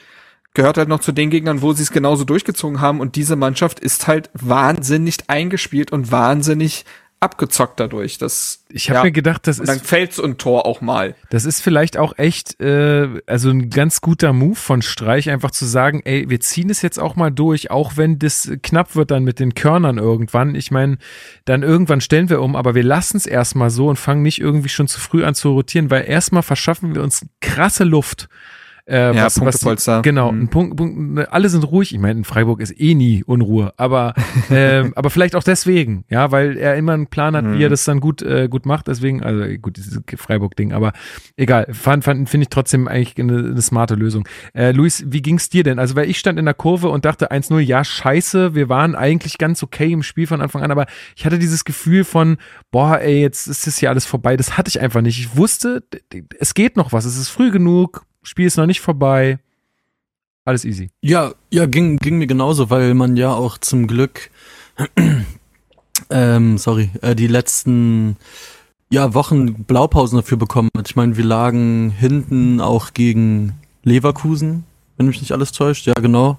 gehört 0.53 0.77
halt 0.77 0.89
noch 0.91 1.01
zu 1.01 1.13
den 1.13 1.31
Gegnern, 1.31 1.63
wo 1.63 1.73
sie 1.73 1.83
es 1.83 1.91
genauso 1.91 2.25
durchgezogen 2.25 2.83
haben 2.83 3.01
und 3.01 3.17
diese 3.17 3.37
Mannschaft 3.37 3.81
ist 3.81 4.07
halt 4.07 4.29
wahnsinnig 4.35 5.17
eingespielt 5.29 5.91
und 5.91 6.13
wahnsinnig 6.13 6.85
abgezockt 7.21 7.79
dadurch. 7.79 8.17
Das, 8.17 8.65
ich 8.71 8.89
habe 8.89 8.99
ja, 8.99 9.05
mir 9.05 9.13
gedacht, 9.13 9.47
das 9.47 9.61
und 9.61 9.69
dann 9.69 9.77
ist. 9.77 9.83
Dann 9.83 9.87
fällt's 9.87 10.19
ein 10.19 10.39
Tor 10.39 10.65
auch 10.65 10.81
mal. 10.81 11.15
Das 11.29 11.45
ist 11.45 11.61
vielleicht 11.61 11.99
auch 11.99 12.17
echt, 12.17 12.59
äh, 12.61 13.21
also 13.27 13.51
ein 13.51 13.69
ganz 13.69 14.01
guter 14.01 14.33
Move 14.33 14.57
von 14.57 14.81
Streich, 14.81 15.29
einfach 15.29 15.51
zu 15.51 15.67
sagen, 15.67 16.01
ey, 16.05 16.31
wir 16.31 16.41
ziehen 16.41 16.71
es 16.71 16.81
jetzt 16.81 16.99
auch 16.99 17.17
mal 17.17 17.31
durch, 17.31 17.71
auch 17.71 17.97
wenn 17.97 18.19
das 18.19 18.51
knapp 18.63 18.97
wird 18.97 19.11
dann 19.11 19.25
mit 19.25 19.39
den 19.39 19.55
Körnern 19.55 19.99
irgendwann. 19.99 20.55
Ich 20.55 20.71
meine, 20.71 20.97
dann 21.45 21.63
irgendwann 21.63 22.01
stellen 22.01 22.31
wir 22.31 22.41
um, 22.41 22.57
aber 22.57 22.75
wir 22.75 22.85
lassen 22.85 23.19
es 23.19 23.27
erstmal 23.27 23.69
so 23.69 23.89
und 23.89 23.97
fangen 23.97 24.23
nicht 24.23 24.41
irgendwie 24.41 24.71
schon 24.71 24.89
zu 24.89 24.99
früh 24.99 25.23
an 25.25 25.35
zu 25.35 25.51
rotieren, 25.51 25.91
weil 25.91 26.09
erstmal 26.09 26.43
verschaffen 26.43 26.95
wir 26.95 27.03
uns 27.03 27.27
krasse 27.41 27.85
Luft. 27.85 28.29
Äh, 28.87 29.15
ja, 29.15 29.25
was, 29.27 29.39
Punktepolster. 29.39 29.99
Was, 29.99 30.03
genau, 30.03 30.33
mhm. 30.33 30.43
ein 30.43 30.49
Punkt, 30.49 30.77
Punkt, 30.77 31.33
alle 31.33 31.49
sind 31.49 31.65
ruhig. 31.65 31.93
Ich 31.93 32.01
meine, 32.01 32.19
in 32.19 32.25
Freiburg 32.25 32.61
ist 32.61 32.79
eh 32.79 32.95
nie 32.95 33.25
Unruhe, 33.25 33.73
aber, 33.77 34.15
äh, 34.51 34.91
aber 34.95 35.11
vielleicht 35.11 35.37
auch 35.37 35.43
deswegen, 35.43 36.05
ja, 36.09 36.31
weil 36.31 36.57
er 36.57 36.77
immer 36.77 36.93
einen 36.93 37.07
Plan 37.07 37.37
hat, 37.37 37.45
mhm. 37.45 37.55
wie 37.55 37.63
er 37.63 37.69
mhm. 37.69 37.73
das 37.73 37.85
dann 37.85 38.01
gut, 38.01 38.23
äh, 38.23 38.49
gut 38.49 38.67
macht. 38.67 38.89
Deswegen, 38.89 39.23
also 39.23 39.45
gut, 39.59 39.77
dieses 39.77 40.01
Freiburg-Ding, 40.17 40.73
aber 40.73 40.93
egal, 41.37 41.69
fand, 41.73 42.05
fand, 42.05 42.29
finde 42.29 42.45
ich 42.45 42.51
trotzdem 42.51 42.89
eigentlich 42.89 43.19
eine, 43.19 43.39
eine 43.39 43.63
smarte 43.63 43.95
Lösung. 43.95 44.27
Äh, 44.55 44.73
Luis, 44.73 45.05
wie 45.07 45.23
ging's 45.23 45.49
dir 45.49 45.63
denn? 45.63 45.79
Also, 45.79 45.97
weil 45.97 46.09
ich 46.09 46.19
stand 46.19 46.39
in 46.39 46.45
der 46.45 46.55
Kurve 46.55 46.89
und 46.89 47.05
dachte 47.05 47.31
1-0, 47.31 47.59
ja, 47.61 47.85
scheiße, 47.85 48.55
wir 48.55 48.69
waren 48.69 48.95
eigentlich 48.95 49.39
ganz 49.39 49.63
okay 49.63 49.93
im 49.93 50.03
Spiel 50.03 50.27
von 50.27 50.41
Anfang 50.41 50.63
an, 50.63 50.71
aber 50.71 50.87
ich 51.17 51.25
hatte 51.27 51.39
dieses 51.39 51.65
Gefühl 51.65 52.05
von, 52.05 52.39
boah, 52.71 53.01
ey, 53.01 53.21
jetzt 53.21 53.47
ist 53.47 53.67
das 53.67 53.79
hier 53.79 53.91
alles 53.91 54.07
vorbei. 54.07 54.37
Das 54.37 54.57
hatte 54.57 54.69
ich 54.69 54.81
einfach 54.81 55.01
nicht. 55.01 55.19
Ich 55.19 55.37
wusste, 55.37 55.83
es 56.39 56.55
geht 56.55 56.77
noch 56.77 56.93
was, 56.93 57.05
es 57.05 57.17
ist 57.17 57.29
früh 57.29 57.51
genug, 57.51 58.05
Spiel 58.23 58.47
ist 58.47 58.57
noch 58.57 58.67
nicht 58.67 58.81
vorbei. 58.81 59.39
Alles 60.45 60.65
easy. 60.65 60.91
Ja, 61.03 61.33
ja, 61.51 61.67
ging, 61.67 61.97
ging 61.99 62.19
mir 62.19 62.27
genauso, 62.27 62.71
weil 62.71 62.95
man 62.95 63.17
ja 63.17 63.33
auch 63.33 63.59
zum 63.59 63.87
Glück, 63.87 64.31
ähm, 66.11 66.59
sorry, 66.59 66.91
äh, 67.03 67.15
die 67.15 67.27
letzten 67.27 68.17
ja, 68.91 69.15
Wochen 69.15 69.65
Blaupausen 69.65 70.17
dafür 70.17 70.39
bekommen 70.39 70.71
hat. 70.77 70.89
Ich 70.89 70.97
meine, 70.97 71.17
wir 71.17 71.25
lagen 71.25 71.91
hinten 71.91 72.61
auch 72.61 72.93
gegen 72.93 73.53
Leverkusen, 73.85 74.65
wenn 74.97 75.07
mich 75.07 75.21
nicht 75.21 75.33
alles 75.33 75.53
täuscht. 75.53 75.87
Ja, 75.87 75.95
genau. 75.95 76.39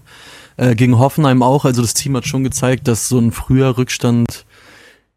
Äh, 0.57 0.75
gegen 0.75 0.99
Hoffenheim 0.99 1.43
auch. 1.43 1.65
Also 1.65 1.81
das 1.81 1.93
Team 1.93 2.15
hat 2.17 2.27
schon 2.27 2.43
gezeigt, 2.43 2.87
dass 2.87 3.07
so 3.07 3.19
ein 3.19 3.31
früher 3.31 3.77
Rückstand 3.77 4.45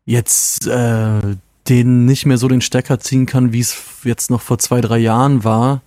jetzt 0.05 0.67
äh, 0.67 1.21
den 1.69 2.05
nicht 2.05 2.27
mehr 2.27 2.39
so 2.39 2.47
den 2.47 2.61
Stecker 2.61 3.01
ziehen 3.01 3.27
kann, 3.27 3.53
wie 3.53 3.61
es 3.61 3.77
jetzt 4.05 4.31
noch 4.31 4.41
vor 4.41 4.59
zwei, 4.59 4.81
drei 4.81 4.99
Jahren 4.99 5.45
war. 5.45 5.83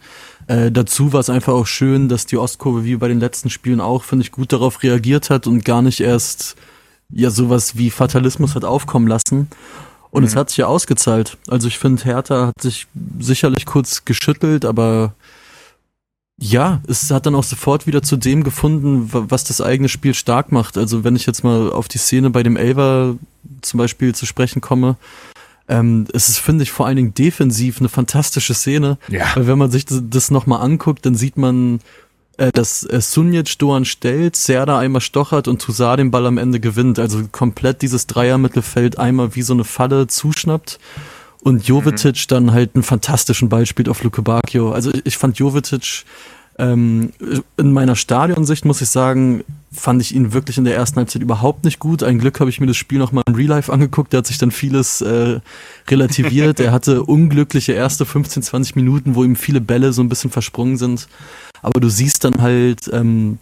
Äh, 0.47 0.71
dazu 0.71 1.13
war 1.13 1.19
es 1.19 1.29
einfach 1.29 1.53
auch 1.53 1.67
schön, 1.67 2.07
dass 2.09 2.25
die 2.25 2.37
Ostkurve 2.37 2.85
wie 2.85 2.95
bei 2.95 3.07
den 3.07 3.19
letzten 3.19 3.49
Spielen 3.49 3.81
auch, 3.81 4.03
finde 4.03 4.23
ich, 4.23 4.31
gut 4.31 4.53
darauf 4.53 4.81
reagiert 4.81 5.29
hat 5.29 5.45
und 5.45 5.65
gar 5.65 5.81
nicht 5.81 5.99
erst 5.99 6.55
ja 7.09 7.29
sowas 7.29 7.77
wie 7.77 7.89
Fatalismus 7.89 8.55
hat 8.55 8.65
aufkommen 8.65 9.07
lassen. 9.07 9.47
Und 10.09 10.21
mhm. 10.21 10.27
es 10.27 10.35
hat 10.35 10.49
sich 10.49 10.57
ja 10.57 10.67
ausgezahlt. 10.67 11.37
Also 11.47 11.67
ich 11.67 11.77
finde, 11.77 12.03
Hertha 12.03 12.47
hat 12.47 12.61
sich 12.61 12.87
sicherlich 13.19 13.65
kurz 13.65 14.05
geschüttelt, 14.05 14.63
aber 14.63 15.13
ja, 16.39 16.81
es 16.87 17.09
hat 17.11 17.25
dann 17.25 17.35
auch 17.35 17.43
sofort 17.43 17.87
wieder 17.87 18.03
zu 18.03 18.15
dem 18.15 18.43
gefunden, 18.43 19.09
was 19.11 19.43
das 19.43 19.59
eigene 19.59 19.89
Spiel 19.89 20.13
stark 20.13 20.51
macht. 20.51 20.77
Also 20.77 21.03
wenn 21.03 21.15
ich 21.15 21.25
jetzt 21.25 21.43
mal 21.43 21.71
auf 21.71 21.87
die 21.87 21.97
Szene 21.97 22.29
bei 22.29 22.43
dem 22.43 22.55
Elver 22.55 23.15
zum 23.61 23.79
Beispiel 23.79 24.13
zu 24.13 24.25
sprechen 24.25 24.61
komme, 24.61 24.97
ähm, 25.68 26.05
es 26.13 26.30
ist, 26.30 26.39
finde 26.39 26.63
ich, 26.63 26.72
vor 26.72 26.86
allen 26.86 26.95
Dingen 26.95 27.13
defensiv 27.13 27.80
eine 27.80 27.89
fantastische 27.89 28.53
Szene. 28.53 28.97
Ja. 29.09 29.36
Weil 29.36 29.47
wenn 29.47 29.57
man 29.57 29.72
sich 29.72 29.86
das, 29.86 30.01
das 30.09 30.32
nochmal 30.32 30.61
anguckt, 30.61 31.05
dann 31.05 31.15
sieht 31.15 31.38
man, 31.38 31.80
äh, 32.38 32.51
dass 32.51 32.84
äh, 32.84 33.01
Sunjic 33.01 33.57
Doan 33.59 33.84
stellt, 33.84 34.36
Serda 34.36 34.80
einmal 34.80 35.01
stochert 35.01 35.47
und 35.47 35.61
Toussaint 35.61 35.99
den 35.99 36.11
Ball 36.11 36.26
am 36.26 36.38
Ende 36.38 36.59
gewinnt. 36.59 36.99
Also 36.99 37.28
komplett 37.32 37.82
dieses 37.82 38.07
Dreier-Mittelfeld 38.07 38.97
einmal 38.97 39.36
wie 39.36 39.41
so 39.41 39.53
eine 39.53 39.63
Falle 39.65 40.07
zuschnappt. 40.07 40.80
Und 41.41 41.68
Jovetic 41.68 42.15
mhm. 42.15 42.28
dann 42.28 42.51
halt 42.51 42.76
einen 42.76 42.84
fantastischen 42.84 43.49
Ball 43.49 43.65
spielt 43.65 43.89
auf 43.89 44.03
Luke 44.03 44.22
Bacchio. 44.22 44.72
Also 44.72 44.91
ich 45.03 45.18
fand 45.18 45.38
Jovetic 45.38 46.05
ähm, 46.59 47.11
in 47.57 47.71
meiner 47.71 47.95
Stadionsicht 47.95 48.65
muss 48.65 48.81
ich 48.81 48.89
sagen, 48.89 49.43
fand 49.71 50.01
ich 50.01 50.15
ihn 50.15 50.33
wirklich 50.33 50.57
in 50.57 50.63
der 50.63 50.75
ersten 50.75 50.97
Halbzeit 50.97 51.21
überhaupt 51.21 51.65
nicht 51.65 51.79
gut. 51.79 52.01
Ein 52.01 52.17
Glück 52.17 52.39
habe 52.39 52.49
ich 52.49 52.59
mir 52.59 52.65
das 52.65 52.77
Spiel 52.77 52.97
nochmal 52.97 53.23
im 53.27 53.35
Real 53.35 53.49
Life 53.49 53.71
angeguckt, 53.71 54.11
der 54.11 54.19
hat 54.19 54.27
sich 54.27 54.39
dann 54.39 54.49
vieles 54.49 55.01
äh, 55.01 55.39
relativiert. 55.87 56.59
er 56.59 56.71
hatte 56.71 57.03
unglückliche 57.03 57.73
erste 57.73 58.05
15, 58.05 58.41
20 58.41 58.75
Minuten, 58.75 59.13
wo 59.13 59.23
ihm 59.23 59.35
viele 59.35 59.61
Bälle 59.61 59.93
so 59.93 60.01
ein 60.01 60.09
bisschen 60.09 60.31
versprungen 60.31 60.77
sind. 60.77 61.07
Aber 61.61 61.79
du 61.79 61.89
siehst 61.89 62.23
dann 62.23 62.41
halt, 62.41 62.89
ähm, 62.91 63.37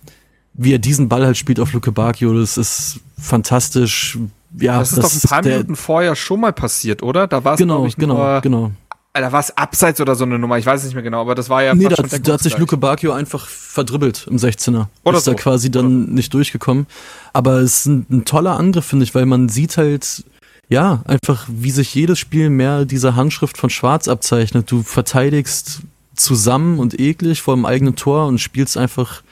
wie 0.53 0.73
er 0.73 0.79
diesen 0.79 1.07
Ball 1.07 1.25
halt 1.25 1.37
spielt 1.37 1.59
auf 1.59 1.71
Luke 1.71 1.91
Bacchio, 1.91 2.37
das 2.37 2.57
ist 2.57 2.99
fantastisch. 3.17 4.17
Ja, 4.57 4.79
das 4.79 4.91
ist 4.91 4.97
das 4.97 5.21
doch 5.21 5.31
ein 5.31 5.43
paar 5.43 5.51
Minuten 5.51 5.75
vorher 5.75 6.15
schon 6.15 6.41
mal 6.41 6.53
passiert, 6.53 7.03
oder? 7.03 7.27
Da 7.27 7.43
war 7.43 7.53
es 7.53 7.59
genau, 7.59 7.85
ich, 7.85 7.95
genau, 7.95 8.41
genau. 8.41 8.71
Da 9.17 9.31
war 9.31 9.39
es 9.39 9.55
abseits 9.57 10.01
oder 10.01 10.13
so 10.13 10.25
eine 10.25 10.37
Nummer, 10.37 10.57
ich 10.57 10.65
weiß 10.65 10.81
es 10.81 10.87
nicht 10.87 10.93
mehr 10.93 11.03
genau, 11.03 11.21
aber 11.21 11.35
das 11.35 11.49
war 11.49 11.63
ja 11.63 11.73
nee, 11.73 11.87
da, 11.87 11.95
da 11.95 12.33
hat 12.33 12.41
sich 12.41 12.57
Luke 12.57 12.75
Bacchio 12.75 13.13
einfach 13.13 13.47
verdribbelt 13.47 14.27
im 14.29 14.35
16er. 14.35 14.87
Oder 15.05 15.19
ist 15.19 15.23
so. 15.23 15.31
da 15.31 15.37
quasi 15.37 15.71
dann 15.71 16.03
oder. 16.03 16.11
nicht 16.11 16.33
durchgekommen. 16.33 16.85
Aber 17.31 17.59
es 17.59 17.79
ist 17.79 17.85
ein, 17.85 18.05
ein 18.11 18.25
toller 18.25 18.57
Angriff, 18.57 18.85
finde 18.85 19.05
ich, 19.05 19.15
weil 19.15 19.25
man 19.25 19.47
sieht 19.47 19.77
halt, 19.77 20.25
ja, 20.67 21.01
einfach, 21.05 21.45
wie 21.47 21.71
sich 21.71 21.95
jedes 21.95 22.19
Spiel 22.19 22.49
mehr 22.49 22.83
dieser 22.83 23.15
Handschrift 23.15 23.57
von 23.57 23.69
Schwarz 23.69 24.09
abzeichnet. 24.09 24.69
Du 24.69 24.83
verteidigst 24.83 25.81
zusammen 26.15 26.79
und 26.79 26.99
eklig 26.99 27.41
vor 27.41 27.55
dem 27.55 27.65
eigenen 27.65 27.95
Tor 27.95 28.27
und 28.27 28.39
spielst 28.39 28.75
einfach 28.75 29.23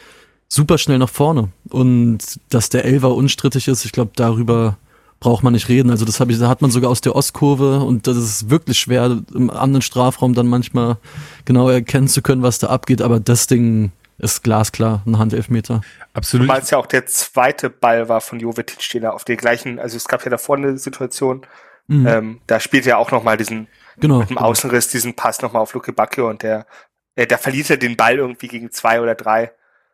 super 0.47 0.77
schnell 0.77 0.97
nach 0.97 1.09
vorne. 1.09 1.49
Und 1.69 2.39
dass 2.49 2.69
der 2.69 2.85
Elver 2.85 3.15
unstrittig 3.15 3.67
ist, 3.67 3.83
ich 3.83 3.91
glaube, 3.91 4.11
darüber 4.15 4.77
braucht 5.23 5.41
man 5.41 5.53
nicht 5.53 5.69
reden. 5.69 5.89
Also 5.89 6.03
das 6.03 6.19
habe 6.19 6.33
ich, 6.33 6.37
da 6.37 6.49
hat 6.49 6.61
man 6.61 6.69
sogar 6.69 6.91
aus 6.91 6.99
der 6.99 7.15
Ostkurve 7.15 7.79
und 7.79 8.07
das 8.07 8.17
ist 8.17 8.49
wirklich 8.49 8.77
schwer, 8.77 9.21
im 9.33 9.49
anderen 9.49 9.81
Strafraum 9.81 10.33
dann 10.33 10.47
manchmal 10.47 10.97
genau 11.45 11.69
erkennen 11.69 12.09
zu 12.09 12.21
können, 12.21 12.43
was 12.43 12.59
da 12.59 12.67
abgeht. 12.67 13.01
Aber 13.01 13.21
das 13.21 13.47
Ding 13.47 13.93
ist 14.17 14.43
glasklar, 14.43 15.01
ein 15.05 15.17
Handelfmeter. 15.17 15.79
Absolut. 16.13 16.49
Weil 16.49 16.61
es 16.61 16.71
ja 16.71 16.77
auch 16.77 16.87
der 16.87 17.05
zweite 17.05 17.69
Ball 17.69 18.09
war 18.09 18.19
von 18.19 18.41
Jovetic, 18.41 18.89
den 18.89 19.03
er 19.03 19.13
auf 19.13 19.23
den 19.23 19.37
gleichen, 19.37 19.79
also 19.79 19.95
es 19.95 20.09
gab 20.09 20.25
ja 20.25 20.29
davor 20.29 20.57
eine 20.57 20.77
Situation, 20.77 21.45
mhm. 21.87 22.05
ähm, 22.05 22.41
da 22.45 22.59
spielt 22.59 22.85
er 22.85 22.97
auch 22.97 23.11
nochmal 23.11 23.37
diesen, 23.37 23.69
genau, 23.97 24.19
mit 24.19 24.29
dem 24.29 24.35
genau. 24.35 24.47
Außenriss, 24.49 24.89
diesen 24.89 25.15
Pass 25.15 25.41
nochmal 25.41 25.61
auf 25.61 25.73
Luke 25.73 25.93
Bacchio 25.93 26.29
und 26.29 26.43
der, 26.43 26.67
äh, 27.15 27.25
der 27.25 27.37
verliert 27.37 27.69
er 27.69 27.77
den 27.77 27.95
Ball 27.95 28.17
irgendwie 28.17 28.49
gegen 28.49 28.71
zwei 28.71 28.99
oder 28.99 29.15
drei. 29.15 29.53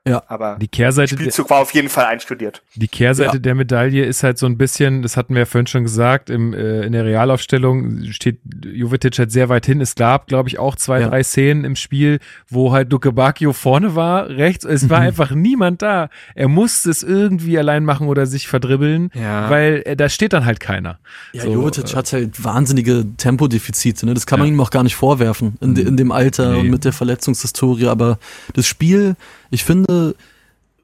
Ja. 0.10 0.24
Aber 0.28 0.58
die 0.60 0.68
Kehrseite 0.68 1.16
Spielzug 1.16 1.50
war 1.50 1.60
auf 1.60 1.74
jeden 1.74 1.90
Fall 1.90 2.06
einstudiert. 2.06 2.64
Die 2.76 2.88
Kehrseite 2.88 3.38
ja. 3.38 3.40
der 3.40 3.56
Medaille 3.56 4.06
ist 4.06 4.24
halt 4.24 4.38
so 4.38 4.46
ein 4.46 4.58
bisschen, 4.58 5.02
das 5.02 5.18
hatten 5.18 5.36
wir 5.36 5.42
ja 5.42 5.46
vorhin 5.46 5.68
schon 5.68 5.84
gesagt, 5.84 6.30
im, 6.30 6.54
äh, 6.54 6.82
in 6.82 6.94
der 6.94 7.06
Realaufstellung 7.06 8.04
steht 8.12 8.40
Jovetic 8.66 9.20
halt 9.20 9.32
sehr 9.32 9.50
weit 9.50 9.66
hin. 9.66 9.82
Es 9.82 9.96
gab, 9.96 10.28
glaube 10.28 10.50
ich, 10.50 10.58
auch 10.60 10.76
zwei, 10.76 11.02
ja. 11.02 11.10
drei 11.10 11.24
Szenen 11.24 11.64
im 11.64 11.76
Spiel, 11.76 12.20
wo 12.48 12.72
halt 12.72 12.92
Duke 12.92 13.12
Bacchio 13.12 13.54
vorne 13.54 13.96
war, 13.96 14.30
rechts. 14.30 14.66
Es 14.66 14.90
war 14.90 15.02
mhm. 15.02 15.08
einfach 15.08 15.32
niemand 15.32 15.82
da. 15.82 16.10
Er 16.36 16.48
musste 16.48 16.90
es 16.90 17.04
irgendwie 17.04 17.58
allein 17.58 17.86
machen 17.86 18.08
oder 18.08 18.26
sich 18.26 18.48
verdribbeln, 18.48 19.12
ja. 19.14 19.50
weil 19.50 19.84
äh, 19.86 19.96
da 19.96 20.10
steht 20.10 20.34
dann 20.34 20.46
halt 20.46 20.60
keiner. 20.60 21.00
Ja, 21.34 21.44
so, 21.44 21.54
Jovetic 21.54 21.94
äh, 21.94 21.96
hat 21.96 22.12
halt 22.14 22.44
wahnsinnige 22.44 23.06
Tempodefizite. 23.18 24.06
Ne? 24.06 24.14
Das 24.14 24.26
kann 24.26 24.40
man 24.40 24.48
ihm 24.48 24.60
auch 24.60 24.72
gar 24.72 24.84
nicht 24.84 24.96
vorwerfen 24.96 25.58
in, 25.62 25.76
in 25.76 25.98
dem 25.98 26.12
Alter 26.12 26.54
nee. 26.54 26.60
und 26.60 26.70
mit 26.70 26.86
der 26.86 26.94
Verletzungshistorie. 26.94 27.88
Aber 27.88 28.18
das 28.54 28.66
Spiel 28.66 29.16
ich 29.50 29.64
finde, 29.64 30.16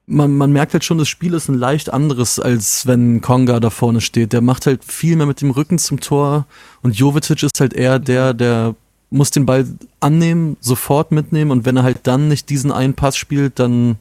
man, 0.08 0.36
man 0.36 0.52
merkt 0.52 0.74
halt 0.74 0.84
schon, 0.84 0.98
das 0.98 1.08
Spiel 1.08 1.34
ist 1.34 1.50
ein 1.50 1.58
leicht 1.58 1.92
anderes, 1.92 2.40
als 2.40 2.86
wenn 2.86 3.22
Konga 3.22 3.60
da 3.60 3.70
vorne 3.70 4.02
steht. 4.02 4.34
Der 4.34 4.42
macht 4.42 4.66
halt 4.66 4.84
viel 4.84 5.16
mehr 5.16 5.26
mit 5.26 5.42
dem 5.42 5.52
Rücken 5.52 5.78
zum 5.78 6.00
Tor 6.00 6.46
und 6.82 6.96
Jovetic 6.96 7.44
ist 7.44 7.60
halt 7.60 7.74
eher 7.74 8.00
der, 8.00 8.34
der 8.34 8.76
muss 9.10 9.32
den 9.32 9.46
Ball 9.46 9.66
annehmen, 10.00 10.58
sofort 10.60 11.12
mitnehmen 11.12 11.52
und 11.52 11.66
wenn 11.66 11.78
er 11.78 11.84
halt 11.84 12.00
dann 12.04 12.28
nicht 12.28 12.50
diesen 12.50 12.72
einen 12.72 12.94
Pass 12.94 13.18
spielt, 13.18 13.60
dann, 13.60 13.98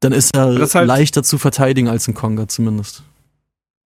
dann 0.00 0.12
ist 0.12 0.34
er 0.34 0.46
halt 0.46 0.86
leichter 0.86 1.22
zu 1.22 1.38
verteidigen 1.38 1.88
als 1.88 2.08
ein 2.08 2.14
Konga 2.14 2.48
zumindest. 2.48 3.02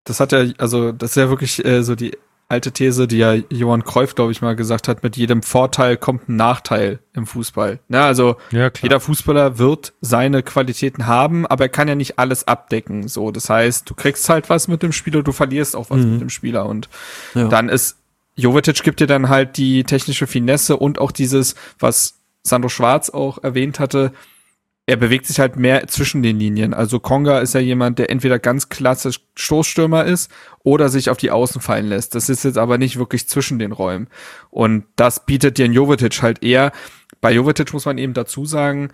Das 0.04 0.18
hat 0.18 0.32
ja, 0.32 0.46
also 0.58 0.92
das 0.92 1.10
ist 1.10 1.16
ja 1.16 1.28
wirklich 1.28 1.64
äh, 1.64 1.82
so 1.82 1.94
die 1.94 2.16
alte 2.50 2.72
These, 2.72 3.06
die 3.06 3.18
ja 3.18 3.34
Johann 3.48 3.84
Cruyff, 3.84 4.14
glaube 4.14 4.32
ich, 4.32 4.42
mal 4.42 4.56
gesagt 4.56 4.88
hat, 4.88 5.02
mit 5.02 5.16
jedem 5.16 5.42
Vorteil 5.42 5.96
kommt 5.96 6.28
ein 6.28 6.36
Nachteil 6.36 6.98
im 7.14 7.26
Fußball. 7.26 7.78
Na, 7.88 8.06
also 8.06 8.36
ja, 8.50 8.70
jeder 8.82 9.00
Fußballer 9.00 9.58
wird 9.58 9.92
seine 10.00 10.42
Qualitäten 10.42 11.06
haben, 11.06 11.46
aber 11.46 11.64
er 11.64 11.68
kann 11.68 11.88
ja 11.88 11.94
nicht 11.94 12.18
alles 12.18 12.48
abdecken. 12.48 13.08
So, 13.08 13.30
das 13.30 13.48
heißt, 13.48 13.88
du 13.88 13.94
kriegst 13.94 14.28
halt 14.28 14.50
was 14.50 14.68
mit 14.68 14.82
dem 14.82 14.92
Spieler, 14.92 15.22
du 15.22 15.32
verlierst 15.32 15.76
auch 15.76 15.90
was 15.90 16.00
mhm. 16.00 16.12
mit 16.12 16.20
dem 16.22 16.30
Spieler 16.30 16.66
und 16.66 16.88
ja. 17.34 17.48
dann 17.48 17.68
ist 17.68 17.96
Jovetic 18.36 18.82
gibt 18.82 19.00
dir 19.00 19.06
dann 19.06 19.28
halt 19.28 19.56
die 19.56 19.84
technische 19.84 20.26
Finesse 20.26 20.76
und 20.76 20.98
auch 20.98 21.12
dieses, 21.12 21.54
was 21.78 22.14
Sandro 22.42 22.68
Schwarz 22.68 23.10
auch 23.10 23.42
erwähnt 23.42 23.78
hatte, 23.80 24.12
er 24.90 24.96
bewegt 24.96 25.26
sich 25.26 25.38
halt 25.38 25.54
mehr 25.54 25.86
zwischen 25.86 26.20
den 26.20 26.36
Linien. 26.36 26.74
Also 26.74 26.98
Konga 26.98 27.38
ist 27.38 27.54
ja 27.54 27.60
jemand, 27.60 28.00
der 28.00 28.10
entweder 28.10 28.40
ganz 28.40 28.70
klassisch 28.70 29.20
Stoßstürmer 29.36 30.04
ist 30.04 30.32
oder 30.64 30.88
sich 30.88 31.10
auf 31.10 31.16
die 31.16 31.30
Außen 31.30 31.60
fallen 31.60 31.86
lässt. 31.86 32.16
Das 32.16 32.28
ist 32.28 32.42
jetzt 32.42 32.58
aber 32.58 32.76
nicht 32.76 32.98
wirklich 32.98 33.28
zwischen 33.28 33.60
den 33.60 33.70
Räumen. 33.70 34.08
Und 34.50 34.86
das 34.96 35.26
bietet 35.26 35.58
dir 35.58 35.66
Jovetic 35.66 36.22
halt 36.22 36.42
eher. 36.42 36.72
Bei 37.20 37.30
Jovetic 37.30 37.72
muss 37.72 37.84
man 37.84 37.98
eben 37.98 38.14
dazu 38.14 38.46
sagen, 38.46 38.88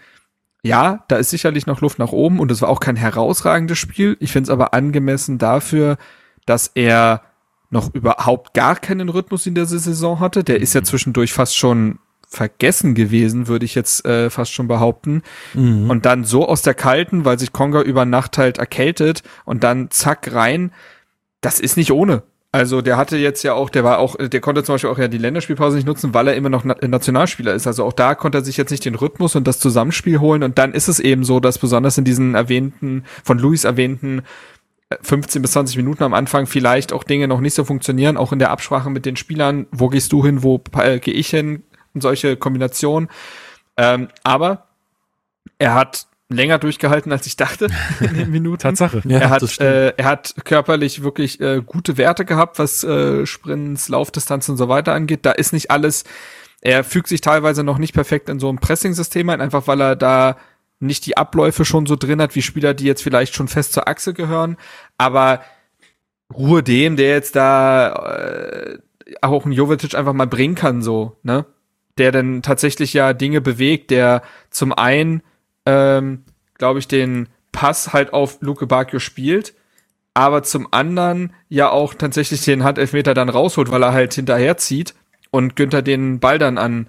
ja, 0.63 1.03
da 1.09 1.17
ist 1.17 1.31
sicherlich 1.31 1.65
noch 1.67 1.81
Luft 1.81 1.99
nach 1.99 2.13
oben 2.13 2.41
und 2.41 2.51
es 2.51 2.61
war 2.61 2.69
auch 2.69 2.81
kein 2.81 2.97
herausragendes 2.97 3.79
Spiel. 3.79 4.19
Ich 4.21 4.33
finde 4.33 4.49
es 4.49 4.51
aber 4.51 4.75
angemessen 4.75 5.39
dafür, 5.39 5.97
dass 6.45 6.71
er 6.75 7.23
noch 7.71 7.95
überhaupt 7.95 8.53
gar 8.53 8.77
keinen 8.77 9.09
Rhythmus 9.09 9.47
in 9.47 9.55
der 9.55 9.65
Saison 9.65 10.21
hatte. 10.21 10.45
Der 10.45 10.61
ist 10.61 10.75
ja 10.75 10.83
zwischendurch 10.83 11.33
fast 11.33 11.57
schon 11.57 12.01
vergessen 12.37 12.95
gewesen, 12.95 13.49
würde 13.49 13.65
ich 13.65 13.75
jetzt 13.75 14.05
äh, 14.05 14.31
fast 14.31 14.53
schon 14.53 14.69
behaupten. 14.69 15.23
Mhm. 15.55 15.91
Und 15.91 16.07
dann 16.07 16.25
so 16.25 16.47
aus 16.47 16.63
der 16.63 16.75
Kalten, 16.75 17.25
weil 17.25 17.39
sich 17.39 17.53
Konga 17.53 17.81
über 17.81 18.05
Nacht 18.05 18.39
halt 18.39 18.59
erkältet 18.59 19.23
und 19.45 19.65
dann 19.65 19.91
zack 19.91 20.33
rein. 20.33 20.71
Das 21.41 21.59
ist 21.59 21.77
nicht 21.77 21.91
ohne. 21.91 22.23
Also 22.53 22.81
der 22.81 22.97
hatte 22.97 23.19
jetzt 23.19 23.43
ja 23.43 23.53
auch, 23.53 23.69
der 23.69 23.85
war 23.85 23.99
auch, 23.99 24.17
der 24.17 24.41
konnte 24.41 24.65
zum 24.65 24.77
Beispiel 24.77 24.89
auch 24.89 24.99
ja 24.99 25.09
die 25.09 25.19
Länderspielpause 25.19 25.77
nicht 25.77 25.87
nutzen, 25.87 26.15
weil 26.15 26.29
er 26.29 26.37
immer 26.37 26.49
noch 26.49 26.65
Nationalspieler 26.65 27.53
ist. 27.53 27.67
Also 27.67 27.85
auch 27.85 27.93
da 27.93 28.15
konnte 28.15 28.39
er 28.39 28.45
sich 28.45 28.57
jetzt 28.57 28.71
nicht 28.71 28.85
den 28.85 28.95
Rhythmus 28.95 29.35
und 29.35 29.47
das 29.47 29.59
Zusammenspiel 29.59 30.21
holen. 30.21 30.43
Und 30.43 30.57
dann 30.57 30.73
ist 30.73 30.89
es 30.89 31.01
eben 31.01 31.25
so, 31.25 31.41
dass 31.41 31.59
besonders 31.59 31.99
in 31.99 32.05
diesen 32.05 32.35
erwähnten, 32.35 33.05
von 33.25 33.39
Luis 33.39 33.65
erwähnten 33.65 34.23
15 35.03 35.43
bis 35.43 35.53
20 35.53 35.77
Minuten 35.77 36.05
am 36.05 36.15
Anfang 36.15 36.47
vielleicht 36.47 36.93
auch 36.93 37.05
Dinge 37.05 37.29
noch 37.29 37.41
nicht 37.41 37.55
so 37.55 37.65
funktionieren, 37.65 38.17
auch 38.17 38.33
in 38.33 38.39
der 38.39 38.51
Absprache 38.51 38.89
mit 38.89 39.05
den 39.05 39.17
Spielern. 39.17 39.67
Wo 39.73 39.89
gehst 39.89 40.13
du 40.13 40.25
hin? 40.25 40.43
Wo 40.43 40.63
äh, 40.79 41.01
gehe 41.01 41.15
ich 41.15 41.29
hin? 41.29 41.63
Und 41.97 42.03
solche 42.03 42.37
Kombinationen. 42.37 43.09
Ähm, 43.77 44.09
aber 44.23 44.69
er 45.59 45.75
hat 45.75 46.07
länger 46.29 46.59
durchgehalten, 46.59 47.13
als 47.13 47.27
ich 47.27 47.37
dachte 47.37 47.69
in 48.01 48.15
den 48.15 48.31
Minuten. 48.31 48.59
Tatsache. 48.59 49.03
Ja, 49.05 49.19
er, 49.19 49.31
hat, 49.31 49.61
äh, 49.61 49.89
er 49.97 50.05
hat 50.05 50.35
körperlich 50.45 51.03
wirklich 51.03 51.41
äh, 51.41 51.63
gute 51.65 51.97
Werte 51.97 52.25
gehabt, 52.25 52.59
was 52.59 52.85
äh, 52.85 53.27
Sprints, 53.27 53.89
Laufdistanz 53.89 54.49
und 54.49 54.57
so 54.57 54.69
weiter 54.69 54.93
angeht. 54.93 55.21
Da 55.25 55.33
ist 55.33 55.53
nicht 55.53 55.71
alles, 55.71 56.05
er 56.61 56.85
fügt 56.85 57.09
sich 57.09 57.21
teilweise 57.21 57.65
noch 57.65 57.79
nicht 57.79 57.95
perfekt 57.95 58.29
in 58.29 58.39
so 58.39 58.49
ein 58.49 58.59
Pressing-System 58.59 59.29
ein, 59.31 59.41
einfach 59.41 59.67
weil 59.67 59.81
er 59.81 59.97
da 59.97 60.37
nicht 60.79 61.07
die 61.07 61.17
Abläufe 61.17 61.65
schon 61.65 61.87
so 61.87 61.97
drin 61.97 62.21
hat, 62.21 62.35
wie 62.35 62.43
Spieler, 62.43 62.75
die 62.75 62.85
jetzt 62.85 63.03
vielleicht 63.03 63.35
schon 63.35 63.49
fest 63.49 63.73
zur 63.73 63.89
Achse 63.89 64.13
gehören. 64.13 64.57
Aber 64.99 65.41
Ruhe 66.35 66.63
dem, 66.63 66.97
der 66.97 67.09
jetzt 67.09 67.37
da 67.37 67.95
äh, 67.95 68.79
auch 69.23 69.45
einen 69.45 69.53
Jovetic 69.53 69.95
einfach 69.95 70.13
mal 70.13 70.27
bringen 70.27 70.55
kann, 70.55 70.83
so, 70.83 71.17
ne? 71.23 71.47
Der 71.99 72.13
dann 72.13 72.43
tatsächlich 72.43 72.93
ja 72.93 73.13
Dinge 73.13 73.41
bewegt, 73.41 73.91
der 73.91 74.23
zum 74.51 74.73
einen, 74.73 75.23
ähm, 75.65 76.25
glaube 76.59 76.79
ich, 76.79 76.89
den 76.89 77.29
Pass 77.53 77.93
halt 77.93 78.13
auf 78.13 78.39
Luke 78.41 78.67
Bacchio 78.67 78.99
spielt, 78.99 79.55
aber 80.13 80.43
zum 80.43 80.69
anderen 80.73 81.33
ja 81.49 81.71
auch 81.71 81.95
tatsächlich 81.95 82.45
den 82.45 82.65
Handelfmeter 82.65 83.15
dann 83.15 83.29
rausholt, 83.29 83.71
weil 83.71 83.83
er 83.83 83.93
halt 83.93 84.15
hinterherzieht 84.15 84.95
und 85.31 85.57
Günther 85.57 85.83
den 85.83 86.21
Ball 86.21 86.39
dann 86.39 86.59
an 86.59 86.89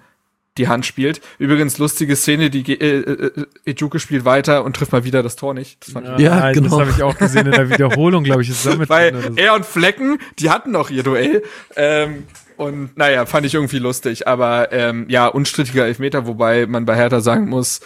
die 0.58 0.68
Hand 0.68 0.84
spielt. 0.84 1.20
Übrigens 1.38 1.78
lustige 1.78 2.16
Szene, 2.16 2.50
die 2.50 2.70
äh, 2.72 3.00
äh, 3.00 3.46
Ejuke 3.64 4.00
spielt 4.00 4.24
weiter 4.24 4.64
und 4.64 4.76
trifft 4.76 4.92
mal 4.92 5.04
wieder 5.04 5.22
das 5.22 5.36
Tor 5.36 5.54
nicht. 5.54 5.84
Das 5.84 5.92
fand 5.92 6.08
ich 6.08 6.24
Ja, 6.24 6.52
genau. 6.52 6.70
Das 6.70 6.80
habe 6.80 6.90
ich 6.90 7.02
auch 7.02 7.16
gesehen 7.16 7.46
in 7.46 7.52
der 7.52 7.70
Wiederholung, 7.70 8.24
glaube 8.24 8.42
ich. 8.42 8.50
Ist 8.50 8.66
damit 8.66 8.88
Weil 8.88 9.14
so. 9.20 9.34
er 9.36 9.54
und 9.54 9.64
Flecken, 9.64 10.18
die 10.38 10.50
hatten 10.50 10.72
noch 10.72 10.90
ihr 10.90 11.02
Duell. 11.02 11.42
Ähm, 11.76 12.24
und 12.58 12.96
naja, 12.96 13.24
fand 13.26 13.46
ich 13.46 13.54
irgendwie 13.54 13.78
lustig. 13.78 14.26
Aber 14.28 14.72
ähm, 14.72 15.06
ja, 15.08 15.26
unstrittiger 15.26 15.86
Elfmeter, 15.86 16.26
wobei 16.26 16.66
man 16.66 16.84
bei 16.84 16.96
Hertha 16.96 17.20
sagen 17.20 17.48
muss, 17.48 17.80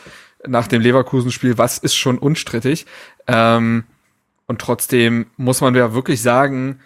nach 0.47 0.67
dem 0.67 0.83
Leverkusen-Spiel, 0.83 1.57
was 1.59 1.79
ist 1.79 1.95
schon 1.95 2.19
unstrittig? 2.19 2.87
Ähm, 3.29 3.85
und 4.47 4.61
trotzdem 4.61 5.27
muss 5.37 5.61
man 5.61 5.75
ja 5.75 5.95
wirklich 5.95 6.21
sagen, 6.23 6.81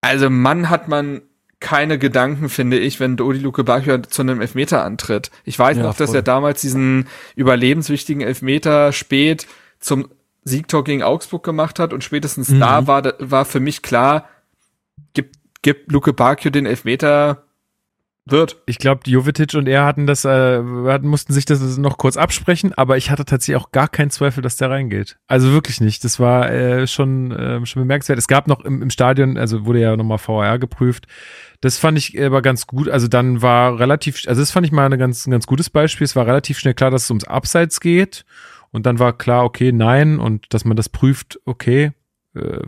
also 0.00 0.28
Mann 0.28 0.68
hat 0.68 0.88
man 0.88 1.22
keine 1.60 1.96
Gedanken, 1.98 2.48
finde 2.48 2.78
ich, 2.78 2.98
wenn 2.98 3.16
Dodi 3.16 3.38
Luke 3.38 3.62
Bacchio 3.64 3.98
zu 3.98 4.22
einem 4.22 4.40
Elfmeter 4.40 4.84
antritt. 4.84 5.30
Ich 5.44 5.56
weiß 5.58 5.76
Ja, 5.76 5.84
noch, 5.84 5.96
dass 5.96 6.10
voll. 6.10 6.16
er 6.16 6.22
damals 6.22 6.60
diesen 6.60 7.06
überlebenswichtigen 7.36 8.20
Elfmeter 8.20 8.92
spät 8.92 9.46
zum 9.78 10.08
Siegtor 10.44 10.82
gegen 10.82 11.04
Augsburg 11.04 11.44
gemacht 11.44 11.78
hat 11.78 11.92
und 11.92 12.02
spätestens 12.02 12.48
Mhm. 12.48 12.58
da 12.60 12.86
war, 12.88 13.14
war 13.20 13.44
für 13.44 13.60
mich 13.60 13.80
klar, 13.82 14.28
gibt, 15.62 15.90
Luke 15.90 16.12
Bacchio 16.12 16.50
den 16.50 16.66
Elfmeter, 16.66 17.44
wird. 18.24 18.62
Ich 18.66 18.78
glaube, 18.78 19.02
Jovetic 19.04 19.54
und 19.54 19.66
er 19.66 19.84
hatten 19.84 20.06
das, 20.06 20.24
äh, 20.24 20.62
mussten 20.62 21.32
sich 21.32 21.44
das 21.44 21.76
noch 21.78 21.98
kurz 21.98 22.16
absprechen, 22.16 22.72
aber 22.74 22.96
ich 22.96 23.10
hatte 23.10 23.24
tatsächlich 23.24 23.60
auch 23.60 23.72
gar 23.72 23.88
keinen 23.88 24.10
Zweifel, 24.10 24.42
dass 24.42 24.56
der 24.56 24.70
reingeht. 24.70 25.18
Also 25.26 25.52
wirklich 25.52 25.80
nicht. 25.80 26.04
Das 26.04 26.20
war 26.20 26.50
äh, 26.50 26.86
schon, 26.86 27.32
äh, 27.32 27.64
schon 27.66 27.82
bemerkenswert. 27.82 28.18
Es 28.18 28.28
gab 28.28 28.46
noch 28.46 28.64
im, 28.64 28.82
im 28.82 28.90
Stadion, 28.90 29.36
also 29.36 29.66
wurde 29.66 29.80
ja 29.80 29.96
nochmal 29.96 30.18
VAR 30.24 30.58
geprüft. 30.58 31.06
Das 31.60 31.78
fand 31.78 31.98
ich 31.98 32.20
aber 32.20 32.42
ganz 32.42 32.66
gut. 32.66 32.88
Also 32.88 33.08
dann 33.08 33.42
war 33.42 33.78
relativ, 33.78 34.22
also 34.26 34.40
das 34.40 34.50
fand 34.52 34.66
ich 34.66 34.72
mal 34.72 34.86
eine 34.86 34.98
ganz, 34.98 35.26
ein 35.26 35.32
ganz 35.32 35.46
gutes 35.46 35.70
Beispiel. 35.70 36.04
Es 36.04 36.16
war 36.16 36.26
relativ 36.26 36.58
schnell 36.58 36.74
klar, 36.74 36.90
dass 36.90 37.04
es 37.04 37.10
ums 37.10 37.24
Abseits 37.24 37.80
geht. 37.80 38.24
Und 38.70 38.86
dann 38.86 38.98
war 38.98 39.18
klar, 39.18 39.44
okay, 39.44 39.72
nein. 39.72 40.18
Und 40.18 40.54
dass 40.54 40.64
man 40.64 40.76
das 40.76 40.88
prüft, 40.88 41.40
okay, 41.44 41.92
äh, 42.34 42.60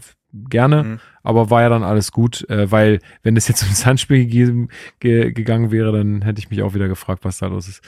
gerne. 0.49 0.83
Mhm. 0.83 1.01
Aber 1.23 1.51
war 1.51 1.63
ja 1.63 1.69
dann 1.69 1.83
alles 1.83 2.13
gut, 2.13 2.49
äh, 2.51 2.71
weil 2.71 3.01
wenn 3.23 3.37
es 3.37 3.49
jetzt 3.49 3.63
ums 3.63 3.87
Handspiel 3.87 4.19
gegeben, 4.19 4.69
ge 5.01 5.33
gegangen 5.33 5.71
wäre, 5.71 5.93
dann 5.93 6.23
hätte 6.23 6.39
ich 6.39 6.51
mich 6.51 6.63
auch 6.63 6.75
wieder 6.75 6.89
gefragt, 6.89 7.25
was 7.25 7.39
da 7.39 7.47
los 7.47 7.69
ist. 7.69 7.83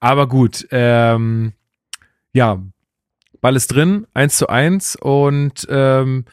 Aber 0.00 0.28
gut, 0.28 0.66
ähm, 0.70 1.52
ja, 2.32 2.62
Ball 3.40 3.56
ist 3.56 3.68
drin, 3.68 4.06
eins 4.14 4.36
zu 4.36 4.48
eins 4.48 4.96
und 4.96 5.66
ähm, 5.70 6.24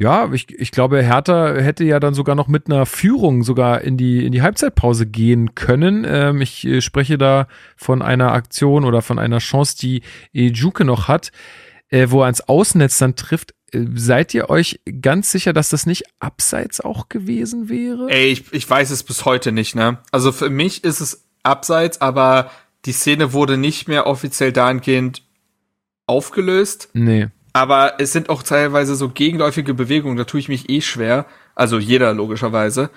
ja, 0.00 0.32
ich, 0.32 0.58
ich 0.58 0.70
glaube, 0.70 1.02
Hertha 1.02 1.56
hätte 1.56 1.84
ja 1.84 2.00
dann 2.00 2.14
sogar 2.14 2.34
noch 2.34 2.48
mit 2.48 2.66
einer 2.66 2.86
Führung 2.86 3.42
sogar 3.42 3.82
in 3.82 3.98
die, 3.98 4.24
in 4.24 4.32
die 4.32 4.40
Halbzeitpause 4.40 5.06
gehen 5.06 5.54
können. 5.54 6.06
Ähm, 6.08 6.40
ich 6.40 6.66
äh, 6.66 6.80
spreche 6.80 7.18
da 7.18 7.46
von 7.76 8.00
einer 8.00 8.32
Aktion 8.32 8.86
oder 8.86 9.02
von 9.02 9.18
einer 9.18 9.38
Chance, 9.38 9.76
die 9.78 10.00
Ejuke 10.32 10.86
noch 10.86 11.08
hat, 11.08 11.32
äh, 11.90 12.06
wo 12.08 12.22
er 12.22 12.26
ans 12.26 12.40
Außennetz 12.40 12.96
dann 12.96 13.14
trifft. 13.14 13.54
Seid 13.72 14.34
ihr 14.34 14.50
euch 14.50 14.80
ganz 15.00 15.30
sicher, 15.30 15.52
dass 15.52 15.70
das 15.70 15.86
nicht 15.86 16.04
abseits 16.18 16.80
auch 16.80 17.08
gewesen 17.08 17.68
wäre? 17.68 18.08
Ey, 18.08 18.26
ich, 18.26 18.52
ich 18.52 18.68
weiß 18.68 18.90
es 18.90 19.02
bis 19.02 19.24
heute 19.24 19.52
nicht, 19.52 19.74
ne? 19.74 19.98
Also 20.10 20.32
für 20.32 20.50
mich 20.50 20.84
ist 20.84 21.00
es 21.00 21.24
abseits, 21.42 22.00
aber 22.00 22.50
die 22.84 22.92
Szene 22.92 23.32
wurde 23.32 23.56
nicht 23.56 23.88
mehr 23.88 24.06
offiziell 24.06 24.52
dahingehend 24.52 25.22
aufgelöst. 26.06 26.88
Nee. 26.92 27.28
Aber 27.52 27.94
es 27.98 28.12
sind 28.12 28.28
auch 28.28 28.42
teilweise 28.42 28.94
so 28.94 29.08
gegenläufige 29.08 29.74
Bewegungen, 29.74 30.16
da 30.16 30.24
tue 30.24 30.40
ich 30.40 30.48
mich 30.48 30.68
eh 30.68 30.80
schwer. 30.80 31.26
Also 31.54 31.78
jeder 31.78 32.14
logischerweise. 32.14 32.90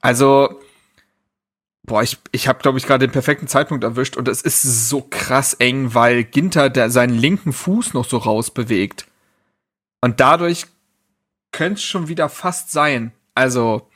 Also, 0.00 0.60
boah, 1.84 2.02
ich, 2.02 2.18
ich 2.32 2.48
habe, 2.48 2.60
glaube 2.60 2.78
ich, 2.78 2.86
gerade 2.86 3.06
den 3.06 3.12
perfekten 3.12 3.48
Zeitpunkt 3.48 3.84
erwischt 3.84 4.16
und 4.16 4.28
es 4.28 4.42
ist 4.42 4.88
so 4.88 5.06
krass 5.08 5.54
eng, 5.54 5.94
weil 5.94 6.24
Ginter 6.24 6.70
der 6.70 6.90
seinen 6.90 7.18
linken 7.18 7.52
Fuß 7.52 7.94
noch 7.94 8.04
so 8.04 8.18
rausbewegt. 8.18 9.06
Und 10.04 10.20
dadurch 10.20 10.66
könnte 11.50 11.78
es 11.78 11.82
schon 11.82 12.08
wieder 12.08 12.28
fast 12.28 12.70
sein. 12.70 13.12
Also, 13.34 13.88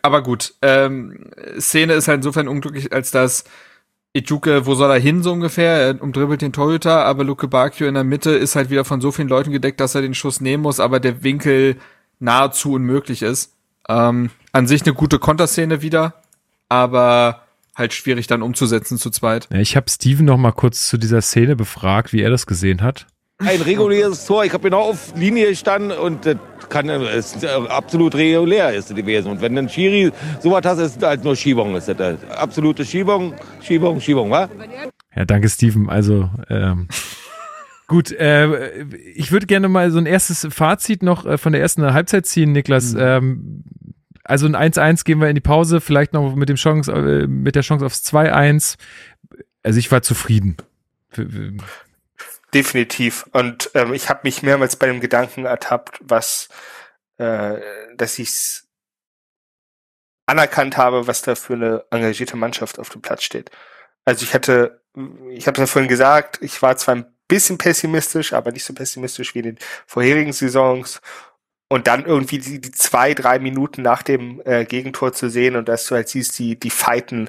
aber 0.00 0.22
gut, 0.22 0.54
ähm, 0.62 1.30
Szene 1.60 1.92
ist 1.92 2.08
halt 2.08 2.20
insofern 2.20 2.48
unglücklich, 2.48 2.90
als 2.94 3.10
dass 3.10 3.44
Ijuke, 4.14 4.64
wo 4.64 4.74
soll 4.74 4.90
er 4.90 4.98
hin 4.98 5.22
so 5.22 5.32
ungefähr? 5.32 5.72
Er 5.72 6.02
umdribbelt 6.02 6.40
den 6.40 6.54
Torhüter, 6.54 7.04
aber 7.04 7.22
Luke 7.22 7.48
Bacchio 7.48 7.86
in 7.86 7.92
der 7.92 8.02
Mitte 8.02 8.30
ist 8.30 8.56
halt 8.56 8.70
wieder 8.70 8.86
von 8.86 9.02
so 9.02 9.12
vielen 9.12 9.28
Leuten 9.28 9.52
gedeckt, 9.52 9.78
dass 9.78 9.94
er 9.94 10.00
den 10.00 10.14
Schuss 10.14 10.40
nehmen 10.40 10.62
muss, 10.62 10.80
aber 10.80 11.00
der 11.00 11.22
Winkel 11.22 11.76
nahezu 12.18 12.72
unmöglich 12.72 13.20
ist. 13.20 13.52
Ähm, 13.90 14.30
an 14.52 14.66
sich 14.66 14.84
eine 14.84 14.94
gute 14.94 15.18
Konterszene 15.18 15.82
wieder, 15.82 16.14
aber 16.70 17.42
halt 17.74 17.92
schwierig 17.92 18.26
dann 18.26 18.40
umzusetzen 18.40 18.96
zu 18.96 19.10
zweit. 19.10 19.48
Ja, 19.52 19.58
ich 19.58 19.76
habe 19.76 19.90
Steven 19.90 20.24
noch 20.24 20.38
mal 20.38 20.52
kurz 20.52 20.88
zu 20.88 20.96
dieser 20.96 21.20
Szene 21.20 21.56
befragt, 21.56 22.14
wie 22.14 22.22
er 22.22 22.30
das 22.30 22.46
gesehen 22.46 22.80
hat. 22.80 23.06
Ein 23.38 23.60
reguläres 23.60 24.24
Tor. 24.24 24.44
Ich 24.44 24.52
habe 24.52 24.62
genau 24.62 24.80
auf 24.80 25.14
Linie 25.14 25.48
gestanden 25.48 25.92
und 25.92 26.24
das 26.24 26.36
kann, 26.68 26.88
ist 26.88 27.44
absolut 27.44 28.14
regulär 28.14 28.72
ist 28.72 28.90
es 28.90 28.96
gewesen. 28.96 29.30
Und 29.30 29.40
wenn 29.40 29.56
ein 29.58 29.68
Schiri 29.68 30.10
sowas 30.40 30.64
hat, 30.64 30.78
ist 30.78 31.02
halt 31.02 31.22
nur 31.22 31.36
Schiebung. 31.36 31.76
Ist 31.76 31.88
das 31.88 32.18
absolute 32.30 32.84
Schiebung, 32.84 33.34
Schiebung, 33.60 34.00
Schiebung, 34.00 34.30
wa? 34.30 34.48
Ja, 35.14 35.24
danke, 35.24 35.48
Steven. 35.48 35.88
Also, 35.88 36.30
ähm, 36.48 36.88
gut, 37.86 38.10
äh, 38.10 38.82
ich 39.14 39.32
würde 39.32 39.46
gerne 39.46 39.68
mal 39.68 39.90
so 39.90 39.98
ein 39.98 40.06
erstes 40.06 40.46
Fazit 40.50 41.02
noch 41.02 41.26
äh, 41.26 41.38
von 41.38 41.52
der 41.52 41.60
ersten 41.60 41.92
Halbzeit 41.92 42.26
ziehen, 42.26 42.52
Niklas. 42.52 42.94
Ähm, 42.98 43.64
also 44.24 44.46
ein 44.46 44.56
1-1 44.56 45.04
gehen 45.04 45.20
wir 45.20 45.28
in 45.28 45.36
die 45.36 45.40
Pause, 45.40 45.80
vielleicht 45.80 46.12
noch 46.12 46.34
mit 46.34 46.48
dem 46.48 46.56
Chance, 46.56 46.92
äh, 46.92 47.26
mit 47.26 47.54
der 47.54 47.62
Chance 47.62 47.86
aufs 47.86 48.02
2-1. 48.02 48.76
Also 49.62 49.78
ich 49.78 49.92
war 49.92 50.02
zufrieden. 50.02 50.56
Definitiv. 52.54 53.28
Und 53.32 53.70
ähm, 53.74 53.92
ich 53.92 54.08
habe 54.08 54.20
mich 54.22 54.42
mehrmals 54.42 54.76
bei 54.76 54.86
dem 54.86 55.00
Gedanken 55.00 55.44
ertappt, 55.44 55.98
was, 56.00 56.48
äh, 57.18 57.60
dass 57.96 58.18
ich 58.18 58.62
anerkannt 60.26 60.76
habe, 60.76 61.06
was 61.06 61.22
da 61.22 61.34
für 61.34 61.54
eine 61.54 61.84
engagierte 61.90 62.36
Mannschaft 62.36 62.78
auf 62.78 62.88
dem 62.90 63.02
Platz 63.02 63.22
steht. 63.22 63.50
Also 64.04 64.24
ich 64.24 64.34
hatte, 64.34 64.82
ich 65.30 65.46
habe 65.46 65.60
ja 65.60 65.66
vorhin 65.66 65.88
gesagt, 65.88 66.38
ich 66.42 66.62
war 66.62 66.76
zwar 66.76 66.96
ein 66.96 67.16
bisschen 67.28 67.58
pessimistisch, 67.58 68.32
aber 68.32 68.52
nicht 68.52 68.64
so 68.64 68.74
pessimistisch 68.74 69.34
wie 69.34 69.40
in 69.40 69.44
den 69.44 69.58
vorherigen 69.86 70.32
Saisons. 70.32 71.00
Und 71.68 71.88
dann 71.88 72.06
irgendwie 72.06 72.38
die, 72.38 72.60
die 72.60 72.70
zwei, 72.70 73.12
drei 73.12 73.40
Minuten 73.40 73.82
nach 73.82 74.02
dem 74.02 74.40
äh, 74.44 74.64
Gegentor 74.64 75.12
zu 75.12 75.28
sehen 75.28 75.56
und 75.56 75.68
dass 75.68 75.86
du 75.86 75.96
halt 75.96 76.08
siehst, 76.08 76.38
die, 76.38 76.58
die 76.58 76.70
fighten, 76.70 77.28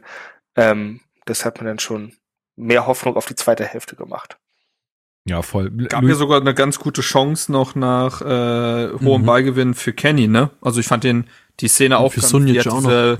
ähm, 0.56 1.02
das 1.26 1.44
hat 1.44 1.60
mir 1.60 1.68
dann 1.68 1.80
schon 1.80 2.16
mehr 2.56 2.86
Hoffnung 2.86 3.16
auf 3.16 3.26
die 3.26 3.36
zweite 3.36 3.66
Hälfte 3.66 3.96
gemacht. 3.96 4.38
Ja, 5.28 5.42
voll. 5.42 5.70
Gab 5.72 6.04
mir 6.04 6.16
sogar 6.16 6.40
eine 6.42 6.54
ganz 6.54 6.80
gute 6.80 7.02
Chance 7.02 7.52
noch 7.52 7.76
nach 7.76 8.22
äh, 8.22 8.90
hohem 9.04 9.22
Mhm. 9.22 9.26
Beigewinn 9.26 9.74
für 9.74 9.92
Kenny, 9.94 10.28
ne? 10.28 10.50
Also 10.62 10.80
ich 10.80 10.88
fand 10.88 11.04
den 11.04 11.26
die 11.60 11.68
Szene 11.68 11.98
auch 11.98 12.14
für 12.14 12.22
ganz- 12.22 12.34
hat 12.34 12.68
auch 12.68 12.78
diese- 12.80 13.18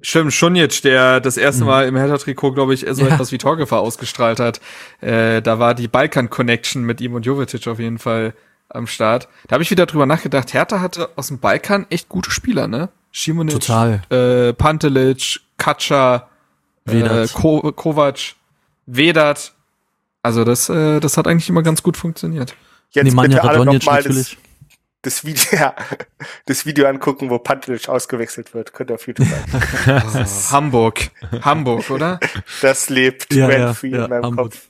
Stimmt, 0.00 0.32
Schunic, 0.32 0.80
der 0.82 1.20
das 1.20 1.36
erste 1.36 1.62
Mhm. 1.64 1.68
Mal 1.70 1.86
im 1.88 1.96
Hertha-Trikot, 1.96 2.52
glaube 2.52 2.72
ich, 2.72 2.86
so 2.90 3.04
Ja. 3.04 3.14
etwas 3.14 3.32
wie 3.32 3.38
Torgefahr 3.38 3.80
ausgestrahlt 3.80 4.38
hat. 4.38 4.60
Äh, 5.00 5.42
da 5.42 5.58
war 5.58 5.74
die 5.74 5.88
Balkan-Connection 5.88 6.84
mit 6.84 7.00
ihm 7.00 7.14
und 7.14 7.26
Jovetic 7.26 7.66
auf 7.66 7.80
jeden 7.80 7.98
Fall 7.98 8.32
am 8.68 8.86
Start. 8.86 9.28
Da 9.48 9.54
habe 9.54 9.62
ich 9.64 9.70
wieder 9.72 9.86
drüber 9.86 10.06
nachgedacht, 10.06 10.52
Hertha 10.54 10.80
hatte 10.80 11.08
aus 11.16 11.28
dem 11.28 11.40
Balkan 11.40 11.86
echt 11.90 12.08
gute 12.08 12.30
Spieler, 12.30 12.68
ne? 12.68 12.90
Šimonić, 13.12 13.52
Total. 13.52 14.02
äh, 14.10 14.52
Pantelic, 14.52 15.40
Katscha, 15.56 16.28
äh, 16.86 16.92
Vedat. 16.92 17.32
Ko 17.32 17.72
Kovac, 17.72 18.34
Vedat. 18.86 19.52
Also 20.22 20.44
das, 20.44 20.68
äh, 20.68 21.00
das 21.00 21.16
hat 21.16 21.26
eigentlich 21.26 21.48
immer 21.48 21.62
ganz 21.62 21.82
gut 21.82 21.96
funktioniert. 21.96 22.54
Jetzt 22.90 23.04
Nemanja 23.04 23.40
bitte 23.40 23.48
alle 23.48 23.64
nochmal 23.64 24.02
das, 24.02 24.36
das 25.02 25.24
Video, 25.24 25.44
ja, 25.58 25.74
das 26.46 26.66
Video 26.66 26.86
angucken, 26.86 27.30
wo 27.30 27.38
Pantelic 27.38 27.88
ausgewechselt 27.88 28.54
wird. 28.54 28.72
Könnt 28.72 28.90
ihr 28.90 28.94
auf 28.94 29.06
YouTube 29.06 29.28
an. 29.86 30.26
Hamburg. 30.50 31.10
Hamburg, 31.42 31.90
oder? 31.90 32.18
Das 32.62 32.88
lebt 32.88 33.32
Ja, 33.34 33.50
ja, 33.50 33.74
free 33.74 33.90
ja, 33.90 34.04
in 34.04 34.10
meinem 34.10 34.24
Hamburg. 34.24 34.52
Kopf. 34.52 34.68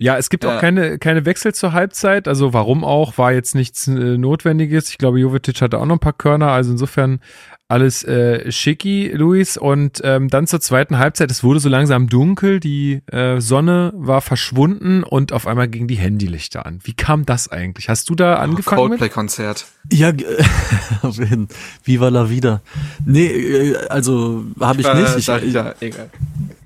Ja, 0.00 0.16
es 0.16 0.30
gibt 0.30 0.44
Ja. 0.44 0.56
auch 0.56 0.60
keine, 0.60 0.98
keine 0.98 1.24
Wechsel 1.26 1.52
zur 1.54 1.72
Halbzeit. 1.72 2.28
Also 2.28 2.52
warum 2.52 2.84
auch, 2.84 3.18
war 3.18 3.32
jetzt 3.32 3.56
nichts 3.56 3.88
äh, 3.88 4.16
Notwendiges. 4.16 4.90
Ich 4.90 4.98
glaube, 4.98 5.18
Jovetic 5.18 5.60
hatte 5.60 5.78
auch 5.78 5.86
noch 5.86 5.96
ein 5.96 6.00
paar 6.00 6.12
Körner. 6.12 6.52
Also 6.52 6.70
insofern 6.70 7.20
alles 7.68 8.02
äh, 8.04 8.50
schicki, 8.50 9.10
Luis. 9.14 9.58
Und 9.58 10.00
ähm, 10.02 10.28
dann 10.28 10.46
zur 10.46 10.60
zweiten 10.60 10.98
Halbzeit. 10.98 11.30
Es 11.30 11.44
wurde 11.44 11.60
so 11.60 11.68
langsam 11.68 12.08
dunkel. 12.08 12.60
Die 12.60 13.02
äh, 13.12 13.40
Sonne 13.40 13.92
war 13.94 14.22
verschwunden 14.22 15.04
und 15.04 15.32
auf 15.32 15.46
einmal 15.46 15.68
gingen 15.68 15.86
die 15.86 15.96
Handylichter 15.96 16.64
an. 16.64 16.80
Wie 16.82 16.94
kam 16.94 17.26
das 17.26 17.48
eigentlich? 17.48 17.90
Hast 17.90 18.08
du 18.08 18.14
da 18.14 18.36
angefangen 18.36 18.82
mit? 18.82 18.98
Coldplay-Konzert. 18.98 19.66
Ja, 19.92 20.12
jeden 21.10 21.48
Viva 21.84 22.08
la 22.08 22.30
vida. 22.30 22.62
Nee, 23.04 23.26
äh, 23.26 23.76
also 23.88 24.44
habe 24.58 24.80
ich 24.80 24.86
Äh, 24.86 24.94
nicht. 25.02 25.16
Ich, 25.18 25.28
ich 25.28 25.42
ich, 25.44 25.54
ja, 25.54 25.74
egal. 25.80 26.10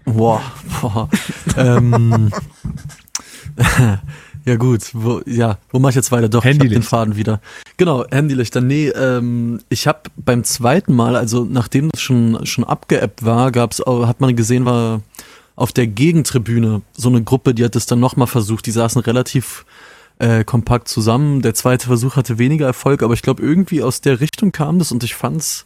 Boah, 0.05 0.41
boah. 0.81 1.09
ähm, 1.57 2.31
Ja 4.45 4.57
gut, 4.57 4.91
wo, 4.93 5.21
ja, 5.25 5.59
wo 5.71 5.79
mache 5.79 5.91
ich 5.91 5.97
jetzt 5.97 6.11
weiter? 6.11 6.29
Doch, 6.29 6.45
ich 6.45 6.51
Handylicht. 6.51 6.75
den 6.75 6.83
Faden 6.83 7.17
wieder. 7.17 7.41
Genau, 7.77 8.05
Handylichter. 8.11 8.61
Nee, 8.61 8.89
ähm, 8.89 9.61
ich 9.69 9.87
habe 9.87 10.01
beim 10.17 10.43
zweiten 10.43 10.95
Mal, 10.95 11.15
also 11.15 11.47
nachdem 11.49 11.91
das 11.91 12.01
schon 12.01 12.45
schon 12.45 12.65
abgeappt 12.65 13.25
war, 13.25 13.53
gab's 13.53 13.81
hat 13.87 14.21
man 14.21 14.35
gesehen, 14.35 14.65
war 14.65 15.03
auf 15.55 15.73
der 15.73 15.87
Gegentribüne 15.87 16.83
so 16.93 17.09
eine 17.09 17.23
Gruppe, 17.23 17.55
die 17.55 17.65
hat 17.65 17.77
es 17.77 17.87
dann 17.87 18.01
nochmal 18.01 18.27
versucht. 18.27 18.67
Die 18.67 18.73
saßen 18.73 19.01
relativ 19.03 19.65
äh, 20.19 20.45
kompakt 20.45 20.89
zusammen. 20.89 21.43
Der 21.43 21.55
zweite 21.55 21.87
Versuch 21.87 22.17
hatte 22.17 22.39
weniger 22.39 22.67
Erfolg, 22.67 23.03
aber 23.03 23.15
ich 23.15 23.23
glaube 23.23 23.43
irgendwie 23.43 23.83
aus 23.83 24.01
der 24.01 24.21
Richtung 24.21 24.51
kam 24.51 24.79
das 24.79 24.91
und 24.91 25.05
ich 25.05 25.15
fand's 25.15 25.65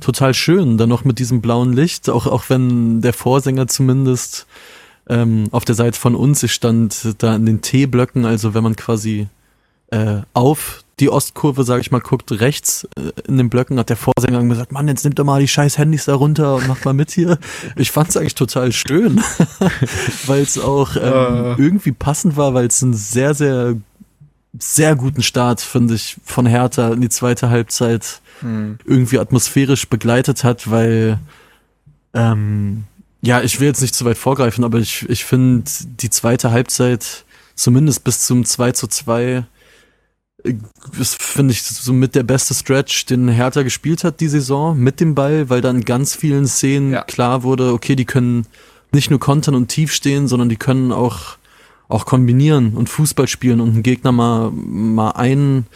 total 0.00 0.34
schön, 0.34 0.78
dann 0.78 0.88
noch 0.88 1.04
mit 1.04 1.18
diesem 1.18 1.40
blauen 1.40 1.72
Licht, 1.72 2.08
auch 2.08 2.26
auch 2.26 2.44
wenn 2.48 3.00
der 3.00 3.12
Vorsänger 3.12 3.66
zumindest 3.66 4.46
ähm, 5.08 5.48
auf 5.50 5.64
der 5.64 5.74
Seite 5.74 5.98
von 5.98 6.14
uns, 6.14 6.42
ich 6.42 6.52
stand 6.52 7.14
da 7.18 7.36
in 7.36 7.46
den 7.46 7.60
T-Blöcken, 7.60 8.24
also 8.24 8.54
wenn 8.54 8.62
man 8.62 8.76
quasi 8.76 9.28
äh, 9.90 10.22
auf 10.32 10.82
die 11.00 11.10
Ostkurve, 11.10 11.64
sage 11.64 11.80
ich 11.80 11.90
mal, 11.90 12.00
guckt, 12.00 12.30
rechts 12.32 12.88
äh, 12.96 13.10
in 13.26 13.36
den 13.36 13.50
Blöcken, 13.50 13.78
hat 13.78 13.90
der 13.90 13.96
Vorsänger 13.96 14.42
gesagt, 14.44 14.72
Mann, 14.72 14.88
jetzt 14.88 15.04
nimmt 15.04 15.18
doch 15.18 15.24
mal 15.24 15.40
die 15.40 15.48
scheiß 15.48 15.76
Handys 15.76 16.04
da 16.04 16.14
runter 16.14 16.54
und 16.54 16.68
macht 16.68 16.84
mal 16.84 16.94
mit 16.94 17.10
hier. 17.10 17.38
Ich 17.76 17.90
fand 17.90 18.10
es 18.10 18.16
eigentlich 18.16 18.34
total 18.34 18.72
schön, 18.72 19.20
weil 20.26 20.42
es 20.42 20.58
auch 20.58 20.96
ähm, 20.96 21.56
irgendwie 21.58 21.92
passend 21.92 22.36
war, 22.36 22.54
weil 22.54 22.66
es 22.66 22.82
einen 22.82 22.94
sehr, 22.94 23.34
sehr, 23.34 23.76
sehr 24.58 24.94
guten 24.94 25.22
Start, 25.22 25.60
finde 25.60 25.94
ich, 25.94 26.16
von 26.24 26.46
Hertha 26.46 26.92
in 26.92 27.00
die 27.00 27.08
zweite 27.08 27.50
Halbzeit 27.50 28.20
irgendwie 28.84 29.18
atmosphärisch 29.18 29.88
begleitet 29.88 30.44
hat, 30.44 30.70
weil 30.70 31.18
ähm, 32.12 32.84
ja, 33.24 33.40
ich 33.42 33.58
will 33.58 33.66
jetzt 33.66 33.80
nicht 33.80 33.94
zu 33.94 34.04
weit 34.04 34.18
vorgreifen, 34.18 34.64
aber 34.64 34.78
ich, 34.78 35.08
ich 35.08 35.24
finde 35.24 35.64
die 36.00 36.10
zweite 36.10 36.50
Halbzeit, 36.50 37.24
zumindest 37.54 38.04
bis 38.04 38.20
zum 38.20 38.44
2 38.44 38.72
zu 38.72 38.86
2, 38.86 39.46
äh, 40.44 40.54
ist, 40.98 41.20
finde 41.22 41.52
ich, 41.52 41.62
so 41.62 41.92
mit 41.92 42.14
der 42.14 42.22
beste 42.22 42.54
Stretch, 42.54 43.06
den 43.06 43.28
Hertha 43.28 43.62
gespielt 43.62 44.04
hat 44.04 44.20
die 44.20 44.28
Saison 44.28 44.78
mit 44.78 45.00
dem 45.00 45.14
Ball, 45.14 45.48
weil 45.48 45.60
dann 45.60 45.76
in 45.76 45.84
ganz 45.84 46.14
vielen 46.14 46.46
Szenen 46.46 46.92
Ja. 46.92 47.02
klar 47.02 47.42
wurde, 47.42 47.72
okay, 47.72 47.96
die 47.96 48.04
können 48.04 48.46
nicht 48.92 49.10
nur 49.10 49.20
kontern 49.20 49.54
und 49.54 49.68
tief 49.68 49.92
stehen, 49.92 50.28
sondern 50.28 50.48
die 50.48 50.56
können 50.56 50.92
auch, 50.92 51.36
auch 51.88 52.04
kombinieren 52.06 52.74
und 52.74 52.88
Fußball 52.88 53.26
spielen 53.26 53.60
und 53.60 53.70
einen 53.70 53.82
Gegner 53.82 54.12
mal, 54.12 54.50
mal 54.50 55.10
einen 55.12 55.66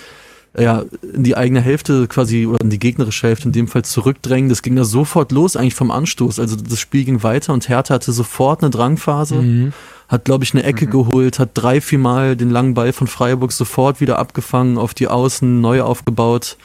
ja, 0.57 0.85
in 1.15 1.25
die 1.25 1.37
eigene 1.37 1.61
Hälfte 1.61 2.07
quasi 2.09 2.47
oder 2.47 2.61
in 2.61 2.70
die 2.70 2.79
gegnerische 2.79 3.27
Hälfte 3.27 3.47
in 3.47 3.53
dem 3.53 3.69
Fall 3.69 3.85
zurückdrängen. 3.85 4.49
Das 4.49 4.62
ging 4.62 4.77
da 4.77 4.85
sofort 4.85 5.33
los, 5.33 5.57
eigentlich 5.57 5.75
vom 5.75 5.91
Anstoß. 5.91 6.41
Also 6.41 6.57
das 6.57 6.79
Spiel 6.79 7.05
ging 7.05 7.23
weiter 7.23 7.53
und 7.53 7.69
Hertha 7.69 7.95
hatte 7.95 8.12
sofort 8.12 8.62
eine 8.62 8.70
Drangphase, 8.70 9.73
hat, 10.09 10.25
glaube 10.25 10.45
ich, 10.45 10.55
eine 10.55 10.62
Ecke 10.62 10.87
geholt, 10.87 11.39
hat 11.39 11.51
drei, 11.55 11.81
vier 11.81 11.99
Mal 11.99 12.35
den 12.35 12.51
langen 12.51 12.75
Ball 12.75 12.93
von 12.93 13.07
Freiburg 13.07 13.53
sofort 13.53 14.01
wieder 14.01 14.19
abgefangen, 14.19 14.79
auf 14.79 14.95
die 14.95 15.09
Außen 15.09 15.61
neu 15.61 15.83
aufgebaut. 15.83 16.57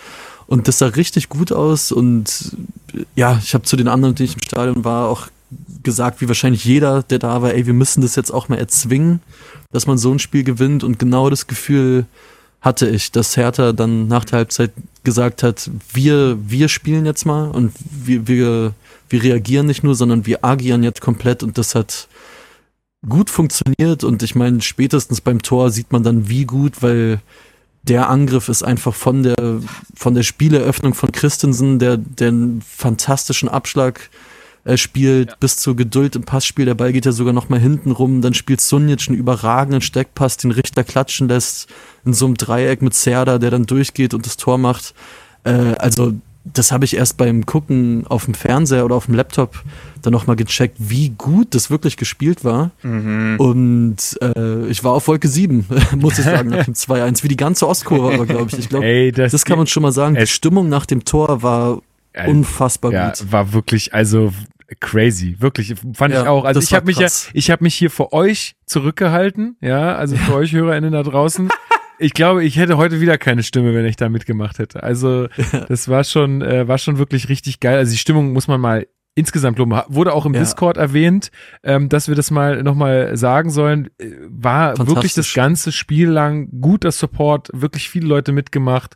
Und 0.47 0.68
das 0.68 0.80
sah 0.80 0.88
richtig 0.88 1.30
gut 1.30 1.51
aus. 1.51 1.91
Und 1.91 2.55
ja, 3.15 3.39
ich 3.43 3.53
habe 3.53 3.64
zu 3.64 3.76
den 3.76 3.88
anderen, 3.88 4.15
die 4.15 4.23
ich 4.23 4.35
im 4.35 4.43
Stadion 4.43 4.84
war, 4.85 5.10
auch 5.10 5.27
gesagt, 5.84 6.22
wie 6.22 6.27
wahrscheinlich 6.27 6.65
jeder, 6.65 7.03
der 7.03 7.19
da 7.19 7.41
war, 7.41 7.53
ey, 7.53 7.65
wir 7.65 7.73
müssen 7.73 8.01
das 8.01 8.15
jetzt 8.15 8.31
auch 8.31 8.49
mal 8.49 8.57
erzwingen, 8.57 9.19
dass 9.72 9.88
man 9.88 9.97
so 9.97 10.11
ein 10.11 10.19
Spiel 10.19 10.43
gewinnt. 10.43 10.84
Und 10.84 10.99
genau 10.99 11.30
das 11.30 11.47
Gefühl 11.47 12.05
hatte 12.64 12.88
ich, 12.88 13.11
dass 13.11 13.35
Hertha 13.38 13.73
dann 13.73 14.07
nach 14.07 14.23
der 14.26 14.40
Halbzeit 14.40 14.72
gesagt 15.03 15.44
hat, 15.44 15.69
wir, 15.91 16.38
wir 16.49 16.69
spielen 16.69 17.06
jetzt 17.06 17.26
mal 17.26 17.52
und 17.52 17.73
wir, 17.91 18.27
wir, 18.27 18.73
wir 19.10 19.23
reagieren 19.23 19.68
nicht 19.68 19.84
nur, 19.84 19.95
sondern 19.95 20.26
wir 20.26 20.45
agieren 20.45 20.81
jetzt 20.81 21.02
komplett 21.02 21.44
und 21.44 21.57
das 21.57 21.76
hat 21.76 22.07
gut 23.07 23.30
funktioniert 23.30 24.06
und 24.06 24.23
ich 24.23 24.34
meine, 24.34 24.61
spätestens 24.61 25.19
beim 25.19 25.41
Tor 25.41 25.72
sieht 25.72 25.91
man 25.91 26.03
dann 26.03 26.30
wie 26.30 26.45
gut, 26.45 26.81
weil 26.81 27.19
der 27.84 28.10
Angriff 28.10 28.48
ist 28.48 28.64
einfach 28.64 28.95
von 28.95 29.23
der, 29.23 29.35
von 29.94 30.15
der 30.15 30.23
Spieleröffnung 30.23 30.94
von 30.94 31.11
Christensen, 31.11 31.80
der, 31.80 31.98
der 31.98 32.30
einen 32.30 32.61
fantastischen 32.61 33.49
Abschlag 33.49 34.10
äh, 34.65 34.77
spielt, 34.77 35.40
bis 35.40 35.57
zur 35.57 35.76
Geduld 35.76 36.15
im 36.15 36.23
Passspiel. 36.23 36.65
Der 36.65 36.76
Ball 36.76 36.94
geht 36.94 37.06
ja 37.06 37.11
sogar 37.11 37.34
noch 37.34 37.49
mal 37.49 37.60
hinten 37.60 37.91
rum. 37.91 38.22
Dann 38.22 38.34
spielt 38.34 38.61
Sunic 38.61 39.07
einen 39.10 39.18
überragenden 39.18 39.81
Steckpass, 39.81 40.38
den 40.38 40.52
Richter 40.52 40.84
klatschen 40.84 41.27
lässt, 41.27 41.69
in 42.06 42.14
so 42.14 42.26
einem 42.26 42.35
Dreieck 42.35 42.81
mit 42.81 42.94
Serda, 42.94 43.38
der 43.40 43.52
dann 43.52 43.65
durchgeht 43.65 44.14
und 44.14 44.26
das 44.26 44.38
Tor 44.38 44.57
macht. 44.57 44.94
Äh, 45.44 45.52
also, 45.77 46.14
das 46.45 46.73
habe 46.73 46.84
ich 46.84 46.98
erst 46.98 47.15
beim 47.15 47.45
Gucken 47.45 48.06
auf 48.07 48.26
dem 48.26 48.34
Fernseher 48.34 48.84
oder 48.84 48.95
auf 48.95 49.06
dem 49.06 49.15
Laptop 49.15 49.64
dann 50.02 50.11
noch 50.11 50.27
mal 50.27 50.35
gecheckt, 50.35 50.76
wie 50.77 51.10
gut 51.10 51.56
das 51.56 51.69
wirklich 51.69 51.95
gespielt 51.95 52.44
war. 52.44 52.72
Und 53.38 53.95
äh, 54.22 54.65
ich 54.68 54.84
war 54.84 54.91
auf 54.91 55.07
Wolke 55.07 55.30
7, 55.30 55.65
muss 55.95 56.19
ich 56.19 56.26
sagen, 56.26 56.49
nach 56.49 56.65
dem 56.65 56.73
2-1, 56.76 57.23
wie 57.23 57.30
die 57.30 57.38
ganze 57.38 57.65
Ostkurve, 57.68 58.14
aber 58.14 58.26
glaube 58.26 58.49
ich. 58.52 58.60
Ich 58.60 58.68
glaube, 58.69 59.11
das, 59.14 59.31
das 59.31 59.45
kann 59.45 59.57
man 59.57 59.68
schon 59.68 59.84
mal 59.84 59.94
sagen. 59.94 60.15
Die 60.15 60.27
Stimmung 60.27 60.68
nach 60.68 60.85
dem 60.85 61.06
Tor 61.06 61.44
war 61.44 61.81
Ja, 62.14 62.26
unfassbar 62.26 62.91
ja, 62.91 63.10
gut. 63.10 63.31
war 63.31 63.53
wirklich, 63.53 63.94
also 63.94 64.34
crazy, 64.79 65.35
wirklich, 65.39 65.75
fand 65.93 66.13
Ja, 66.13 66.23
ich 66.23 66.27
auch. 66.27 66.45
Also 66.45 66.59
ich 66.59 66.73
habe 66.73 66.85
mich 66.85 66.97
ja, 66.97 67.07
ich 67.33 67.51
habe 67.51 67.63
mich 67.63 67.75
hier 67.75 67.89
für 67.89 68.13
euch 68.13 68.55
zurückgehalten, 68.65 69.57
ja, 69.61 69.95
also 69.95 70.15
für 70.15 70.35
euch 70.35 70.53
HörerInnen 70.53 70.91
da 70.91 71.03
draußen. 71.03 71.49
Ich 71.99 72.13
glaube, 72.13 72.43
ich 72.43 72.57
hätte 72.57 72.75
heute 72.75 72.99
wieder 72.99 73.19
keine 73.19 73.43
Stimme, 73.43 73.73
wenn 73.75 73.85
ich 73.85 73.95
da 73.95 74.09
mitgemacht 74.09 74.57
hätte. 74.57 74.81
Also 74.81 75.27
das 75.69 75.87
war 75.87 76.03
schon, 76.03 76.41
äh, 76.41 76.67
war 76.67 76.79
schon 76.79 76.97
wirklich 76.97 77.29
richtig 77.29 77.59
geil. 77.59 77.77
Also 77.77 77.91
die 77.91 77.99
Stimmung 77.99 78.33
muss 78.33 78.47
man 78.47 78.59
mal 78.59 78.87
insgesamt. 79.15 79.60
Ha- 79.60 79.85
Wurde 79.90 80.14
auch 80.14 80.26
im 80.26 80.34
Ja. 80.34 80.40
Discord 80.40 80.77
erwähnt, 80.77 81.31
ähm, 81.64 81.90
dass 81.90 82.07
wir 82.07 82.15
das 82.15 82.31
mal 82.31 82.64
nochmal 82.64 83.15
sagen 83.15 83.49
sollen. 83.49 83.90
Äh, 83.99 84.07
War 84.30 84.77
wirklich 84.88 85.14
das 85.14 85.34
ganze 85.34 85.72
Spiel 85.72 86.10
lang 86.10 86.49
guter 86.61 86.91
Support, 86.91 87.49
wirklich 87.53 87.90
viele 87.90 88.07
Leute 88.07 88.31
mitgemacht. 88.31 88.95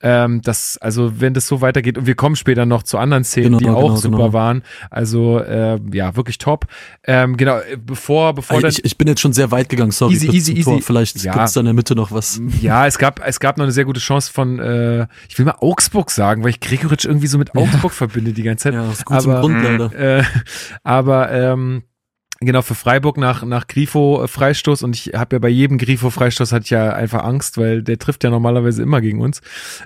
Ähm, 0.00 0.40
das, 0.42 0.78
also 0.78 1.20
wenn 1.20 1.34
das 1.34 1.46
so 1.46 1.60
weitergeht, 1.60 1.98
und 1.98 2.06
wir 2.06 2.14
kommen 2.14 2.36
später 2.36 2.66
noch 2.66 2.82
zu 2.82 2.98
anderen 2.98 3.24
Szenen, 3.24 3.58
Genau, 3.58 3.58
die 3.58 3.68
auch 3.68 3.82
genau, 3.88 3.96
super 3.96 4.16
genau. 4.18 4.32
waren. 4.32 4.62
Also 4.90 5.38
äh, 5.40 5.78
ja, 5.92 6.16
wirklich 6.16 6.38
top. 6.38 6.66
Ähm, 7.04 7.36
genau, 7.36 7.58
äh, 7.58 7.76
bevor, 7.76 8.34
bevor 8.34 8.60
dann 8.60 8.70
ich, 8.70 8.84
ich 8.84 8.96
bin 8.96 9.08
jetzt 9.08 9.20
schon 9.20 9.32
sehr 9.32 9.50
weit 9.50 9.68
gegangen, 9.68 9.90
sorry. 9.90 10.14
Easy, 10.14 10.28
easy, 10.30 10.52
easy. 10.52 10.80
Vielleicht 10.80 11.22
Ja. 11.22 11.32
gibt's 11.34 11.52
da 11.52 11.60
in 11.60 11.66
der 11.66 11.74
Mitte 11.74 11.94
noch 11.94 12.12
was. 12.12 12.40
ja, 12.60 12.86
es 12.86 12.98
gab, 12.98 13.20
es 13.26 13.40
gab 13.40 13.58
noch 13.58 13.64
eine 13.64 13.72
sehr 13.72 13.84
gute 13.84 14.00
Chance 14.00 14.32
von, 14.32 14.58
äh, 14.58 15.06
ich 15.28 15.38
will 15.38 15.44
mal 15.46 15.56
Augsburg 15.60 16.10
sagen, 16.10 16.42
weil 16.42 16.50
ich 16.50 16.60
Gregoritsch 16.60 17.04
irgendwie 17.04 17.26
so 17.26 17.38
mit 17.38 17.54
Augsburg 17.54 17.92
verbinde 17.92 18.32
die 18.32 18.42
ganze 18.42 18.64
Zeit. 18.64 18.74
Ja, 18.74 18.90
ist 18.90 19.04
gut 19.04 19.20
zum 19.20 19.32
aber, 19.32 19.40
Grund 19.42 19.57
leider. 19.62 20.18
äh, 20.18 20.24
aber 20.82 21.30
ähm, 21.30 21.82
genau 22.40 22.62
für 22.62 22.74
Freiburg 22.74 23.16
nach 23.16 23.44
nach 23.44 23.66
Grifo 23.66 24.26
Freistoß 24.26 24.82
und 24.82 24.94
ich 24.94 25.14
habe 25.14 25.36
ja 25.36 25.40
bei 25.40 25.48
jedem 25.48 25.78
Grifo 25.78 26.10
Freistoß 26.10 26.52
hatte 26.52 26.64
ich 26.64 26.70
ja 26.70 26.92
einfach 26.92 27.24
Angst, 27.24 27.58
weil 27.58 27.82
der 27.82 27.98
trifft 27.98 28.22
ja 28.24 28.30
normalerweise 28.30 28.82
immer 28.82 29.00
gegen 29.00 29.20
uns. 29.20 29.40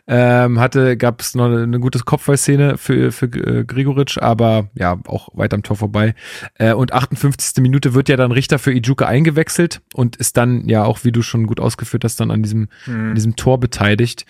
Ähm, 0.07 0.61
hatte 0.61 0.97
gab 0.97 1.21
es 1.21 1.35
noch 1.35 1.47
eine, 1.47 1.63
eine 1.63 1.81
gute 1.81 1.99
Kopfballszene 2.01 2.77
für 2.77 3.11
für 3.11 3.27
äh, 3.27 3.65
Gregoritsch, 3.65 4.19
aber 4.19 4.69
ja 4.75 4.99
auch 5.07 5.31
weit 5.33 5.55
am 5.55 5.63
Tor 5.63 5.77
vorbei. 5.77 6.15
Äh, 6.55 6.75
und 6.75 6.93
58. 6.93 7.63
Minute 7.63 7.95
wird 7.95 8.09
ja 8.09 8.17
dann 8.17 8.33
Richter 8.33 8.59
für 8.59 8.73
Ijuka 8.73 9.07
eingewechselt 9.07 9.81
und 9.95 10.17
ist 10.17 10.37
dann 10.37 10.69
ja 10.69 10.85
auch, 10.85 11.05
wie 11.05 11.13
du 11.13 11.23
schon 11.23 11.47
gut 11.47 11.61
ausgeführt 11.61 12.05
hast, 12.05 12.21
dann 12.21 12.31
an 12.31 12.43
diesem 12.43 12.69
an 12.87 13.15
diesem 13.15 13.37
Tor 13.37 13.61
beteiligt. 13.61 14.27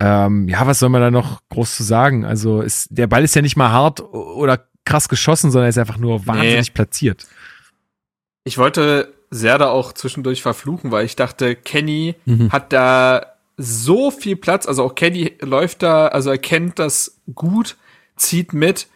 Ähm, 0.00 0.48
ja, 0.48 0.66
was 0.66 0.78
soll 0.78 0.88
man 0.88 1.02
da 1.02 1.10
noch 1.10 1.42
groß 1.50 1.76
zu 1.76 1.82
sagen? 1.82 2.24
Also 2.24 2.62
ist, 2.62 2.88
der 2.90 3.06
Ball 3.06 3.24
ist 3.24 3.34
ja 3.34 3.42
nicht 3.42 3.56
mal 3.56 3.70
hart 3.70 4.00
oder 4.00 4.66
krass 4.86 5.08
geschossen, 5.08 5.50
sondern 5.50 5.66
er 5.66 5.70
ist 5.70 5.78
einfach 5.78 5.98
nur 5.98 6.26
wahnsinnig 6.26 6.72
platziert. 6.72 7.26
Ich 8.44 8.56
wollte 8.56 9.12
Serda 9.30 9.68
auch 9.68 9.92
zwischendurch 9.92 10.40
verfluchen, 10.40 10.92
weil 10.92 11.04
ich 11.04 11.16
dachte, 11.16 11.56
Kenny 11.56 12.14
Mhm. 12.24 12.52
hat 12.52 12.72
da 12.72 13.34
so 13.58 14.10
viel 14.10 14.36
Platz, 14.36 14.66
also 14.66 14.84
auch 14.84 14.94
Kenny 14.94 15.34
läuft 15.40 15.82
da, 15.82 16.08
also 16.08 16.30
er 16.30 16.38
kennt 16.38 16.78
das 16.78 17.20
gut, 17.34 17.76
zieht 18.16 18.52
mit 18.52 18.86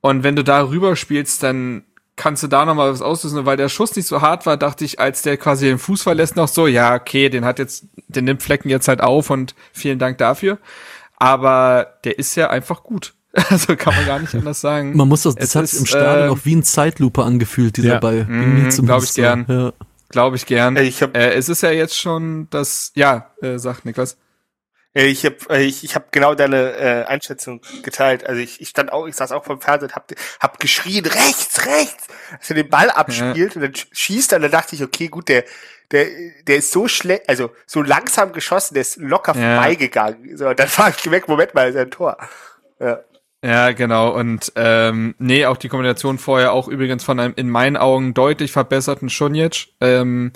und 0.00 0.22
wenn 0.22 0.36
du 0.36 0.44
da 0.44 0.62
rüber 0.68 0.94
spielst, 0.96 1.42
dann 1.42 1.84
kannst 2.16 2.42
du 2.42 2.46
da 2.48 2.66
noch 2.66 2.74
mal 2.74 2.92
was 2.92 3.00
auslösen, 3.00 3.38
Und 3.40 3.46
weil 3.46 3.56
der 3.56 3.70
Schuss 3.70 3.96
nicht 3.96 4.06
so 4.06 4.20
hart 4.20 4.44
war, 4.44 4.58
dachte 4.58 4.84
ich, 4.84 5.00
als 5.00 5.22
der 5.22 5.38
quasi 5.38 5.66
den 5.66 5.78
Fuß 5.78 6.02
verlässt, 6.02 6.36
noch 6.36 6.48
so, 6.48 6.66
ja, 6.66 6.94
okay, 6.94 7.30
den 7.30 7.46
hat 7.46 7.58
jetzt, 7.58 7.86
den 8.08 8.26
nimmt 8.26 8.42
Flecken 8.42 8.68
jetzt 8.68 8.88
halt 8.88 9.00
auf 9.00 9.30
und 9.30 9.54
vielen 9.72 9.98
Dank 9.98 10.18
dafür. 10.18 10.58
Aber 11.16 11.98
der 12.04 12.18
ist 12.18 12.34
ja 12.34 12.50
einfach 12.50 12.82
gut. 12.82 13.14
Also 13.50 13.76
kann 13.76 13.94
man 13.94 14.06
gar 14.06 14.18
nicht 14.18 14.34
anders 14.34 14.60
sagen. 14.60 14.96
Man 14.96 15.08
muss 15.08 15.22
das, 15.22 15.34
das 15.36 15.50
Es 15.50 15.54
hat 15.56 15.64
ist, 15.64 15.74
im 15.74 15.86
Stadion 15.86 16.26
ähm, 16.28 16.32
auch 16.34 16.44
wie 16.44 16.56
ein 16.56 16.62
Zeitlupe 16.64 17.22
angefühlt, 17.24 17.76
dieser 17.76 17.94
ja. 17.94 17.98
Ball. 18.00 18.24
Mhm, 18.24 18.42
Irgendwie 18.42 18.68
zumindest 18.70 18.86
glaub 18.86 19.02
ich 19.04 19.14
gern. 19.14 19.46
Ja. 19.48 19.72
Glaube 20.08 20.36
ich 20.36 20.46
gern. 20.46 20.76
Äh, 20.76 20.82
ich 20.82 21.02
hab- 21.02 21.16
äh, 21.16 21.34
es 21.34 21.48
ist 21.48 21.62
ja 21.62 21.70
jetzt 21.70 21.96
schon 21.96 22.48
das, 22.50 22.90
ja, 22.96 23.30
äh, 23.42 23.58
sagt 23.58 23.84
Niklas. 23.84 24.16
Äh, 24.92 25.06
Ich 25.06 25.24
habe 25.24 25.36
ich, 25.62 25.84
ich 25.84 25.94
hab 25.94 26.10
genau 26.10 26.34
deine 26.34 26.72
äh, 26.76 27.04
Einschätzung 27.04 27.60
geteilt. 27.84 28.26
Also 28.26 28.40
ich, 28.40 28.60
ich 28.60 28.68
stand 28.70 28.92
auch, 28.92 29.06
ich 29.06 29.14
saß 29.14 29.30
auch 29.30 29.44
vom 29.44 29.60
Fernseher 29.60 29.88
und 29.90 29.94
hab, 29.94 30.10
hab 30.40 30.58
geschrien, 30.58 31.06
rechts, 31.06 31.64
rechts, 31.64 32.08
dass 32.40 32.50
er 32.50 32.56
den 32.56 32.68
Ball 32.68 32.90
abspielt 32.90 33.54
und 33.54 33.62
dann 33.62 33.70
sch- 33.72 33.86
schießt 33.92 34.32
er 34.32 34.36
und 34.36 34.42
dann 34.42 34.50
dachte 34.50 34.74
ich, 34.74 34.82
okay, 34.82 35.06
gut, 35.06 35.28
der, 35.28 35.44
der, 35.92 36.06
der 36.48 36.56
ist 36.56 36.72
so 36.72 36.88
schlecht, 36.88 37.28
also 37.28 37.52
so 37.66 37.80
langsam 37.82 38.32
geschossen, 38.32 38.74
der 38.74 38.80
ist 38.80 38.96
locker 38.96 39.36
Ja. 39.38 39.54
vorbeigegangen. 39.54 40.36
So, 40.36 40.48
und 40.48 40.58
dann 40.58 40.68
war 40.76 40.88
ich 40.90 41.08
weg, 41.08 41.28
Moment 41.28 41.54
mal, 41.54 41.68
ist 41.70 41.76
ein 41.76 41.92
Tor. 41.92 42.16
Ja. 42.80 42.98
Ja, 43.42 43.72
genau. 43.72 44.10
Und 44.14 44.52
ähm, 44.56 45.14
nee, 45.18 45.46
auch 45.46 45.56
die 45.56 45.68
Kombination 45.68 46.18
vorher 46.18 46.52
auch 46.52 46.68
übrigens 46.68 47.04
von 47.04 47.18
einem 47.18 47.32
in 47.36 47.48
meinen 47.48 47.76
Augen 47.78 48.12
deutlich 48.12 48.52
verbesserten 48.52 49.08
Schunjic. 49.08 49.68
Ähm, 49.80 50.32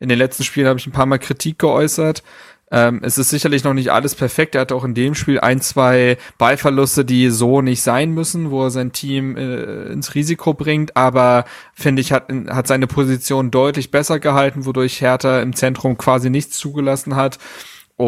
In 0.00 0.08
den 0.10 0.18
letzten 0.18 0.44
Spielen 0.44 0.66
habe 0.68 0.78
ich 0.78 0.86
ein 0.86 0.92
paar 0.92 1.06
Mal 1.06 1.18
Kritik 1.18 1.58
geäußert. 1.58 2.22
Ähm, 2.70 3.00
es 3.04 3.18
ist 3.18 3.30
sicherlich 3.30 3.64
noch 3.64 3.74
nicht 3.74 3.90
alles 3.92 4.14
perfekt. 4.14 4.54
Er 4.54 4.62
hatte 4.62 4.74
auch 4.74 4.84
in 4.84 4.94
dem 4.94 5.14
Spiel 5.14 5.40
ein, 5.40 5.60
zwei 5.62 6.18
Ballverluste, 6.38 7.04
die 7.04 7.30
so 7.30 7.62
nicht 7.62 7.82
sein 7.82 8.10
müssen, 8.12 8.50
wo 8.50 8.64
er 8.64 8.70
sein 8.70 8.92
Team 8.92 9.36
äh, 9.36 9.84
ins 9.92 10.14
Risiko 10.14 10.54
bringt. 10.54 10.96
Aber 10.96 11.44
finde 11.74 12.02
ich, 12.02 12.12
hat, 12.12 12.30
hat 12.48 12.66
seine 12.66 12.86
Position 12.86 13.50
deutlich 13.50 13.90
besser 13.90 14.20
gehalten, 14.20 14.66
wodurch 14.66 15.00
Hertha 15.00 15.40
im 15.40 15.54
Zentrum 15.54 15.96
quasi 15.98 16.30
nichts 16.30 16.58
zugelassen 16.58 17.16
hat 17.16 17.38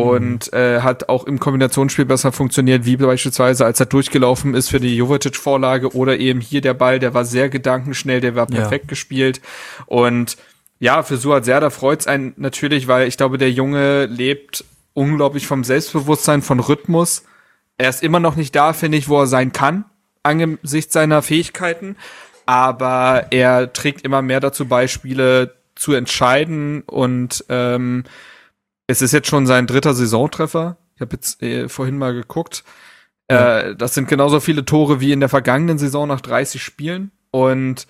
und 0.02 0.52
mhm. 0.52 0.58
äh, 0.58 0.80
hat 0.80 1.08
auch 1.08 1.24
im 1.24 1.38
Kombinationsspiel 1.38 2.04
besser 2.04 2.32
funktioniert, 2.32 2.84
wie 2.84 2.96
beispielsweise 2.96 3.64
als 3.64 3.80
er 3.80 3.86
durchgelaufen 3.86 4.54
ist 4.54 4.70
für 4.70 4.80
die 4.80 4.96
Jovetic-Vorlage 4.96 5.94
oder 5.94 6.18
eben 6.18 6.40
hier 6.40 6.60
der 6.60 6.74
Ball, 6.74 6.98
der 6.98 7.14
war 7.14 7.24
sehr 7.24 7.48
gedankenschnell, 7.48 8.20
der 8.20 8.34
war 8.34 8.46
perfekt 8.46 8.86
ja. 8.86 8.88
gespielt 8.88 9.40
und 9.86 10.36
ja, 10.80 11.02
für 11.02 11.16
Suat 11.16 11.44
Serda 11.44 11.70
freut's 11.70 12.06
einen 12.06 12.34
natürlich, 12.36 12.88
weil 12.88 13.08
ich 13.08 13.16
glaube, 13.16 13.38
der 13.38 13.50
Junge 13.50 14.06
lebt 14.06 14.64
unglaublich 14.92 15.46
vom 15.46 15.64
Selbstbewusstsein, 15.64 16.42
von 16.42 16.60
Rhythmus. 16.60 17.24
Er 17.78 17.88
ist 17.88 18.02
immer 18.02 18.20
noch 18.20 18.36
nicht 18.36 18.54
da, 18.54 18.72
finde 18.72 18.98
ich, 18.98 19.08
wo 19.08 19.20
er 19.20 19.26
sein 19.26 19.52
kann, 19.52 19.84
angesichts 20.22 20.92
seiner 20.92 21.22
Fähigkeiten. 21.22 21.96
Aber 22.46 23.28
er 23.30 23.72
trägt 23.72 24.02
immer 24.02 24.22
mehr 24.22 24.40
dazu 24.40 24.66
bei, 24.66 24.86
Spiele 24.86 25.54
zu 25.74 25.94
entscheiden. 25.94 26.82
Und 26.82 27.44
ähm, 27.48 28.04
es 28.86 29.02
ist 29.02 29.12
jetzt 29.12 29.28
schon 29.28 29.46
sein 29.46 29.66
dritter 29.66 29.94
Saisontreffer. 29.94 30.76
Ich 30.94 31.00
habe 31.00 31.14
jetzt 31.14 31.42
äh, 31.42 31.68
vorhin 31.68 31.98
mal 31.98 32.14
geguckt. 32.14 32.64
Äh, 33.28 33.74
das 33.76 33.94
sind 33.94 34.08
genauso 34.08 34.40
viele 34.40 34.64
Tore 34.64 35.00
wie 35.00 35.12
in 35.12 35.20
der 35.20 35.28
vergangenen 35.28 35.78
Saison 35.78 36.06
nach 36.06 36.20
30 36.20 36.62
Spielen. 36.62 37.10
Und 37.30 37.86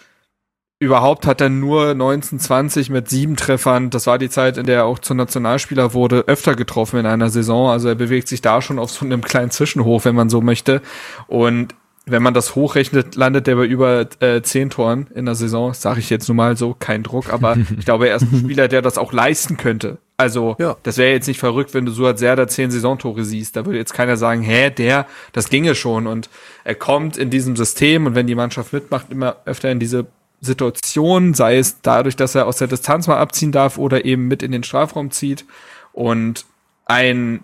überhaupt 0.78 1.26
hat 1.26 1.40
er 1.40 1.48
nur 1.48 1.90
1920 1.90 2.90
mit 2.90 3.08
sieben 3.08 3.36
Treffern, 3.36 3.90
das 3.90 4.06
war 4.06 4.18
die 4.18 4.28
Zeit, 4.28 4.56
in 4.56 4.66
der 4.66 4.76
er 4.76 4.84
auch 4.84 4.98
zum 4.98 5.16
Nationalspieler 5.16 5.94
wurde, 5.94 6.24
öfter 6.28 6.54
getroffen 6.54 7.00
in 7.00 7.06
einer 7.06 7.30
Saison. 7.30 7.68
Also 7.68 7.88
er 7.88 7.94
bewegt 7.94 8.28
sich 8.28 8.42
da 8.42 8.62
schon 8.62 8.78
auf 8.78 8.90
so 8.90 9.04
einem 9.04 9.22
kleinen 9.22 9.50
Zwischenhof, 9.50 10.04
wenn 10.04 10.14
man 10.14 10.30
so 10.30 10.40
möchte. 10.40 10.80
Und 11.26 11.74
wenn 12.06 12.22
man 12.22 12.34
das 12.34 12.54
hochrechnet, 12.54 13.16
landet 13.16 13.48
er 13.48 13.56
bei 13.56 13.64
über 13.64 14.06
äh, 14.20 14.42
zehn 14.42 14.70
Toren 14.70 15.08
in 15.14 15.24
der 15.24 15.34
Saison. 15.34 15.72
Sage 15.72 16.00
ich 16.00 16.10
jetzt 16.10 16.28
nun 16.28 16.36
mal 16.36 16.56
so, 16.56 16.76
kein 16.78 17.02
Druck, 17.02 17.32
aber 17.32 17.56
ich 17.78 17.84
glaube, 17.84 18.08
er 18.08 18.16
ist 18.16 18.30
ein 18.30 18.40
Spieler, 18.40 18.68
der 18.68 18.82
das 18.82 18.98
auch 18.98 19.12
leisten 19.12 19.56
könnte. 19.56 19.98
Also, 20.16 20.54
ja. 20.60 20.76
das 20.84 20.96
wäre 20.96 21.12
jetzt 21.12 21.26
nicht 21.26 21.40
verrückt, 21.40 21.74
wenn 21.74 21.86
du 21.86 21.92
so 21.92 22.06
als 22.06 22.20
Serda 22.20 22.46
zehn 22.46 22.70
Saisontore 22.70 23.24
siehst. 23.24 23.56
Da 23.56 23.66
würde 23.66 23.78
jetzt 23.78 23.94
keiner 23.94 24.16
sagen, 24.16 24.42
hä, 24.42 24.70
der, 24.70 25.06
das 25.32 25.48
ginge 25.48 25.74
schon. 25.74 26.06
Und 26.06 26.30
er 26.62 26.76
kommt 26.76 27.16
in 27.16 27.30
diesem 27.30 27.56
System 27.56 28.06
und 28.06 28.14
wenn 28.14 28.28
die 28.28 28.36
Mannschaft 28.36 28.72
mitmacht, 28.72 29.10
immer 29.10 29.36
öfter 29.44 29.70
in 29.72 29.80
diese 29.80 30.06
Situation, 30.40 31.34
sei 31.34 31.58
es 31.58 31.80
dadurch, 31.80 32.14
dass 32.14 32.34
er 32.34 32.46
aus 32.46 32.58
der 32.58 32.68
Distanz 32.68 33.08
mal 33.08 33.18
abziehen 33.18 33.50
darf 33.50 33.76
oder 33.76 34.04
eben 34.04 34.28
mit 34.28 34.42
in 34.42 34.52
den 34.52 34.62
Strafraum 34.62 35.10
zieht. 35.10 35.44
Und 35.92 36.44
ein 36.86 37.40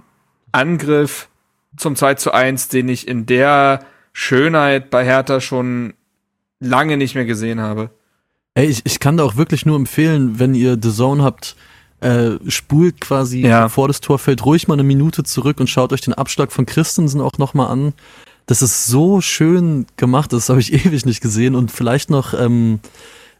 Angriff 0.52 1.28
zum 1.76 1.97
2 1.97 2.14
zu 2.14 2.32
1, 2.32 2.68
den 2.68 2.88
ich 2.88 3.09
in 3.09 3.26
der 3.26 3.84
Schönheit 4.12 4.90
bei 4.90 5.05
Hertha 5.05 5.40
schon 5.40 5.94
lange 6.60 6.97
nicht 6.97 7.14
mehr 7.14 7.24
gesehen 7.24 7.60
habe. 7.60 7.90
Ey, 8.55 8.66
ich, 8.66 8.82
ich 8.84 9.01
kann 9.01 9.16
da 9.16 9.24
auch 9.24 9.36
wirklich 9.36 9.66
nur 9.66 9.76
empfehlen, 9.76 10.38
wenn 10.38 10.55
ihr 10.55 10.76
The 10.80 10.92
Zone 10.92 11.22
habt, 11.22 11.56
äh, 12.01 12.32
spult 12.48 13.01
quasi 13.01 13.40
ja. 13.40 13.68
vor 13.68 13.89
das 13.89 14.01
Tor, 14.01 14.18
fällt 14.18 14.44
ruhig 14.44 14.68
mal 14.68 14.74
eine 14.74 14.82
Minute 14.82 15.22
zurück 15.24 15.60
und 15.60 15.68
schaut 15.68 15.93
euch 15.93 16.01
den 16.01 16.14
Abschlag 16.14 16.52
von 16.52 16.66
Christensen 16.66 17.20
auch 17.20 17.39
nochmal 17.39 17.68
an 17.68 17.93
das 18.51 18.62
ist 18.62 18.86
so 18.86 19.20
schön 19.20 19.86
gemacht, 19.97 20.32
das 20.32 20.48
habe 20.48 20.59
ich 20.59 20.72
ewig 20.85 21.06
nicht 21.06 21.20
gesehen. 21.20 21.55
Und 21.55 21.70
vielleicht 21.70 22.10
noch 22.10 22.35
ähm, 22.35 22.81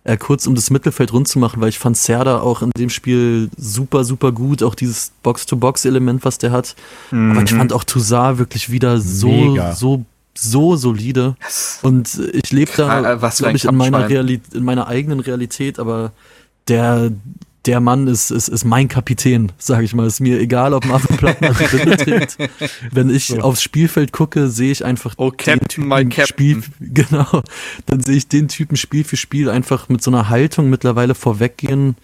äh, 0.05 0.17
kurz, 0.17 0.47
um 0.47 0.55
das 0.55 0.71
Mittelfeld 0.71 1.13
rund 1.13 1.27
zu 1.27 1.41
machen, 1.41 1.61
weil 1.61 1.69
ich 1.69 1.81
fand 1.81 1.97
Serda 1.97 2.41
auch 2.41 2.63
in 2.63 2.71
dem 2.71 2.91
Spiel 2.91 3.51
super, 3.57 4.05
super 4.05 4.31
gut, 4.31 4.63
auch 4.63 4.77
dieses 4.77 5.11
Box-to-Box-Element, 5.25 6.25
was 6.25 6.39
der 6.39 6.53
hat. 6.53 6.77
Mhm. 7.11 7.33
Aber 7.33 7.43
ich 7.43 7.53
fand 7.53 7.73
auch 7.73 7.83
Toussaint 7.83 8.39
wirklich 8.39 8.71
wieder 8.71 9.01
so, 9.01 9.29
Mega. 9.29 9.75
so 9.75 10.05
so 10.33 10.77
solide 10.77 11.35
und 11.83 12.19
ich 12.33 12.53
lebe 12.53 12.71
da, 12.77 13.17
glaube 13.17 13.57
ich, 13.57 13.65
in 13.65 13.75
meiner, 13.75 14.09
Realität, 14.09 14.55
in 14.55 14.65
meiner 14.65 14.87
eigenen 14.87 15.19
Realität, 15.19 15.81
aber 15.81 16.13
der, 16.69 17.11
der 17.67 17.81
Mann 17.81 18.07
ist, 18.07 18.31
ist, 18.31 18.49
ist 18.49 18.65
mein 18.65 18.89
Kapitän, 18.89 19.53
sage 19.59 19.85
ich 19.85 19.95
mal. 19.95 20.07
Ist 20.07 20.21
mir 20.21 20.41
egal, 20.41 20.73
ob 20.73 20.87
Marvin 20.87 21.17
Plattner 21.17 21.53
die 21.53 21.65
Brille 21.77 21.97
trägt. 21.97 22.39
Wenn 22.91 23.11
ich 23.11 23.27
so. 23.27 23.41
aufs 23.41 23.63
Spielfeld 23.63 24.13
gucke, 24.13 24.49
sehe 24.49 24.73
ich 24.73 24.85
einfach 24.85 25.15
oh, 25.19 25.31
Captain, 25.31 25.69
Typen 25.69 25.89
mein 25.89 26.09
Captain. 26.09 26.27
Spiel, 26.27 26.63
genau, 26.81 27.43
dann 27.87 28.01
sehe 28.01 28.17
ich 28.17 28.29
den 28.29 28.49
Typen 28.49 28.77
Spiel 28.77 29.05
für 29.05 29.17
Spiel 29.17 29.51
einfach 29.51 29.89
mit 29.89 30.03
so 30.03 30.11
einer 30.11 30.31
Haltung 30.31 30.71
mittlerweile 30.71 31.15
vorweggehen, 31.15 31.97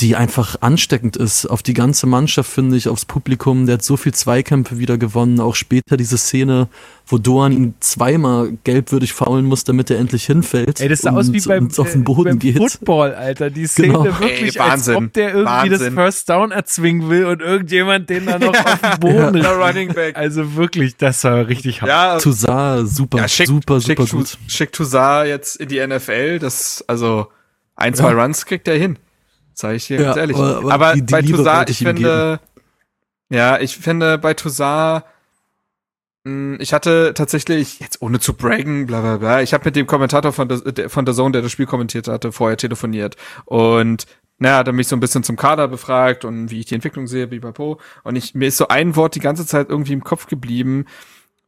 die 0.00 0.16
einfach 0.16 0.56
ansteckend 0.60 1.16
ist. 1.16 1.46
Auf 1.46 1.62
die 1.62 1.74
ganze 1.74 2.06
Mannschaft, 2.06 2.50
finde 2.50 2.76
ich, 2.76 2.88
aufs 2.88 3.04
Publikum. 3.04 3.66
Der 3.66 3.74
hat 3.74 3.84
so 3.84 3.96
viel 3.96 4.14
Zweikämpfe 4.14 4.78
wieder 4.78 4.96
gewonnen. 4.96 5.40
Auch 5.40 5.54
später 5.54 5.96
diese 5.96 6.16
Szene, 6.16 6.68
wo 7.06 7.18
Doan 7.18 7.52
ihn 7.52 7.74
zweimal 7.80 8.56
gelbwürdig 8.64 9.12
faulen 9.12 9.44
muss, 9.44 9.64
damit 9.64 9.90
er 9.90 9.98
endlich 9.98 10.24
hinfällt. 10.24 10.80
Ey, 10.80 10.88
das 10.88 11.00
sah 11.00 11.10
und, 11.10 11.18
aus 11.18 11.32
wie 11.32 11.40
beim, 11.40 11.68
auf 11.76 11.92
den 11.92 12.04
Boden 12.04 12.24
beim 12.24 12.38
geht. 12.38 12.56
Football, 12.56 13.14
Alter. 13.14 13.50
Die 13.50 13.66
Szene 13.66 13.88
genau. 13.88 14.04
wirklich, 14.04 14.56
Ey, 14.56 14.60
Wahnsinn. 14.60 14.94
als 14.94 15.04
ob 15.04 15.12
der 15.12 15.28
irgendwie 15.28 15.44
Wahnsinn. 15.44 15.94
das 15.96 16.04
First 16.04 16.28
Down 16.30 16.50
erzwingen 16.50 17.10
will 17.10 17.26
und 17.26 17.42
irgendjemand 17.42 18.08
den 18.08 18.26
dann 18.26 18.40
noch 18.40 18.54
auf 18.64 18.80
den 18.80 19.00
Boden 19.00 19.36
ja. 19.36 19.52
Running 19.52 19.92
Back. 19.92 20.16
Also 20.16 20.54
wirklich, 20.56 20.96
das 20.96 21.22
war 21.24 21.46
richtig 21.46 21.82
hart. 21.82 21.88
Ja, 21.88 22.18
Toussaint, 22.18 22.88
super, 22.88 23.18
ja, 23.18 23.28
schick, 23.28 23.48
super, 23.48 23.80
super 23.80 24.06
schick, 24.06 24.16
gut. 24.16 24.38
Schick 24.46 24.72
Toussaint 24.72 25.28
jetzt 25.28 25.56
in 25.56 25.68
die 25.68 25.86
NFL, 25.86 26.38
das, 26.38 26.82
also, 26.86 27.28
ein, 27.76 27.94
zwei 27.94 28.12
ja. 28.12 28.22
Runs 28.22 28.46
kriegt 28.46 28.66
er 28.66 28.76
hin. 28.76 28.98
Sag 29.60 29.74
ich 29.74 29.84
hier 29.84 29.98
ja, 29.98 30.06
ganz 30.06 30.16
ehrlich. 30.16 30.36
Aber, 30.36 30.56
aber, 30.56 30.72
aber 30.72 30.94
die, 30.94 31.02
die 31.02 31.12
bei 31.12 31.22
Toussaint, 31.22 31.70
ich 31.70 31.78
finde, 31.78 32.40
ja, 33.28 33.60
ich 33.60 33.76
finde 33.76 34.18
bei 34.18 34.34
Toussaint, 34.34 35.04
hm, 36.24 36.58
ich 36.60 36.72
hatte 36.72 37.12
tatsächlich, 37.14 37.80
jetzt 37.80 38.02
ohne 38.02 38.20
zu 38.20 38.34
braggen, 38.34 38.86
bla 38.86 39.00
bla 39.00 39.16
bla, 39.18 39.42
ich 39.42 39.54
habe 39.54 39.64
mit 39.66 39.76
dem 39.76 39.86
Kommentator 39.86 40.32
von 40.32 40.48
der, 40.48 40.90
von 40.90 41.04
der 41.04 41.14
Zone, 41.14 41.32
der 41.32 41.42
das 41.42 41.52
Spiel 41.52 41.66
kommentiert 41.66 42.08
hatte, 42.08 42.32
vorher 42.32 42.56
telefoniert. 42.56 43.16
Und 43.44 44.06
naja, 44.38 44.58
hat 44.58 44.66
er 44.66 44.72
mich 44.72 44.88
so 44.88 44.96
ein 44.96 45.00
bisschen 45.00 45.22
zum 45.22 45.36
Kader 45.36 45.68
befragt 45.68 46.24
und 46.24 46.50
wie 46.50 46.60
ich 46.60 46.66
die 46.66 46.74
Entwicklung 46.74 47.06
sehe, 47.06 47.26
bipapo. 47.26 47.78
Und 48.02 48.16
ich, 48.16 48.34
mir 48.34 48.48
ist 48.48 48.56
so 48.56 48.68
ein 48.68 48.96
Wort 48.96 49.14
die 49.14 49.20
ganze 49.20 49.46
Zeit 49.46 49.68
irgendwie 49.68 49.92
im 49.92 50.02
Kopf 50.02 50.26
geblieben 50.26 50.86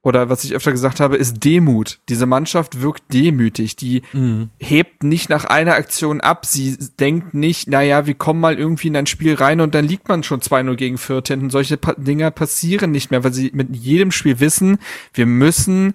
oder 0.05 0.29
was 0.29 0.43
ich 0.43 0.55
öfter 0.55 0.73
gesagt 0.73 0.99
habe, 0.99 1.17
ist 1.17 1.45
Demut. 1.45 2.01
Diese 2.09 2.27
Mannschaft 2.27 2.83
wirkt 2.83 3.13
demütig. 3.13 3.77
Die 3.77 4.03
mhm. 4.13 4.51
hebt 4.59 5.05
nicht 5.05 5.31
nach 5.31 5.45
einer 5.45 5.75
Aktion 5.75 6.21
ab. 6.21 6.45
Sie 6.45 6.77
denkt 6.99 7.35
nicht, 7.35 7.69
naja, 7.69 8.05
wir 8.05 8.15
kommen 8.15 8.41
mal 8.41 8.59
irgendwie 8.59 8.89
in 8.89 8.97
ein 8.97 9.07
Spiel 9.07 9.35
rein 9.35 9.61
und 9.61 9.77
dann 9.77 9.85
liegt 9.87 10.09
man 10.09 10.25
schon 10.25 10.41
2-0 10.41 10.75
gegen 10.75 10.99
Fürth 10.99 11.29
hinten. 11.29 11.51
Solche 11.51 11.77
pa 11.77 11.95
Dinger 11.97 12.33
passieren 12.33 12.91
nicht 12.91 13.13
mehr, 13.13 13.23
weil 13.23 13.33
sie 13.33 13.53
mit 13.55 13.77
jedem 13.77 14.11
Spiel 14.11 14.41
wissen, 14.41 14.79
wir 15.15 15.27
müssen 15.27 15.95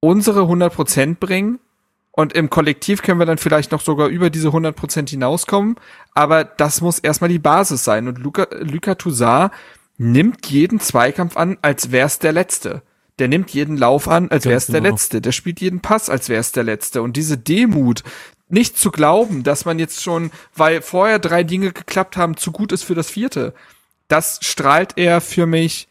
unsere 0.00 0.42
100% 0.42 1.16
bringen. 1.16 1.58
Und 2.10 2.34
im 2.34 2.50
Kollektiv 2.50 3.02
können 3.02 3.18
wir 3.18 3.26
dann 3.26 3.38
vielleicht 3.38 3.72
noch 3.72 3.80
sogar 3.80 4.08
über 4.08 4.28
diese 4.28 4.48
100% 4.48 5.08
hinauskommen. 5.08 5.76
Aber 6.14 6.44
das 6.44 6.82
muss 6.82 6.98
erstmal 6.98 7.28
die 7.28 7.38
Basis 7.38 7.82
sein. 7.84 8.08
Und 8.08 8.18
Luca, 8.18 8.46
Luca 8.60 8.94
Toussaint 8.94 9.52
nimmt 9.96 10.46
jeden 10.46 10.80
Zweikampf 10.80 11.38
an, 11.38 11.56
als 11.62 11.92
wär's 11.92 12.18
der 12.18 12.32
letzte 12.32 12.82
der 13.18 13.28
nimmt 13.28 13.50
jeden 13.50 13.76
Lauf 13.76 14.08
an, 14.08 14.30
als 14.30 14.44
wäre 14.44 14.56
es 14.56 14.66
der 14.66 14.80
genau. 14.80 14.92
letzte. 14.92 15.20
Der 15.20 15.32
spielt 15.32 15.60
jeden 15.60 15.80
Pass, 15.80 16.10
als 16.10 16.28
wäre 16.28 16.40
es 16.40 16.52
der 16.52 16.64
letzte. 16.64 17.02
Und 17.02 17.16
diese 17.16 17.38
Demut, 17.38 18.02
nicht 18.48 18.78
zu 18.78 18.90
glauben, 18.90 19.42
dass 19.42 19.64
man 19.64 19.78
jetzt 19.78 20.02
schon, 20.02 20.30
weil 20.54 20.82
vorher 20.82 21.18
drei 21.18 21.42
Dinge 21.42 21.72
geklappt 21.72 22.16
haben, 22.16 22.36
zu 22.36 22.52
gut 22.52 22.72
ist 22.72 22.84
für 22.84 22.94
das 22.94 23.10
vierte, 23.10 23.54
das 24.08 24.38
strahlt 24.42 24.92
er 24.96 25.20
für 25.20 25.46
mich 25.46 25.88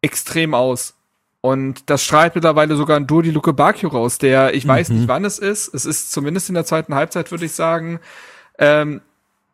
extrem 0.00 0.54
aus. 0.54 0.94
Und 1.42 1.88
das 1.90 2.04
strahlt 2.04 2.34
mittlerweile 2.34 2.76
sogar 2.76 2.96
ein 2.96 3.06
Dodi 3.06 3.30
Luke 3.30 3.52
Bakio 3.52 3.88
raus, 3.88 4.18
der, 4.18 4.54
ich 4.54 4.66
weiß 4.66 4.90
mhm. 4.90 4.96
nicht 4.96 5.08
wann 5.08 5.24
es 5.24 5.38
ist, 5.38 5.72
es 5.74 5.86
ist 5.86 6.12
zumindest 6.12 6.48
in 6.48 6.54
der 6.54 6.66
zweiten 6.66 6.94
Halbzeit, 6.94 7.30
würde 7.30 7.46
ich 7.46 7.52
sagen, 7.52 7.98
ähm, 8.58 9.00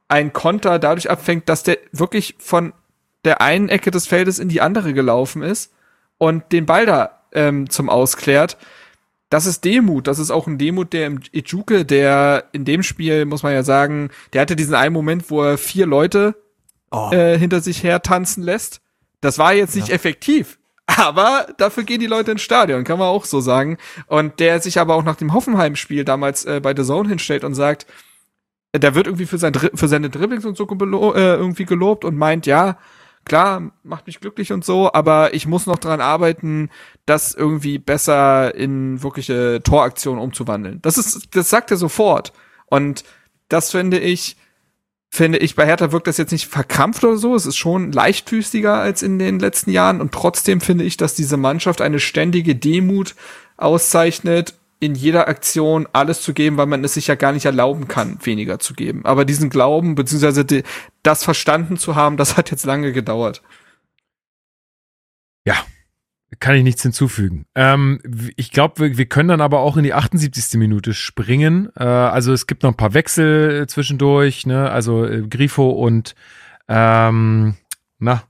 ein 0.08 0.32
Konter 0.32 0.78
dadurch 0.78 1.10
abfängt, 1.10 1.48
dass 1.48 1.62
der 1.62 1.78
wirklich 1.92 2.36
von 2.38 2.72
der 3.24 3.40
einen 3.40 3.68
Ecke 3.68 3.90
des 3.90 4.06
Feldes 4.06 4.38
in 4.38 4.48
die 4.48 4.60
andere 4.60 4.94
gelaufen 4.94 5.42
ist 5.42 5.72
und 6.18 6.52
den 6.52 6.66
Ball 6.66 6.86
da 6.86 7.22
ähm, 7.32 7.70
zum 7.70 7.88
Ausklärt. 7.88 8.56
Das 9.28 9.46
ist 9.46 9.64
Demut. 9.64 10.06
Das 10.06 10.18
ist 10.18 10.30
auch 10.30 10.46
ein 10.46 10.58
Demut, 10.58 10.92
der 10.92 11.06
im 11.06 11.20
Ijuke, 11.32 11.84
der 11.84 12.44
in 12.52 12.64
dem 12.64 12.82
Spiel, 12.82 13.24
muss 13.24 13.42
man 13.42 13.52
ja 13.52 13.62
sagen, 13.62 14.10
der 14.32 14.42
hatte 14.42 14.56
diesen 14.56 14.74
einen 14.74 14.92
Moment, 14.92 15.30
wo 15.30 15.42
er 15.42 15.58
vier 15.58 15.86
Leute 15.86 16.36
oh. 16.90 17.10
äh, 17.12 17.38
hinter 17.38 17.60
sich 17.60 17.82
her 17.82 18.02
tanzen 18.02 18.42
lässt. 18.42 18.80
Das 19.20 19.38
war 19.38 19.52
jetzt 19.52 19.74
nicht 19.74 19.88
ja. 19.88 19.94
effektiv. 19.94 20.58
Aber 20.86 21.48
dafür 21.58 21.82
gehen 21.82 22.00
die 22.00 22.06
Leute 22.06 22.30
ins 22.30 22.42
Stadion, 22.42 22.84
kann 22.84 22.98
man 22.98 23.08
auch 23.08 23.24
so 23.24 23.40
sagen. 23.40 23.76
Und 24.06 24.38
der 24.38 24.60
sich 24.60 24.78
aber 24.78 24.94
auch 24.94 25.02
nach 25.02 25.16
dem 25.16 25.34
Hoffenheim-Spiel 25.34 26.04
damals 26.04 26.44
äh, 26.44 26.60
bei 26.62 26.74
The 26.76 26.84
Zone 26.84 27.08
hinstellt 27.08 27.42
und 27.42 27.54
sagt, 27.54 27.86
der 28.72 28.94
wird 28.94 29.08
irgendwie 29.08 29.26
für, 29.26 29.38
sein, 29.38 29.52
für 29.52 29.88
seine 29.88 30.10
Dribblings 30.10 30.44
und 30.44 30.56
so 30.56 30.64
äh, 30.64 31.34
irgendwie 31.34 31.64
gelobt 31.64 32.04
und 32.04 32.16
meint, 32.16 32.46
ja, 32.46 32.78
klar, 33.26 33.72
macht 33.82 34.06
mich 34.06 34.20
glücklich 34.20 34.52
und 34.52 34.64
so, 34.64 34.90
aber 34.92 35.34
ich 35.34 35.46
muss 35.46 35.66
noch 35.66 35.78
dran 35.78 36.00
arbeiten, 36.00 36.70
das 37.04 37.34
irgendwie 37.34 37.78
besser 37.78 38.54
in 38.54 39.02
wirkliche 39.02 39.60
Toraktionen 39.62 40.20
umzuwandeln. 40.20 40.80
Das 40.80 40.96
ist, 40.96 41.34
das 41.36 41.50
sagt 41.50 41.70
er 41.70 41.76
sofort. 41.76 42.32
Und 42.66 43.04
das 43.48 43.72
finde 43.72 43.98
ich, 43.98 44.36
finde 45.10 45.38
ich, 45.38 45.56
bei 45.56 45.66
Hertha 45.66 45.92
wirkt 45.92 46.06
das 46.06 46.16
jetzt 46.16 46.32
nicht 46.32 46.46
verkrampft 46.46 47.04
oder 47.04 47.16
so. 47.16 47.34
Es 47.34 47.46
ist 47.46 47.56
schon 47.56 47.92
leichtfüßiger 47.92 48.74
als 48.74 49.02
in 49.02 49.18
den 49.18 49.38
letzten 49.38 49.70
Jahren. 49.70 50.00
Und 50.00 50.12
trotzdem 50.12 50.60
finde 50.60 50.84
ich, 50.84 50.96
dass 50.96 51.14
diese 51.14 51.36
Mannschaft 51.36 51.80
eine 51.80 52.00
ständige 52.00 52.54
Demut 52.54 53.14
auszeichnet, 53.56 54.54
in 54.78 54.94
jeder 54.94 55.28
Aktion 55.28 55.88
alles 55.92 56.20
zu 56.20 56.34
geben, 56.34 56.56
weil 56.56 56.66
man 56.66 56.84
es 56.84 56.94
sich 56.94 57.06
ja 57.06 57.14
gar 57.14 57.32
nicht 57.32 57.46
erlauben 57.46 57.88
kann, 57.88 58.18
weniger 58.22 58.58
zu 58.58 58.74
geben. 58.74 59.04
Aber 59.04 59.24
diesen 59.24 59.48
Glauben, 59.48 59.94
beziehungsweise 59.94 60.44
die, 60.44 60.62
das 61.02 61.24
verstanden 61.24 61.76
zu 61.76 61.96
haben, 61.96 62.16
das 62.16 62.36
hat 62.36 62.50
jetzt 62.50 62.66
lange 62.66 62.92
gedauert. 62.92 63.42
Ja, 65.46 65.56
kann 66.40 66.56
ich 66.56 66.64
nichts 66.64 66.82
hinzufügen. 66.82 67.46
Ähm, 67.54 68.00
ich 68.36 68.50
glaube, 68.50 68.80
wir, 68.80 68.98
wir, 68.98 69.06
können 69.06 69.28
dann 69.28 69.40
aber 69.40 69.60
auch 69.60 69.76
in 69.76 69.84
die 69.84 69.94
78. 69.94 70.58
Minute 70.58 70.92
springen. 70.92 71.70
Äh, 71.76 71.84
also 71.84 72.32
es 72.32 72.46
gibt 72.46 72.62
noch 72.62 72.70
ein 72.70 72.76
paar 72.76 72.94
Wechsel 72.94 73.66
zwischendurch, 73.68 74.44
ne? 74.44 74.70
Also 74.70 75.06
äh, 75.06 75.22
Grifo 75.22 75.70
und 75.70 76.14
ähm, 76.68 77.54
na, 77.98 78.24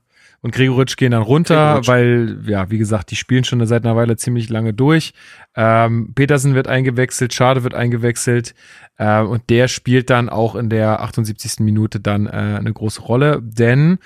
und 0.47 0.53
Gregoritsch 0.53 0.95
gehen 0.95 1.11
dann 1.11 1.23
runter, 1.23 1.81
weil, 1.87 2.39
ja, 2.45 2.71
wie 2.71 2.77
gesagt, 2.77 3.11
die 3.11 3.17
spielen 3.17 3.43
schon 3.43 3.65
seit 3.67 3.83
einer 3.83 3.97
Weile 3.97 4.15
ziemlich 4.15 4.47
lange 4.47 4.73
durch. 4.73 5.11
Ähm, 5.57 6.13
Petersen 6.15 6.55
wird 6.55 6.69
eingewechselt, 6.69 7.33
Schade 7.33 7.65
wird 7.65 7.73
eingewechselt 7.73 8.55
äh, 8.95 9.19
und 9.19 9.49
der 9.49 9.67
spielt 9.67 10.09
dann 10.09 10.29
auch 10.29 10.55
in 10.55 10.69
der 10.69 11.01
78. 11.01 11.59
Minute 11.59 11.99
dann 11.99 12.27
äh, 12.27 12.29
eine 12.29 12.71
große 12.71 13.01
Rolle, 13.01 13.41
denn 13.43 13.97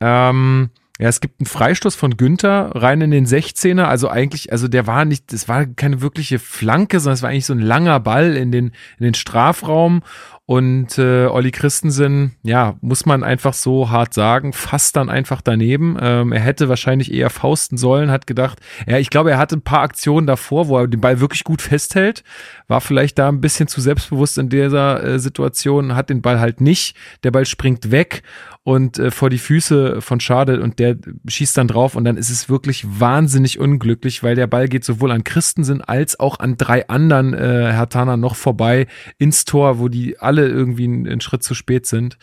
ähm, 0.00 0.70
ja, 0.98 1.08
es 1.08 1.20
gibt 1.20 1.40
einen 1.40 1.46
Freistoß 1.46 1.94
von 1.94 2.16
Günther 2.16 2.72
rein 2.74 3.02
in 3.02 3.10
den 3.10 3.26
16er. 3.26 3.84
Also 3.84 4.08
eigentlich, 4.08 4.52
also 4.52 4.68
der 4.68 4.86
war 4.86 5.04
nicht, 5.04 5.32
das 5.32 5.48
war 5.48 5.66
keine 5.66 6.00
wirkliche 6.00 6.38
Flanke, 6.38 7.00
sondern 7.00 7.14
es 7.14 7.22
war 7.22 7.30
eigentlich 7.30 7.46
so 7.46 7.54
ein 7.54 7.60
langer 7.60 8.00
Ball 8.00 8.36
in 8.36 8.52
den, 8.52 8.72
in 8.98 9.04
den 9.04 9.14
Strafraum. 9.14 10.02
Und 10.50 10.98
äh, 10.98 11.26
Olli 11.26 11.52
Christensen, 11.52 12.34
ja, 12.42 12.74
muss 12.80 13.06
man 13.06 13.22
einfach 13.22 13.54
so 13.54 13.88
hart 13.88 14.14
sagen, 14.14 14.52
fast 14.52 14.96
dann 14.96 15.08
einfach 15.08 15.42
daneben. 15.42 15.96
Ähm, 16.00 16.32
er 16.32 16.40
hätte 16.40 16.68
wahrscheinlich 16.68 17.14
eher 17.14 17.30
fausten 17.30 17.78
sollen, 17.78 18.10
hat 18.10 18.26
gedacht, 18.26 18.58
ja, 18.84 18.98
ich 18.98 19.10
glaube, 19.10 19.30
er 19.30 19.38
hatte 19.38 19.54
ein 19.56 19.62
paar 19.62 19.82
Aktionen 19.82 20.26
davor, 20.26 20.66
wo 20.66 20.76
er 20.76 20.88
den 20.88 21.00
Ball 21.00 21.20
wirklich 21.20 21.44
gut 21.44 21.62
festhält, 21.62 22.24
war 22.66 22.80
vielleicht 22.80 23.16
da 23.20 23.28
ein 23.28 23.40
bisschen 23.40 23.68
zu 23.68 23.80
selbstbewusst 23.80 24.38
in 24.38 24.48
dieser 24.48 25.04
äh, 25.04 25.18
Situation, 25.20 25.94
hat 25.94 26.10
den 26.10 26.20
Ball 26.20 26.40
halt 26.40 26.60
nicht. 26.60 26.96
Der 27.22 27.30
Ball 27.30 27.46
springt 27.46 27.92
weg 27.92 28.24
und 28.62 28.98
äh, 28.98 29.10
vor 29.10 29.30
die 29.30 29.38
Füße 29.38 30.02
von 30.02 30.20
Schade 30.20 30.60
und 30.60 30.78
der 30.78 30.96
schießt 31.26 31.56
dann 31.56 31.68
drauf 31.68 31.96
und 31.96 32.04
dann 32.04 32.16
ist 32.16 32.30
es 32.30 32.48
wirklich 32.48 32.84
wahnsinnig 32.86 33.58
unglücklich, 33.58 34.22
weil 34.22 34.34
der 34.34 34.46
Ball 34.46 34.68
geht 34.68 34.84
sowohl 34.84 35.12
an 35.12 35.24
Christensen 35.24 35.80
als 35.80 36.20
auch 36.20 36.38
an 36.40 36.56
drei 36.56 36.88
anderen 36.88 37.32
äh, 37.32 37.72
Hertaner 37.72 38.16
noch 38.16 38.36
vorbei 38.36 38.86
ins 39.18 39.44
Tor, 39.44 39.78
wo 39.78 39.88
die 39.88 40.18
alle 40.18 40.46
irgendwie 40.46 40.84
einen, 40.84 41.06
einen 41.06 41.20
Schritt 41.20 41.42
zu 41.42 41.54
spät 41.54 41.86
sind. 41.86 42.18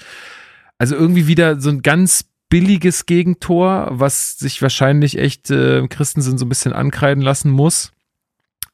Also 0.77 0.95
irgendwie 0.95 1.27
wieder 1.27 1.59
so 1.59 1.69
ein 1.69 1.81
ganz 1.81 2.25
billiges 2.49 3.05
Gegentor, 3.07 3.89
was 3.91 4.37
sich 4.37 4.61
wahrscheinlich 4.61 5.17
echt 5.17 5.49
äh, 5.49 5.87
Christensen 5.87 6.37
so 6.37 6.45
ein 6.45 6.49
bisschen 6.49 6.73
ankreiden 6.73 7.23
lassen 7.23 7.49
muss. 7.49 7.91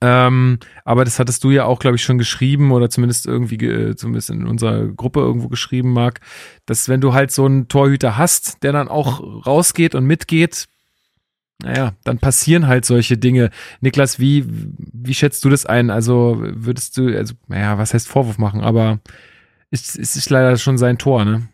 Ähm, 0.06 0.60
aber 0.84 1.06
das 1.06 1.18
hattest 1.18 1.46
du 1.46 1.52
ja 1.52 1.64
auch, 1.64 1.80
glaube 1.80 1.96
ich, 1.96 2.04
schon 2.04 2.18
geschrieben 2.18 2.74
oder 2.74 2.90
zumindest 2.90 3.26
irgendwie, 3.26 3.56
äh, 3.66 3.96
zumindest 3.96 4.32
in 4.32 4.46
unserer 4.46 4.88
Gruppe 4.88 5.22
irgendwo 5.22 5.48
geschrieben, 5.48 5.94
Marc, 5.94 6.20
dass 6.66 6.90
wenn 6.90 7.00
du 7.00 7.14
halt 7.14 7.32
so 7.32 7.46
einen 7.46 7.70
Torhüter 7.70 8.18
hast, 8.18 8.64
der 8.64 8.74
dann 8.74 8.90
auch 8.90 9.22
rausgeht 9.46 9.96
und 9.96 10.04
mitgeht, 10.04 10.68
naja, 11.64 11.94
dann 12.04 12.20
passieren 12.20 12.68
halt 12.68 12.84
solche 12.84 13.18
Dinge. 13.18 13.50
Niklas, 13.80 14.20
wie, 14.20 14.44
wie 14.46 15.14
schätzt 15.14 15.46
du 15.46 15.50
das 15.50 15.66
ein? 15.66 15.90
Also 15.90 16.36
würdest 16.38 16.98
du, 16.98 17.08
also, 17.16 17.36
naja, 17.48 17.78
was 17.78 17.94
heißt 17.94 18.10
Vorwurf 18.10 18.38
machen, 18.38 18.60
aber 18.60 19.00
es, 19.72 19.98
es 19.98 20.18
ist 20.18 20.30
leider 20.30 20.58
schon 20.58 20.78
sein 20.78 20.98
Tor, 20.98 21.24
ne? 21.24 21.48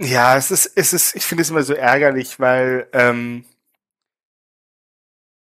Ja, 0.00 0.36
es 0.36 0.50
ist, 0.50 0.72
es 0.74 0.92
ist, 0.92 1.14
ich 1.14 1.24
finde 1.24 1.42
es 1.42 1.50
immer 1.50 1.62
so 1.62 1.74
ärgerlich, 1.74 2.40
weil 2.40 2.88
ähm, 2.92 3.44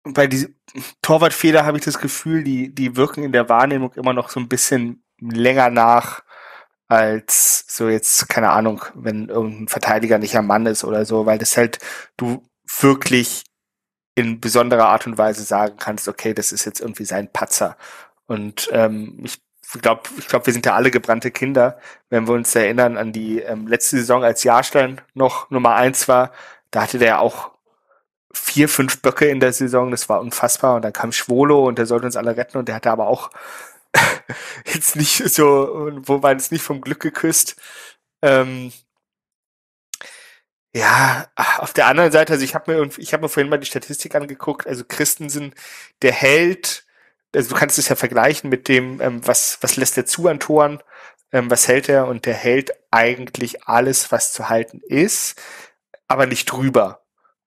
bei 0.04 0.26
diesem 0.26 0.54
Torwartfehler 1.02 1.64
habe 1.64 1.78
ich 1.78 1.84
das 1.84 1.98
Gefühl, 1.98 2.44
die, 2.44 2.74
die 2.74 2.96
wirken 2.96 3.24
in 3.24 3.32
der 3.32 3.48
Wahrnehmung 3.48 3.92
immer 3.94 4.12
noch 4.12 4.28
so 4.28 4.38
ein 4.38 4.48
bisschen 4.48 5.02
länger 5.18 5.70
nach 5.70 6.22
als 6.86 7.64
so 7.68 7.88
jetzt, 7.88 8.28
keine 8.28 8.50
Ahnung, 8.50 8.84
wenn 8.94 9.28
irgendein 9.28 9.68
Verteidiger 9.68 10.18
nicht 10.18 10.36
am 10.36 10.46
Mann 10.46 10.66
ist 10.66 10.84
oder 10.84 11.06
so, 11.06 11.26
weil 11.26 11.38
das 11.38 11.56
halt 11.56 11.78
du 12.16 12.46
wirklich 12.78 13.44
in 14.14 14.40
besonderer 14.40 14.88
Art 14.88 15.06
und 15.06 15.18
Weise 15.18 15.42
sagen 15.42 15.76
kannst, 15.78 16.08
okay, 16.08 16.34
das 16.34 16.52
ist 16.52 16.64
jetzt 16.66 16.80
irgendwie 16.80 17.04
sein 17.04 17.32
Patzer. 17.32 17.76
Und 18.26 18.68
ähm, 18.72 19.20
ich 19.24 19.40
glaube, 19.80 20.02
ich 20.18 20.28
glaube, 20.28 20.46
wir 20.46 20.52
sind 20.52 20.66
ja 20.66 20.74
alle 20.74 20.90
gebrannte 20.90 21.30
Kinder, 21.30 21.78
wenn 22.10 22.28
wir 22.28 22.34
uns 22.34 22.54
erinnern 22.54 22.96
an 22.96 23.12
die 23.12 23.40
ähm, 23.40 23.66
letzte 23.66 23.96
Saison, 23.96 24.22
als 24.22 24.44
Jahrstein 24.44 25.00
noch 25.14 25.50
Nummer 25.50 25.74
eins 25.74 26.06
war, 26.06 26.32
da 26.70 26.82
hatte 26.82 26.98
der 26.98 27.20
auch 27.20 27.53
vier, 28.34 28.68
fünf 28.68 29.00
Böcke 29.02 29.26
in 29.26 29.40
der 29.40 29.52
Saison, 29.52 29.90
das 29.90 30.08
war 30.08 30.20
unfassbar. 30.20 30.76
Und 30.76 30.82
dann 30.82 30.92
kam 30.92 31.12
Schwolo 31.12 31.66
und 31.66 31.78
der 31.78 31.86
sollte 31.86 32.06
uns 32.06 32.16
alle 32.16 32.36
retten 32.36 32.58
und 32.58 32.68
der 32.68 32.76
hatte 32.76 32.90
aber 32.90 33.06
auch 33.06 33.30
jetzt 34.66 34.96
nicht 34.96 35.28
so, 35.30 35.90
wo 36.02 36.22
war 36.22 36.34
es 36.34 36.50
nicht 36.50 36.62
vom 36.62 36.80
Glück 36.80 37.00
geküsst. 37.00 37.56
Ähm, 38.22 38.72
ja, 40.76 41.28
auf 41.58 41.72
der 41.72 41.86
anderen 41.86 42.10
Seite, 42.10 42.32
also 42.32 42.44
ich 42.44 42.54
habe 42.54 42.74
mir 42.74 42.90
ich 42.98 43.12
mir 43.12 43.28
vorhin 43.28 43.48
mal 43.48 43.58
die 43.58 43.66
Statistik 43.66 44.14
angeguckt, 44.16 44.66
also 44.66 44.84
Christensen, 44.86 45.54
der 46.02 46.12
hält, 46.12 46.84
also 47.34 47.50
du 47.50 47.54
kannst 47.54 47.78
es 47.78 47.88
ja 47.88 47.96
vergleichen 47.96 48.50
mit 48.50 48.66
dem, 48.68 49.00
ähm, 49.00 49.26
was, 49.26 49.58
was 49.60 49.76
lässt 49.76 49.96
er 49.96 50.06
zu 50.06 50.26
an 50.28 50.40
Toren, 50.40 50.82
ähm, 51.32 51.50
was 51.50 51.68
hält 51.68 51.88
er 51.88 52.08
und 52.08 52.26
der 52.26 52.34
hält 52.34 52.72
eigentlich 52.90 53.68
alles, 53.68 54.10
was 54.12 54.32
zu 54.32 54.48
halten 54.48 54.80
ist, 54.80 55.40
aber 56.08 56.26
nicht 56.26 56.46
drüber. 56.46 57.03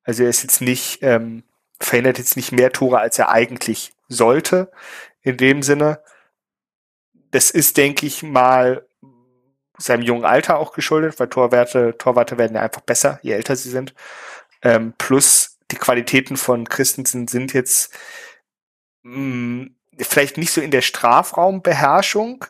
Also 0.08 0.24
er 0.24 0.30
ist 0.30 0.42
jetzt 0.42 0.62
nicht, 0.62 1.00
ähm, 1.04 1.44
verhindert 1.82 2.18
jetzt 2.18 2.38
nicht 2.38 2.54
mehr 2.54 2.72
Tore, 2.72 3.00
als 3.00 3.20
er 3.20 3.30
eigentlich 3.30 3.94
sollte, 4.08 4.72
in 5.22 5.36
dem 5.36 5.62
Sinne. 5.62 6.02
Das 7.32 7.52
ist, 7.52 7.76
denke 7.76 8.06
ich 8.06 8.24
mal, 8.24 8.88
seinem 9.78 10.02
jungen 10.02 10.24
Alter 10.24 10.60
auch 10.60 10.72
geschuldet, 10.72 11.20
weil 11.20 11.28
Torwerte, 11.28 11.98
Torwarte 11.98 12.38
werden 12.38 12.56
ja 12.56 12.62
einfach 12.62 12.82
besser, 12.82 13.20
je 13.22 13.34
älter 13.34 13.58
sie 13.58 13.70
sind. 13.70 13.94
Ähm, 14.62 14.94
plus 14.98 15.60
die 15.72 15.76
Qualitäten 15.76 16.38
von 16.38 16.70
Christensen 16.70 17.28
sind 17.28 17.52
jetzt 17.52 17.94
mh, 19.04 19.18
mm, 19.18 19.76
vielleicht 20.00 20.38
nicht 20.38 20.54
so 20.54 20.62
in 20.62 20.72
der 20.72 20.82
Strafraumbeherrschung, 20.82 22.46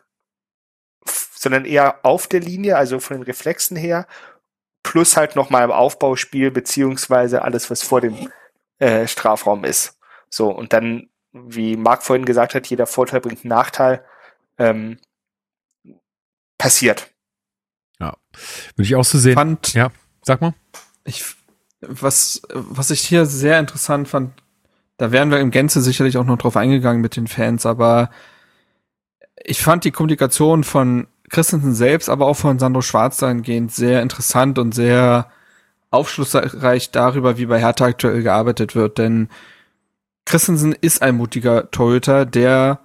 sondern 1.34 1.64
eher 1.64 2.04
auf 2.04 2.28
der 2.28 2.40
Linie, 2.40 2.76
also 2.76 3.00
von 3.00 3.16
den 3.16 3.24
Reflexen 3.24 3.76
her 3.76 4.06
plus 4.88 5.18
halt 5.18 5.36
nochmal 5.36 5.64
im 5.64 5.70
Aufbauspiel, 5.70 6.50
beziehungsweise 6.50 7.42
alles, 7.42 7.70
was 7.70 7.82
vor 7.82 8.00
dem 8.00 8.32
äh, 8.78 9.06
Strafraum 9.06 9.64
ist. 9.64 9.98
So, 10.30 10.48
und 10.48 10.72
dann, 10.72 11.10
wie 11.32 11.76
Marc 11.76 12.02
vorhin 12.02 12.24
gesagt 12.24 12.54
hat, 12.54 12.66
jeder 12.68 12.86
Vorteil 12.86 13.20
bringt 13.20 13.44
einen 13.44 13.50
Nachteil. 13.50 14.02
Ähm, 14.56 14.98
passiert. 16.56 17.10
Ja, 18.00 18.16
würde 18.76 18.86
ich 18.86 18.96
auch 18.96 19.04
so 19.04 19.18
sehen. 19.18 19.34
Fand, 19.34 19.74
ja, 19.74 19.90
sag 20.22 20.40
mal. 20.40 20.54
Ich, 21.04 21.22
was, 21.82 22.40
was 22.48 22.90
ich 22.90 23.00
hier 23.02 23.26
sehr 23.26 23.60
interessant 23.60 24.08
fand, 24.08 24.42
da 24.96 25.12
wären 25.12 25.30
wir 25.30 25.38
im 25.38 25.50
Gänze 25.50 25.82
sicherlich 25.82 26.16
auch 26.16 26.24
noch 26.24 26.38
drauf 26.38 26.56
eingegangen 26.56 27.02
mit 27.02 27.14
den 27.14 27.26
Fans, 27.26 27.66
aber 27.66 28.08
ich 29.36 29.60
fand 29.60 29.84
die 29.84 29.92
Kommunikation 29.92 30.64
von 30.64 31.08
Christensen 31.28 31.74
selbst, 31.74 32.08
aber 32.08 32.26
auch 32.26 32.36
von 32.36 32.58
Sandro 32.58 32.82
Schwarz 32.82 33.18
dahingehend 33.18 33.72
sehr 33.72 34.02
interessant 34.02 34.58
und 34.58 34.74
sehr 34.74 35.30
aufschlussreich 35.90 36.90
darüber, 36.90 37.38
wie 37.38 37.46
bei 37.46 37.60
Hertha 37.60 37.86
aktuell 37.86 38.22
gearbeitet 38.22 38.74
wird, 38.74 38.98
denn 38.98 39.28
Christensen 40.26 40.74
ist 40.78 41.00
ein 41.00 41.16
mutiger 41.16 41.70
Torhüter, 41.70 42.26
der 42.26 42.80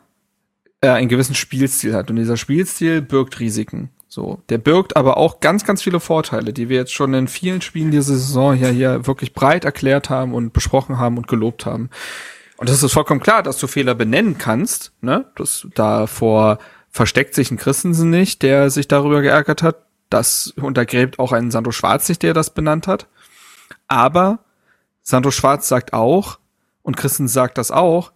äh, 0.79 0.87
einen 0.87 1.09
gewissen 1.09 1.35
Spielstil 1.35 1.93
hat 1.93 2.09
und 2.09 2.15
dieser 2.15 2.37
Spielstil 2.37 3.01
birgt 3.01 3.39
Risiken. 3.39 3.89
So, 4.07 4.41
der 4.49 4.59
birgt 4.59 4.95
aber 4.95 5.17
auch 5.17 5.39
ganz, 5.39 5.65
ganz 5.65 5.81
viele 5.81 5.99
Vorteile, 5.99 6.53
die 6.53 6.69
wir 6.69 6.77
jetzt 6.77 6.93
schon 6.93 7.13
in 7.15 7.27
vielen 7.27 7.61
Spielen 7.61 7.89
dieser 7.89 8.13
Saison 8.13 8.53
hier, 8.53 8.69
hier 8.69 9.07
wirklich 9.07 9.33
breit 9.33 9.65
erklärt 9.65 10.09
haben 10.09 10.33
und 10.33 10.53
besprochen 10.53 10.99
haben 10.99 11.17
und 11.17 11.27
gelobt 11.27 11.65
haben. 11.65 11.89
Und 12.57 12.69
das 12.69 12.83
ist 12.83 12.93
vollkommen 12.93 13.21
klar, 13.21 13.41
dass 13.41 13.57
du 13.57 13.67
Fehler 13.67 13.95
benennen 13.95 14.37
kannst, 14.37 14.93
ne? 15.01 15.25
Das 15.35 15.67
da 15.73 16.05
vor 16.05 16.59
versteckt 16.93 17.33
sich 17.33 17.49
ein 17.49 17.57
Christensen 17.57 18.11
nicht, 18.11 18.43
der 18.43 18.69
sich 18.69 18.87
darüber 18.87 19.21
geärgert 19.21 19.63
hat. 19.63 19.87
Das 20.09 20.53
untergräbt 20.55 21.17
auch 21.17 21.31
einen 21.31 21.49
Sandro 21.49 21.71
Schwarz 21.71 22.07
nicht, 22.07 22.21
der 22.21 22.35
das 22.35 22.53
benannt 22.53 22.87
hat. 22.87 23.07
Aber 23.87 24.39
Sandro 25.01 25.31
Schwarz 25.31 25.67
sagt 25.67 25.91
auch, 25.91 26.37
und 26.83 26.95
Christensen 26.95 27.33
sagt 27.33 27.57
das 27.57 27.71
auch, 27.71 28.13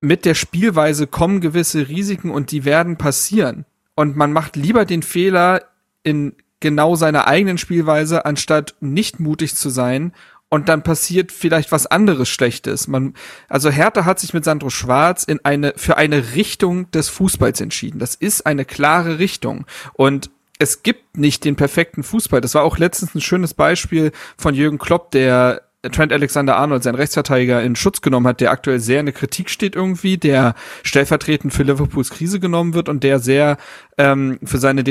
mit 0.00 0.24
der 0.24 0.34
Spielweise 0.34 1.08
kommen 1.08 1.40
gewisse 1.40 1.88
Risiken 1.88 2.30
und 2.30 2.52
die 2.52 2.64
werden 2.64 2.96
passieren. 2.98 3.66
Und 3.96 4.16
man 4.16 4.32
macht 4.32 4.54
lieber 4.54 4.84
den 4.84 5.02
Fehler 5.02 5.62
in 6.04 6.36
genau 6.60 6.94
seiner 6.94 7.26
eigenen 7.26 7.58
Spielweise, 7.58 8.24
anstatt 8.24 8.76
nicht 8.80 9.18
mutig 9.18 9.56
zu 9.56 9.70
sein 9.70 10.12
und 10.52 10.68
dann 10.68 10.82
passiert 10.82 11.32
vielleicht 11.32 11.72
was 11.72 11.86
anderes 11.86 12.28
Schlechtes. 12.28 12.86
Man, 12.86 13.14
also 13.48 13.70
Hertha 13.70 14.04
hat 14.04 14.20
sich 14.20 14.34
mit 14.34 14.44
Sandro 14.44 14.68
Schwarz 14.68 15.24
in 15.24 15.42
eine, 15.44 15.72
für 15.76 15.96
eine 15.96 16.34
Richtung 16.34 16.90
des 16.90 17.08
Fußballs 17.08 17.62
entschieden. 17.62 17.98
Das 17.98 18.14
ist 18.14 18.44
eine 18.44 18.66
klare 18.66 19.18
Richtung. 19.18 19.64
Und 19.94 20.28
es 20.58 20.82
gibt 20.82 21.16
nicht 21.16 21.46
den 21.46 21.56
perfekten 21.56 22.02
Fußball. 22.02 22.42
Das 22.42 22.54
war 22.54 22.64
auch 22.64 22.76
letztens 22.76 23.14
ein 23.14 23.22
schönes 23.22 23.54
Beispiel 23.54 24.12
von 24.36 24.54
Jürgen 24.54 24.76
Klopp, 24.76 25.10
der 25.12 25.62
Trent 25.90 26.12
Alexander 26.12 26.56
Arnold, 26.56 26.82
sein 26.82 26.96
Rechtsverteidiger, 26.96 27.62
in 27.62 27.74
Schutz 27.74 28.02
genommen 28.02 28.26
hat, 28.26 28.42
der 28.42 28.50
aktuell 28.50 28.78
sehr 28.78 29.00
in 29.00 29.06
der 29.06 29.14
Kritik 29.14 29.48
steht 29.48 29.74
irgendwie, 29.74 30.18
der 30.18 30.54
stellvertretend 30.82 31.54
für 31.54 31.62
Liverpools 31.62 32.10
Krise 32.10 32.40
genommen 32.40 32.74
wird 32.74 32.90
und 32.90 33.04
der 33.04 33.20
sehr 33.20 33.56
ähm, 33.96 34.38
für 34.44 34.58
seine 34.58 34.84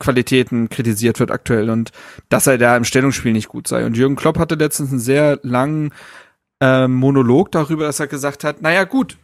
Defensivqualitäten 0.00 0.68
kritisiert 0.68 1.20
wird 1.20 1.30
aktuell 1.30 1.70
und 1.70 1.92
dass 2.28 2.46
er 2.46 2.58
da 2.58 2.76
im 2.76 2.84
Stellungsspiel 2.84 3.32
nicht 3.32 3.48
gut 3.48 3.68
sei. 3.68 3.84
Und 3.84 3.96
Jürgen 3.96 4.16
Klopp 4.16 4.38
hatte 4.38 4.54
letztens 4.54 4.90
einen 4.90 4.98
sehr 4.98 5.38
langen 5.42 5.92
ähm, 6.60 6.94
Monolog 6.94 7.52
darüber, 7.52 7.84
dass 7.84 8.00
er 8.00 8.06
gesagt 8.06 8.44
hat, 8.44 8.62
naja 8.62 8.84
gut, 8.84 9.16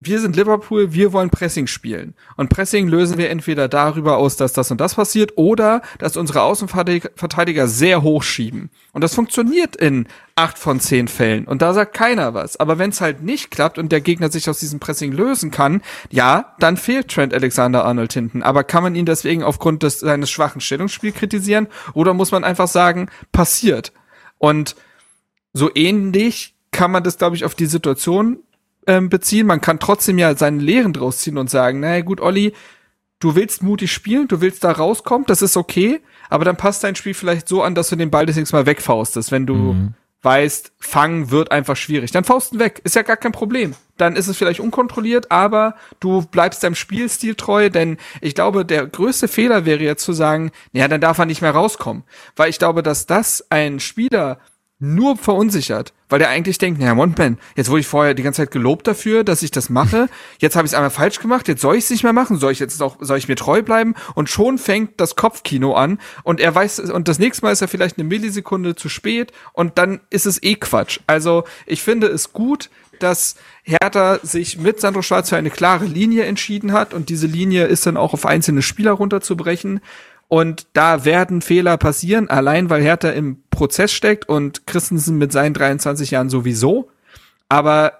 wir 0.00 0.20
sind 0.20 0.36
Liverpool, 0.36 0.92
wir 0.92 1.12
wollen 1.12 1.30
Pressing 1.30 1.66
spielen. 1.66 2.14
Und 2.36 2.50
Pressing 2.50 2.86
lösen 2.86 3.18
wir 3.18 3.30
entweder 3.30 3.66
darüber 3.66 4.18
aus, 4.18 4.36
dass 4.36 4.52
das 4.52 4.70
und 4.70 4.80
das 4.80 4.94
passiert, 4.94 5.32
oder 5.36 5.82
dass 5.98 6.16
unsere 6.16 6.42
Außenverteidiger 6.42 7.66
sehr 7.66 8.02
hoch 8.02 8.22
schieben. 8.22 8.70
Und 8.92 9.02
das 9.02 9.16
funktioniert 9.16 9.74
in 9.74 10.06
acht 10.36 10.56
von 10.56 10.78
zehn 10.78 11.08
Fällen. 11.08 11.46
Und 11.46 11.62
da 11.62 11.74
sagt 11.74 11.94
keiner 11.94 12.32
was. 12.32 12.56
Aber 12.58 12.78
wenn 12.78 12.90
es 12.90 13.00
halt 13.00 13.22
nicht 13.22 13.50
klappt 13.50 13.76
und 13.76 13.90
der 13.90 14.00
Gegner 14.00 14.30
sich 14.30 14.48
aus 14.48 14.60
diesem 14.60 14.78
Pressing 14.78 15.10
lösen 15.10 15.50
kann, 15.50 15.82
ja, 16.10 16.54
dann 16.60 16.76
fehlt 16.76 17.08
Trent 17.08 17.34
Alexander 17.34 17.84
Arnold 17.84 18.12
hinten. 18.12 18.44
Aber 18.44 18.62
kann 18.62 18.84
man 18.84 18.94
ihn 18.94 19.06
deswegen 19.06 19.42
aufgrund 19.42 19.82
des, 19.82 19.98
seines 19.98 20.30
schwachen 20.30 20.60
Stellungsspiels 20.60 21.16
kritisieren? 21.16 21.66
Oder 21.92 22.14
muss 22.14 22.30
man 22.30 22.44
einfach 22.44 22.68
sagen, 22.68 23.08
passiert? 23.32 23.92
Und 24.38 24.76
so 25.52 25.70
ähnlich 25.74 26.54
kann 26.70 26.92
man 26.92 27.02
das, 27.02 27.18
glaube 27.18 27.34
ich, 27.34 27.44
auf 27.44 27.56
die 27.56 27.66
Situation 27.66 28.38
ähm, 28.88 29.08
beziehen. 29.08 29.46
Man 29.46 29.60
kann 29.60 29.78
trotzdem 29.78 30.18
ja 30.18 30.34
seine 30.34 30.60
Lehren 30.60 30.92
draus 30.92 31.18
ziehen 31.18 31.38
und 31.38 31.48
sagen, 31.48 31.78
naja 31.80 32.00
gut, 32.00 32.20
Olli, 32.20 32.54
du 33.20 33.36
willst 33.36 33.62
mutig 33.62 33.92
spielen, 33.92 34.26
du 34.26 34.40
willst 34.40 34.64
da 34.64 34.72
rauskommen, 34.72 35.26
das 35.26 35.42
ist 35.42 35.56
okay, 35.56 36.00
aber 36.30 36.44
dann 36.44 36.56
passt 36.56 36.82
dein 36.82 36.96
Spiel 36.96 37.14
vielleicht 37.14 37.48
so 37.48 37.62
an, 37.62 37.74
dass 37.74 37.88
du 37.88 37.96
den 37.96 38.10
Ball 38.10 38.26
das 38.26 38.36
nächste 38.36 38.56
Mal 38.56 38.66
wegfaustest, 38.66 39.30
wenn 39.30 39.46
du 39.46 39.54
mhm. 39.54 39.94
weißt, 40.22 40.72
fangen 40.78 41.30
wird 41.30 41.52
einfach 41.52 41.76
schwierig. 41.76 42.10
Dann 42.10 42.24
fausten 42.24 42.58
weg, 42.58 42.80
ist 42.84 42.96
ja 42.96 43.02
gar 43.02 43.16
kein 43.16 43.32
Problem. 43.32 43.74
Dann 43.98 44.16
ist 44.16 44.28
es 44.28 44.36
vielleicht 44.36 44.60
unkontrolliert, 44.60 45.30
aber 45.30 45.74
du 46.00 46.22
bleibst 46.22 46.62
deinem 46.62 46.76
Spielstil 46.76 47.34
treu, 47.34 47.68
denn 47.68 47.98
ich 48.20 48.34
glaube, 48.34 48.64
der 48.64 48.86
größte 48.86 49.28
Fehler 49.28 49.64
wäre 49.66 49.82
jetzt 49.82 50.04
zu 50.04 50.12
sagen, 50.12 50.52
ja, 50.72 50.88
dann 50.88 51.00
darf 51.00 51.18
er 51.18 51.26
nicht 51.26 51.42
mehr 51.42 51.50
rauskommen. 51.50 52.04
Weil 52.36 52.50
ich 52.50 52.58
glaube, 52.58 52.82
dass 52.82 53.06
das 53.06 53.44
ein 53.50 53.80
Spieler 53.80 54.38
nur 54.80 55.16
verunsichert, 55.16 55.92
weil 56.08 56.20
der 56.20 56.28
eigentlich 56.28 56.58
denkt, 56.58 56.78
naja, 56.78 56.94
Montman, 56.94 57.38
jetzt 57.56 57.68
wurde 57.68 57.80
ich 57.80 57.86
vorher 57.88 58.14
die 58.14 58.22
ganze 58.22 58.42
Zeit 58.42 58.52
gelobt 58.52 58.86
dafür, 58.86 59.24
dass 59.24 59.42
ich 59.42 59.50
das 59.50 59.70
mache, 59.70 60.08
jetzt 60.38 60.54
habe 60.54 60.66
ich 60.66 60.72
es 60.72 60.74
einmal 60.74 60.90
falsch 60.90 61.18
gemacht, 61.18 61.48
jetzt 61.48 61.62
soll 61.62 61.76
ich 61.76 61.84
es 61.84 61.90
nicht 61.90 62.04
mehr 62.04 62.12
machen, 62.12 62.38
soll 62.38 62.52
ich 62.52 62.60
jetzt 62.60 62.80
auch, 62.80 62.96
soll 63.00 63.18
ich 63.18 63.26
mir 63.26 63.34
treu 63.34 63.62
bleiben? 63.62 63.94
Und 64.14 64.30
schon 64.30 64.56
fängt 64.56 65.00
das 65.00 65.16
Kopfkino 65.16 65.74
an 65.74 65.98
und 66.22 66.40
er 66.40 66.54
weiß, 66.54 66.78
und 66.80 67.08
das 67.08 67.18
nächste 67.18 67.44
Mal 67.44 67.52
ist 67.52 67.60
er 67.60 67.68
vielleicht 67.68 67.98
eine 67.98 68.06
Millisekunde 68.06 68.76
zu 68.76 68.88
spät 68.88 69.32
und 69.52 69.78
dann 69.78 70.00
ist 70.10 70.26
es 70.26 70.42
eh 70.42 70.54
Quatsch. 70.54 71.00
Also 71.08 71.44
ich 71.66 71.82
finde 71.82 72.06
es 72.06 72.32
gut, 72.32 72.70
dass 73.00 73.36
Hertha 73.62 74.18
sich 74.22 74.58
mit 74.58 74.80
Sandro 74.80 75.02
Schwarz 75.02 75.28
für 75.28 75.36
eine 75.36 75.50
klare 75.50 75.84
Linie 75.84 76.24
entschieden 76.24 76.72
hat 76.72 76.94
und 76.94 77.08
diese 77.08 77.26
Linie 77.26 77.66
ist 77.66 77.86
dann 77.86 77.96
auch 77.96 78.12
auf 78.12 78.26
einzelne 78.26 78.62
Spieler 78.62 78.92
runterzubrechen 78.92 79.80
und 80.28 80.66
da 80.74 81.04
werden 81.06 81.40
Fehler 81.40 81.78
passieren, 81.78 82.28
allein 82.28 82.68
weil 82.68 82.82
Hertha 82.82 83.10
im 83.10 83.42
Prozess 83.50 83.92
steckt 83.92 84.28
und 84.28 84.66
Christensen 84.66 85.16
mit 85.16 85.32
seinen 85.32 85.54
23 85.54 86.10
Jahren 86.10 86.28
sowieso. 86.28 86.90
Aber 87.48 87.94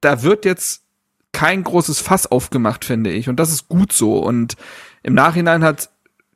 da 0.00 0.22
wird 0.22 0.46
jetzt 0.46 0.82
kein 1.32 1.62
großes 1.62 2.00
Fass 2.00 2.26
aufgemacht, 2.26 2.84
finde 2.84 3.10
ich. 3.10 3.28
Und 3.28 3.36
das 3.36 3.52
ist 3.52 3.68
gut 3.68 3.92
so. 3.92 4.18
Und 4.18 4.56
im 5.02 5.14
Nachhinein 5.14 5.62
hat 5.62 5.90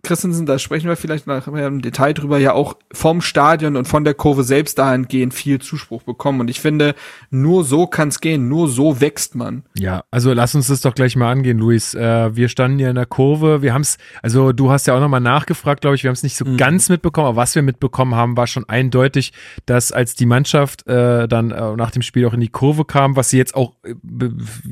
Christensen, 0.05 0.47
da 0.47 0.59
sprechen 0.59 0.89
wir 0.89 0.97
vielleicht 0.97 1.26
nachher 1.26 1.66
im 1.66 1.82
Detail 1.82 2.12
drüber, 2.12 2.39
ja 2.39 2.52
auch 2.52 2.74
vom 2.93 3.20
Stadion 3.20 3.76
und 3.76 3.89
von 3.89 4.05
der 4.05 4.14
Kurve 4.14 4.44
selbst 4.44 4.78
dahingehend 4.78 5.35
viel 5.35 5.60
Zuspruch 5.60 6.02
bekommen. 6.02 6.40
Und 6.40 6.48
ich 6.48 6.60
finde, 6.60 6.94
nur 7.31 7.64
so 7.64 7.86
kann 7.86 8.09
es 8.09 8.20
gehen, 8.20 8.48
nur 8.48 8.68
so 8.68 9.01
wächst 9.01 9.35
man. 9.35 9.64
Ja, 9.76 10.05
also 10.10 10.32
lass 10.32 10.55
uns 10.55 10.68
das 10.68 10.81
doch 10.81 10.94
gleich 10.94 11.16
mal 11.16 11.31
angehen, 11.31 11.59
Luis. 11.59 11.94
Äh, 11.94 12.36
wir 12.36 12.48
standen 12.48 12.78
ja 12.78 12.90
in 12.90 12.94
der 12.94 13.06
Kurve, 13.06 13.62
wir 13.62 13.74
haben 13.74 13.82
es, 13.82 13.98
also 14.22 14.52
du 14.52 14.70
hast 14.70 14.86
ja 14.86 14.94
auch 14.94 15.01
nochmal 15.01 15.20
nachgefragt, 15.20 15.81
glaube 15.81 15.97
ich, 15.97 16.02
wir 16.02 16.09
haben 16.09 16.14
es 16.14 16.22
nicht 16.22 16.36
so 16.36 16.44
mhm. 16.44 16.56
ganz 16.56 16.89
mitbekommen, 16.89 17.28
aber 17.28 17.36
was 17.36 17.55
wir 17.55 17.62
mitbekommen 17.62 18.14
haben, 18.14 18.36
war 18.36 18.47
schon 18.47 18.68
eindeutig, 18.68 19.32
dass 19.66 19.93
als 19.93 20.14
die 20.14 20.26
Mannschaft 20.26 20.86
äh, 20.86 21.26
dann 21.26 21.51
äh, 21.51 21.76
nach 21.76 21.90
dem 21.90 22.02
Spiel 22.02 22.26
auch 22.26 22.35
in 22.35 22.40
die 22.40 22.48
Kurve 22.48 22.85
kam, 22.85 23.16
was 23.16 23.31
sie 23.31 23.39
jetzt 23.39 23.55
auch 23.55 23.72
äh, 23.82 23.94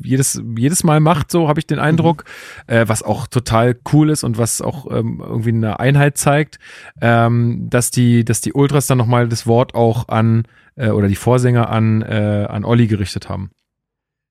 jedes, 0.03 0.43
jedes 0.57 0.85
Mal 0.85 1.01
macht, 1.01 1.31
so 1.31 1.49
habe 1.49 1.61
ich 1.61 1.67
den 1.67 1.79
Eindruck, 1.79 2.25
mhm. 2.69 2.75
äh, 2.75 2.89
was 2.89 3.03
auch 3.03 3.27
total 3.27 3.77
cool 3.93 4.11
ist 4.11 4.25
und 4.25 4.39
was 4.39 4.61
auch 4.61 4.91
ähm, 4.91 5.22
irgendwie 5.23 5.51
eine 5.51 5.81
Einheit 5.81 6.19
zeigt, 6.19 6.59
ähm, 7.01 7.69
dass 7.71 7.91
die, 7.91 8.25
dass 8.25 8.41
die 8.41 8.53
Ultras 8.53 8.87
dann 8.87 8.99
nochmal 8.99 9.29
das 9.29 9.47
Wort 9.47 9.75
auch 9.75 10.09
an 10.09 10.45
äh, 10.77 10.91
oder 10.91 11.09
die 11.09 11.17
Vorsänger 11.17 11.71
an, 11.71 12.03
äh, 12.03 12.47
an 12.49 12.65
Olli 12.65 12.87
gerichtet 12.87 13.29
haben. 13.29 13.51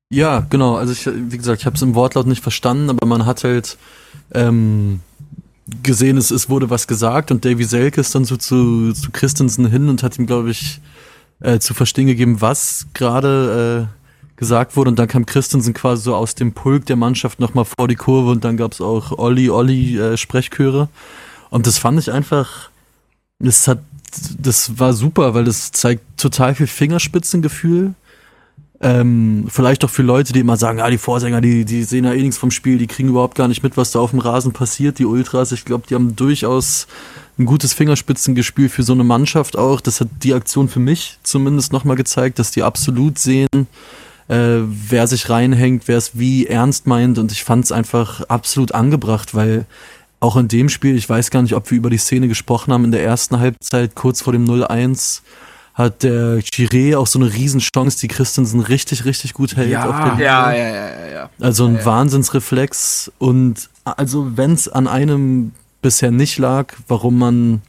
Ja, 0.10 0.46
genau. 0.50 0.76
Also 0.76 0.92
ich, 0.92 1.10
wie 1.32 1.38
gesagt, 1.38 1.62
ich 1.62 1.66
habe 1.66 1.76
es 1.76 1.82
im 1.82 1.96
Wortlaut 1.96 2.28
nicht 2.28 2.44
verstanden, 2.44 2.90
aber 2.90 3.06
man 3.06 3.26
hat 3.26 3.44
halt 3.46 3.78
ähm, 4.34 5.00
gesehen, 5.84 6.18
es, 6.18 6.32
es 6.32 6.50
wurde 6.50 6.70
was 6.70 6.88
gesagt 6.88 7.32
und 7.32 7.46
Davy 7.46 7.64
Selke 7.64 8.02
ist 8.02 8.14
dann 8.14 8.26
so 8.26 8.36
zu, 8.36 8.92
zu 8.94 9.12
Christensen 9.12 9.68
hin 9.68 9.88
und 9.88 10.04
hat 10.04 10.20
ihm, 10.20 10.26
glaube 10.26 10.52
ich, 10.52 10.82
äh, 11.40 11.60
zu 11.60 11.74
verstehen 11.74 12.08
gegeben, 12.08 12.42
was 12.42 12.88
gerade 12.94 13.88
äh, 13.88 14.01
gesagt 14.42 14.76
wurde. 14.76 14.90
Und 14.90 14.98
dann 14.98 15.08
kam 15.08 15.28
Christensen 15.28 15.74
quasi 15.76 16.02
so 16.02 16.16
aus 16.16 16.34
dem 16.34 16.52
Pulk 16.52 16.88
der 16.88 16.96
Mannschaft 16.96 17.40
nochmal 17.40 17.64
vor 17.64 17.88
die 17.88 17.96
Kurve 17.96 18.32
und 18.32 18.44
dann 18.44 18.58
gab 18.58 18.74
es 18.74 18.82
auch 18.82 19.18
Olli, 19.18 19.52
Olli 19.52 20.00
äh, 20.00 20.18
Sprechchöre. 20.18 20.90
Und 21.52 21.68
das 21.68 21.78
fand 21.78 22.00
ich 22.00 22.12
einfach, 22.12 22.72
das 23.38 23.68
hat, 23.68 23.84
das 24.38 24.80
war 24.80 24.94
super, 24.94 25.36
weil 25.36 25.44
das 25.44 25.72
zeigt 25.72 26.02
total 26.18 26.56
viel 26.56 26.66
Fingerspitzengefühl. 26.66 27.94
Ähm, 28.82 29.46
vielleicht 29.48 29.86
auch 29.86 29.92
für 29.92 30.02
Leute, 30.02 30.34
die 30.34 30.40
immer 30.40 30.58
sagen, 30.58 30.82
ah, 30.82 30.90
die 30.90 30.98
Vorsänger, 30.98 31.40
die, 31.40 31.64
die 31.64 31.84
sehen 31.84 32.06
ja 32.06 32.14
eh 32.14 32.22
nichts 32.22 32.40
vom 32.40 32.50
Spiel, 32.50 32.80
die 32.80 32.88
kriegen 32.88 33.10
überhaupt 33.10 33.36
gar 33.36 33.48
nicht 33.48 33.62
mit, 33.62 33.78
was 33.78 33.92
da 33.92 34.00
auf 34.00 34.10
dem 34.10 34.20
Rasen 34.20 34.54
passiert. 34.54 34.98
Die 34.98 35.06
Ultras, 35.06 35.52
ich 35.52 35.66
glaube, 35.66 35.84
die 35.88 35.94
haben 35.94 36.16
durchaus 36.16 36.88
ein 37.38 37.46
gutes 37.46 37.74
Fingerspitzengespiel 37.74 38.70
für 38.70 38.82
so 38.82 38.94
eine 38.94 39.04
Mannschaft 39.04 39.56
auch. 39.56 39.82
Das 39.82 40.02
hat 40.02 40.08
die 40.24 40.34
Aktion 40.34 40.68
für 40.68 40.80
mich 40.80 41.20
zumindest 41.22 41.72
nochmal 41.74 41.96
gezeigt, 41.96 42.40
dass 42.40 42.50
die 42.50 42.64
absolut 42.64 43.20
sehen, 43.20 43.68
äh, 44.32 44.64
wer 44.66 45.08
sich 45.08 45.30
reinhängt, 45.30 45.90
wer 45.90 45.98
es 45.98 46.18
wie 46.18 46.48
ernst 46.48 46.88
meint. 46.88 47.20
Und 47.20 47.34
ich 47.34 47.44
fand 47.44 47.66
es 47.66 47.72
einfach 47.74 48.22
absolut 48.22 48.72
angebracht, 48.72 49.36
weil 49.36 49.66
auch 50.22 50.38
in 50.38 50.48
dem 50.48 50.70
Spiel, 50.70 50.96
ich 50.96 51.10
weiß 51.10 51.32
gar 51.32 51.42
nicht, 51.42 51.54
ob 51.54 51.70
wir 51.70 51.78
über 51.78 51.90
die 51.90 51.98
Szene 51.98 52.30
gesprochen 52.30 52.72
haben, 52.72 52.86
in 52.86 52.92
der 52.92 53.04
ersten 53.04 53.40
Halbzeit, 53.40 53.94
kurz 53.94 54.22
vor 54.22 54.32
dem 54.32 54.46
0-1, 54.46 55.22
hat 55.74 56.04
der 56.04 56.40
Chiré 56.40 56.98
auch 56.98 57.08
so 57.08 57.20
eine 57.20 57.34
Riesenchance, 57.34 58.00
die 58.00 58.08
Christensen 58.08 58.62
richtig, 58.62 59.04
richtig 59.04 59.34
gut 59.34 59.58
hält 59.58 59.72
ja. 59.72 59.90
auf 59.90 60.18
der 60.18 60.26
Ja, 60.26 60.52
ja, 60.54 60.68
ja, 60.68 61.08
ja. 61.08 61.30
Also 61.40 61.66
ein 61.66 61.74
ja, 61.74 61.80
ja. 61.80 61.86
Wahnsinnsreflex. 61.86 63.12
Und 63.20 63.70
also 63.84 64.38
wenn 64.38 64.54
es 64.54 64.70
an 64.70 64.88
einem 64.88 65.52
bisher 65.82 66.12
nicht 66.12 66.38
lag, 66.38 66.74
warum 66.88 67.18
man 67.18 67.62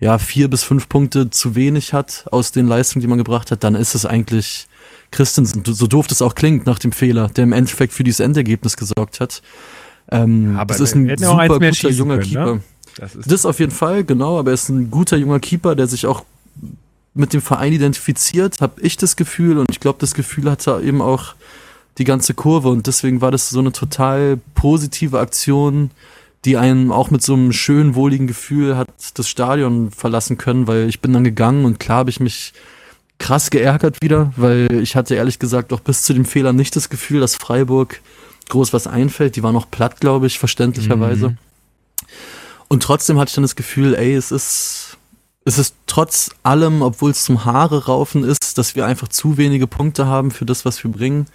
ja 0.00 0.18
vier 0.18 0.48
bis 0.48 0.64
fünf 0.64 0.88
Punkte 0.88 1.30
zu 1.30 1.54
wenig 1.54 1.92
hat 1.92 2.24
aus 2.32 2.50
den 2.50 2.66
Leistungen, 2.66 3.02
die 3.02 3.08
man 3.08 3.18
gebracht 3.18 3.50
hat, 3.52 3.62
dann 3.62 3.74
ist 3.76 3.94
es 3.94 4.06
eigentlich 4.06 4.66
Christensen, 5.10 5.62
so 5.64 5.86
doof 5.86 6.06
das 6.06 6.22
auch 6.22 6.34
klingt 6.34 6.66
nach 6.66 6.78
dem 6.78 6.92
Fehler, 6.92 7.28
der 7.28 7.44
im 7.44 7.52
Endeffekt 7.52 7.92
für 7.92 8.04
dieses 8.04 8.20
Endergebnis 8.20 8.76
gesorgt 8.76 9.20
hat. 9.20 9.42
Ähm, 10.10 10.56
aber 10.56 10.74
das 10.74 10.80
ist 10.80 10.94
ein 10.94 11.16
super 11.18 11.58
guter 11.58 11.90
junger 11.90 12.18
können, 12.18 12.28
Keeper. 12.28 12.54
Ne? 12.54 12.60
Das, 12.96 13.14
ist 13.14 13.30
das 13.30 13.46
auf 13.46 13.60
jeden 13.60 13.72
Fall, 13.72 14.04
genau, 14.04 14.38
aber 14.38 14.50
er 14.50 14.54
ist 14.54 14.68
ein 14.68 14.90
guter 14.90 15.16
junger 15.16 15.40
Keeper, 15.40 15.74
der 15.74 15.86
sich 15.86 16.06
auch 16.06 16.24
mit 17.14 17.32
dem 17.32 17.42
Verein 17.42 17.72
identifiziert, 17.72 18.60
habe 18.60 18.80
ich 18.80 18.96
das 18.96 19.16
Gefühl 19.16 19.58
und 19.58 19.66
ich 19.70 19.80
glaube, 19.80 19.98
das 20.00 20.14
Gefühl 20.14 20.50
hatte 20.50 20.80
eben 20.84 21.02
auch 21.02 21.34
die 21.98 22.04
ganze 22.04 22.32
Kurve 22.32 22.68
und 22.68 22.86
deswegen 22.86 23.20
war 23.20 23.30
das 23.30 23.50
so 23.50 23.58
eine 23.58 23.72
total 23.72 24.38
positive 24.54 25.18
Aktion, 25.18 25.90
die 26.44 26.56
einen 26.56 26.92
auch 26.92 27.10
mit 27.10 27.22
so 27.22 27.34
einem 27.34 27.52
schönen, 27.52 27.96
wohligen 27.96 28.28
Gefühl 28.28 28.76
hat 28.76 28.88
das 29.14 29.28
Stadion 29.28 29.90
verlassen 29.90 30.38
können, 30.38 30.68
weil 30.68 30.88
ich 30.88 31.00
bin 31.00 31.12
dann 31.12 31.24
gegangen 31.24 31.64
und 31.64 31.80
klar 31.80 31.98
habe 31.98 32.10
ich 32.10 32.20
mich 32.20 32.52
krass 33.18 33.50
geärgert 33.50 34.00
wieder, 34.02 34.32
weil 34.36 34.68
ich 34.82 34.94
hatte 34.96 35.14
ehrlich 35.14 35.38
gesagt 35.38 35.72
auch 35.72 35.80
bis 35.80 36.02
zu 36.02 36.12
dem 36.14 36.24
Fehler 36.24 36.52
nicht 36.52 36.74
das 36.76 36.88
Gefühl, 36.88 37.20
dass 37.20 37.34
Freiburg 37.36 38.00
groß 38.48 38.72
was 38.72 38.86
einfällt. 38.86 39.36
Die 39.36 39.42
war 39.42 39.52
noch 39.52 39.70
platt, 39.70 40.00
glaube 40.00 40.26
ich, 40.26 40.38
verständlicherweise. 40.38 41.30
Mhm. 41.30 41.38
Und 42.68 42.82
trotzdem 42.82 43.18
hatte 43.18 43.30
ich 43.30 43.34
dann 43.34 43.42
das 43.44 43.56
Gefühl, 43.56 43.94
ey, 43.94 44.14
es 44.14 44.30
ist, 44.30 44.96
es 45.44 45.58
ist 45.58 45.74
trotz 45.86 46.30
allem, 46.42 46.82
obwohl 46.82 47.10
es 47.10 47.24
zum 47.24 47.44
Haare 47.44 47.86
raufen 47.86 48.24
ist, 48.24 48.58
dass 48.58 48.76
wir 48.76 48.86
einfach 48.86 49.08
zu 49.08 49.36
wenige 49.36 49.66
Punkte 49.66 50.06
haben 50.06 50.30
für 50.30 50.44
das, 50.44 50.64
was 50.64 50.82
wir 50.84 50.90
bringen. 50.90 51.26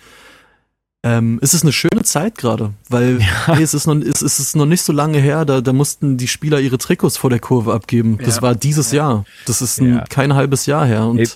ähm, 1.05 1.37
es 1.41 1.53
ist 1.53 1.63
eine 1.63 1.73
schöne 1.73 2.03
Zeit 2.03 2.37
gerade, 2.37 2.71
weil 2.87 3.19
Ja. 3.19 3.55
hey, 3.55 3.63
es, 3.63 3.73
ist 3.73 3.87
noch, 3.87 3.95
es, 3.95 4.21
es 4.21 4.39
ist 4.39 4.55
noch 4.55 4.65
nicht 4.65 4.83
so 4.83 4.93
lange 4.93 5.17
her, 5.17 5.43
da, 5.43 5.59
da 5.59 5.73
mussten 5.73 6.17
die 6.17 6.27
Spieler 6.29 6.59
ihre 6.61 6.77
Trikots 6.77 7.17
vor 7.17 7.29
der 7.29 7.39
Kurve 7.39 7.73
abgeben. 7.73 8.19
Das 8.23 8.37
Ja. 8.37 8.41
war 8.43 8.55
dieses 8.55 8.91
Jahr. 8.93 9.25
Das 9.45 9.61
ist 9.61 9.81
ein, 9.81 9.95
Ja. 9.95 10.03
kein 10.09 10.33
halbes 10.33 10.65
Jahr 10.65 10.85
her. 10.85 11.05
Und 11.07 11.17
Ey. 11.19 11.27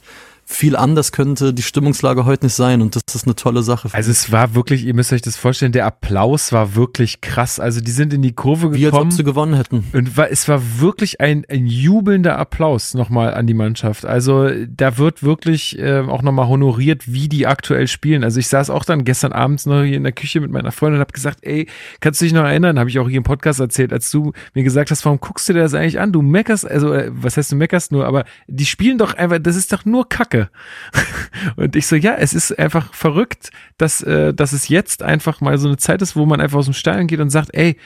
Viel 0.49 0.77
anders 0.77 1.11
könnte 1.11 1.53
die 1.53 1.61
Stimmungslage 1.61 2.23
heute 2.23 2.45
nicht 2.45 2.55
sein. 2.55 2.81
Und 2.81 2.95
das 2.95 3.03
ist 3.13 3.25
eine 3.25 3.35
tolle 3.35 3.63
Sache. 3.63 3.89
Also 3.91 4.09
es 4.09 4.31
war 4.31 4.55
wirklich, 4.55 4.85
ihr 4.85 4.93
müsst 4.93 5.11
euch 5.11 5.21
das 5.21 5.35
vorstellen, 5.35 5.73
der 5.73 5.85
Applaus 5.85 6.53
war 6.53 6.73
wirklich 6.73 7.19
krass. 7.19 7.59
Also 7.59 7.81
die 7.81 7.91
sind 7.91 8.13
in 8.13 8.21
die 8.21 8.31
Kurve 8.31 8.73
Wie 8.73 8.85
als 8.85 8.93
ob 8.93 8.99
gekommen. 8.99 9.11
sie 9.11 9.23
gewonnen 9.25 9.55
hätten. 9.55 9.83
Und 9.91 10.15
war, 10.15 10.31
es 10.31 10.47
war 10.47 10.79
wirklich 10.79 11.19
ein, 11.19 11.43
ein 11.49 11.67
jubelnder 11.67 12.39
Applaus 12.39 12.93
nochmal 12.93 13.33
an 13.33 13.45
die 13.45 13.53
Mannschaft. 13.53 14.05
Also 14.05 14.49
da 14.67 14.97
wird 14.97 15.21
wirklich 15.21 15.77
äh, 15.79 15.99
auch 15.99 16.21
nochmal 16.21 16.47
honoriert, 16.47 17.11
wie 17.11 17.27
die 17.27 17.45
aktuell 17.45 17.87
spielen. 17.87 18.23
Also 18.23 18.39
ich 18.39 18.47
saß 18.47 18.69
auch 18.69 18.85
dann 18.85 19.03
gestern 19.03 19.33
abends 19.33 19.65
noch 19.65 19.83
hier 19.83 19.97
in 19.97 20.03
der 20.03 20.13
Küche 20.13 20.39
mit 20.39 20.51
meiner 20.51 20.71
Freundin 20.71 20.99
und 20.99 21.01
habe 21.01 21.13
gesagt, 21.13 21.39
ey, 21.41 21.67
kannst 21.99 22.21
du 22.21 22.25
dich 22.25 22.33
noch 22.33 22.45
erinnern, 22.45 22.79
habe 22.79 22.89
ich 22.89 22.99
auch 22.99 23.09
hier 23.09 23.17
im 23.17 23.23
Podcast 23.23 23.59
erzählt, 23.59 23.91
als 23.91 24.09
du 24.11 24.31
mir 24.53 24.63
gesagt 24.63 24.91
hast, 24.91 25.03
warum 25.03 25.19
guckst 25.19 25.49
du 25.49 25.53
dir 25.53 25.59
das 25.59 25.73
eigentlich 25.73 25.99
an? 25.99 26.13
Du 26.13 26.21
meckerst, 26.21 26.65
also 26.65 26.93
äh, 26.93 27.11
was 27.11 27.35
heißt 27.35 27.51
du 27.51 27.57
meckerst 27.57 27.91
nur, 27.91 28.05
aber 28.05 28.23
die 28.47 28.65
spielen 28.65 28.97
doch 28.97 29.13
einfach, 29.13 29.39
das 29.39 29.57
ist 29.57 29.73
doch 29.73 29.83
nur 29.83 30.07
Kacke. 30.07 30.36
Und 31.55 31.75
ich 31.75 31.87
so, 31.87 31.95
ja, 31.95 32.15
es 32.15 32.33
ist 32.33 32.57
einfach 32.57 32.93
verrückt, 32.93 33.49
dass, 33.77 34.01
äh, 34.03 34.33
dass 34.33 34.53
es 34.53 34.67
jetzt 34.67 35.03
einfach 35.03 35.41
mal 35.41 35.57
so 35.57 35.67
eine 35.67 35.77
Zeit 35.77 36.01
ist, 36.01 36.15
wo 36.15 36.25
man 36.25 36.41
einfach 36.41 36.59
aus 36.59 36.65
dem 36.65 36.73
Stadion 36.73 37.07
geht 37.07 37.19
und 37.19 37.29
sagt, 37.29 37.49
ey, 37.53 37.77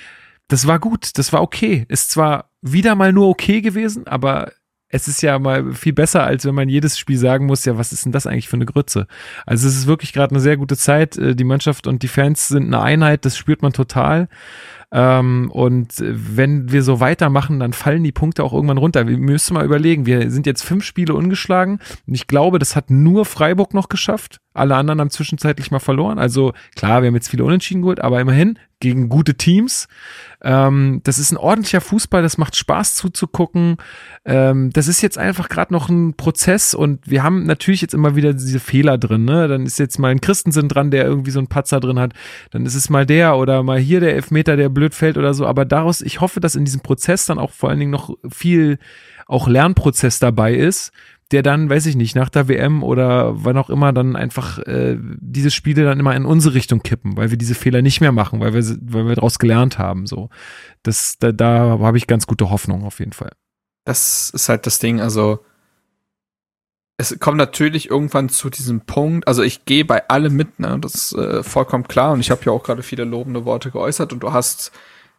das 0.48 0.68
war 0.68 0.80
gut, 0.80 1.18
das 1.18 1.32
war 1.32 1.42
okay. 1.42 1.86
Ist 1.88 2.12
zwar 2.12 2.50
wieder 2.62 2.96
mal 2.96 3.14
nur 3.14 3.30
okay 3.30 3.62
gewesen, 3.62 4.06
aber 4.08 4.52
es 4.92 5.08
ist 5.08 5.22
ja 5.22 5.40
mal 5.40 5.74
viel 5.74 5.94
besser, 5.94 6.24
als 6.24 6.46
wenn 6.46 6.56
man 6.56 6.70
jedes 6.70 7.00
Spiel 7.00 7.18
sagen 7.18 7.46
muss, 7.46 7.66
ja, 7.66 7.78
was 7.78 7.94
ist 7.94 8.06
denn 8.06 8.12
das 8.12 8.28
eigentlich 8.28 8.50
für 8.50 8.58
eine 8.58 8.66
Grütze? 8.66 9.08
Also 9.46 9.68
es 9.68 9.76
ist 9.76 9.88
wirklich 9.88 10.14
gerade 10.14 10.32
eine 10.32 10.42
sehr 10.42 10.58
gute 10.58 10.78
Zeit. 10.78 11.18
Äh, 11.18 11.36
Die 11.36 11.44
Mannschaft 11.44 11.88
und 11.88 12.04
die 12.04 12.08
Fans 12.08 12.50
sind 12.50 12.68
eine 12.68 12.82
Einheit, 12.82 13.26
das 13.26 13.38
spürt 13.38 13.62
man 13.62 13.74
total. 13.74 14.28
Ähm, 14.94 15.50
und 15.52 15.94
wenn 16.00 16.72
wir 16.72 16.84
so 16.84 17.00
weitermachen, 17.00 17.62
dann 17.62 17.72
fallen 17.72 18.04
die 18.04 18.12
Punkte 18.12 18.44
auch 18.44 18.52
irgendwann 18.52 18.78
runter. 18.78 19.08
Wir 19.08 19.18
müssen 19.18 19.54
mal 19.54 19.64
überlegen, 19.64 20.06
wir 20.06 20.30
sind 20.30 20.46
jetzt 20.46 20.64
fünf 20.64 20.84
Spiele 20.84 21.14
ungeschlagen 21.14 21.80
und 22.06 22.14
ich 22.14 22.28
glaube, 22.28 22.60
das 22.60 22.76
hat 22.76 22.90
nur 22.90 23.26
Freiburg 23.26 23.74
noch 23.74 23.88
geschafft. 23.88 24.42
Alle 24.54 24.76
anderen 24.76 25.00
haben 25.00 25.10
zwischenzeitlich 25.10 25.72
mal 25.72 25.80
verloren. 25.80 26.20
Also 26.20 26.52
klar, 26.76 27.02
wir 27.02 27.08
haben 27.08 27.16
jetzt 27.16 27.30
viele 27.30 27.46
Unentschieden 27.46 27.82
geholt, 27.84 28.02
aber 28.02 28.20
immerhin 28.20 28.60
gegen 28.82 29.08
gute 29.08 29.36
Teams. 29.36 29.88
Ähm, 30.44 31.02
das 31.04 31.20
ist 31.20 31.32
ein 31.32 31.38
ordentlicher 31.38 31.82
Fußball, 31.82 32.24
das 32.24 32.38
macht 32.38 32.56
Spaß 32.56 32.96
zuzugucken. 32.96 33.78
Ähm, 34.26 34.72
das 34.72 34.88
ist 34.88 35.02
jetzt 35.02 35.18
einfach 35.18 35.50
gerade 35.50 35.74
noch 35.74 35.90
ein 35.90 36.16
Prozess 36.16 36.74
und 36.74 37.10
wir 37.10 37.24
haben 37.24 37.46
natürlich 37.46 37.82
jetzt 37.82 37.94
immer 37.94 38.16
wieder 38.16 38.34
diese 38.34 38.60
Fehler 38.60 38.98
drin. 38.98 39.26
Ne? 39.26 39.48
Dann 39.48 39.66
ist 39.66 39.78
jetzt 39.80 40.00
mal 40.00 40.10
ein 40.10 40.22
Christensen 40.22 40.68
dran, 40.68 40.92
der 40.92 41.06
irgendwie 41.06 41.32
so 41.32 41.40
einen 41.40 41.48
Patzer 41.48 41.80
drin 41.80 42.00
hat. 42.00 42.14
Dann 42.52 42.66
ist 42.66 42.76
es 42.76 42.90
mal 42.90 43.06
der 43.06 43.38
oder 43.38 43.62
mal 43.64 43.80
hier 43.80 44.00
der 44.00 44.16
Elfmeter, 44.16 44.58
der 44.58 44.70
blöd 44.70 44.96
fällt 44.96 45.18
oder 45.18 45.34
so. 45.34 45.46
Aber 45.46 45.66
daraus, 45.66 46.02
ich 46.02 46.22
hoffe, 46.22 46.40
dass 46.40 46.56
in 46.56 46.66
diesem 46.66 46.82
Prozess 46.82 47.26
dann 47.26 47.40
auch 47.40 47.52
vor 47.52 47.70
allen 47.70 47.80
Dingen 47.80 47.92
noch 47.92 48.16
viel 48.30 48.80
auch 49.28 49.48
Lernprozess 49.48 50.20
dabei 50.20 50.54
ist, 50.54 50.92
der 51.32 51.44
dann, 51.44 51.70
weiß 51.70 51.86
ich 51.86 51.96
nicht, 51.96 52.16
nach 52.16 52.30
der 52.30 52.48
WM 52.48 52.84
oder 52.84 53.44
wann 53.44 53.58
auch 53.58 53.70
immer 53.70 53.94
dann 53.94 54.16
einfach 54.16 54.60
äh, 54.60 54.98
diese 55.00 55.52
Spiele 55.52 55.86
dann 55.86 56.00
immer 56.00 56.16
in 56.16 56.26
unsere 56.26 56.56
Richtung 56.56 56.84
kippen, 56.84 57.16
weil 57.16 57.32
wir 57.32 57.38
diese 57.38 57.56
Fehler 57.56 57.82
nicht 57.82 58.02
mehr 58.02 58.12
machen, 58.12 58.40
weil 58.40 58.54
wir, 58.54 58.64
weil 58.82 59.08
wir 59.08 59.16
daraus 59.16 59.40
gelernt 59.40 59.78
haben. 59.78 60.08
So, 60.08 60.30
das, 60.84 61.18
da, 61.20 61.32
da 61.32 61.80
habe 61.80 61.98
ich 61.98 62.08
ganz 62.08 62.28
gute 62.28 62.50
Hoffnung 62.50 62.84
auf 62.84 63.00
jeden 63.00 63.14
Fall. 63.14 63.32
Das 63.86 64.30
ist 64.30 64.50
halt 64.50 64.66
das 64.68 64.80
Ding, 64.80 65.00
also 65.00 65.40
es 66.98 67.18
kommt 67.20 67.38
natürlich 67.38 67.90
irgendwann 67.90 68.30
zu 68.30 68.50
diesem 68.50 68.82
Punkt, 68.82 69.28
also 69.28 69.42
ich 69.42 69.66
gehe 69.66 69.86
bei 69.86 70.08
allem 70.10 70.36
mit, 70.36 70.60
ne, 70.60 70.78
das 70.80 70.94
ist 70.94 71.14
äh, 71.14 71.42
vollkommen 71.42 71.88
klar 71.88 72.12
und 72.12 72.20
ich 72.20 72.30
habe 72.30 72.42
ja 72.46 72.52
auch 72.52 72.62
gerade 72.62 72.84
viele 72.84 73.06
lobende 73.06 73.44
Worte 73.44 73.72
geäußert 73.72 74.14
und 74.14 74.22
du 74.22 74.34
hast 74.34 74.72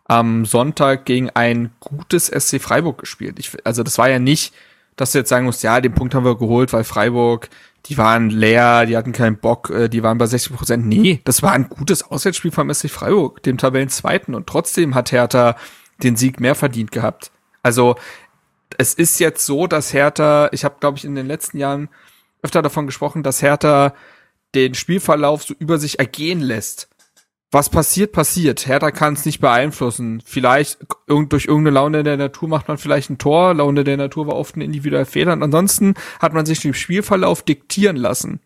am 0.05 0.44
Sonntag 0.44 1.06
gegen 1.06 1.30
ein 1.30 1.72
gutes 1.80 2.26
SC 2.26 2.60
Freiburg 2.60 2.98
gespielt. 2.98 3.39
Ich, 3.39 3.56
also 3.64 3.82
das 3.82 3.98
war 3.98 4.09
ja 4.09 4.18
nicht, 4.18 4.55
dass 4.97 5.12
du 5.12 5.19
jetzt 5.19 5.28
sagen 5.28 5.47
musst, 5.47 5.62
ja, 5.62 5.81
den 5.81 5.94
Punkt 5.94 6.14
haben 6.14 6.24
wir 6.24 6.36
geholt, 6.36 6.73
weil 6.73 6.85
Freiburg, 6.85 7.48
die 7.86 7.98
waren 7.98 8.31
leer, 8.31 8.86
die 8.86 8.97
hatten 8.97 9.12
keinen 9.12 9.39
Bock, 9.39 9.70
äh, 9.70 9.89
die 9.89 10.02
waren 10.02 10.19
bei 10.19 10.27
60 10.27 10.55
Prozent. 10.55 10.86
Nee, 10.86 11.20
das 11.24 11.43
war 11.43 11.52
ein 11.52 11.69
gutes 11.69 12.02
Auswärtsspiel 12.02 12.52
vom 12.52 12.73
SC 12.73 12.89
Freiburg, 12.90 13.43
dem 13.43 13.59
Tabellenzweiten 13.59 14.35
und 14.35 14.47
trotzdem 14.47 14.94
hat 14.94 15.12
Hertha 15.12 15.56
den 16.02 16.16
Sieg 16.16 16.40
mehr 16.40 16.55
verdient 16.55 16.93
gehabt. 16.93 17.31
Also 17.62 17.97
es 18.78 18.94
ist 18.94 19.19
jetzt 19.19 19.44
so, 19.47 19.66
dass 19.66 19.93
Hertha, 19.93 20.48
ich 20.52 20.64
habe 20.64 20.77
glaube 20.81 20.98
ich 20.98 21.05
in 21.05 21.14
den 21.14 21.27
letzten 21.27 21.59
Jahren 21.59 21.89
öfter 22.43 22.62
davon 22.62 22.86
gesprochen, 22.86 23.23
dass 23.23 23.43
Hertha 23.43 23.94
den 24.55 24.74
Spielverlauf 24.74 25.44
so 25.44 25.55
über 25.59 25.78
sich 25.78 25.98
ergehen 25.98 26.40
lässt. 26.40 26.89
Was 27.54 27.68
passiert, 27.68 28.12
passiert. 28.12 28.66
Hertha 28.66 28.90
kann 28.90 29.12
es 29.12 29.26
nicht 29.26 29.38
beeinflussen. 29.38 30.22
Vielleicht 30.24 30.78
durch 31.06 31.44
irgendeine 31.44 31.74
Laune 31.74 32.02
der 32.02 32.16
Natur 32.16 32.48
macht 32.48 32.66
man 32.66 32.78
vielleicht 32.78 33.10
ein 33.10 33.18
Tor. 33.18 33.52
Laune 33.52 33.84
der 33.84 33.98
Natur 33.98 34.26
war 34.26 34.36
oft 34.36 34.56
ein 34.56 34.62
individueller 34.62 35.04
Fehler. 35.04 35.34
Und 35.34 35.42
ansonsten 35.42 35.94
hat 36.18 36.32
man 36.32 36.46
sich 36.46 36.60
den 36.60 36.72
Spielverlauf 36.72 37.42
diktieren 37.42 37.96
lassen. 37.96 38.40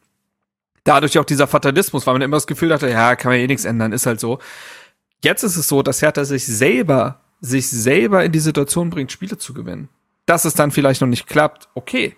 Dadurch 0.82 1.20
auch 1.20 1.24
dieser 1.24 1.46
Fatalismus, 1.46 2.04
weil 2.04 2.14
man 2.14 2.22
immer 2.22 2.36
das 2.36 2.48
Gefühl 2.48 2.74
hatte, 2.74 2.90
ja, 2.90 3.14
kann 3.14 3.30
man 3.30 3.38
eh 3.38 3.46
nichts 3.46 3.64
ändern, 3.64 3.92
ist 3.92 4.06
halt 4.06 4.18
so. 4.18 4.40
Jetzt 5.22 5.44
ist 5.44 5.56
es 5.56 5.68
so, 5.68 5.84
dass 5.84 6.02
Hertha 6.02 6.24
sich 6.24 6.44
selber, 6.44 7.20
sich 7.40 7.68
selber 7.68 8.24
in 8.24 8.32
die 8.32 8.40
Situation 8.40 8.90
bringt, 8.90 9.12
Spiele 9.12 9.38
zu 9.38 9.54
gewinnen. 9.54 9.88
Dass 10.26 10.44
es 10.44 10.54
dann 10.54 10.72
vielleicht 10.72 11.00
noch 11.00 11.08
nicht 11.08 11.28
klappt, 11.28 11.68
okay. 11.74 12.16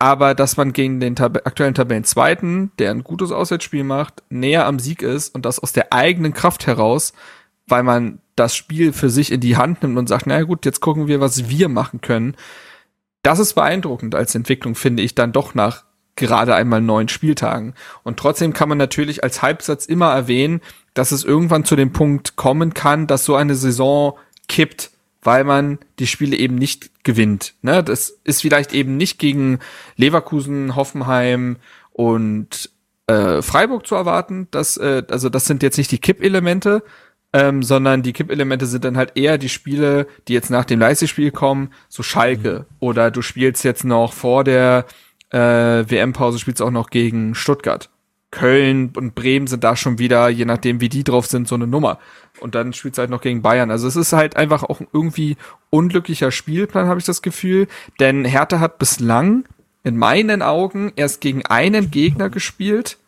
Aber 0.00 0.34
dass 0.34 0.56
man 0.56 0.72
gegen 0.72 0.98
den 0.98 1.14
Tab 1.14 1.46
aktuellen 1.46 1.74
Tabellenzweiten, 1.74 2.72
der 2.78 2.90
ein 2.90 3.04
gutes 3.04 3.32
Auswärtsspiel 3.32 3.84
macht, 3.84 4.22
näher 4.30 4.66
am 4.66 4.78
Sieg 4.78 5.02
ist 5.02 5.34
und 5.34 5.44
das 5.44 5.58
aus 5.58 5.72
der 5.72 5.92
eigenen 5.92 6.32
Kraft 6.32 6.66
heraus, 6.66 7.12
weil 7.66 7.82
man 7.82 8.18
das 8.34 8.56
Spiel 8.56 8.94
für 8.94 9.10
sich 9.10 9.30
in 9.30 9.42
die 9.42 9.58
Hand 9.58 9.82
nimmt 9.82 9.98
und 9.98 10.08
sagt, 10.08 10.26
na 10.26 10.42
gut, 10.42 10.64
jetzt 10.64 10.80
gucken 10.80 11.06
wir, 11.06 11.20
was 11.20 11.50
wir 11.50 11.68
machen 11.68 12.00
können. 12.00 12.34
Das 13.22 13.38
ist 13.38 13.52
beeindruckend 13.52 14.14
als 14.14 14.34
Entwicklung, 14.34 14.74
finde 14.74 15.02
ich, 15.02 15.14
dann 15.14 15.32
doch 15.32 15.54
nach 15.54 15.84
gerade 16.16 16.54
einmal 16.54 16.80
neun 16.80 17.08
Spieltagen. 17.08 17.74
Und 18.02 18.18
trotzdem 18.18 18.54
kann 18.54 18.70
man 18.70 18.78
natürlich 18.78 19.22
als 19.22 19.42
Halbsatz 19.42 19.84
immer 19.84 20.14
erwähnen, 20.14 20.62
dass 20.94 21.12
es 21.12 21.24
irgendwann 21.24 21.66
zu 21.66 21.76
dem 21.76 21.92
Punkt 21.92 22.36
kommen 22.36 22.72
kann, 22.72 23.06
dass 23.06 23.26
so 23.26 23.34
eine 23.34 23.54
Saison 23.54 24.18
kippt, 24.48 24.90
weil 25.22 25.44
man 25.44 25.78
die 25.98 26.06
Spiele 26.06 26.36
eben 26.36 26.54
nicht 26.54 27.04
gewinnt. 27.04 27.54
Ne? 27.62 27.82
Das 27.82 28.10
ist 28.24 28.42
vielleicht 28.42 28.72
eben 28.72 28.96
nicht 28.96 29.18
gegen 29.18 29.58
Leverkusen, 29.96 30.76
Hoffenheim 30.76 31.56
und 31.92 32.70
äh, 33.06 33.42
Freiburg 33.42 33.86
zu 33.86 33.94
erwarten. 33.94 34.48
Das, 34.50 34.76
äh, 34.76 35.02
also 35.10 35.28
das 35.28 35.44
sind 35.44 35.62
jetzt 35.62 35.78
nicht 35.78 35.90
die 35.90 35.98
Kippelemente, 35.98 36.82
ähm, 37.32 37.62
sondern 37.62 38.02
die 38.02 38.12
Kippelemente 38.12 38.66
sind 38.66 38.84
dann 38.84 38.96
halt 38.96 39.12
eher 39.16 39.38
die 39.38 39.48
Spiele, 39.48 40.06
die 40.26 40.32
jetzt 40.32 40.50
nach 40.50 40.64
dem 40.64 40.80
Leipzig-Spiel 40.80 41.30
kommen, 41.30 41.72
so 41.88 42.02
Schalke. 42.02 42.66
Oder 42.78 43.10
du 43.10 43.22
spielst 43.22 43.64
jetzt 43.64 43.84
noch 43.84 44.12
vor 44.12 44.44
der 44.44 44.86
äh, 45.30 45.38
WM-Pause, 45.38 46.38
spielst 46.38 46.62
auch 46.62 46.70
noch 46.70 46.90
gegen 46.90 47.34
Stuttgart. 47.34 47.90
Köln 48.30 48.92
und 48.96 49.14
Bremen 49.14 49.46
sind 49.46 49.64
da 49.64 49.74
schon 49.74 49.98
wieder, 49.98 50.28
je 50.28 50.44
nachdem 50.44 50.80
wie 50.80 50.88
die 50.88 51.04
drauf 51.04 51.26
sind, 51.26 51.48
so 51.48 51.56
eine 51.56 51.66
Nummer. 51.66 51.98
Und 52.38 52.54
dann 52.54 52.72
spielst 52.72 52.98
du 52.98 53.00
halt 53.00 53.10
noch 53.10 53.20
gegen 53.20 53.42
Bayern. 53.42 53.70
Also 53.70 53.88
es 53.88 53.96
ist 53.96 54.12
halt 54.12 54.36
einfach 54.36 54.62
auch 54.62 54.80
ein 54.80 54.86
irgendwie 54.92 55.36
unglücklicher 55.70 56.30
Spielplan, 56.30 56.86
habe 56.86 57.00
ich 57.00 57.06
das 57.06 57.22
Gefühl. 57.22 57.66
Denn 57.98 58.24
Hertha 58.24 58.60
hat 58.60 58.78
bislang 58.78 59.44
in 59.82 59.96
meinen 59.96 60.42
Augen 60.42 60.92
erst 60.96 61.20
gegen 61.20 61.44
einen 61.46 61.90
Gegner 61.90 62.30
gespielt. 62.30 62.98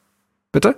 Bitte? 0.51 0.77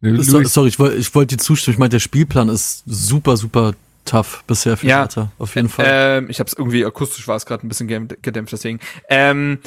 So, 0.00 0.42
sorry, 0.44 0.68
ich 0.68 0.78
wollte 0.78 0.96
ich 0.96 1.14
wollt 1.14 1.30
dir 1.30 1.38
zustimmen. 1.38 1.74
Ich 1.74 1.78
meine, 1.78 1.88
der 1.88 1.98
Spielplan 1.98 2.50
ist 2.50 2.82
super, 2.86 3.36
super 3.36 3.72
tough 4.04 4.44
bisher 4.46 4.76
für 4.76 4.86
Ja. 4.86 5.00
Hertha. 5.00 5.32
Auf 5.38 5.54
jeden 5.54 5.70
Fall. 5.70 5.86
Ähm, 5.88 6.30
ich 6.30 6.40
habe 6.40 6.48
es 6.48 6.54
irgendwie 6.54 6.84
akustisch 6.84 7.26
war 7.26 7.36
es 7.36 7.46
gerade 7.46 7.66
ein 7.66 7.68
bisschen 7.68 7.88
gedämpft, 7.88 8.22
gedämpft 8.22 8.52
deswegen. 8.52 8.80
Ähm, 9.08 9.58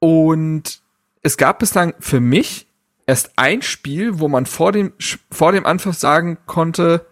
und 0.00 0.83
es 1.24 1.36
gab 1.36 1.58
bislang 1.58 1.94
für 1.98 2.20
mich 2.20 2.68
erst 3.06 3.32
ein 3.36 3.62
Spiel, 3.62 4.20
wo 4.20 4.28
man 4.28 4.46
vor 4.46 4.70
dem 4.70 4.92
vor 5.30 5.50
dem 5.50 5.66
Anpfiff 5.66 5.96
sagen 5.96 6.38
konnte, 6.46 7.06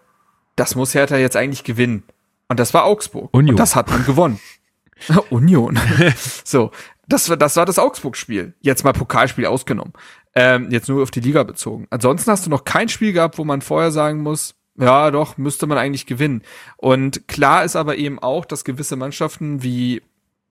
das 0.55 0.75
muss 0.75 0.93
Hertha 0.93 1.17
jetzt 1.17 1.35
eigentlich 1.35 1.63
gewinnen. 1.65 2.03
Und 2.47 2.59
das 2.59 2.73
war 2.73 2.85
Augsburg. 2.85 3.33
Union. 3.33 3.51
Und 3.51 3.59
das 3.59 3.75
hat 3.75 3.89
man 3.89 4.05
gewonnen. 4.05 4.39
Union. 5.29 5.79
so, 6.45 6.71
das 7.07 7.29
war 7.29 7.37
das 7.37 7.55
war 7.57 7.65
das 7.65 7.79
Augsburg-Spiel. 7.79 8.53
Jetzt 8.61 8.83
mal 8.83 8.93
Pokalspiel 8.93 9.47
ausgenommen. 9.47 9.93
Ähm, 10.35 10.71
jetzt 10.71 10.89
nur 10.89 11.01
auf 11.01 11.11
die 11.11 11.19
Liga 11.19 11.43
bezogen. 11.43 11.87
Ansonsten 11.89 12.31
hast 12.31 12.45
du 12.45 12.49
noch 12.49 12.63
kein 12.63 12.89
Spiel 12.89 13.13
gehabt, 13.13 13.37
wo 13.37 13.43
man 13.43 13.61
vorher 13.61 13.91
sagen 13.91 14.21
muss, 14.21 14.55
ja, 14.75 15.11
doch, 15.11 15.37
müsste 15.37 15.67
man 15.67 15.77
eigentlich 15.77 16.05
gewinnen. 16.05 16.41
Und 16.77 17.27
klar 17.27 17.63
ist 17.63 17.75
aber 17.75 17.97
eben 17.97 18.19
auch, 18.19 18.45
dass 18.45 18.63
gewisse 18.63 18.95
Mannschaften 18.95 19.61
wie 19.61 20.01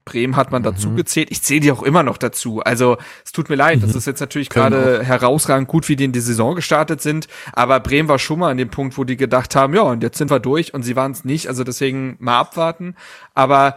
Bremen 0.05 0.37
hat 0.37 0.51
man 0.51 0.63
dazu 0.63 0.95
gezählt. 0.95 1.31
Ich 1.31 1.43
zähle 1.43 1.61
die 1.61 1.73
auch 1.73 1.83
immer 1.83 2.03
noch 2.03 2.17
dazu. 2.17 2.61
Also 2.61 2.97
es 3.25 3.33
tut 3.33 3.49
mir 3.49 3.55
leid, 3.55 3.83
das 3.83 3.95
ist 3.95 4.07
jetzt 4.07 4.21
natürlich 4.21 4.49
gerade 4.49 5.03
herausragend 5.05 5.69
gut, 5.69 5.89
wie 5.89 5.97
die 5.97 6.05
in 6.05 6.13
die 6.13 6.21
Saison 6.21 6.57
gestartet 6.57 7.01
sind. 7.01 7.29
Aber 7.53 7.79
Bremen 7.81 8.09
war 8.09 8.19
schon 8.19 8.41
mal 8.41 8.51
an 8.51 8.57
dem 8.57 8.69
Punkt, 8.71 8.99
wo 8.99 9.05
die 9.05 9.17
gedacht 9.17 9.55
haben, 9.55 9.75
ja, 9.75 9.83
und 9.83 10.03
jetzt 10.03 10.19
sind 10.19 10.31
wir 10.31 10.41
durch 10.41 10.75
und 10.75 10.83
sie 10.83 10.97
waren 10.97 11.13
es 11.13 11.25
nicht. 11.25 11.47
Also 11.49 11.63
deswegen 11.63 12.17
mal 12.19 12.41
abwarten. 12.41 12.97
Aber 13.35 13.77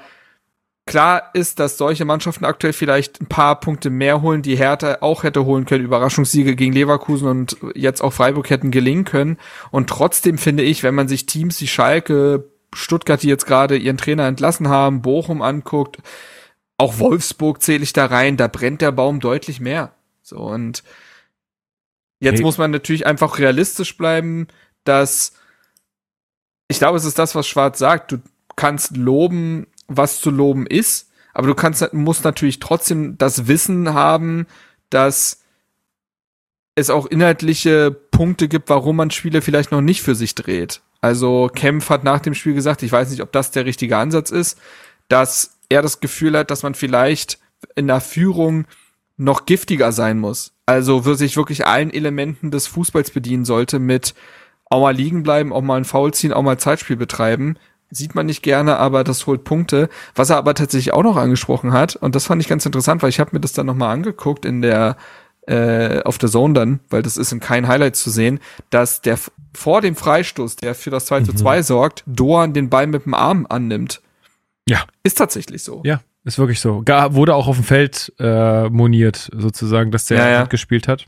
klar 0.88 1.30
ist, 1.34 1.60
dass 1.60 1.78
solche 1.78 2.06
Mannschaften 2.06 2.46
aktuell 2.46 2.74
vielleicht 2.74 3.22
ein 3.22 3.28
paar 3.28 3.60
Punkte 3.60 3.90
mehr 3.90 4.22
holen, 4.22 4.42
die 4.42 4.56
Hertha 4.56 4.98
auch 5.02 5.24
hätte 5.24 5.46
holen 5.46 5.66
können. 5.66 5.86
Überraschungssiege 5.86 6.56
gegen 6.56 6.74
Leverkusen 6.74 7.28
und 7.28 7.58
jetzt 7.76 8.02
auch 8.02 8.14
Freiburg 8.14 8.50
hätten 8.50 8.72
gelingen 8.72 9.06
können. 9.06 9.38
Und 9.70 9.90
trotzdem 9.90 10.38
finde 10.38 10.64
ich, 10.64 10.82
wenn 10.82 10.96
man 10.96 11.08
sich 11.08 11.28
Teams 11.28 11.62
wie 11.62 11.68
Schalke, 11.68 12.50
Stuttgart, 12.76 13.22
die 13.24 13.28
jetzt 13.28 13.46
gerade 13.46 13.78
ihren 13.78 13.98
Trainer 13.98 14.28
entlassen 14.28 14.68
haben, 14.70 15.02
Bochum 15.02 15.42
anguckt, 15.42 15.98
auch 16.78 17.00
Wolfsburg 17.00 17.62
zähle 17.62 17.84
ich 17.84 17.94
da 17.94 18.06
rein, 18.06 18.38
da 18.38 18.48
brennt 18.48 18.82
der 18.82 18.92
Baum 18.92 19.20
deutlich 19.20 19.60
mehr. 19.60 19.94
So 20.22 20.38
und 20.38 20.84
jetzt 22.20 22.38
Hey. 22.38 22.44
muss 22.44 22.58
man 22.58 22.72
natürlich 22.72 23.06
einfach 23.06 23.40
realistisch 23.40 23.98
bleiben, 23.98 24.48
dass 24.84 25.34
ich 26.68 26.80
glaube, 26.80 26.98
es 26.98 27.06
ist 27.06 27.20
das, 27.20 27.36
was 27.36 27.48
Schwarz 27.48 27.80
sagt. 27.80 28.12
Du 28.12 28.22
kannst 28.56 28.98
loben, 28.98 29.68
was 29.88 30.20
zu 30.20 30.32
loben 30.32 30.66
ist, 30.66 31.12
aber 31.34 31.48
du 31.48 31.56
kannst, 31.56 31.94
musst 31.94 32.24
natürlich 32.24 32.60
trotzdem 32.60 33.18
das 33.18 33.48
Wissen 33.48 33.94
haben, 33.94 34.48
dass 34.90 35.42
es 36.76 36.90
auch 36.90 37.06
inhaltliche 37.06 37.92
Punkte 37.92 38.48
gibt, 38.48 38.70
warum 38.70 38.98
man 38.98 39.12
Spiele 39.12 39.42
vielleicht 39.42 39.72
noch 39.72 39.82
nicht 39.82 40.02
für 40.02 40.16
sich 40.16 40.36
dreht. 40.36 40.82
Also 41.06 41.52
Kempf 41.54 41.92
hat 41.92 42.04
nach 42.04 42.20
dem 42.20 42.34
Spiel 42.34 42.56
gesagt, 42.56 42.82
ich 42.82 42.92
weiß 42.92 43.12
nicht, 43.12 43.22
ob 43.22 43.32
das 43.32 43.52
der 43.52 43.66
richtige 43.66 43.96
Ansatz 43.96 44.32
ist, 44.32 44.58
dass 45.08 45.60
er 45.70 45.84
das 45.84 46.00
Gefühl 46.00 46.36
hat, 46.36 46.50
dass 46.50 46.64
man 46.64 46.74
vielleicht 46.74 47.38
in 47.76 47.86
der 47.86 48.02
Führung 48.02 48.66
noch 49.16 49.46
giftiger 49.46 49.92
sein 49.92 50.18
muss. 50.18 50.54
Also 50.66 51.02
sich 51.14 51.38
wirklich 51.38 51.68
allen 51.68 51.94
Elementen 51.94 52.50
des 52.50 52.66
Fußballs 52.66 53.12
bedienen 53.12 53.46
sollte 53.46 53.78
mit 53.78 54.16
auch 54.72 54.82
mal 54.82 54.96
liegen 54.96 55.22
bleiben, 55.22 55.54
auch 55.54 55.62
mal 55.62 55.78
ein 55.78 55.86
Foul 55.86 56.12
ziehen, 56.12 56.34
auch 56.34 56.42
mal 56.42 56.58
Zeitspiel 56.58 56.96
betreiben. 56.96 57.58
Sieht 57.92 58.16
man 58.16 58.26
nicht 58.26 58.42
gerne, 58.42 58.78
aber 58.78 59.04
das 59.04 59.28
holt 59.28 59.44
Punkte. 59.44 59.90
Was 60.16 60.32
er 60.32 60.38
aber 60.38 60.56
tatsächlich 60.56 60.92
auch 60.92 61.04
noch 61.04 61.18
angesprochen 61.18 61.72
hat, 61.72 61.96
und 61.96 62.16
das 62.16 62.26
fand 62.26 62.42
ich 62.42 62.48
ganz 62.48 62.66
interessant, 62.66 63.04
weil 63.04 63.10
ich 63.10 63.20
habe 63.20 63.30
mir 63.34 63.42
das 63.42 63.54
dann 63.54 63.68
nochmal 63.68 63.94
angeguckt 63.94 64.44
in 64.44 64.64
der 64.64 64.98
äh, 65.48 66.02
auf 66.02 66.18
der 66.18 66.30
Zone 66.30 66.56
dann, 66.56 66.80
weil 66.90 67.04
das 67.04 67.18
ist 67.18 67.32
in 67.32 67.40
keinen 67.40 67.68
Highlights 67.68 68.02
zu 68.02 68.10
sehen, 68.10 68.40
dass 68.72 69.02
der 69.02 69.20
vor 69.56 69.82
dem 69.82 69.96
Freistoß, 69.96 70.56
der 70.58 70.76
für 70.76 70.90
das 70.90 71.06
2 71.06 71.22
zu 71.22 71.34
2 71.34 71.62
sorgt, 71.64 72.04
Doan 72.06 72.54
den 72.54 72.70
Ball 72.70 72.88
mit 72.88 73.06
dem 73.06 73.14
Arm 73.14 73.46
annimmt. 73.50 74.02
Ja. 74.68 74.84
Ist 75.04 75.18
tatsächlich 75.18 75.64
so. 75.64 75.82
Ja, 75.86 76.02
ist 76.24 76.38
wirklich 76.38 76.60
so. 76.60 76.82
Gar, 76.84 77.14
wurde 77.14 77.36
auch 77.36 77.48
auf 77.48 77.56
dem 77.56 77.64
Feld 77.66 78.12
äh, 78.20 78.70
moniert, 78.70 79.30
sozusagen, 79.36 79.92
dass 79.92 80.06
der 80.06 80.18
Ja, 80.18 80.30
ja. 80.30 80.40
mitgespielt 80.42 80.88
hat. 80.88 81.06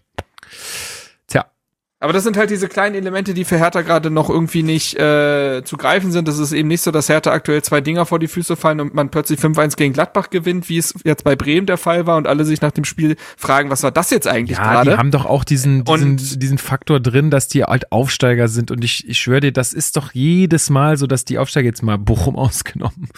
Aber 1.99 2.13
das 2.13 2.23
sind 2.23 2.37
halt 2.37 2.51
diese 2.51 2.67
kleinen 2.67 2.93
Elemente, 2.93 3.33
die 3.33 3.43
für 3.43 3.57
Hertha 3.57 3.81
gerade 3.81 4.11
noch 4.11 4.29
irgendwie 4.29 4.61
nicht 4.61 4.99
äh, 4.99 5.63
zu 5.63 5.77
greifen 5.77 6.11
sind. 6.11 6.27
Das 6.27 6.37
ist 6.37 6.51
eben 6.51 6.67
nicht 6.67 6.81
so, 6.81 6.91
dass 6.91 7.09
Hertha 7.09 7.31
aktuell 7.31 7.63
zwei 7.63 7.81
Dinger 7.81 8.05
vor 8.05 8.19
die 8.19 8.27
Füße 8.27 8.55
fallen 8.55 8.79
und 8.79 8.93
man 8.93 9.09
plötzlich 9.09 9.39
5-1 9.39 9.77
gegen 9.77 9.93
Gladbach 9.93 10.29
gewinnt, 10.29 10.69
wie 10.69 10.77
es 10.77 10.93
jetzt 11.05 11.23
bei 11.23 11.35
Bremen 11.35 11.65
der 11.65 11.77
Fall 11.77 12.05
war 12.05 12.17
und 12.17 12.27
alle 12.27 12.45
sich 12.45 12.61
nach 12.61 12.69
dem 12.71 12.85
Spiel 12.85 13.15
fragen, 13.35 13.71
was 13.71 13.81
war 13.81 13.89
das 13.91 14.11
jetzt 14.11 14.27
eigentlich 14.27 14.59
ja, 14.59 14.63
die 14.81 14.85
gerade? 14.89 14.97
haben 14.99 15.09
doch 15.09 15.25
auch 15.25 15.43
diesen, 15.43 15.85
diesen, 15.85 16.11
Und- 16.11 16.41
diesen 16.43 16.59
Faktor 16.59 16.99
drin, 16.99 17.31
dass 17.31 17.47
die 17.47 17.63
halt 17.63 17.91
Aufsteiger 17.91 18.47
sind. 18.47 18.69
Und 18.69 18.83
ich, 18.83 19.07
ich 19.09 19.17
schwöre 19.17 19.39
dir, 19.39 19.51
das 19.51 19.73
ist 19.73 19.97
doch 19.97 20.11
jedes 20.13 20.69
Mal 20.69 20.97
so, 20.97 21.07
dass 21.07 21.25
die 21.25 21.39
Aufsteiger 21.39 21.65
jetzt 21.65 21.81
mal 21.81 21.97
Bochum 21.97 22.35
ausgenommen. 22.37 23.09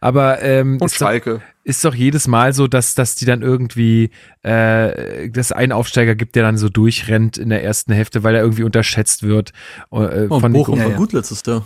Aber 0.00 0.40
ähm, 0.40 0.78
Und 0.80 0.86
ist 0.86 0.94
doch, 1.02 1.06
Schalke. 1.08 1.42
Ist 1.64 1.84
doch 1.84 1.94
jedes 1.94 2.26
Mal 2.26 2.52
so, 2.52 2.66
dass, 2.66 2.94
dass 2.94 3.14
die 3.14 3.24
dann 3.24 3.42
irgendwie, 3.42 4.10
äh, 4.42 5.30
dass 5.30 5.52
ein 5.52 5.70
Aufsteiger 5.72 6.14
gibt, 6.14 6.34
der 6.34 6.42
dann 6.42 6.58
so 6.58 6.68
durchrennt 6.68 7.38
in 7.38 7.50
der 7.50 7.62
ersten 7.62 7.92
Hälfte, 7.92 8.22
weil 8.24 8.34
er 8.34 8.42
irgendwie 8.42 8.64
unterschätzt 8.64 9.22
wird. 9.22 9.50
Äh, 9.92 10.26
Oh, 10.28 10.40
von 10.40 10.52
Bochum 10.52 10.78
war 10.80 10.90
ja. 10.90 10.96
gut 10.96 11.12
letztes 11.12 11.42
Jahr. 11.46 11.64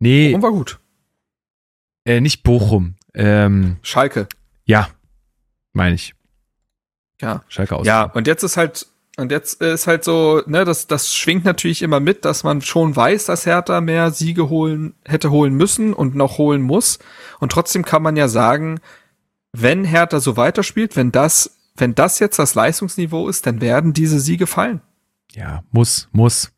Nee, 0.00 0.34
Und 0.34 0.42
war 0.42 0.50
gut. 0.50 0.80
äh, 2.04 2.20
nicht 2.20 2.42
Bochum. 2.42 2.96
Ähm, 3.14 3.76
Schalke. 3.82 4.26
ja, 4.64 4.88
meine 5.72 5.94
ich. 5.94 6.14
Ja. 7.20 7.44
Schalke 7.48 7.76
aus. 7.76 7.86
Ja, 7.86 8.04
und 8.04 8.26
jetzt 8.26 8.42
ist 8.42 8.56
halt, 8.56 8.86
und 9.18 9.30
jetzt 9.30 9.60
ist 9.60 9.86
halt 9.86 10.04
so, 10.04 10.42
ne, 10.46 10.64
das, 10.64 10.86
das 10.86 11.14
schwingt 11.14 11.44
natürlich 11.44 11.82
immer 11.82 12.00
mit, 12.00 12.24
dass 12.24 12.44
man 12.44 12.62
schon 12.62 12.96
weiß, 12.96 13.26
dass 13.26 13.44
Hertha 13.44 13.82
mehr 13.82 14.10
Siege 14.10 14.48
holen, 14.48 14.94
hätte 15.04 15.30
holen 15.30 15.54
müssen 15.54 15.92
und 15.92 16.14
noch 16.14 16.38
holen 16.38 16.62
muss. 16.62 16.98
Und 17.38 17.52
trotzdem 17.52 17.84
kann 17.84 18.02
man 18.02 18.16
ja 18.16 18.28
sagen, 18.28 18.80
wenn 19.52 19.84
Hertha 19.84 20.18
so 20.18 20.38
weiterspielt, 20.38 20.96
wenn 20.96 21.12
das, 21.12 21.58
wenn 21.76 21.94
das 21.94 22.20
jetzt 22.20 22.38
das 22.38 22.54
Leistungsniveau 22.54 23.28
ist, 23.28 23.46
dann 23.46 23.60
werden 23.60 23.92
diese 23.92 24.18
Siege 24.18 24.46
fallen. 24.46 24.80
Ja, 25.32 25.62
muss, 25.70 26.08
muss. 26.12 26.52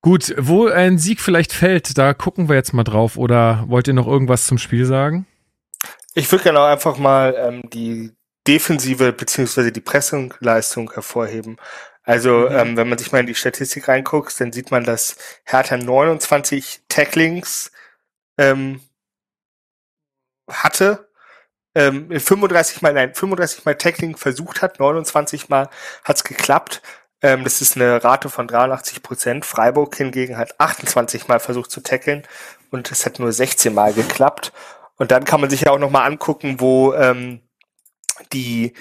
Gut, 0.00 0.34
wo 0.36 0.66
ein 0.66 0.98
Sieg 0.98 1.20
vielleicht 1.20 1.52
fällt, 1.52 1.96
da 1.96 2.12
gucken 2.14 2.48
wir 2.48 2.56
jetzt 2.56 2.72
mal 2.72 2.84
drauf. 2.84 3.16
Oder 3.16 3.64
wollt 3.68 3.86
ihr 3.86 3.94
noch 3.94 4.06
irgendwas 4.08 4.46
zum 4.46 4.58
Spiel 4.58 4.84
sagen? 4.84 5.26
Ich 6.14 6.30
würde 6.32 6.44
gerne 6.44 6.60
auch 6.60 6.66
einfach 6.66 6.98
mal 6.98 7.34
ähm, 7.38 7.62
die 7.72 8.12
defensive 8.48 9.12
beziehungsweise 9.12 9.70
die 9.70 9.80
Pressingleistung 9.80 10.92
hervorheben. 10.92 11.58
Also 12.02 12.48
ähm, 12.48 12.76
wenn 12.76 12.88
man 12.88 12.98
sich 12.98 13.12
mal 13.12 13.20
in 13.20 13.26
die 13.26 13.34
Statistik 13.34 13.86
reinguckt, 13.86 14.40
dann 14.40 14.52
sieht 14.52 14.70
man, 14.70 14.84
dass 14.84 15.16
Hertha 15.44 15.76
29 15.76 16.80
Tacklings 16.88 17.70
ähm, 18.38 18.80
hatte, 20.50 21.08
ähm, 21.74 22.10
35 22.10 22.82
mal, 22.82 22.94
nein, 22.94 23.14
35 23.14 23.64
mal 23.66 23.74
Tackling 23.76 24.16
versucht 24.16 24.62
hat, 24.62 24.80
29 24.80 25.48
mal 25.48 25.68
hat's 26.04 26.24
geklappt. 26.24 26.82
Ähm, 27.20 27.44
das 27.44 27.60
ist 27.60 27.76
eine 27.76 28.02
Rate 28.02 28.30
von 28.30 28.48
83 28.48 29.02
Prozent. 29.02 29.44
Freiburg 29.44 29.94
hingegen 29.94 30.38
hat 30.38 30.58
28 30.58 31.28
mal 31.28 31.40
versucht 31.40 31.70
zu 31.70 31.82
tackeln 31.82 32.26
und 32.70 32.90
es 32.90 33.04
hat 33.04 33.18
nur 33.18 33.32
16 33.32 33.74
mal 33.74 33.92
geklappt. 33.92 34.52
Und 34.96 35.10
dann 35.12 35.24
kann 35.24 35.40
man 35.40 35.50
sich 35.50 35.62
ja 35.62 35.72
auch 35.72 35.78
noch 35.78 35.90
mal 35.90 36.04
angucken, 36.04 36.60
wo 36.60 36.94
ähm, 36.94 37.42
die 38.32 38.74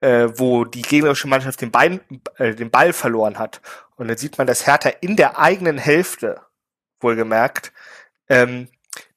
äh, 0.00 0.28
wo 0.38 0.64
die 0.64 0.82
gegnerische 0.82 1.28
Mannschaft 1.28 1.60
den, 1.60 1.70
Bein, 1.70 2.00
äh, 2.36 2.54
den 2.54 2.70
Ball 2.70 2.92
verloren 2.92 3.38
hat. 3.38 3.60
Und 3.96 4.08
dann 4.08 4.16
sieht 4.16 4.38
man, 4.38 4.46
dass 4.46 4.66
Hertha 4.66 4.90
in 5.00 5.16
der 5.16 5.38
eigenen 5.38 5.78
Hälfte, 5.78 6.40
wohlgemerkt, 7.00 7.72
ähm, 8.28 8.68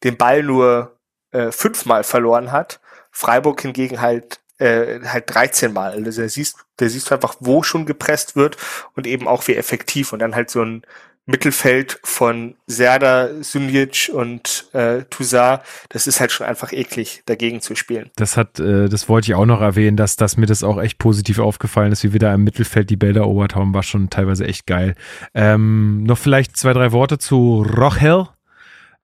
den 0.03 0.17
Ball 0.17 0.43
nur 0.43 0.97
äh, 1.31 1.51
fünfmal 1.51 2.03
verloren 2.03 2.51
hat. 2.51 2.79
Freiburg 3.11 3.61
hingegen 3.61 4.01
halt 4.01 4.39
äh, 4.57 4.99
halt 5.05 5.33
13 5.33 5.73
Mal. 5.73 5.91
Also 5.91 6.21
da 6.21 6.27
siehst, 6.27 6.57
da 6.77 6.87
siehst 6.89 7.09
du 7.09 7.15
einfach, 7.15 7.35
wo 7.39 7.63
schon 7.63 7.85
gepresst 7.85 8.35
wird 8.35 8.57
und 8.95 9.07
eben 9.07 9.27
auch 9.27 9.47
wie 9.47 9.55
effektiv. 9.55 10.13
Und 10.13 10.19
dann 10.19 10.35
halt 10.35 10.49
so 10.49 10.61
ein 10.63 10.83
Mittelfeld 11.29 11.99
von 12.03 12.55
Serda, 12.65 13.29
Sunic 13.43 14.09
und 14.11 14.65
äh, 14.73 15.03
Toussaint, 15.11 15.61
das 15.89 16.07
ist 16.07 16.19
halt 16.19 16.31
schon 16.31 16.47
einfach 16.47 16.73
eklig, 16.73 17.21
dagegen 17.27 17.61
zu 17.61 17.75
spielen. 17.75 18.09
Das 18.15 18.35
hat, 18.35 18.59
äh, 18.59 18.89
das 18.89 19.07
wollte 19.09 19.31
ich 19.31 19.35
auch 19.35 19.45
noch 19.45 19.61
erwähnen, 19.61 19.95
dass, 19.95 20.15
dass 20.15 20.37
mir 20.37 20.47
das 20.47 20.63
auch 20.63 20.81
echt 20.81 20.97
positiv 20.97 21.37
aufgefallen 21.37 21.91
ist, 21.91 22.03
wie 22.03 22.13
wir 22.13 22.19
da 22.19 22.33
im 22.33 22.43
Mittelfeld 22.43 22.89
die 22.89 22.97
Bälle 22.97 23.19
erobert 23.19 23.55
haben, 23.55 23.75
war 23.75 23.83
schon 23.83 24.09
teilweise 24.09 24.47
echt 24.47 24.65
geil. 24.65 24.95
Ähm, 25.35 26.03
noch 26.03 26.17
vielleicht 26.17 26.57
zwei, 26.57 26.73
drei 26.73 26.91
Worte 26.91 27.19
zu 27.19 27.61
Rochel. 27.61 28.27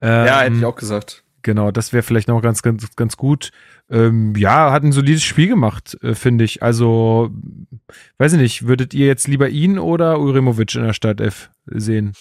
Ähm, 0.01 0.25
ja, 0.25 0.41
hätte 0.41 0.57
ich 0.57 0.65
auch 0.65 0.75
gesagt. 0.75 1.24
Genau, 1.45 1.69
das 1.69 1.93
wäre 1.93 2.01
vielleicht 2.01 2.27
noch 2.27 2.41
ganz, 2.41 2.63
ganz, 2.63 2.95
ganz 2.95 3.17
gut. 3.17 3.51
Ähm, 3.87 4.35
ja, 4.35 4.71
hat 4.71 4.81
ein 4.81 4.91
solides 4.91 5.21
Spiel 5.21 5.47
gemacht, 5.47 5.95
äh, 6.01 6.15
finde 6.15 6.43
ich. 6.43 6.63
Also, 6.63 7.29
weiß 8.17 8.33
ich 8.33 8.39
nicht, 8.39 8.65
würdet 8.65 8.95
ihr 8.95 9.05
jetzt 9.05 9.27
lieber 9.27 9.47
ihn 9.47 9.77
oder 9.77 10.19
Urimovic 10.19 10.73
in 10.73 10.81
der 10.81 10.93
Startelf 10.93 11.51
sehen? 11.67 12.13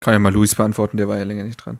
Kann 0.00 0.14
ja 0.14 0.18
mal 0.18 0.32
Luis 0.32 0.54
beantworten, 0.54 0.96
der 0.96 1.08
war 1.08 1.18
ja 1.18 1.24
länger 1.24 1.44
nicht 1.44 1.58
dran. 1.58 1.78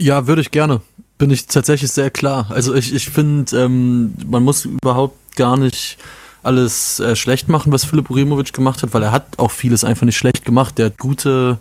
Ja, 0.00 0.26
würde 0.26 0.40
ich 0.40 0.50
gerne. 0.50 0.80
Bin 1.18 1.30
ich 1.30 1.46
tatsächlich 1.46 1.92
sehr 1.92 2.10
klar. 2.10 2.50
Also 2.50 2.74
ich, 2.74 2.92
ich 2.92 3.08
finde, 3.08 3.56
ähm, 3.64 4.14
man 4.26 4.42
muss 4.42 4.64
überhaupt 4.64 5.36
gar 5.36 5.56
nicht 5.56 5.98
alles 6.42 6.98
äh, 6.98 7.14
schlecht 7.14 7.48
machen, 7.48 7.70
was 7.70 7.84
Philipp 7.84 8.10
Urimovic 8.10 8.52
gemacht 8.52 8.82
hat, 8.82 8.92
weil 8.92 9.04
er 9.04 9.12
hat 9.12 9.38
auch 9.38 9.52
vieles 9.52 9.84
einfach 9.84 10.04
nicht 10.04 10.18
schlecht 10.18 10.44
gemacht. 10.44 10.78
Der 10.78 10.86
hat 10.86 10.98
gute, 10.98 11.60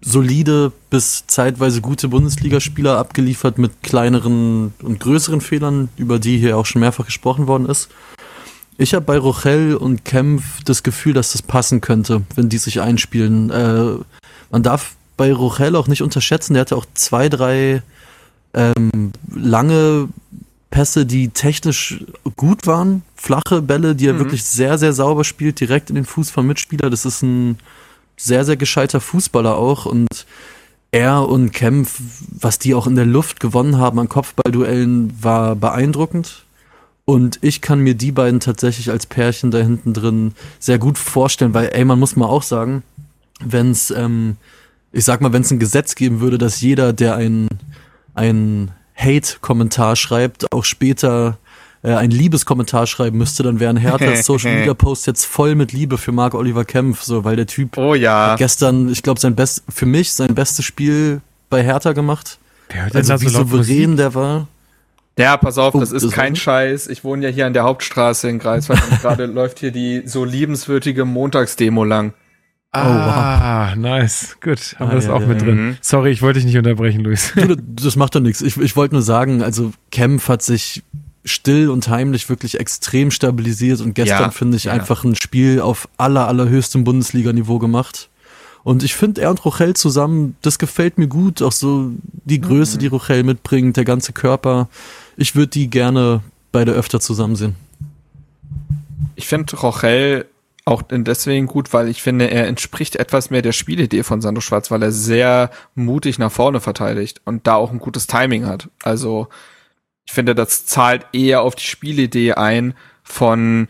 solide 0.00 0.72
bis 0.90 1.24
zeitweise 1.26 1.80
gute 1.80 2.08
Bundesligaspieler 2.08 2.98
abgeliefert 2.98 3.58
mit 3.58 3.82
kleineren 3.82 4.72
und 4.82 5.00
größeren 5.00 5.40
Fehlern, 5.40 5.88
über 5.96 6.18
die 6.18 6.38
hier 6.38 6.56
auch 6.56 6.66
schon 6.66 6.80
mehrfach 6.80 7.06
gesprochen 7.06 7.46
worden 7.46 7.66
ist. 7.66 7.88
Ich 8.76 8.94
habe 8.94 9.04
bei 9.04 9.18
Rochel 9.18 9.74
und 9.74 10.04
Kempf 10.04 10.62
das 10.64 10.84
Gefühl, 10.84 11.12
dass 11.12 11.32
das 11.32 11.42
passen 11.42 11.80
könnte, 11.80 12.22
wenn 12.36 12.48
die 12.48 12.58
sich 12.58 12.80
einspielen. 12.80 13.50
Äh, 13.50 13.94
man 14.50 14.62
darf 14.62 14.94
bei 15.16 15.32
Rochel 15.32 15.74
auch 15.74 15.88
nicht 15.88 16.02
unterschätzen, 16.02 16.54
der 16.54 16.60
hatte 16.60 16.76
auch 16.76 16.86
zwei, 16.94 17.28
drei 17.28 17.82
ähm, 18.54 19.12
lange 19.34 20.08
Pässe, 20.70 21.06
die 21.06 21.30
technisch 21.30 22.04
gut 22.36 22.66
waren, 22.68 23.02
flache 23.16 23.62
Bälle, 23.62 23.96
die 23.96 24.06
er 24.06 24.14
Mhm. 24.14 24.18
wirklich 24.20 24.44
sehr, 24.44 24.78
sehr 24.78 24.92
sauber 24.92 25.24
spielt, 25.24 25.58
direkt 25.58 25.90
in 25.90 25.96
den 25.96 26.04
Fuß 26.04 26.30
vom 26.30 26.46
Mitspieler. 26.46 26.88
Das 26.88 27.04
ist 27.04 27.22
ein 27.22 27.58
sehr, 28.18 28.44
sehr 28.44 28.56
gescheiter 28.56 29.00
Fußballer 29.00 29.56
auch 29.56 29.86
und 29.86 30.26
er 30.90 31.28
und 31.28 31.52
Kempf, 31.52 32.00
was 32.40 32.58
die 32.58 32.74
auch 32.74 32.86
in 32.86 32.96
der 32.96 33.06
Luft 33.06 33.40
gewonnen 33.40 33.78
haben 33.78 33.98
an 33.98 34.08
Kopfballduellen, 34.08 35.22
war 35.22 35.54
beeindruckend. 35.54 36.44
Und 37.04 37.38
ich 37.40 37.62
kann 37.62 37.80
mir 37.80 37.94
die 37.94 38.12
beiden 38.12 38.40
tatsächlich 38.40 38.90
als 38.90 39.06
Pärchen 39.06 39.50
da 39.50 39.58
hinten 39.58 39.94
drin 39.94 40.34
sehr 40.58 40.78
gut 40.78 40.98
vorstellen, 40.98 41.54
weil, 41.54 41.70
ey, 41.72 41.84
man 41.84 41.98
muss 41.98 42.16
mal 42.16 42.26
auch 42.26 42.42
sagen, 42.42 42.82
wenn 43.40 43.70
es, 43.70 43.90
ähm, 43.90 44.36
ich 44.92 45.04
sag 45.04 45.20
mal, 45.20 45.32
wenn 45.32 45.42
es 45.42 45.50
ein 45.50 45.58
Gesetz 45.58 45.94
geben 45.94 46.20
würde, 46.20 46.36
dass 46.36 46.60
jeder, 46.60 46.92
der 46.92 47.16
ein, 47.16 47.48
ein 48.14 48.72
Hate-Kommentar 48.94 49.96
schreibt, 49.96 50.52
auch 50.52 50.64
später 50.64 51.38
äh, 51.82 51.92
ein 51.94 52.10
Liebeskommentar 52.10 52.86
schreiben 52.86 53.18
müsste, 53.18 53.42
dann 53.42 53.60
wären 53.60 53.76
Herthas 53.76 54.24
Social 54.26 54.54
Media 54.54 54.74
Posts 54.74 55.06
jetzt 55.06 55.24
voll 55.26 55.54
mit 55.54 55.72
Liebe 55.72 55.98
für 55.98 56.12
Marc 56.12 56.34
Oliver 56.34 56.64
Kempf, 56.64 57.02
so 57.02 57.24
weil 57.24 57.36
der 57.36 57.46
Typ 57.46 57.76
Oh 57.78 57.94
ja. 57.94 58.32
hat 58.32 58.38
gestern, 58.38 58.88
ich 58.90 59.02
glaube, 59.02 59.20
sein 59.20 59.34
best 59.34 59.62
für 59.68 59.86
mich 59.86 60.12
sein 60.12 60.34
bestes 60.34 60.64
Spiel 60.64 61.20
bei 61.50 61.62
Hertha 61.62 61.92
gemacht. 61.92 62.38
Wer 62.70 62.84
hört 62.84 62.96
Also 62.96 63.20
wie 63.20 63.28
so 63.28 63.38
souverän 63.44 63.90
Musik? 63.92 63.96
der 63.96 64.14
war. 64.14 64.48
Ja, 65.18 65.36
pass 65.36 65.58
auf, 65.58 65.74
Oh, 65.74 65.80
das 65.80 65.90
ist 65.90 66.04
das 66.04 66.12
kein 66.12 66.32
war- 66.34 66.36
Scheiß. 66.36 66.86
Ich 66.88 67.02
wohne 67.02 67.24
ja 67.26 67.32
hier 67.32 67.46
an 67.46 67.52
der 67.52 67.64
Hauptstraße 67.64 68.28
in 68.28 68.38
Greifswald 68.38 68.80
und 68.90 69.00
gerade 69.00 69.26
läuft 69.26 69.58
hier 69.58 69.72
die 69.72 70.02
so 70.06 70.24
liebenswürdige 70.24 71.04
Montagsdemo 71.04 71.82
lang. 71.84 72.12
Ah, 72.70 73.74
nice. 73.76 74.36
Gut, 74.40 74.76
haben 74.78 74.88
Ah, 74.88 74.90
wir 74.92 74.96
das 74.96 75.06
ja, 75.06 75.12
auch 75.14 75.20
ja, 75.22 75.26
mit 75.26 75.40
ja. 75.40 75.46
drin. 75.46 75.56
Mhm. 75.68 75.76
Sorry, 75.80 76.10
ich 76.10 76.22
wollte 76.22 76.38
dich 76.38 76.46
nicht 76.46 76.56
unterbrechen, 76.58 77.00
Luis. 77.02 77.32
Du, 77.34 77.56
das 77.56 77.96
macht 77.96 78.14
doch 78.14 78.20
nichts. 78.20 78.42
Ich, 78.42 78.56
ich 78.58 78.76
wollte 78.76 78.94
nur 78.94 79.02
sagen, 79.02 79.42
also 79.42 79.72
Kempf 79.90 80.28
hat 80.28 80.42
sich 80.42 80.82
still 81.28 81.70
und 81.70 81.88
heimlich 81.88 82.28
wirklich 82.28 82.58
extrem 82.58 83.10
stabilisiert 83.10 83.80
und 83.80 83.94
gestern 83.94 84.22
Ja, 84.22 84.30
finde 84.30 84.56
ich 84.56 84.64
ja. 84.64 84.72
einfach 84.72 85.04
ein 85.04 85.14
Spiel 85.14 85.60
auf 85.60 85.88
aller, 85.96 86.26
allerhöchstem 86.28 86.84
Bundesliga-Niveau 86.84 87.58
gemacht. 87.58 88.08
Und 88.64 88.82
ich 88.82 88.94
finde, 88.94 89.22
er 89.22 89.30
und 89.30 89.44
Rochel 89.44 89.74
zusammen, 89.74 90.36
das 90.42 90.58
gefällt 90.58 90.98
mir 90.98 91.06
gut. 91.06 91.40
Auch 91.42 91.52
so 91.52 91.92
die 92.24 92.40
Größe, 92.40 92.76
Mhm. 92.76 92.80
die 92.80 92.86
Rochel 92.88 93.22
mitbringt, 93.22 93.76
der 93.76 93.84
ganze 93.84 94.12
Körper. 94.12 94.68
Ich 95.16 95.34
würde 95.34 95.48
die 95.48 95.70
gerne 95.70 96.20
beide 96.52 96.72
öfter 96.72 97.00
zusammen 97.00 97.36
sehen. 97.36 97.54
Ich 99.14 99.26
finde 99.26 99.56
Rochel 99.56 100.26
auch 100.64 100.82
deswegen 100.90 101.46
gut, 101.46 101.72
weil 101.72 101.88
ich 101.88 102.02
finde, 102.02 102.30
er 102.30 102.46
entspricht 102.46 102.96
etwas 102.96 103.30
mehr 103.30 103.40
der 103.40 103.52
Spielidee 103.52 104.02
von 104.02 104.20
Sandro 104.20 104.42
Schwarz, 104.42 104.70
weil 104.70 104.82
er 104.82 104.92
sehr 104.92 105.50
mutig 105.74 106.18
nach 106.18 106.30
vorne 106.30 106.60
verteidigt 106.60 107.22
und 107.24 107.46
da 107.46 107.54
auch 107.54 107.70
ein 107.72 107.78
gutes 107.78 108.06
Timing 108.06 108.44
hat. 108.44 108.68
Also 108.82 109.28
ich 110.08 110.14
finde, 110.14 110.34
das 110.34 110.64
zahlt 110.64 111.04
eher 111.12 111.42
auf 111.42 111.54
die 111.54 111.66
Spielidee 111.66 112.32
ein 112.32 112.72
von 113.02 113.68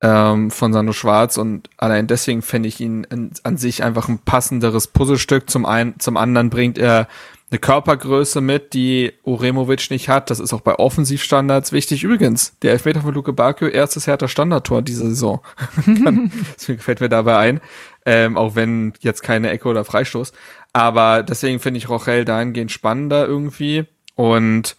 ähm, 0.00 0.52
von 0.52 0.72
Sandro 0.72 0.92
Schwarz 0.92 1.38
und 1.38 1.68
allein 1.76 2.06
deswegen 2.06 2.40
finde 2.40 2.68
ich 2.68 2.78
ihn 2.78 3.02
in, 3.02 3.32
an 3.42 3.56
sich 3.56 3.82
einfach 3.82 4.08
ein 4.08 4.20
passenderes 4.20 4.86
Puzzlestück. 4.86 5.50
Zum 5.50 5.66
einen, 5.66 5.98
zum 5.98 6.16
anderen 6.16 6.50
bringt 6.50 6.78
er 6.78 7.08
eine 7.50 7.58
Körpergröße 7.58 8.40
mit, 8.40 8.74
die 8.74 9.12
Uremovic 9.24 9.90
nicht 9.90 10.08
hat. 10.08 10.30
Das 10.30 10.38
ist 10.38 10.52
auch 10.52 10.60
bei 10.60 10.76
Offensivstandards 10.76 11.72
wichtig. 11.72 12.04
Übrigens, 12.04 12.56
der 12.62 12.70
Elfmeter 12.70 13.00
von 13.00 13.12
Luke 13.12 13.32
Bakio, 13.32 13.66
erstes 13.66 14.06
härter 14.06 14.28
Standardtor 14.28 14.82
diese 14.82 15.08
Saison. 15.08 15.40
Deswegen 16.54 16.78
fällt 16.78 17.00
mir 17.00 17.08
dabei 17.08 17.38
ein. 17.38 17.60
Ähm, 18.06 18.36
auch 18.36 18.54
wenn 18.54 18.92
jetzt 19.00 19.22
keine 19.22 19.50
Ecke 19.50 19.68
oder 19.68 19.84
Freistoß. 19.84 20.32
Aber 20.72 21.24
deswegen 21.24 21.58
finde 21.58 21.78
ich 21.78 21.88
Rochel 21.88 22.24
dahingehend 22.24 22.70
spannender 22.70 23.26
irgendwie. 23.26 23.86
Und 24.14 24.76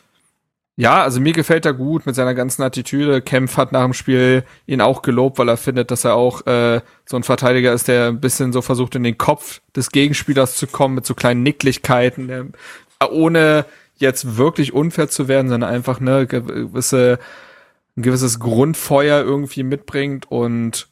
ja, 0.78 1.04
also 1.04 1.20
mir 1.20 1.34
gefällt 1.34 1.66
er 1.66 1.74
gut 1.74 2.06
mit 2.06 2.16
seiner 2.16 2.34
ganzen 2.34 2.64
Attitüde. 2.64 3.22
Kempf 3.22 3.58
hat 3.58 3.72
nach 3.72 3.84
dem 3.84 3.94
Spiel 3.94 4.44
ihn 4.66 4.82
auch 4.82 5.02
gelobt, 5.02 5.38
weil 5.38 5.50
er 5.50 5.58
findet, 5.58 5.92
dass 5.92 6.06
er 6.06 6.16
auch 6.16 6.46
äh, 6.48 6.82
so 7.06 7.18
ein 7.18 7.24
Verteidiger 7.24 7.74
ist, 7.74 7.88
der 7.88 8.08
ein 8.08 8.22
bisschen 8.22 8.54
so 8.54 8.62
versucht, 8.62 8.96
in 8.96 9.04
den 9.04 9.18
Kopf 9.18 9.62
des 9.76 9.92
Gegenspielers 9.92 10.56
zu 10.56 10.68
kommen 10.68 10.96
mit 10.96 11.06
so 11.06 11.14
kleinen 11.14 11.44
Nicklichkeiten, 11.44 12.28
der, 12.28 12.46
ohne 13.12 13.66
jetzt 13.98 14.38
wirklich 14.38 14.74
unfair 14.74 15.10
zu 15.10 15.28
werden, 15.28 15.50
sondern 15.50 15.70
einfach 15.70 16.00
ne 16.00 16.26
gewisse 16.26 17.20
ein 17.98 18.04
gewisses 18.04 18.40
Grundfeuer 18.40 19.22
irgendwie 19.22 19.64
mitbringt 19.64 20.30
und 20.32 20.88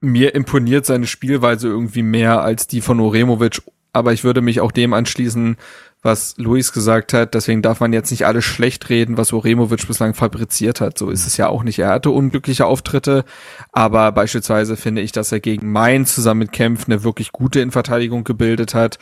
mir 0.00 0.34
imponiert 0.34 0.86
seine 0.86 1.06
Spielweise 1.06 1.68
irgendwie 1.68 2.02
mehr 2.02 2.42
als 2.42 2.66
die 2.66 2.80
von 2.80 3.00
Oremovic, 3.00 3.62
aber 3.92 4.12
ich 4.12 4.24
würde 4.24 4.40
mich 4.40 4.60
auch 4.60 4.72
dem 4.72 4.92
anschließen, 4.92 5.56
was 6.02 6.34
Luis 6.36 6.72
gesagt 6.72 7.12
hat. 7.12 7.34
Deswegen 7.34 7.62
darf 7.62 7.80
man 7.80 7.92
jetzt 7.92 8.10
nicht 8.10 8.26
alles 8.26 8.44
schlecht 8.44 8.88
reden, 8.88 9.16
was 9.16 9.32
Oremovic 9.32 9.86
bislang 9.86 10.14
fabriziert 10.14 10.80
hat. 10.80 10.98
So 10.98 11.10
ist 11.10 11.26
es 11.26 11.36
ja 11.36 11.48
auch 11.48 11.62
nicht. 11.62 11.78
Er 11.78 11.88
hatte 11.88 12.10
unglückliche 12.10 12.66
Auftritte, 12.66 13.24
aber 13.72 14.12
beispielsweise 14.12 14.76
finde 14.76 15.02
ich, 15.02 15.12
dass 15.12 15.32
er 15.32 15.40
gegen 15.40 15.72
Mainz 15.72 16.14
zusammen 16.14 16.40
mit 16.40 16.52
Kempf 16.52 16.86
eine 16.86 17.02
wirklich 17.02 17.32
gute 17.32 17.60
Innenverteidigung 17.60 18.24
gebildet 18.24 18.74
hat. 18.74 18.98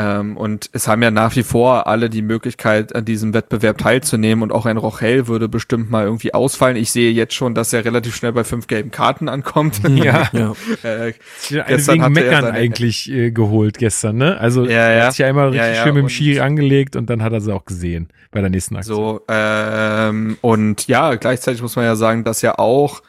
Ähm, 0.00 0.36
und 0.36 0.70
es 0.72 0.86
haben 0.86 1.02
ja 1.02 1.10
nach 1.10 1.34
wie 1.34 1.42
vor 1.42 1.88
alle 1.88 2.08
die 2.08 2.22
Möglichkeit, 2.22 2.94
an 2.94 3.04
diesem 3.04 3.34
Wettbewerb 3.34 3.78
teilzunehmen 3.78 4.44
und 4.44 4.52
auch 4.52 4.64
ein 4.64 4.76
Rochel 4.76 5.26
würde 5.26 5.48
bestimmt 5.48 5.90
mal 5.90 6.04
irgendwie 6.04 6.34
ausfallen. 6.34 6.76
Ich 6.76 6.92
sehe 6.92 7.10
jetzt 7.10 7.34
schon, 7.34 7.56
dass 7.56 7.72
er 7.72 7.84
relativ 7.84 8.14
schnell 8.14 8.32
bei 8.32 8.44
fünf 8.44 8.68
gelben 8.68 8.92
Karten 8.92 9.28
ankommt. 9.28 9.80
Ja. 9.88 10.28
Ja. 10.32 10.52
äh, 10.84 11.14
Gestern 11.48 11.94
wegen 11.94 12.02
er 12.04 12.10
Meckern 12.10 12.44
eigentlich 12.44 13.10
äh, 13.10 13.32
geholt 13.32 13.78
gestern, 13.78 14.16
ne? 14.16 14.38
Also 14.38 14.64
Ja, 14.64 14.70
er 14.70 14.98
ja. 14.98 15.04
hat 15.06 15.12
sich 15.12 15.18
ja 15.18 15.26
einmal 15.26 15.52
Ja, 15.54 15.62
richtig 15.62 15.78
ja, 15.78 15.82
schön 15.82 15.94
mit 15.94 16.02
dem 16.04 16.08
Schiri 16.08 16.40
angelegt 16.40 16.94
und 16.94 17.10
dann 17.10 17.22
hat 17.22 17.32
er 17.32 17.40
sie 17.40 17.52
auch 17.52 17.64
gesehen 17.64 18.08
bei 18.30 18.40
der 18.40 18.50
nächsten 18.50 18.76
Aktion. 18.76 18.96
So, 18.96 19.20
ähm, 19.28 20.38
und 20.42 20.86
ja, 20.86 21.16
gleichzeitig 21.16 21.60
muss 21.62 21.74
man 21.74 21.84
ja 21.86 21.96
sagen, 21.96 22.22
dass 22.22 22.42
ja 22.42 22.58
auch 22.58 23.02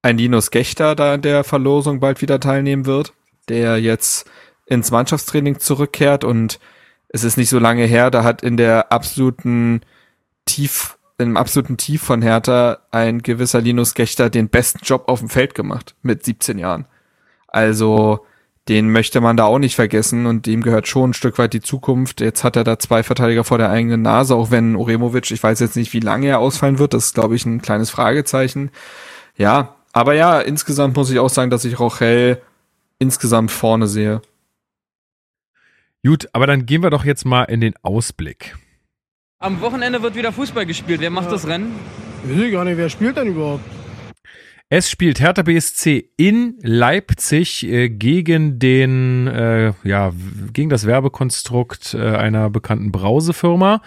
ein 0.00 0.16
Linus 0.16 0.50
Gechter 0.50 0.94
da 0.94 1.14
in 1.16 1.22
der 1.22 1.44
Verlosung 1.44 2.00
bald 2.00 2.22
wieder 2.22 2.40
teilnehmen 2.40 2.86
wird, 2.86 3.12
der 3.50 3.78
jetzt 3.78 4.30
ins 4.68 4.90
Mannschaftstraining 4.90 5.58
zurückkehrt 5.58 6.24
und 6.24 6.58
es 7.08 7.24
ist 7.24 7.38
nicht 7.38 7.48
so 7.48 7.58
lange 7.58 7.84
her, 7.84 8.10
da 8.10 8.22
hat 8.22 8.42
in 8.42 8.56
der 8.56 8.92
absoluten 8.92 9.80
Tief, 10.44 10.98
im 11.16 11.36
absoluten 11.36 11.76
Tief 11.76 12.02
von 12.02 12.22
Hertha 12.22 12.78
ein 12.90 13.22
gewisser 13.22 13.60
Linus 13.60 13.94
Gechter 13.94 14.30
den 14.30 14.48
besten 14.48 14.80
Job 14.82 15.04
auf 15.08 15.20
dem 15.20 15.28
Feld 15.28 15.54
gemacht 15.54 15.94
mit 16.02 16.24
17 16.24 16.58
Jahren. 16.58 16.86
Also, 17.48 18.26
den 18.68 18.90
möchte 18.92 19.22
man 19.22 19.38
da 19.38 19.44
auch 19.44 19.58
nicht 19.58 19.74
vergessen 19.74 20.26
und 20.26 20.44
dem 20.44 20.62
gehört 20.62 20.86
schon 20.86 21.10
ein 21.10 21.14
Stück 21.14 21.38
weit 21.38 21.54
die 21.54 21.62
Zukunft. 21.62 22.20
Jetzt 22.20 22.44
hat 22.44 22.56
er 22.56 22.64
da 22.64 22.78
zwei 22.78 23.02
Verteidiger 23.02 23.42
vor 23.42 23.56
der 23.56 23.70
eigenen 23.70 24.02
Nase, 24.02 24.34
auch 24.34 24.50
wenn 24.50 24.76
Oremovic, 24.76 25.30
ich 25.30 25.42
weiß 25.42 25.60
jetzt 25.60 25.76
nicht, 25.76 25.94
wie 25.94 26.00
lange 26.00 26.26
er 26.26 26.38
ausfallen 26.38 26.78
wird, 26.78 26.92
das 26.92 27.06
ist, 27.06 27.14
glaube 27.14 27.34
ich, 27.34 27.46
ein 27.46 27.62
kleines 27.62 27.88
Fragezeichen. 27.88 28.70
Ja, 29.36 29.76
aber 29.92 30.12
ja, 30.12 30.38
insgesamt 30.40 30.96
muss 30.96 31.10
ich 31.10 31.18
auch 31.18 31.30
sagen, 31.30 31.50
dass 31.50 31.64
ich 31.64 31.78
Rochel 31.80 32.42
insgesamt 32.98 33.50
vorne 33.50 33.86
sehe. 33.86 34.20
Gut, 36.08 36.26
aber 36.32 36.46
dann 36.46 36.64
gehen 36.64 36.82
wir 36.82 36.88
doch 36.88 37.04
jetzt 37.04 37.26
mal 37.26 37.42
in 37.42 37.60
den 37.60 37.74
Ausblick. 37.82 38.56
Am 39.40 39.60
Wochenende 39.60 40.00
wird 40.00 40.14
wieder 40.14 40.32
Fußball 40.32 40.64
gespielt. 40.64 41.02
Wer 41.02 41.10
macht 41.10 41.30
das 41.30 41.46
Rennen? 41.46 41.74
Weiß 42.24 42.44
ich 42.44 42.50
gar 42.50 42.64
nicht, 42.64 42.78
wer 42.78 42.88
spielt 42.88 43.18
denn 43.18 43.26
überhaupt? 43.26 43.62
Es 44.70 44.90
spielt 44.90 45.18
Hertha 45.18 45.40
BSC 45.40 46.10
in 46.18 46.58
Leipzig 46.60 47.64
äh, 47.64 47.88
gegen 47.88 48.58
den, 48.58 49.26
äh, 49.26 49.72
ja, 49.82 50.12
gegen 50.52 50.68
das 50.68 50.86
Werbekonstrukt 50.86 51.94
äh, 51.94 52.14
einer 52.14 52.50
bekannten 52.50 52.92
Brausefirma. 52.92 53.80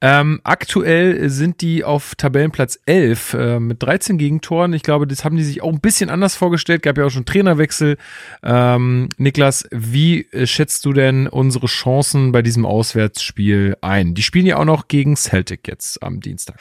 Ähm, 0.00 0.40
aktuell 0.44 1.28
sind 1.30 1.62
die 1.62 1.82
auf 1.82 2.14
Tabellenplatz 2.14 2.78
11 2.86 3.34
äh, 3.34 3.58
mit 3.58 3.82
13 3.82 4.18
Gegentoren. 4.18 4.72
Ich 4.72 4.84
glaube, 4.84 5.08
das 5.08 5.24
haben 5.24 5.36
die 5.36 5.42
sich 5.42 5.62
auch 5.62 5.72
ein 5.72 5.80
bisschen 5.80 6.10
anders 6.10 6.36
vorgestellt. 6.36 6.84
Gab 6.84 6.96
ja 6.96 7.06
auch 7.06 7.10
schon 7.10 7.24
Trainerwechsel. 7.24 7.96
Ähm, 8.44 9.08
Niklas, 9.16 9.66
wie 9.72 10.28
äh, 10.30 10.46
schätzt 10.46 10.84
du 10.84 10.92
denn 10.92 11.26
unsere 11.26 11.66
Chancen 11.66 12.30
bei 12.30 12.42
diesem 12.42 12.66
Auswärtsspiel 12.66 13.76
ein? 13.80 14.14
Die 14.14 14.22
spielen 14.22 14.46
ja 14.46 14.58
auch 14.58 14.64
noch 14.64 14.86
gegen 14.86 15.16
Celtic 15.16 15.66
jetzt 15.66 16.04
am 16.04 16.20
Dienstag. 16.20 16.54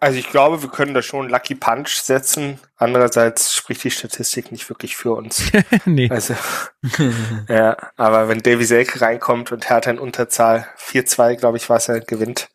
Also 0.00 0.18
ich 0.18 0.28
glaube, 0.28 0.62
wir 0.62 0.68
können 0.68 0.92
da 0.92 1.02
schon 1.02 1.28
Lucky 1.28 1.54
Punch 1.54 1.88
setzen. 1.88 2.58
Andererseits 2.76 3.54
spricht 3.54 3.84
die 3.84 3.90
Statistik 3.90 4.50
nicht 4.50 4.68
wirklich 4.68 4.96
für 4.96 5.12
uns. 5.12 5.50
nee. 5.84 6.10
Also, 6.10 6.34
ja, 7.48 7.76
aber 7.96 8.28
wenn 8.28 8.40
Davy 8.40 8.64
Selke 8.64 9.00
reinkommt 9.00 9.52
und 9.52 9.68
Hertha 9.68 9.90
in 9.90 9.98
Unterzahl 9.98 10.66
4-2, 10.78 11.36
glaube 11.36 11.58
ich, 11.58 11.68
was 11.68 11.88
er 11.88 12.00
gewinnt, 12.00 12.48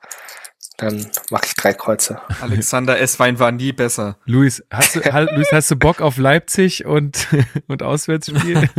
dann 0.77 1.07
mache 1.31 1.45
ich 1.45 1.55
drei 1.55 1.73
Kreuze. 1.73 2.21
Alexander 2.41 2.99
Esswein 2.99 3.39
war 3.39 3.51
nie 3.51 3.71
besser. 3.71 4.17
Luis, 4.25 4.63
hast 4.69 4.95
du, 4.95 4.99
Luis, 4.99 5.47
hast 5.51 5.71
du 5.71 5.75
Bock 5.75 6.01
auf 6.01 6.17
Leipzig 6.17 6.85
und, 6.85 7.27
und 7.67 7.83
Auswärtsspiel? 7.83 8.69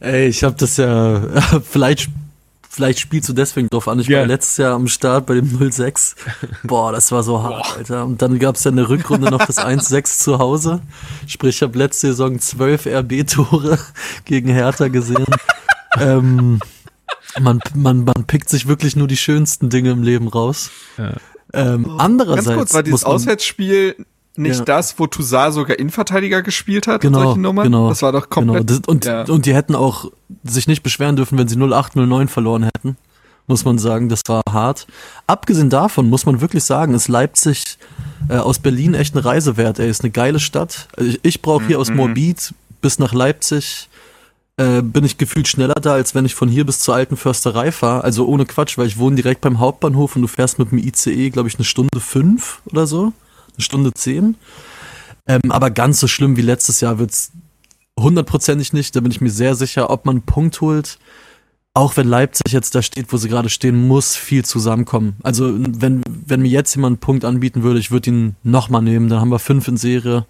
Ey, 0.00 0.26
ich 0.26 0.44
habe 0.44 0.56
das 0.56 0.76
ja, 0.76 1.22
vielleicht, 1.62 2.08
vielleicht 2.68 3.00
spielst 3.00 3.28
du 3.28 3.32
deswegen 3.32 3.68
drauf 3.68 3.88
an. 3.88 3.98
Ich 4.00 4.06
Ja. 4.08 4.20
war 4.20 4.26
letztes 4.26 4.56
Jahr 4.58 4.74
am 4.74 4.88
Start 4.88 5.26
bei 5.26 5.34
dem 5.34 5.58
06. 5.70 6.14
Boah, 6.64 6.92
das 6.92 7.10
war 7.12 7.22
so 7.22 7.42
hart, 7.42 7.76
Alter. 7.76 8.04
Und 8.04 8.22
dann 8.22 8.38
gab's 8.38 8.64
ja 8.64 8.70
in 8.70 8.76
der 8.76 8.88
Rückrunde 8.88 9.30
noch 9.30 9.44
das 9.44 9.58
1-6 9.58 10.18
zu 10.20 10.38
Hause. 10.38 10.80
Sprich, 11.26 11.56
ich 11.56 11.62
habe 11.62 11.76
letzte 11.78 12.08
Saison 12.08 12.38
zwölf 12.38 12.86
RB-Tore 12.86 13.78
gegen 14.24 14.48
Hertha 14.48 14.88
gesehen. 14.88 15.26
ähm, 15.98 16.60
man, 17.40 17.60
man, 17.74 18.04
man 18.04 18.24
pickt 18.26 18.48
sich 18.48 18.66
wirklich 18.68 18.96
nur 18.96 19.06
die 19.08 19.16
schönsten 19.16 19.70
Dinge 19.70 19.90
im 19.90 20.02
Leben 20.02 20.28
raus. 20.28 20.70
Ja. 20.96 21.14
Ähm, 21.52 21.94
andererseits 21.98 22.46
Ganz 22.46 22.56
kurz, 22.58 22.74
war 22.74 22.82
dieses 22.82 23.04
Auswärtsspiel 23.04 24.04
nicht 24.38 24.58
Ja. 24.60 24.64
das, 24.64 24.98
wo 24.98 25.06
Toussaint 25.06 25.54
sogar 25.54 25.78
Innenverteidiger 25.78 26.42
gespielt 26.42 26.86
hat 26.86 27.00
Genau, 27.02 27.18
und 27.18 27.24
solche 27.24 27.40
Nummern? 27.40 27.64
genau, 27.64 27.88
Das 27.88 28.02
war 28.02 28.12
doch 28.12 28.30
Genau, 28.30 28.54
komplett. 28.54 28.70
das, 28.70 28.80
und, 28.86 29.04
ja. 29.04 29.24
und 29.24 29.46
die 29.46 29.54
hätten 29.54 29.74
auch 29.74 30.10
sich 30.44 30.66
nicht 30.68 30.82
beschweren 30.82 31.16
dürfen, 31.16 31.36
wenn 31.38 31.48
sie 31.48 31.56
08, 31.56 31.96
09 31.96 32.28
verloren 32.28 32.62
hätten. 32.64 32.96
Muss 33.46 33.64
man 33.64 33.78
sagen, 33.78 34.08
das 34.10 34.20
war 34.26 34.42
hart. 34.50 34.86
Abgesehen 35.26 35.70
davon 35.70 36.08
muss 36.10 36.26
man 36.26 36.40
wirklich 36.42 36.64
sagen, 36.64 36.92
ist 36.92 37.08
Leipzig 37.08 37.78
äh, 38.28 38.36
aus 38.36 38.58
Berlin 38.58 38.92
echt 38.92 39.14
eine 39.14 39.24
Reise 39.24 39.56
wert. 39.56 39.78
Ey, 39.78 39.88
ist 39.88 40.02
eine 40.02 40.10
geile 40.10 40.38
Stadt. 40.38 40.88
Also 40.96 41.10
ich, 41.10 41.20
ich 41.22 41.42
brauche 41.42 41.66
hier 41.66 41.78
aus 41.80 41.88
Mhm. 41.88 41.96
Morbid 41.96 42.52
bis 42.82 42.98
nach 42.98 43.14
Leipzig 43.14 43.88
äh, 44.58 44.82
bin 44.82 45.04
ich 45.04 45.16
gefühlt 45.18 45.48
schneller 45.48 45.76
da, 45.80 45.92
als 45.94 46.14
wenn 46.14 46.26
ich 46.26 46.34
von 46.34 46.48
hier 46.48 46.66
bis 46.66 46.80
zur 46.80 46.94
alten 46.94 47.16
Försterei 47.16 47.72
fahre. 47.72 48.04
Also 48.04 48.26
ohne 48.26 48.44
Quatsch, 48.44 48.76
weil 48.76 48.86
ich 48.88 48.98
wohne 48.98 49.16
direkt 49.16 49.40
beim 49.40 49.60
Hauptbahnhof 49.60 50.16
und 50.16 50.22
du 50.22 50.28
fährst 50.28 50.58
mit 50.58 50.70
dem 50.72 50.78
ICE, 50.78 51.30
glaube 51.30 51.48
ich, 51.48 51.54
eine 51.54 51.64
Stunde 51.64 52.00
fünf 52.00 52.60
oder 52.66 52.86
so. 52.86 53.12
Eine 53.58 53.64
Stunde 53.64 53.92
zehn. 53.92 54.36
Ähm, 55.26 55.50
aber 55.50 55.70
ganz 55.70 56.00
so 56.00 56.06
schlimm 56.06 56.36
wie 56.36 56.42
letztes 56.42 56.80
Jahr 56.80 56.98
wird's 56.98 57.32
hundertprozentig 57.98 58.72
nicht. 58.72 58.94
Da 58.96 59.00
bin 59.00 59.10
ich 59.10 59.20
mir 59.20 59.30
sehr 59.30 59.54
sicher, 59.54 59.90
ob 59.90 60.06
man 60.06 60.16
einen 60.16 60.22
Punkt 60.22 60.60
holt. 60.60 60.98
Auch 61.74 61.96
wenn 61.96 62.08
Leipzig 62.08 62.52
jetzt 62.52 62.74
da 62.74 62.82
steht, 62.82 63.12
wo 63.12 63.16
sie 63.18 63.28
gerade 63.28 63.48
stehen, 63.48 63.86
muss 63.86 64.16
viel 64.16 64.44
zusammenkommen. 64.44 65.16
Also 65.22 65.52
wenn, 65.54 66.02
wenn 66.06 66.42
mir 66.42 66.48
jetzt 66.48 66.74
jemand 66.74 66.94
einen 66.94 67.00
Punkt 67.00 67.24
anbieten 67.24 67.62
würde, 67.62 67.78
ich 67.78 67.90
würde 67.90 68.10
ihn 68.10 68.36
nochmal 68.42 68.82
nehmen. 68.82 69.08
Dann 69.08 69.20
haben 69.20 69.30
wir 69.30 69.38
fünf 69.38 69.68
in 69.68 69.76
Serie. 69.76 70.26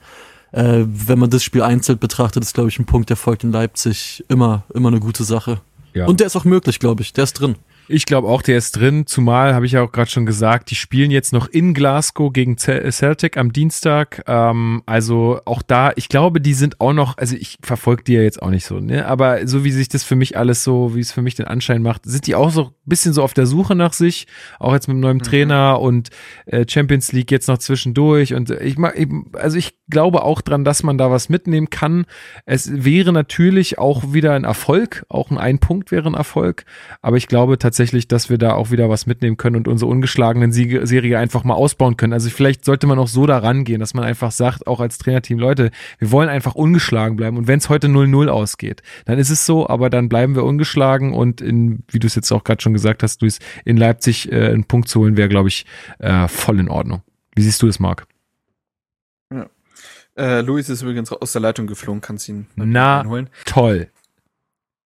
Äh, 0.52 0.84
wenn 0.86 1.18
man 1.18 1.30
das 1.30 1.44
Spiel 1.44 1.62
einzeln 1.62 1.98
betrachtet, 1.98 2.42
ist, 2.42 2.54
glaube 2.54 2.70
ich, 2.70 2.78
ein 2.78 2.86
Punkt, 2.86 3.10
der 3.10 3.16
folgt 3.16 3.44
in 3.44 3.52
Leipzig 3.52 4.24
immer, 4.28 4.64
immer 4.72 4.88
eine 4.88 5.00
gute 5.00 5.24
Sache. 5.24 5.60
Ja. 5.94 6.06
Und 6.06 6.20
der 6.20 6.26
ist 6.26 6.36
auch 6.36 6.44
möglich, 6.44 6.80
glaube 6.80 7.02
ich. 7.02 7.12
Der 7.12 7.24
ist 7.24 7.34
drin. 7.34 7.56
Ich 7.90 8.04
glaube 8.04 8.28
auch, 8.28 8.42
der 8.42 8.58
ist 8.58 8.72
drin, 8.72 9.06
zumal, 9.06 9.54
habe 9.54 9.64
ich 9.64 9.72
ja 9.72 9.82
auch 9.82 9.90
gerade 9.90 10.10
schon 10.10 10.26
gesagt, 10.26 10.70
die 10.70 10.74
spielen 10.74 11.10
jetzt 11.10 11.32
noch 11.32 11.48
in 11.48 11.72
Glasgow 11.72 12.30
gegen 12.30 12.58
Celtic 12.58 13.38
am 13.38 13.50
Dienstag. 13.50 14.22
Ähm, 14.26 14.82
also 14.84 15.40
auch 15.46 15.62
da, 15.62 15.92
ich 15.96 16.10
glaube, 16.10 16.42
die 16.42 16.52
sind 16.52 16.82
auch 16.82 16.92
noch, 16.92 17.16
also 17.16 17.34
ich 17.34 17.56
verfolge 17.62 18.04
die 18.04 18.12
ja 18.12 18.20
jetzt 18.20 18.42
auch 18.42 18.50
nicht 18.50 18.66
so, 18.66 18.78
ne? 18.78 19.06
Aber 19.06 19.48
so 19.48 19.64
wie 19.64 19.70
sich 19.70 19.88
das 19.88 20.04
für 20.04 20.16
mich 20.16 20.36
alles 20.36 20.64
so, 20.64 20.94
wie 20.94 21.00
es 21.00 21.12
für 21.12 21.22
mich 21.22 21.34
den 21.34 21.46
Anschein 21.46 21.80
macht, 21.80 22.02
sind 22.04 22.26
die 22.26 22.34
auch 22.34 22.50
so 22.50 22.64
ein 22.64 22.70
bisschen 22.84 23.14
so 23.14 23.22
auf 23.22 23.32
der 23.32 23.46
Suche 23.46 23.74
nach 23.74 23.94
sich, 23.94 24.26
auch 24.58 24.74
jetzt 24.74 24.86
mit 24.86 24.94
einem 24.94 25.00
neuen 25.00 25.16
mhm. 25.16 25.22
Trainer 25.22 25.80
und 25.80 26.10
äh, 26.44 26.66
Champions 26.68 27.12
League 27.12 27.30
jetzt 27.30 27.48
noch 27.48 27.58
zwischendurch. 27.58 28.34
Und 28.34 28.50
ich 28.50 28.76
mag, 28.76 28.98
also 29.32 29.56
ich 29.56 29.78
glaube 29.88 30.24
auch 30.24 30.42
dran, 30.42 30.62
dass 30.62 30.82
man 30.82 30.98
da 30.98 31.10
was 31.10 31.30
mitnehmen 31.30 31.70
kann. 31.70 32.04
Es 32.44 32.84
wäre 32.84 33.14
natürlich 33.14 33.78
auch 33.78 34.12
wieder 34.12 34.34
ein 34.34 34.44
Erfolg, 34.44 35.06
auch 35.08 35.30
ein 35.30 35.38
Ein 35.38 35.58
Punkt 35.58 35.90
wäre 35.90 36.06
ein 36.06 36.14
Erfolg, 36.14 36.66
aber 37.00 37.16
ich 37.16 37.28
glaube 37.28 37.56
tatsächlich, 37.56 37.77
tatsächlich, 37.78 38.08
dass 38.08 38.28
wir 38.28 38.38
da 38.38 38.54
auch 38.54 38.72
wieder 38.72 38.90
was 38.90 39.06
mitnehmen 39.06 39.36
können 39.36 39.54
und 39.54 39.68
unsere 39.68 39.88
ungeschlagenen 39.88 40.50
Siege 40.50 40.84
Serie 40.84 41.16
einfach 41.16 41.44
mal 41.44 41.54
ausbauen 41.54 41.96
können. 41.96 42.12
Also 42.12 42.28
vielleicht 42.28 42.64
sollte 42.64 42.88
man 42.88 42.98
auch 42.98 43.06
so 43.06 43.24
da 43.24 43.38
rangehen, 43.38 43.78
dass 43.78 43.94
man 43.94 44.02
einfach 44.02 44.32
sagt, 44.32 44.66
auch 44.66 44.80
als 44.80 44.98
Trainerteam, 44.98 45.38
Leute, 45.38 45.70
wir 46.00 46.10
wollen 46.10 46.28
einfach 46.28 46.56
ungeschlagen 46.56 47.16
bleiben. 47.16 47.36
Und 47.36 47.46
wenn 47.46 47.60
es 47.60 47.68
heute 47.68 47.86
0-0 47.86 48.26
ausgeht, 48.26 48.82
dann 49.04 49.20
ist 49.20 49.30
es 49.30 49.46
so, 49.46 49.68
aber 49.68 49.90
dann 49.90 50.08
bleiben 50.08 50.34
wir 50.34 50.42
ungeschlagen 50.42 51.14
und 51.14 51.40
in, 51.40 51.84
wie 51.86 52.00
du 52.00 52.08
es 52.08 52.16
jetzt 52.16 52.32
auch 52.32 52.42
gerade 52.42 52.60
schon 52.60 52.72
gesagt 52.72 53.04
hast, 53.04 53.22
Luis, 53.22 53.38
in 53.64 53.76
Leipzig 53.76 54.32
äh, 54.32 54.48
einen 54.48 54.64
Punkt 54.64 54.88
zu 54.88 54.98
holen, 54.98 55.16
wäre, 55.16 55.28
glaube 55.28 55.48
ich, 55.48 55.64
äh, 56.00 56.26
voll 56.26 56.58
in 56.58 56.68
Ordnung. 56.68 57.02
Wie 57.36 57.42
siehst 57.42 57.62
du 57.62 57.68
das, 57.68 57.78
Marc? 57.78 58.08
Ja. 59.32 59.46
Äh, 60.16 60.40
Luis 60.40 60.68
ist 60.68 60.82
übrigens 60.82 61.12
aus 61.12 61.30
der 61.30 61.42
Leitung 61.42 61.68
geflogen, 61.68 62.00
kannst 62.00 62.28
ihn 62.28 62.48
Na, 62.56 63.04
holen. 63.06 63.30
toll. 63.44 63.88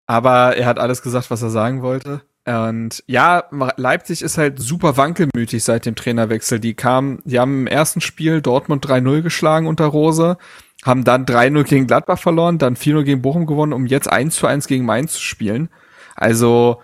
Aber 0.08 0.58
er 0.58 0.66
hat 0.66 0.78
alles 0.78 1.02
gesagt, 1.02 1.32
was 1.32 1.42
er 1.42 1.52
sagen 1.52 1.82
wollte. 1.82 2.22
Und 2.46 3.04
ja, 3.06 3.44
Leipzig 3.78 4.24
ist 4.24 4.38
halt 4.38 4.60
super 4.60 4.98
wankelmütig 4.98 5.64
seit 5.64 5.86
dem 5.86 5.96
Trainerwechsel. 5.96 6.60
Die 6.60 6.74
kamen, 6.74 7.22
die 7.24 7.40
haben 7.40 7.62
im 7.62 7.68
ersten 7.68 8.02
Spiel 8.02 8.42
Dortmund 8.42 8.86
3-0 8.86 9.22
geschlagen 9.22 9.68
unter 9.68 9.86
Rose, 9.86 10.38
haben 10.84 11.04
dann 11.04 11.26
3-0 11.26 11.64
gegen 11.66 11.88
Gladbach 11.88 12.18
verloren, 12.18 12.58
dann 12.58 12.76
4-0 12.76 13.04
gegen 13.04 13.22
Bochum 13.22 13.46
gewonnen, 13.46 13.74
um 13.74 13.86
jetzt 13.86 14.12
1-1 14.12 14.68
gegen 14.68 14.86
Mainz 14.86 15.14
zu 15.14 15.22
spielen. 15.22 15.70
Also, 16.16 16.82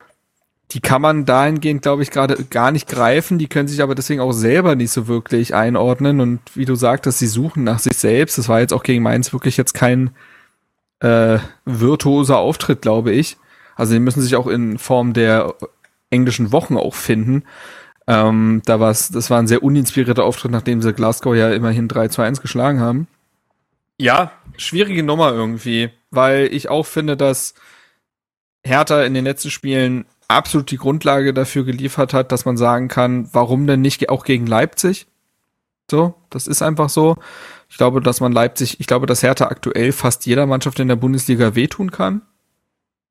die 0.71 0.81
kann 0.81 1.01
man 1.01 1.25
dahingehend, 1.25 1.81
glaube 1.81 2.03
ich, 2.03 2.11
gerade 2.11 2.43
gar 2.43 2.71
nicht 2.71 2.87
greifen. 2.87 3.39
Die 3.39 3.47
können 3.47 3.67
sich 3.67 3.81
aber 3.81 3.95
deswegen 3.95 4.21
auch 4.21 4.33
selber 4.33 4.75
nicht 4.75 4.91
so 4.91 5.07
wirklich 5.07 5.55
einordnen. 5.55 6.19
Und 6.19 6.41
wie 6.55 6.65
du 6.65 6.75
sagtest, 6.75 7.19
sie 7.19 7.27
suchen 7.27 7.63
nach 7.63 7.79
sich 7.79 7.97
selbst. 7.97 8.37
Das 8.37 8.49
war 8.49 8.59
jetzt 8.59 8.73
auch 8.73 8.83
gegen 8.83 9.01
Mainz 9.01 9.33
wirklich 9.33 9.57
jetzt 9.57 9.73
kein 9.73 10.11
äh, 10.99 11.39
virtuoser 11.65 12.37
Auftritt, 12.37 12.81
glaube 12.81 13.11
ich. 13.11 13.37
Also 13.77 13.93
die 13.93 13.99
müssen 13.99 14.21
sich 14.21 14.35
auch 14.35 14.47
in 14.47 14.77
Form 14.77 15.13
der 15.13 15.55
englischen 16.09 16.51
Wochen 16.51 16.75
auch 16.75 16.95
finden. 16.95 17.43
Ähm, 18.07 18.61
da 18.65 18.79
war's, 18.79 19.09
das 19.09 19.29
war 19.29 19.39
ein 19.39 19.47
sehr 19.47 19.63
uninspirierter 19.63 20.23
Auftritt, 20.23 20.51
nachdem 20.51 20.81
sie 20.81 20.93
Glasgow 20.93 21.35
ja 21.35 21.51
immerhin 21.51 21.87
3 21.87 22.07
zu 22.07 22.21
1 22.21 22.41
geschlagen 22.41 22.79
haben. 22.79 23.07
Ja, 23.99 24.31
schwierige 24.57 25.03
Nummer 25.03 25.31
irgendwie, 25.31 25.89
weil 26.11 26.47
ich 26.51 26.69
auch 26.69 26.85
finde, 26.85 27.17
dass 27.17 27.53
Hertha 28.63 29.03
in 29.03 29.13
den 29.13 29.25
letzten 29.25 29.51
Spielen 29.51 30.05
absolut 30.27 30.71
die 30.71 30.77
Grundlage 30.77 31.33
dafür 31.33 31.63
geliefert 31.63 32.13
hat, 32.13 32.31
dass 32.31 32.45
man 32.45 32.57
sagen 32.57 32.87
kann, 32.87 33.29
warum 33.33 33.67
denn 33.67 33.81
nicht 33.81 34.09
auch 34.09 34.23
gegen 34.23 34.45
Leipzig? 34.45 35.07
So, 35.89 36.15
das 36.29 36.47
ist 36.47 36.61
einfach 36.61 36.89
so. 36.89 37.15
Ich 37.69 37.77
glaube, 37.77 38.01
dass 38.01 38.19
man 38.19 38.31
Leipzig, 38.31 38.79
ich 38.79 38.87
glaube, 38.87 39.05
dass 39.05 39.23
Hertha 39.23 39.47
aktuell 39.47 39.91
fast 39.91 40.25
jeder 40.25 40.45
Mannschaft 40.45 40.79
in 40.79 40.87
der 40.87 40.95
Bundesliga 40.95 41.55
wehtun 41.55 41.91
kann. 41.91 42.21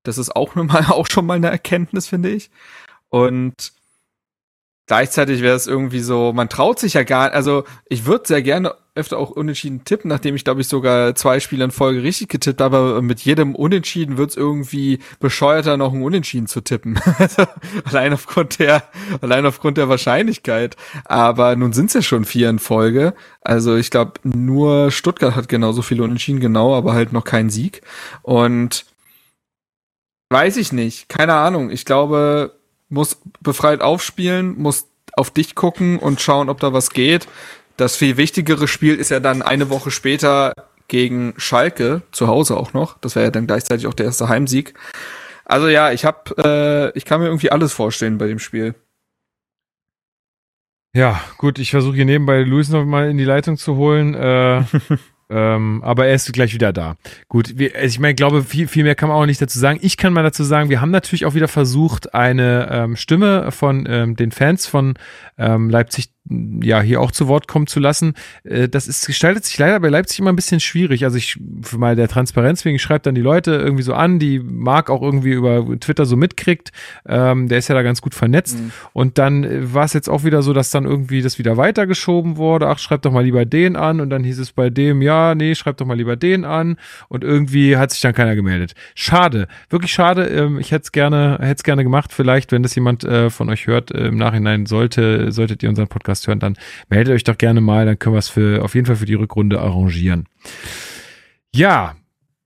Das 0.07 0.19
ist 0.19 0.35
auch, 0.35 0.55
mal, 0.55 0.87
auch 0.89 1.07
schon 1.11 1.27
mal 1.27 1.35
eine 1.35 1.51
Erkenntnis, 1.51 2.07
finde 2.07 2.31
ich. 2.31 2.51
Und 3.09 3.73
gleichzeitig 4.87 5.43
wäre 5.43 5.57
es 5.57 5.67
irgendwie 5.67 6.01
so, 6.01 6.33
man 6.33 6.49
traut 6.49 6.79
sich 6.79 6.95
ja 6.95 7.03
gar, 7.03 7.33
also 7.33 7.65
ich 7.89 8.07
würde 8.07 8.27
sehr 8.27 8.43
gerne 8.43 8.75
öfter 8.95 9.19
auch 9.19 9.31
unentschieden 9.31 9.85
tippen, 9.85 10.09
nachdem 10.09 10.35
ich 10.35 10.45
glaube 10.45 10.63
ich 10.63 10.69
sogar 10.69 11.15
zwei 11.15 11.39
Spiele 11.39 11.65
in 11.65 11.71
Folge 11.71 12.03
richtig 12.03 12.29
getippt 12.29 12.61
habe, 12.61 12.77
aber 12.79 13.03
mit 13.03 13.21
jedem 13.21 13.55
Unentschieden 13.55 14.17
wird 14.17 14.31
es 14.31 14.37
irgendwie 14.37 15.01
bescheuerter, 15.21 15.77
noch 15.77 15.93
ein 15.93 16.03
Unentschieden 16.03 16.47
zu 16.47 16.63
tippen. 16.63 16.99
Also, 17.19 17.47
allein 17.85 18.13
aufgrund 18.13 18.59
der, 18.59 18.85
allein 19.21 19.47
aufgrund 19.47 19.79
der 19.79 19.89
Wahrscheinlichkeit. 19.89 20.77
Aber 21.05 21.57
nun 21.57 21.73
sind 21.73 21.87
es 21.87 21.95
ja 21.95 22.03
schon 22.03 22.25
vier 22.25 22.51
in 22.51 22.59
Folge. 22.59 23.15
Also 23.41 23.77
ich 23.77 23.91
glaube, 23.91 24.13
nur 24.23 24.91
Stuttgart 24.91 25.35
hat 25.35 25.49
genauso 25.49 25.83
viele 25.83 26.03
Unentschieden, 26.05 26.41
genau, 26.41 26.75
aber 26.75 26.93
halt 26.93 27.13
noch 27.13 27.25
keinen 27.25 27.51
Sieg. 27.51 27.81
Und 28.23 28.85
Weiß 30.31 30.57
ich 30.57 30.73
nicht. 30.73 31.09
Keine 31.09 31.35
Ahnung. 31.35 31.71
Ich 31.71 31.85
glaube, 31.85 32.59
muss 32.89 33.21
befreit 33.41 33.81
aufspielen, 33.81 34.59
muss 34.59 34.89
auf 35.13 35.31
dich 35.31 35.55
gucken 35.55 35.99
und 35.99 36.21
schauen, 36.21 36.49
ob 36.49 36.61
da 36.61 36.73
was 36.73 36.91
geht. 36.91 37.27
Das 37.77 37.97
viel 37.97 38.17
wichtigere 38.17 38.69
Spiel 38.69 38.97
ist 38.97 39.11
ja 39.11 39.21
dann 39.21 39.43
eine 39.43 39.71
Woche 39.71 39.91
später 39.91 40.53
gegen 40.89 41.35
Schalke, 41.37 42.03
zu 42.13 42.29
Hause 42.29 42.57
auch 42.57 42.73
noch. 42.73 42.99
Das 42.99 43.17
wäre 43.17 43.27
ja 43.27 43.31
dann 43.31 43.47
gleichzeitig 43.47 43.87
auch 43.87 43.95
der 43.95 44.07
erste 44.07 44.29
Heimsieg. 44.29 44.75
Also 45.45 45.69
ja, 45.69 45.93
ich 45.93 46.05
hab, 46.05 46.37
äh, 46.39 46.91
ich 46.97 47.05
kann 47.05 47.21
mir 47.21 47.27
irgendwie 47.27 47.51
alles 47.51 47.73
vorstellen 47.73 48.19
bei 48.19 48.27
dem 48.27 48.39
Spiel. 48.39 48.75
Ja, 50.95 51.21
gut, 51.39 51.59
ich 51.59 51.71
versuche 51.71 51.97
hier 51.97 52.05
nebenbei 52.05 52.41
Luis 52.43 52.69
noch 52.71 52.85
mal 52.85 53.11
in 53.11 53.19
die 53.19 53.25
Leitung 53.25 53.59
zu 53.59 53.77
holen. 53.77 54.15
Äh, 54.15 54.65
Ähm, 55.29 55.83
aber 55.83 56.07
er 56.07 56.15
ist 56.15 56.33
gleich 56.33 56.55
wieder 56.55 56.73
da. 56.73 56.97
Gut, 57.29 57.59
wir, 57.59 57.75
also 57.75 57.87
ich 57.87 57.99
meine, 57.99 58.15
glaube, 58.15 58.43
viel, 58.45 58.69
viel 58.69 58.85
mehr 58.85 58.95
kann 58.95 59.09
man 59.09 59.19
auch 59.19 59.27
nicht 59.27 59.43
dazu 59.43 59.59
sagen. 59.59 59.79
Ich 59.83 59.97
kann 59.97 60.13
mal 60.13 60.23
dazu 60.23 60.45
sagen, 60.45 60.71
wir 60.71 60.81
haben 60.81 60.91
natürlich 60.91 61.27
auch 61.27 61.35
wieder 61.35 61.49
versucht, 61.49 62.15
eine 62.15 62.69
ähm, 62.71 62.97
Stimme 62.97 63.51
von 63.51 63.87
ähm, 63.89 64.17
den 64.17 64.31
Fans 64.31 64.67
von 64.67 64.95
ähm, 65.39 65.69
Leipzig 65.69 66.11
ja 66.29 66.81
hier 66.81 67.01
auch 67.01 67.11
zu 67.11 67.29
Wort 67.29 67.47
kommen 67.49 67.67
zu 67.67 67.81
lassen. 67.81 68.15
Äh, 68.45 68.69
das 68.69 68.89
ist 68.89 69.07
gestaltet 69.07 69.45
sich 69.45 69.57
leider 69.59 69.79
bei 69.81 69.89
Leipzig 69.89 70.19
immer 70.19 70.33
ein 70.33 70.37
bisschen 70.37 70.61
schwierig. 70.61 71.05
Also 71.05 71.17
ich 71.17 71.39
für 71.63 71.79
mal 71.79 71.97
der 71.97 72.09
Transparenz 72.09 72.65
wegen, 72.65 72.77
ich 72.77 72.83
schreibe 72.83 73.01
dann 73.01 73.15
die 73.15 73.21
Leute 73.21 73.53
irgendwie 73.53 73.83
so 73.83 73.95
an, 73.95 74.19
die 74.19 74.39
Marc 74.41 74.91
auch 74.91 75.03
irgendwie 75.03 75.33
über 75.33 75.65
Twitter 75.79 76.07
so 76.07 76.17
mitkriegt. 76.17 76.73
Ähm, 77.07 77.49
der 77.49 77.59
ist 77.59 77.69
ja 77.69 77.75
da 77.75 77.83
ganz 77.83 78.03
gut 78.03 78.15
vernetzt. 78.15 78.59
Mhm. 78.59 78.73
Und 78.93 79.19
dann 79.19 79.45
äh, 79.45 79.75
war 79.75 79.85
es 79.85 79.93
jetzt 79.93 80.09
auch 80.09 80.25
wieder 80.25 80.43
so, 80.43 80.53
dass 80.53 80.71
dann 80.71 80.85
irgendwie 80.85 81.23
das 81.23 81.39
wieder 81.39 81.57
weitergeschoben 81.57 82.37
wurde. 82.37 82.69
Ach, 82.69 82.79
schreib 82.79 83.03
doch 83.03 83.13
mal 83.13 83.25
lieber 83.25 83.45
den 83.45 83.77
an. 83.77 84.01
Und 84.01 84.11
dann 84.11 84.25
hieß 84.25 84.39
es 84.39 84.53
bei 84.53 84.71
dem, 84.71 85.03
ja, 85.03 85.16
nee, 85.37 85.55
schreib 85.55 85.77
doch 85.77 85.87
mal 85.87 85.97
lieber 85.97 86.17
den 86.17 86.45
an. 86.45 86.77
Und 87.09 87.25
irgendwie 87.25 87.77
hat 87.77 87.91
sich 87.91 88.01
dann 88.01 88.15
keiner 88.15 88.35
gemeldet. 88.35 88.75
Schade, 88.95 89.49
wirklich 89.71 89.93
schade. 89.93 90.27
Ähm, 90.27 90.59
ich 90.59 90.73
hätte 90.73 90.85
es 90.85 90.93
gerne, 90.93 91.39
hätte 91.41 91.57
es 91.57 91.63
gerne 91.63 91.85
gemacht. 91.85 92.13
Vielleicht, 92.13 92.53
wenn 92.53 92.63
das 92.63 92.75
jemand 92.75 93.05
äh, 93.05 93.31
von 93.31 93.49
euch 93.51 93.67
hört, 93.67 93.91
äh, 93.91 94.07
im 94.07 94.17
Nachhinein 94.17 94.67
sollte, 94.67 95.31
solltet 95.31 95.63
ihr 95.63 95.69
unseren 95.69 95.89
Podcast 95.89 96.07
Podcast 96.07 96.27
hören, 96.29 96.39
dann 96.39 96.57
meldet 96.89 97.15
euch 97.15 97.25
doch 97.25 97.39
gerne 97.39 97.61
mal, 97.61 97.87
dann 97.87 97.99
können 97.99 98.15
wir 98.15 98.21
es 98.21 98.29
für, 98.29 98.63
auf 98.63 98.75
jeden 98.75 98.87
Fall 98.87 98.97
für 98.97 99.07
die 99.07 99.15
Rückrunde 99.15 99.61
arrangieren. 99.61 100.29
Ja, 101.55 101.97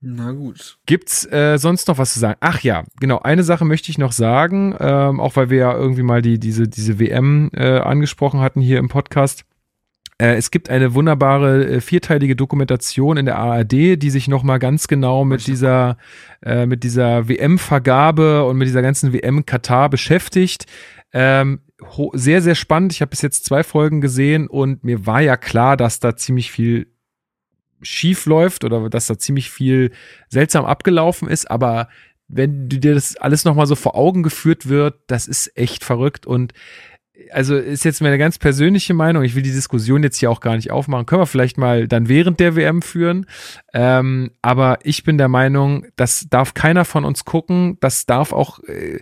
na 0.01 0.33
gut. 0.33 0.79
Gibt's 0.87 1.31
äh, 1.31 1.59
sonst 1.59 1.89
noch 1.89 1.99
was 1.99 2.15
zu 2.15 2.21
sagen? 2.21 2.39
Ach 2.41 2.61
ja, 2.61 2.85
genau. 3.01 3.19
Eine 3.19 3.43
Sache 3.43 3.67
möchte 3.67 3.91
ich 3.91 3.99
noch 3.99 4.13
sagen, 4.13 4.75
ähm, 4.81 5.21
auch 5.21 5.37
weil 5.37 5.51
wir 5.51 5.59
ja 5.59 5.75
irgendwie 5.75 6.03
mal 6.03 6.23
die 6.23 6.39
diese 6.39 6.69
diese 6.69 6.99
WM 6.99 7.51
äh, 7.53 7.81
angesprochen 7.81 8.41
hatten 8.41 8.63
hier 8.63 8.79
im 8.79 8.89
Podcast. 8.89 9.45
Äh, 10.21 10.37
es 10.37 10.51
gibt 10.51 10.69
eine 10.69 10.93
wunderbare 10.93 11.67
äh, 11.67 11.81
vierteilige 11.81 12.37
Dokumentation 12.37 13.17
in 13.17 13.25
der 13.25 13.39
ARD, 13.39 13.73
die 13.73 14.11
sich 14.11 14.29
noch 14.29 14.43
mal 14.43 14.59
ganz 14.59 14.87
genau 14.87 15.25
mit 15.25 15.47
dieser 15.47 15.97
äh, 16.43 16.67
mit 16.67 16.85
dieser 16.85 17.29
WM-Vergabe 17.29 18.45
und 18.45 18.59
mit 18.59 18.69
dieser 18.69 18.83
ganzen 18.83 19.15
WM 19.15 19.47
Katar 19.47 19.89
beschäftigt. 19.89 20.67
Ähm, 21.15 21.61
sehr, 22.13 22.43
sehr 22.43 22.55
spannend. 22.55 22.93
Ich 22.93 23.01
habe 23.01 23.09
bis 23.09 23.23
jetzt 23.23 23.47
zwei 23.47 23.63
Folgen 23.63 24.03
gesehen 24.03 24.47
und 24.47 24.85
mir 24.85 25.07
war 25.07 25.23
ja 25.23 25.39
klar, 25.39 25.79
dass 25.79 26.01
da 26.01 26.15
ziemlich 26.15 26.53
viel 26.53 26.89
schief 27.81 28.27
läuft 28.27 28.65
oder 28.65 28.91
dass 28.91 29.07
da 29.07 29.19
ziemlich 29.19 29.51
viel 29.51 29.91
seltsam 30.29 30.67
abgelaufen 30.67 31.29
ist, 31.29 31.51
aber 31.51 31.89
wenn 32.29 32.69
dir 32.69 32.95
das 32.95 33.17
alles 33.17 33.47
nochmal 33.47 33.67
so 33.67 33.75
vor 33.75 33.97
Augen 33.97 34.23
geführt 34.23 34.69
wird, 34.69 35.01
das 35.07 35.27
ist 35.27 35.57
echt 35.57 35.83
verrückt 35.83 36.27
und 36.27 36.53
also 37.32 37.57
ist 37.57 37.85
jetzt 37.85 38.02
meine 38.02 38.19
ganz 38.19 38.39
persönliche 38.39 38.94
Meinung. 38.94 39.23
Ich 39.23 39.35
will 39.35 39.43
die 39.43 39.52
Diskussion 39.52 40.02
jetzt 40.02 40.19
hier 40.19 40.31
auch 40.31 40.40
gar 40.40 40.57
nicht 40.57 40.70
aufmachen. 40.70 41.07
Können 41.07 41.23
wir 41.23 41.27
vielleicht 41.27 41.59
mal 41.59 41.89
dann 41.89 42.09
während 42.09 42.40
der 42.40 42.57
WM 42.57 42.82
führen. 42.82 43.27
Ähm, 43.73 44.31
aber 44.43 44.78
ich 44.82 45.05
bin 45.05 45.19
der 45.19 45.28
Meinung, 45.28 45.86
das 45.97 46.27
darf 46.28 46.55
keiner 46.55 46.85
von 46.85 47.05
uns 47.05 47.24
gucken. 47.24 47.78
Das 47.81 48.07
darf 48.07 48.32
auch, 48.32 48.61
äh, 48.65 49.01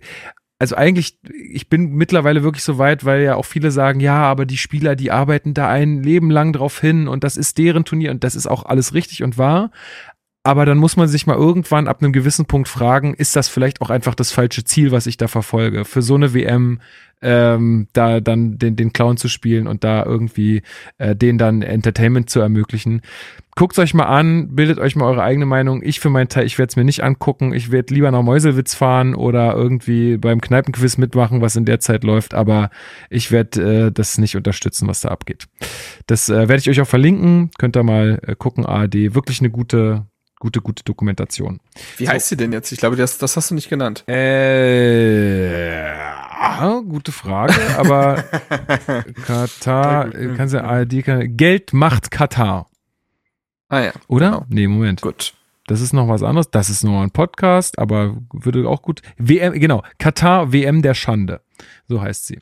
also 0.58 0.74
eigentlich, 0.74 1.18
ich 1.32 1.68
bin 1.68 1.92
mittlerweile 1.92 2.42
wirklich 2.42 2.64
so 2.64 2.78
weit, 2.78 3.04
weil 3.04 3.22
ja 3.22 3.36
auch 3.36 3.44
viele 3.44 3.70
sagen, 3.70 4.00
ja, 4.00 4.22
aber 4.22 4.44
die 4.44 4.56
Spieler, 4.56 4.96
die 4.96 5.10
arbeiten 5.10 5.54
da 5.54 5.68
ein 5.68 6.02
Leben 6.02 6.30
lang 6.30 6.52
drauf 6.52 6.80
hin 6.80 7.06
und 7.06 7.22
das 7.22 7.36
ist 7.36 7.58
deren 7.58 7.84
Turnier 7.84 8.10
und 8.10 8.24
das 8.24 8.34
ist 8.34 8.46
auch 8.46 8.64
alles 8.64 8.92
richtig 8.92 9.22
und 9.22 9.38
wahr. 9.38 9.70
Aber 10.48 10.64
dann 10.64 10.78
muss 10.78 10.96
man 10.96 11.08
sich 11.08 11.26
mal 11.26 11.36
irgendwann 11.36 11.88
ab 11.88 12.00
einem 12.00 12.10
gewissen 12.10 12.46
Punkt 12.46 12.68
fragen, 12.68 13.12
ist 13.12 13.36
das 13.36 13.50
vielleicht 13.50 13.82
auch 13.82 13.90
einfach 13.90 14.14
das 14.14 14.32
falsche 14.32 14.64
Ziel, 14.64 14.92
was 14.92 15.06
ich 15.06 15.18
da 15.18 15.28
verfolge? 15.28 15.84
Für 15.84 16.00
so 16.00 16.14
eine 16.14 16.32
WM 16.32 16.80
ähm, 17.20 17.86
da 17.92 18.20
dann 18.20 18.56
den, 18.56 18.74
den 18.74 18.94
Clown 18.94 19.18
zu 19.18 19.28
spielen 19.28 19.66
und 19.66 19.84
da 19.84 20.02
irgendwie 20.06 20.62
äh, 20.96 21.14
den 21.14 21.36
dann 21.36 21.60
Entertainment 21.60 22.30
zu 22.30 22.40
ermöglichen. 22.40 23.02
Guckt 23.56 23.78
euch 23.78 23.92
mal 23.92 24.06
an, 24.06 24.56
bildet 24.56 24.78
euch 24.78 24.96
mal 24.96 25.04
eure 25.04 25.22
eigene 25.22 25.44
Meinung. 25.44 25.82
Ich 25.82 26.00
für 26.00 26.08
meinen 26.08 26.30
Teil, 26.30 26.46
ich 26.46 26.56
werde 26.56 26.70
es 26.70 26.76
mir 26.76 26.84
nicht 26.84 27.04
angucken. 27.04 27.52
Ich 27.52 27.70
werde 27.70 27.92
lieber 27.92 28.10
nach 28.10 28.22
Meuselwitz 28.22 28.74
fahren 28.74 29.14
oder 29.14 29.52
irgendwie 29.52 30.16
beim 30.16 30.40
Kneipenquiz 30.40 30.96
mitmachen, 30.96 31.42
was 31.42 31.56
in 31.56 31.66
der 31.66 31.80
Zeit 31.80 32.04
läuft. 32.04 32.32
Aber 32.32 32.70
ich 33.10 33.30
werde 33.30 33.88
äh, 33.88 33.92
das 33.92 34.16
nicht 34.16 34.34
unterstützen, 34.34 34.88
was 34.88 35.02
da 35.02 35.10
abgeht. 35.10 35.46
Das 36.06 36.30
äh, 36.30 36.48
werde 36.48 36.56
ich 36.56 36.70
euch 36.70 36.80
auch 36.80 36.88
verlinken. 36.88 37.50
Könnt 37.58 37.76
ihr 37.76 37.82
mal 37.82 38.18
äh, 38.26 38.34
gucken. 38.34 38.64
ARD, 38.64 39.14
wirklich 39.14 39.40
eine 39.40 39.50
gute, 39.50 40.06
gute, 40.38 40.60
gute 40.60 40.82
Dokumentation. 40.84 41.60
Wie 41.96 42.08
heißt 42.08 42.28
sie 42.28 42.36
denn 42.36 42.52
jetzt? 42.52 42.72
Ich 42.72 42.78
glaube, 42.78 42.96
das, 42.96 43.18
das 43.18 43.36
hast 43.36 43.50
du 43.50 43.54
nicht 43.54 43.68
genannt. 43.68 44.04
Äh, 44.08 45.94
gute 46.88 47.12
Frage, 47.12 47.54
aber 47.76 48.22
Katar, 49.26 50.10
kannst 50.36 50.54
du 50.54 50.62
ARD, 50.62 51.04
kann, 51.04 51.36
Geld 51.36 51.72
macht 51.72 52.10
Katar, 52.10 52.66
Ah 53.68 53.80
ja. 53.80 53.92
oder? 54.08 54.30
Genau. 54.30 54.46
Nee, 54.48 54.66
Moment. 54.68 55.02
Gut. 55.02 55.34
Das 55.66 55.82
ist 55.82 55.92
noch 55.92 56.08
was 56.08 56.22
anderes. 56.22 56.50
Das 56.50 56.70
ist 56.70 56.82
nur 56.82 57.02
ein 57.02 57.10
Podcast, 57.10 57.78
aber 57.78 58.16
würde 58.32 58.66
auch 58.68 58.80
gut. 58.80 59.02
WM, 59.18 59.52
genau. 59.52 59.82
Katar 59.98 60.50
WM 60.52 60.80
der 60.80 60.94
Schande. 60.94 61.42
So 61.86 62.00
heißt 62.00 62.26
sie. 62.26 62.40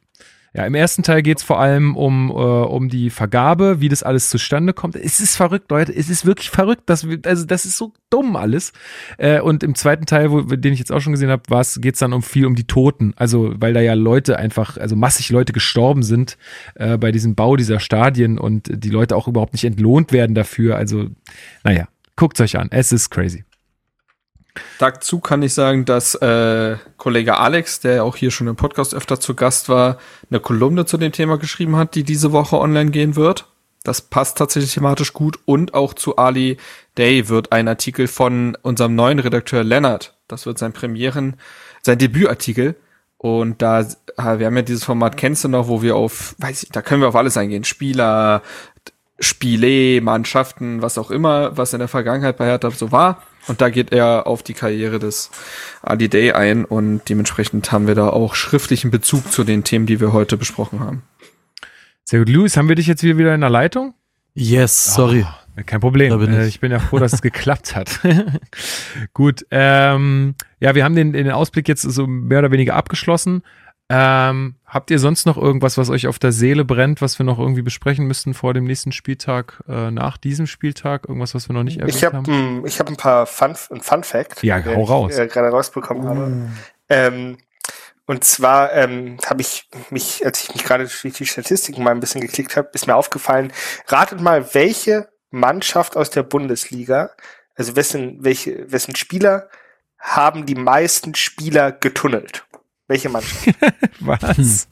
Ja, 0.57 0.65
im 0.65 0.75
ersten 0.75 1.03
Teil 1.03 1.21
geht's 1.21 1.43
vor 1.43 1.61
allem 1.61 1.95
um, 1.97 2.31
äh, 2.31 2.33
um 2.33 2.89
die 2.89 3.11
Vergabe, 3.11 3.83
wie 3.83 3.91
das 3.91 4.03
alles 4.03 4.31
zustande 4.31 4.73
kommt. 4.73 4.97
Es 4.97 5.21
ist 5.21 5.37
verrückt, 5.37 5.71
Leute. 5.71 5.95
Es 5.95 6.09
ist 6.09 6.25
wirklich 6.25 6.49
verrückt. 6.49 6.85
Das, 6.87 7.07
also, 7.27 7.45
das 7.45 7.67
ist 7.67 7.77
so 7.77 7.93
dumm 8.09 8.37
alles. 8.37 8.73
Äh, 9.19 9.41
und 9.41 9.63
im 9.63 9.75
zweiten 9.75 10.07
Teil, 10.07 10.31
wo, 10.31 10.41
den 10.41 10.73
ich 10.73 10.79
jetzt 10.79 10.93
auch 10.93 11.01
schon 11.01 11.13
gesehen 11.13 11.29
habe, 11.29 11.43
war's, 11.49 11.79
geht's 11.83 11.99
dann 11.99 12.15
um 12.15 12.23
viel 12.23 12.47
um 12.47 12.55
die 12.55 12.67
Toten. 12.67 13.13
Also, 13.17 13.53
weil 13.59 13.75
da 13.75 13.83
ja 13.83 13.93
Leute 13.93 14.39
einfach, 14.39 14.79
also 14.79 14.97
massig 14.97 15.29
Leute 15.29 15.53
gestorben 15.53 16.03
sind 16.03 16.39
äh, 16.77 16.97
bei 16.97 17.13
diesem 17.13 17.35
Bau 17.35 17.57
dieser 17.57 17.79
Stadien 17.79 18.39
und 18.39 18.71
die 18.73 18.91
Leute 18.91 19.15
auch 19.15 19.29
überhaupt 19.29 19.53
nicht 19.53 19.65
entlohnt 19.65 20.11
werden 20.11 20.35
dafür. 20.35 20.77
Also, 20.77 21.09
naja, 21.65 21.87
guckt's 22.17 22.41
euch 22.41 22.59
an. 22.59 22.69
Es 22.71 22.93
ist 22.93 23.11
crazy. 23.11 23.45
Dazu 24.79 25.21
kann 25.21 25.43
ich 25.43 25.55
sagen, 25.55 25.85
dass 25.85 26.15
äh, 26.17 26.77
Kollege 26.97 27.39
Alex, 27.39 27.81
der 27.81 28.05
auch 28.05 28.17
hier 28.17 28.31
schon 28.31 28.47
im 28.47 28.57
Podcast 28.57 28.95
öfter 28.95 29.21
zu 29.21 29.35
Gast 29.35 29.69
war, 29.69 29.99
eine 30.31 30.41
Kolumne 30.41 30.87
zu 30.87 30.97
dem 30.97 31.13
Thema 31.13 31.39
geschrieben 31.39 31.77
hat, 31.77 31.95
die 31.95 32.05
diese 32.05 32.33
Woche 32.33 32.59
online 32.59 32.91
gehen 32.91 33.17
wird. 33.17 33.47
Das 33.83 34.01
passt 34.01 34.39
tatsächlich 34.39 34.75
thematisch 34.75 35.13
gut. 35.13 35.39
Und 35.45 35.75
auch 35.75 35.95
zu 35.95 36.17
Ali 36.17 36.57
Day 36.99 37.29
wird 37.29 37.53
ein 37.53 37.69
Artikel 37.69 38.09
von 38.09 38.57
unserem 38.63 38.95
neuen 38.97 39.21
Redakteur 39.21 39.63
Lennart. 39.63 40.17
Das 40.27 40.45
wird 40.45 40.59
sein 40.59 40.73
Premieren, 40.73 41.37
sein 41.83 41.99
Debütartikel. 41.99 42.75
Und 43.19 43.63
da, 43.63 43.87
wir 44.17 44.47
haben 44.47 44.57
ja 44.57 44.63
dieses 44.63 44.85
Format, 44.85 45.17
kennst 45.17 45.45
du 45.45 45.49
noch, 45.49 45.69
wo 45.69 45.83
wir 45.83 45.97
auf, 45.97 46.35
weiß 46.39 46.65
ich, 46.65 46.69
da 46.71 46.83
können 46.83 47.01
wir 47.01 47.09
auf 47.09 47.17
alles 47.17 47.37
eingehen. 47.37 47.65
Spieler, 47.65 48.43
Spiele, 49.19 50.01
Mannschaften, 50.01 50.83
was 50.83 50.99
auch 50.99 51.11
immer, 51.11 51.57
was 51.57 51.73
in 51.73 51.79
der 51.79 51.89
Vergangenheit 51.89 52.37
bei 52.37 52.47
Hertha 52.47 52.71
so 52.71 52.93
war. 52.93 53.23
Und 53.49 53.61
da 53.61 53.71
geht 53.71 53.93
er 53.93 54.27
auf 54.27 54.43
die 54.43 54.55
Karriere 54.55 54.99
des 54.99 55.31
Ali 55.83 56.09
Day 56.09 56.33
ein 56.33 56.65
und 56.65 57.03
dementsprechend 57.09 57.71
haben 57.71 57.87
wir 57.87 57.95
da 57.95 58.09
auch 58.09 58.35
schriftlichen 58.35 58.91
Bezug 58.91 59.31
zu 59.31 59.45
den 59.45 59.63
Themen, 59.65 59.87
die 59.87 60.01
wir 60.01 60.13
heute 60.13 60.37
besprochen 60.37 60.81
haben. 60.81 61.03
Sehr 62.05 62.19
gut. 62.21 62.29
Luis, 62.29 62.57
haben 62.57 62.69
wir 62.69 62.75
dich 62.77 62.87
jetzt 62.89 63.03
wieder 63.03 63.19
wieder 63.19 63.35
in 63.35 63.41
der 63.41 63.51
Leitung? 63.51 63.95
Yes, 64.35 64.95
sorry. 64.95 65.25
Ah, 65.57 65.63
kein 65.65 65.81
Problem. 65.81 66.19
Bin 66.19 66.33
Äh, 66.35 66.43
ich. 66.43 66.49
ich 66.57 66.61
bin 66.61 66.71
ja 66.71 66.79
froh, 66.79 66.99
dass 66.99 67.13
es 67.13 67.23
geklappt 67.23 67.75
hat. 67.75 68.01
Gut. 69.15 69.47
Ähm, 69.51 70.35
ja, 70.61 70.75
wir 70.75 70.85
haben 70.85 70.95
den, 70.95 71.13
den 71.13 71.31
Ausblick 71.31 71.69
jetzt 71.69 71.83
so 71.83 72.07
mehr 72.07 72.41
oder 72.41 72.51
weniger 72.51 72.75
abgeschlossen. 72.75 73.43
Ähm, 73.89 74.57
habt 74.67 74.91
ihr 74.91 74.99
sonst 74.99 75.27
noch 75.27 75.37
irgendwas, 75.37 75.79
was 75.79 75.91
euch 75.91 76.09
auf 76.09 76.19
der 76.19 76.33
Seele 76.33 76.65
brennt, 76.65 77.01
was 77.01 77.21
wir 77.21 77.25
noch 77.25 77.39
irgendwie 77.39 77.63
besprechen 77.63 78.07
müssten 78.07 78.35
vor 78.35 78.53
dem 78.53 78.65
nächsten 78.65 78.91
Spieltag, 78.91 79.63
äh, 79.69 79.91
nach 79.93 80.17
diesem 80.17 80.49
Spieltag? 80.49 81.09
Irgendwas, 81.09 81.35
was 81.37 81.49
wir 81.49 81.55
noch 81.55 81.63
nicht 81.63 81.79
erwähnt 81.79 81.95
Ich 81.97 82.05
habe 82.05 82.17
haben? 82.17 82.67
ich 82.67 82.81
hab 82.81 82.89
ein 82.89 82.97
paar 82.97 83.27
Fun, 83.27 83.55
ein 83.71 83.81
Fun 83.81 84.03
Fact, 84.03 84.43
Ja, 84.43 84.65
hau 84.65 84.83
ich, 84.83 84.89
raus. 84.89 85.19
äh, 85.19 85.29
gerade 85.29 85.51
rausbekommen 85.51 86.09
habe. 86.09 86.49
Ähm, 86.89 87.39
und 88.07 88.25
zwar 88.25 88.73
ähm, 88.73 89.19
habe 89.27 89.41
ich 89.43 89.69
mich, 89.91 90.25
als 90.25 90.43
ich 90.43 90.55
mich 90.55 90.65
gerade 90.65 90.85
durch 90.89 91.15
die 91.15 91.27
Statistiken 91.27 91.83
mal 91.83 91.91
ein 91.91 92.01
bisschen 92.01 92.21
geklickt 92.21 92.57
habe, 92.57 92.71
ist 92.73 92.87
mir 92.87 92.95
aufgefallen, 92.97 93.53
ratet 93.89 94.21
mal, 94.21 94.53
welche 94.55 95.09
Mannschaft 95.31 95.97
aus 95.97 96.11
der 96.11 96.23
Bundesliga, 96.23 97.11
also 97.57 97.77
wessen, 97.77 98.19
welche, 98.21 98.71
wessen 98.71 98.95
Spieler 98.97 99.49
haben 99.99 100.47
die 100.47 100.55
meisten 100.55 101.15
Spieler 101.15 101.73
getunnelt? 101.73 102.46
Welche 102.89 103.09
Mannschaft? 103.09 103.49
Was? 104.01 104.69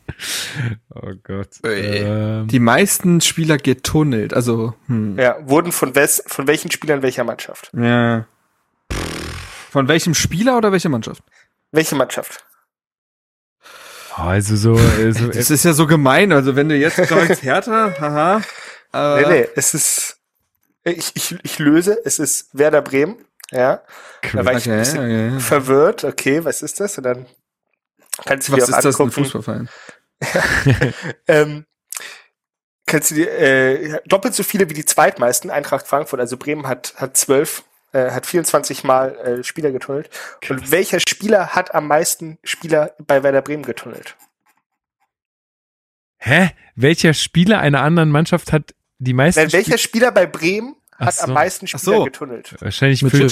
Oh 0.95 1.13
Gott. 1.23 1.49
Ähm, 1.65 2.47
Die 2.47 2.61
meisten 2.61 3.21
Spieler 3.21 3.59
getunnelt, 3.59 4.33
also 4.35 4.75
hm. 4.87 5.19
ja, 5.19 5.37
wurden 5.49 5.73
von, 5.73 5.95
wes, 5.97 6.23
von 6.27 6.47
welchen 6.47 6.71
Spielern 6.71 7.03
welcher 7.03 7.25
Mannschaft? 7.25 7.71
ja. 7.75 8.27
Von 9.71 9.89
welchem 9.89 10.15
Spieler 10.15 10.57
oder 10.57 10.71
welcher 10.71 10.89
Mannschaft? 10.89 11.25
Welche 11.73 11.97
Mannschaft? 11.97 12.45
also 14.15 14.55
so, 14.55 14.77
äh, 14.79 15.11
so 15.13 15.27
Das 15.33 15.51
ist 15.51 15.65
ja 15.65 15.73
so 15.73 15.89
gemein, 15.89 16.31
also 16.31 16.55
wenn 16.55 16.69
du 16.69 16.77
jetzt 16.77 16.95
sagst 17.09 17.43
Hertha, 17.43 17.93
haha. 17.99 18.37
Äh, 18.93 19.23
Nee, 19.23 19.29
nee, 19.29 19.49
es 19.57 19.75
ist, 19.75 20.19
ich, 20.85 21.11
ich, 21.17 21.37
ich 21.43 21.59
löse, 21.59 21.99
es 22.05 22.21
ist 22.21 22.51
Werder 22.57 22.83
Bremen, 22.83 23.17
ja. 23.51 23.83
Da 24.33 24.45
war 24.45 24.53
ich 24.57 24.67
ein 24.71 24.75
Okay, 24.75 24.79
bisschen 24.79 24.99
okay. 25.33 25.41
verwirrt, 25.41 26.05
okay, 26.05 26.45
was 26.45 26.63
ist 26.63 26.79
das? 26.79 26.97
Und 26.99 27.03
dann 27.03 27.27
kannst 28.25 28.49
du 28.49 28.55
dir 28.55 28.63
Was 28.63 28.73
auch 28.73 28.79
ist 28.79 28.85
das, 28.85 28.97
ein 28.97 29.03
angucken. 29.03 29.25
Fußballverein? 29.25 29.69
Ähm, 31.27 31.67
kannst 32.87 33.11
du 33.11 33.15
dir, 33.17 33.31
äh, 33.39 34.01
doppelt 34.07 34.35
so 34.35 34.43
viele 34.43 34.69
wie 34.71 34.75
die 34.75 34.85
zweitmeisten, 34.85 35.51
Eintracht 35.51 35.87
Frankfurt, 35.87 36.21
also 36.21 36.37
Bremen 36.37 36.67
hat, 36.69 36.95
hat 36.97 37.17
zwölf, 37.17 37.65
äh, 37.93 38.11
hat 38.11 38.27
24 38.27 38.85
Mal 38.85 39.15
äh, 39.17 39.45
Spieler 39.45 39.73
getunnelt. 39.73 40.11
Und 40.49 40.71
welcher 40.71 41.01
Spieler 41.01 41.49
hat 41.49 41.75
am 41.75 41.89
meisten 41.89 42.39
Spieler 42.45 42.95
bei 42.99 43.23
Werder 43.23 43.43
Bremen 43.43 43.65
getunnelt? 43.65 44.17
Hä? 46.19 46.51
Welcher 46.75 47.13
Spieler 47.15 47.59
einer 47.61 47.83
anderen 47.83 48.11
Mannschaft 48.11 48.53
hat 48.53 48.75
die 48.99 49.13
meisten 49.13 49.41
Nein, 49.41 49.53
welcher 49.53 49.79
Spiel- 49.79 49.79
Spieler 49.79 50.13
bei 50.13 50.27
Bremen 50.27 50.77
hat 50.97 51.15
so. 51.15 51.25
am 51.25 51.33
meisten 51.33 51.67
Spieler 51.67 51.83
so. 51.99 52.05
getunnelt? 52.05 52.55
Wahrscheinlich 52.61 53.03
Mitchell 53.03 53.29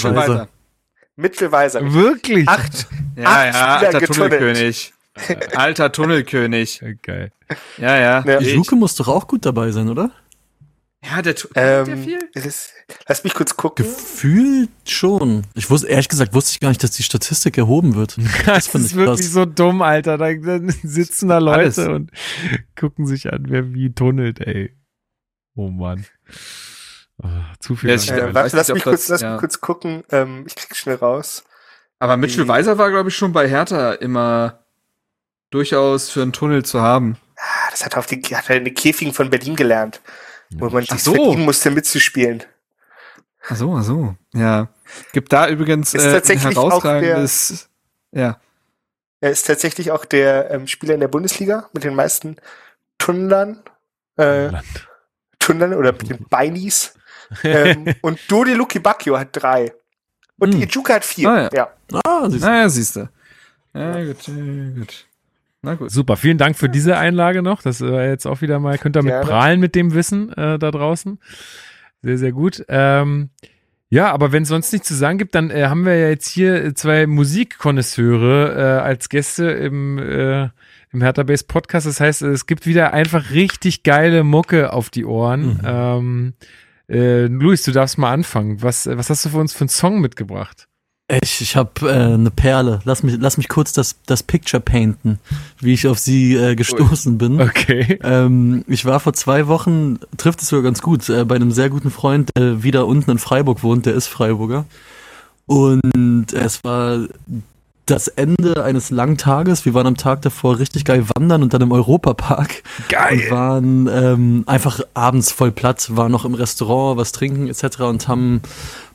Mitchell. 1.15 1.51
Weiser. 1.51 1.81
Mittelweiser. 1.81 1.93
Wirklich? 1.93 2.47
Acht, 2.47 2.87
Ja, 3.15 3.23
Acht 3.25 3.45
ja, 3.45 3.51
Spieler 3.53 3.79
alter 3.87 3.99
getunnelt. 3.99 4.31
Tunnelkönig. 4.33 4.93
Alter 5.55 5.91
Tunnelkönig. 5.91 6.83
Geil. 7.03 7.31
Ja, 7.77 7.97
ja. 7.97 8.23
Ja. 8.25 8.39
Ich- 8.41 8.55
Luke 8.55 8.75
muss 8.75 8.95
doch 8.95 9.07
auch 9.07 9.27
gut 9.27 9.45
dabei 9.45 9.69
sein, 9.71 9.89
oder? 9.89 10.09
Ja, 11.05 11.21
der, 11.21 11.35
Tu- 11.35 11.49
Ähm, 11.55 11.85
der 11.85 11.97
viel. 11.97 12.19
ist, 12.33 12.71
lass 13.07 13.23
mich 13.25 13.33
kurz 13.35 13.55
gucken. 13.57 13.85
Gefühlt 13.85 14.69
schon. 14.87 15.43
Ich 15.53 15.69
wusste, 15.69 15.87
ehrlich 15.89 16.07
gesagt, 16.09 16.33
wusste 16.33 16.51
ich 16.53 16.59
gar 16.61 16.69
nicht, 16.69 16.81
dass 16.81 16.91
die 16.91 17.03
Statistik 17.03 17.57
erhoben 17.59 17.93
wird. 17.95 18.17
Das 18.45 18.67
fand 18.67 18.85
ist 18.85 18.91
ich 18.91 18.97
wirklich 18.97 19.19
krass. 19.19 19.33
so 19.33 19.45
dumm, 19.45 19.81
Alter. 19.83 20.17
Da, 20.17 20.33
da 20.33 20.59
sitzen 20.81 21.27
da 21.27 21.37
Leute 21.39 21.59
Alles. 21.59 21.77
und 21.77 22.09
gucken 22.79 23.05
sich 23.05 23.31
an, 23.31 23.45
wer 23.49 23.71
wie 23.73 23.93
tunnelt, 23.93 24.39
ey. 24.39 24.73
Oh 25.55 25.67
Mann. 25.69 26.05
Oh, 27.21 27.27
zu 27.59 27.75
viel. 27.75 27.89
Ja, 27.89 27.95
ich- 27.95 28.11
Äh, 28.11 28.27
weiß 28.27 28.33
warte, 28.33 28.57
lass 28.57 28.67
mich 28.69 28.83
das- 28.83 28.91
kurz, 28.91 29.07
lass 29.09 29.21
ja. 29.21 29.31
mich 29.31 29.39
kurz 29.39 29.61
gucken. 29.61 30.03
Ähm, 30.11 30.43
ich 30.47 30.55
krieg 30.55 30.75
schnell 30.75 30.95
raus. 30.95 31.43
Aber 31.99 32.17
Mitchell 32.17 32.43
Die- 32.43 32.49
Weiser 32.49 32.77
war, 32.77 32.89
glaube 32.89 33.09
ich, 33.09 33.15
schon 33.15 33.31
bei 33.33 33.47
Hertha 33.47 33.93
immer 33.93 34.59
durchaus 35.51 36.09
für 36.09 36.21
einen 36.21 36.33
Tunnel 36.33 36.65
zu 36.65 36.81
haben. 36.81 37.17
Ah, 37.37 37.69
das 37.71 37.85
hat 37.85 37.93
er 37.93 37.99
auf 37.99 38.07
die, 38.07 38.21
hat 38.21 38.49
er 38.49 38.57
in 38.57 38.65
den 38.65 38.73
Käfigen 38.73 39.13
von 39.13 39.29
Berlin 39.29 39.55
gelernt, 39.55 40.01
wo 40.51 40.69
man 40.69 40.83
Ach 40.87 40.93
sich 40.93 41.03
so. 41.03 41.13
verdienen 41.13 41.45
musste, 41.45 41.69
mitzuspielen. 41.71 42.43
Ach 43.47 43.55
so, 43.55 43.75
ach 43.75 43.83
so. 43.83 44.15
Ja. 44.33 44.69
Gibt 45.11 45.31
da 45.33 45.47
übrigens 45.49 45.93
Ist 45.93 46.03
äh, 46.03 46.07
ein 46.07 46.13
tatsächlich 46.13 46.57
auch 46.57 46.69
herausragendes. 46.71 47.69
Ja. 48.11 48.39
Er 49.19 49.31
ist 49.31 49.45
tatsächlich 49.47 49.91
auch 49.91 50.05
der 50.05 50.51
ähm, 50.51 50.67
Spieler 50.67 50.93
in 50.95 50.99
der 50.99 51.07
Bundesliga 51.07 51.69
mit 51.73 51.83
den 51.83 51.95
meisten 51.95 52.37
Tunnlern, 52.97 53.61
äh, 54.17 54.47
Land. 54.47 54.87
Tunnlern 55.39 55.73
oder 55.73 55.91
mit 55.91 56.09
den 56.09 56.25
Beinis. 56.29 56.93
Ähm, 57.43 57.85
und 58.01 58.19
Dodi 58.29 58.53
Luki 58.53 58.79
Bacchio 58.79 59.17
hat 59.17 59.29
drei. 59.31 59.73
Und 60.39 60.53
Hm. 60.55 60.63
Ijuka 60.63 60.95
hat 60.95 61.05
vier. 61.05 61.29
Ah, 61.29 61.49
ja. 61.53 61.69
ja. 61.91 62.01
Ah, 62.05 62.29
siehst 62.29 62.43
du. 62.43 62.47
Naja, 62.49 62.69
siehst 62.69 62.95
du. 62.95 63.09
Ja, 63.75 64.03
gut, 64.05 64.27
ja, 64.27 64.79
gut. 64.79 65.05
Na 65.61 65.75
gut. 65.75 65.91
Super, 65.91 66.17
vielen 66.17 66.37
Dank 66.37 66.57
für 66.57 66.69
diese 66.69 66.97
Einlage 66.97 67.41
noch. 67.41 67.61
Das 67.61 67.79
war 67.81 68.03
jetzt 68.03 68.25
auch 68.25 68.41
wieder 68.41 68.59
mal, 68.59 68.77
könnt 68.77 68.97
ihr 68.97 69.03
mit 69.03 69.21
prahlen 69.21 69.59
mit 69.59 69.75
dem 69.75 69.93
Wissen 69.93 70.31
äh, 70.33 70.59
da 70.59 70.71
draußen. 70.71 71.19
Sehr, 72.01 72.17
sehr 72.17 72.31
gut. 72.33 72.65
Ähm, 72.67 73.29
ja, 73.89 74.11
aber 74.11 74.31
wenn 74.31 74.43
es 74.43 74.49
sonst 74.49 74.73
nichts 74.73 74.87
zu 74.87 74.95
sagen 74.95 75.17
gibt, 75.19 75.35
dann 75.35 75.49
äh, 75.51 75.67
haben 75.67 75.85
wir 75.85 75.95
ja 75.95 76.09
jetzt 76.09 76.27
hier 76.27 76.75
zwei 76.75 77.05
Musikkonnoisseure 77.07 78.55
äh, 78.55 78.81
als 78.81 79.07
Gäste 79.07 79.45
im, 79.51 79.97
äh, 79.99 80.49
im 80.91 81.01
Hertha 81.01 81.23
Base 81.23 81.45
Podcast. 81.45 81.87
Das 81.87 81.99
heißt, 81.99 82.23
es 82.23 82.45
gibt 82.45 82.65
wieder 82.65 82.93
einfach 82.93 83.31
richtig 83.31 83.83
geile 83.83 84.23
Mucke 84.23 84.73
auf 84.73 84.89
die 84.89 85.05
Ohren. 85.05 85.61
Ähm, 85.65 86.33
äh, 86.89 87.25
Luis, 87.25 87.63
du 87.63 87.71
darfst 87.71 87.97
mal 87.97 88.11
anfangen. 88.11 88.61
Was, 88.61 88.87
was 88.87 89.09
hast 89.09 89.25
du 89.25 89.29
für 89.29 89.37
uns 89.37 89.53
für 89.53 89.61
einen 89.61 89.69
Song 89.69 90.01
mitgebracht? 90.01 90.67
Ich, 91.21 91.41
ich 91.41 91.55
habe 91.55 91.89
äh, 91.89 92.13
eine 92.13 92.31
Perle. 92.31 92.79
Lass 92.85 93.03
mich, 93.03 93.17
lass 93.19 93.37
mich 93.37 93.49
kurz 93.49 93.73
das, 93.73 93.97
das 94.05 94.23
Picture 94.23 94.61
painten, 94.61 95.19
wie 95.59 95.73
ich 95.73 95.85
auf 95.87 95.99
sie 95.99 96.35
äh, 96.35 96.55
gestoßen 96.55 97.17
bin. 97.17 97.41
Okay. 97.41 97.99
Ähm, 98.01 98.63
ich 98.67 98.85
war 98.85 98.99
vor 98.99 99.13
zwei 99.13 99.47
Wochen, 99.47 99.99
trifft 100.17 100.41
es 100.41 100.47
sogar 100.47 100.63
ganz 100.63 100.81
gut, 100.81 101.09
äh, 101.09 101.25
bei 101.25 101.35
einem 101.35 101.51
sehr 101.51 101.69
guten 101.69 101.91
Freund, 101.91 102.31
der 102.37 102.63
wieder 102.63 102.87
unten 102.87 103.11
in 103.11 103.19
Freiburg 103.19 103.63
wohnt, 103.63 103.85
der 103.85 103.93
ist 103.93 104.07
Freiburger. 104.07 104.65
Und 105.45 106.31
es 106.31 106.63
war 106.63 106.99
das 107.85 108.07
Ende 108.07 108.63
eines 108.63 108.91
langen 108.91 109.17
Tages. 109.17 109.65
Wir 109.65 109.73
waren 109.73 109.87
am 109.87 109.97
Tag 109.97 110.21
davor 110.21 110.59
richtig 110.59 110.85
geil 110.85 111.05
wandern 111.15 111.43
und 111.43 111.53
dann 111.53 111.61
im 111.61 111.71
Europapark. 111.71 112.63
Geil. 112.87 113.23
Und 113.25 113.31
waren 113.31 113.89
ähm, 113.91 114.43
einfach 114.45 114.79
abends 114.93 115.31
voll 115.31 115.51
platt, 115.51 115.95
waren 115.95 116.11
noch 116.11 116.25
im 116.25 116.33
Restaurant, 116.33 116.97
was 116.97 117.11
trinken 117.11 117.47
etc. 117.47 117.81
und 117.81 118.07
haben 118.07 118.41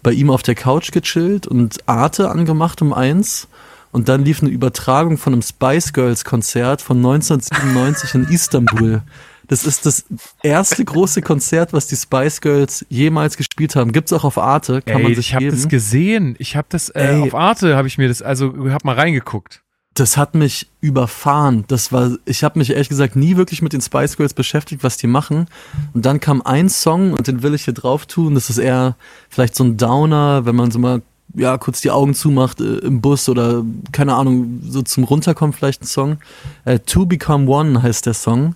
bei 0.03 0.13
ihm 0.13 0.31
auf 0.31 0.43
der 0.43 0.55
Couch 0.55 0.91
gechillt 0.93 1.47
und 1.47 1.87
Arte 1.87 2.31
angemacht 2.31 2.81
um 2.81 2.93
eins. 2.93 3.49
Und 3.91 4.09
dann 4.09 4.25
lief 4.25 4.43
eine 4.43 4.51
Übertragung 4.51 5.17
von 5.17 5.33
einem 5.33 5.43
Spice 5.43 5.93
Girls 5.93 6.25
Konzert 6.25 6.83
von 6.83 6.99
1997 6.99 8.15
in 8.15 8.25
Istanbul. 8.25 9.03
Das 9.49 9.65
ist 9.65 9.87
das 9.87 10.05
erste 10.43 10.85
große 10.85 11.23
Konzert, 11.23 11.73
was 11.73 11.87
die 11.87 11.97
Spice 11.97 12.41
Girls 12.41 12.87
jemals 12.89 13.37
gespielt 13.37 13.77
haben. 13.77 13.93
Gibt's 13.93 14.13
auch 14.13 14.25
auf 14.25 14.39
Arte, 14.39 14.83
kann 14.83 14.99
Ey, 14.99 15.03
man 15.03 15.15
sich 15.15 15.29
ich 15.29 15.35
habe 15.35 15.45
geben. 15.47 15.57
das 15.57 15.69
gesehen. 15.69 16.37
Ich 16.39 16.55
habe 16.57 16.67
das 16.71 16.91
äh, 16.91 17.01
Ey. 17.15 17.21
auf 17.23 17.35
Arte 17.35 17.77
habe 17.77 17.89
ich 17.89 17.99
mir 17.99 18.09
das 18.09 18.23
also 18.23 18.53
hab 18.71 18.85
mal 18.85 18.95
reingeguckt. 18.95 19.63
das 19.95 20.17
hat 20.17 20.35
mich 20.35 20.69
überfahren. 20.81 21.65
Das 21.67 21.91
war, 21.93 22.13
ich 22.25 22.45
habe 22.45 22.59
mich 22.59 22.71
ehrlich 22.71 22.89
gesagt 22.89 23.17
nie 23.17 23.37
wirklich 23.37 23.63
mit 23.63 23.73
den 23.73 23.81
Spice 23.81 24.17
Girls 24.17 24.35
beschäftigt, 24.35 24.85
was 24.85 24.97
die 24.97 25.07
machen. 25.09 25.47
Und 25.95 26.05
dann 26.07 26.21
kam 26.21 26.41
ein 26.43 26.69
Song 26.69 27.13
und 27.15 27.27
den 27.27 27.43
will 27.43 27.55
ich 27.55 27.65
hier 27.65 27.75
drauf 27.75 28.07
tun. 28.07 28.35
Das 28.35 28.51
ist 28.51 28.59
eher 28.59 28.97
vielleicht 29.29 29.57
so 29.57 29.65
ein 29.65 29.77
Downer, 29.77 30.45
wenn 30.47 30.55
man 30.55 30.71
so 30.71 30.79
mal 30.79 31.03
ja 31.35 31.59
kurz 31.59 31.81
die 31.81 31.91
Augen 31.91 32.15
zumacht 32.15 32.61
äh, 32.61 32.79
im 32.79 33.01
Bus 33.01 33.29
oder 33.29 33.65
keine 33.93 34.15
Ahnung 34.15 34.61
so 34.63 34.83
zum 34.83 35.05
runterkommen 35.05 35.53
vielleicht 35.53 35.83
ein 35.83 35.87
Song. 35.87 36.19
Äh, 36.65 36.79
to 36.81 37.05
Become 37.07 37.49
One 37.51 37.83
heißt 37.83 38.07
der 38.07 38.15
Song. 38.15 38.55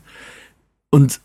Und 0.93 1.21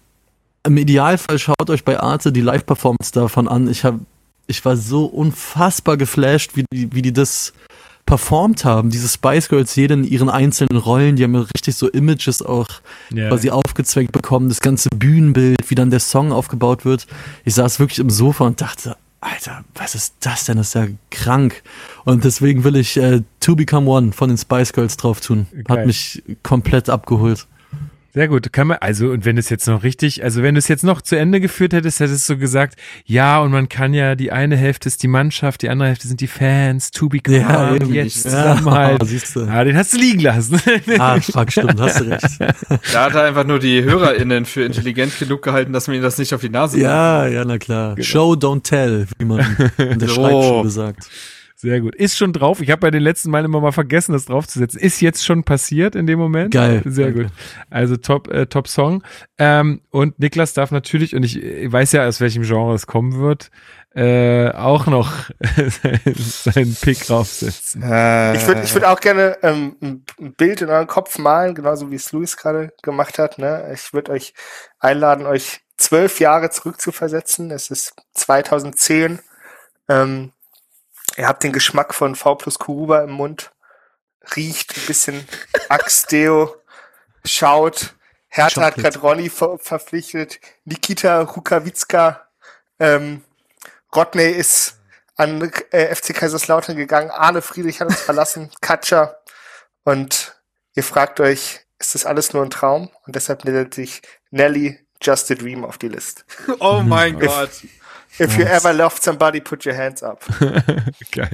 im 0.63 0.77
Idealfall 0.77 1.37
schaut 1.37 1.69
euch 1.69 1.83
bei 1.83 1.99
Arte 1.99 2.31
die 2.31 2.41
Live-Performance 2.41 3.11
davon 3.11 3.47
an. 3.47 3.69
Ich 3.69 3.83
habe, 3.83 3.99
ich 4.47 4.63
war 4.65 4.77
so 4.77 5.05
unfassbar 5.05 5.97
geflasht, 5.97 6.55
wie 6.55 6.65
die, 6.73 6.93
wie 6.93 7.01
die 7.01 7.13
das 7.13 7.53
performt 8.05 8.63
haben. 8.63 8.89
Diese 8.89 9.09
Spice 9.09 9.49
Girls, 9.49 9.75
jede 9.75 9.93
in 9.95 10.03
ihren 10.05 10.29
einzelnen 10.29 10.77
Rollen, 10.77 11.17
die 11.17 11.23
haben 11.25 11.35
ja 11.35 11.45
richtig 11.53 11.75
so 11.75 11.89
Images 11.89 12.41
auch 12.41 12.67
Ja. 13.13 13.27
quasi 13.27 13.49
aufgezwängt 13.49 14.13
bekommen, 14.13 14.47
das 14.47 14.61
ganze 14.61 14.87
Bühnenbild, 14.95 15.57
wie 15.67 15.75
dann 15.75 15.89
der 15.89 15.99
Song 15.99 16.31
aufgebaut 16.31 16.85
wird. 16.85 17.05
Ich 17.43 17.55
saß 17.55 17.79
wirklich 17.79 17.99
im 17.99 18.09
Sofa 18.09 18.45
und 18.45 18.61
dachte, 18.61 18.95
Alter, 19.19 19.65
was 19.75 19.95
ist 19.95 20.13
das 20.21 20.45
denn? 20.45 20.55
Das 20.57 20.67
ist 20.67 20.73
ja 20.75 20.87
krank. 21.11 21.61
Und 22.05 22.23
deswegen 22.23 22.63
will 22.63 22.77
ich 22.77 22.95
äh, 22.95 23.23
To 23.41 23.55
Become 23.57 23.89
One 23.89 24.11
von 24.13 24.29
den 24.29 24.37
Spice 24.37 24.71
Girls 24.71 24.95
drauf 24.95 25.19
tun. 25.19 25.47
Geil. 25.51 25.79
Hat 25.79 25.85
mich 25.85 26.23
komplett 26.43 26.89
abgeholt. 26.89 27.45
Sehr 28.13 28.27
gut. 28.27 28.51
Kann 28.51 28.67
man, 28.67 28.77
also, 28.79 29.09
und 29.09 29.25
wenn 29.25 29.37
es 29.37 29.49
jetzt 29.49 29.67
noch 29.67 29.83
richtig, 29.83 30.23
also 30.23 30.41
wenn 30.41 30.55
du 30.55 30.59
es 30.59 30.67
jetzt 30.67 30.83
noch 30.83 31.01
zu 31.01 31.15
Ende 31.15 31.39
geführt 31.39 31.73
hättest, 31.73 31.99
hättest 31.99 32.27
du 32.29 32.37
gesagt, 32.37 32.75
ja, 33.05 33.39
und 33.41 33.51
man 33.51 33.69
kann 33.69 33.93
ja, 33.93 34.15
die 34.15 34.31
eine 34.31 34.55
Hälfte 34.57 34.87
ist 34.87 35.03
die 35.03 35.07
Mannschaft, 35.07 35.61
die 35.61 35.69
andere 35.69 35.89
Hälfte 35.89 36.07
sind 36.07 36.19
die 36.21 36.27
Fans, 36.27 36.89
to 36.91 37.09
be 37.09 37.19
calm, 37.19 37.75
eben. 37.75 37.93
jetzt 37.93 38.25
Ja, 38.25 38.31
Zusammenhalt. 38.55 39.01
siehst 39.05 39.35
du. 39.35 39.41
Ja, 39.41 39.63
den 39.63 39.77
hast 39.77 39.93
du 39.93 39.97
liegen 39.97 40.21
lassen. 40.21 40.59
Ah, 40.99 41.19
fuck, 41.19 41.51
stimmt, 41.51 41.79
hast 41.79 41.99
du 41.99 42.05
recht. 42.05 42.23
Da 42.93 43.05
hat 43.05 43.13
er 43.15 43.23
einfach 43.23 43.45
nur 43.45 43.59
die 43.59 43.83
HörerInnen 43.83 44.45
für 44.45 44.63
intelligent 44.63 45.17
genug 45.19 45.41
gehalten, 45.43 45.73
dass 45.73 45.87
man 45.87 45.95
ihnen 45.95 46.03
das 46.03 46.17
nicht 46.17 46.33
auf 46.33 46.41
die 46.41 46.49
Nase 46.49 46.79
Ja, 46.79 47.27
ja, 47.27 47.45
na 47.45 47.57
klar. 47.57 47.95
Show, 48.01 48.33
don't 48.33 48.63
tell, 48.63 49.05
wie 49.19 49.25
man 49.25 49.39
in 49.77 49.99
der 49.99 50.07
So. 50.09 50.15
Schreibschule 50.15 50.69
sagt. 50.69 51.09
Sehr 51.59 51.81
gut. 51.81 51.95
Ist 51.95 52.15
schon 52.15 52.33
drauf. 52.33 52.61
Ich 52.61 52.69
habe 52.69 52.81
bei 52.81 52.91
den 52.91 53.01
letzten 53.01 53.31
Mal 53.31 53.43
immer 53.43 53.59
mal 53.59 53.71
vergessen, 53.71 54.13
das 54.13 54.25
draufzusetzen. 54.25 54.79
Ist 54.79 55.01
jetzt 55.01 55.25
schon 55.25 55.43
passiert 55.43 55.95
in 55.95 56.05
dem 56.05 56.19
Moment. 56.19 56.53
Geil. 56.53 56.83
Sehr 56.85 57.11
gut. 57.11 57.27
Also 57.71 57.97
top, 57.97 58.27
äh, 58.27 58.45
top 58.45 58.67
Song. 58.67 59.03
Ähm, 59.39 59.81
und 59.89 60.19
Niklas 60.19 60.53
darf 60.53 60.69
natürlich, 60.69 61.15
und 61.15 61.23
ich, 61.23 61.41
ich 61.41 61.71
weiß 61.71 61.93
ja, 61.93 62.05
aus 62.05 62.21
welchem 62.21 62.43
Genre 62.43 62.75
es 62.75 62.85
kommen 62.85 63.19
wird, 63.19 63.49
äh, 63.95 64.51
auch 64.51 64.85
noch 64.85 65.11
seinen 66.15 66.75
Pick 66.75 67.03
draufsetzen. 67.07 67.81
Ich 67.81 68.45
würde 68.45 68.61
ich 68.63 68.73
würd 68.75 68.85
auch 68.85 68.99
gerne 68.99 69.39
ähm, 69.41 69.75
ein 69.81 70.05
ein 70.19 70.33
Bild 70.33 70.61
in 70.61 70.69
euren 70.69 70.85
Kopf 70.85 71.17
malen, 71.17 71.55
genauso 71.55 71.89
wie 71.89 71.95
es 71.95 72.11
Luis 72.11 72.37
gerade 72.37 72.71
gemacht 72.83 73.17
hat. 73.17 73.39
Ne? 73.39 73.71
Ich 73.73 73.93
würde 73.93 74.11
euch 74.11 74.35
einladen, 74.77 75.25
euch 75.25 75.61
zwölf 75.77 76.19
Jahre 76.19 76.51
zurückzuversetzen. 76.51 77.49
Es 77.49 77.71
ist 77.71 77.95
2010. 78.13 79.17
Ähm, 79.89 80.33
ihr 81.17 81.27
habt 81.27 81.43
den 81.43 81.51
Geschmack 81.51 81.93
von 81.93 82.15
V 82.15 82.35
plus 82.35 82.59
Kuruba 82.59 83.01
im 83.01 83.11
Mund. 83.11 83.51
Riecht 84.35 84.77
ein 84.77 84.85
bisschen 84.85 85.27
Axteo. 85.69 86.55
Schaut. 87.25 87.95
Hertha 88.29 88.61
hat 88.61 88.75
gerade 88.75 88.99
Ronny 88.99 89.29
ver 89.29 89.57
verpflichtet. 89.57 90.39
Nikita 90.65 91.21
Rukawitzka. 91.21 92.27
Ähm, 92.79 93.23
Rodney 93.95 94.29
ist 94.31 94.79
an 95.15 95.51
äh, 95.71 95.93
FC 95.95 96.13
Kaiserslautern 96.13 96.75
gegangen. 96.77 97.09
Arne 97.09 97.41
Friedrich 97.41 97.81
hat 97.81 97.87
uns 97.87 98.01
verlassen. 98.01 98.51
Katscha. 98.61 99.17
Und 99.83 100.39
ihr 100.75 100.83
fragt 100.83 101.19
euch, 101.19 101.61
ist 101.79 101.95
das 101.95 102.05
alles 102.05 102.33
nur 102.33 102.43
ein 102.43 102.49
Traum? 102.49 102.91
Und 103.05 103.15
deshalb 103.15 103.45
meldet 103.45 103.73
sich 103.73 104.01
Nelly 104.29 104.85
Just 105.01 105.31
a 105.31 105.35
Dream 105.35 105.63
auf 105.63 105.77
die 105.77 105.89
List. 105.89 106.25
Oh 106.59 106.81
mein 106.83 107.19
Gott. 107.19 107.51
If 108.19 108.37
you 108.37 108.45
ever 108.45 108.73
loved 108.73 109.01
somebody, 109.03 109.39
put 109.41 109.65
your 109.65 109.75
hands 109.75 110.01
up. 110.03 110.23
Geil. 111.11 111.29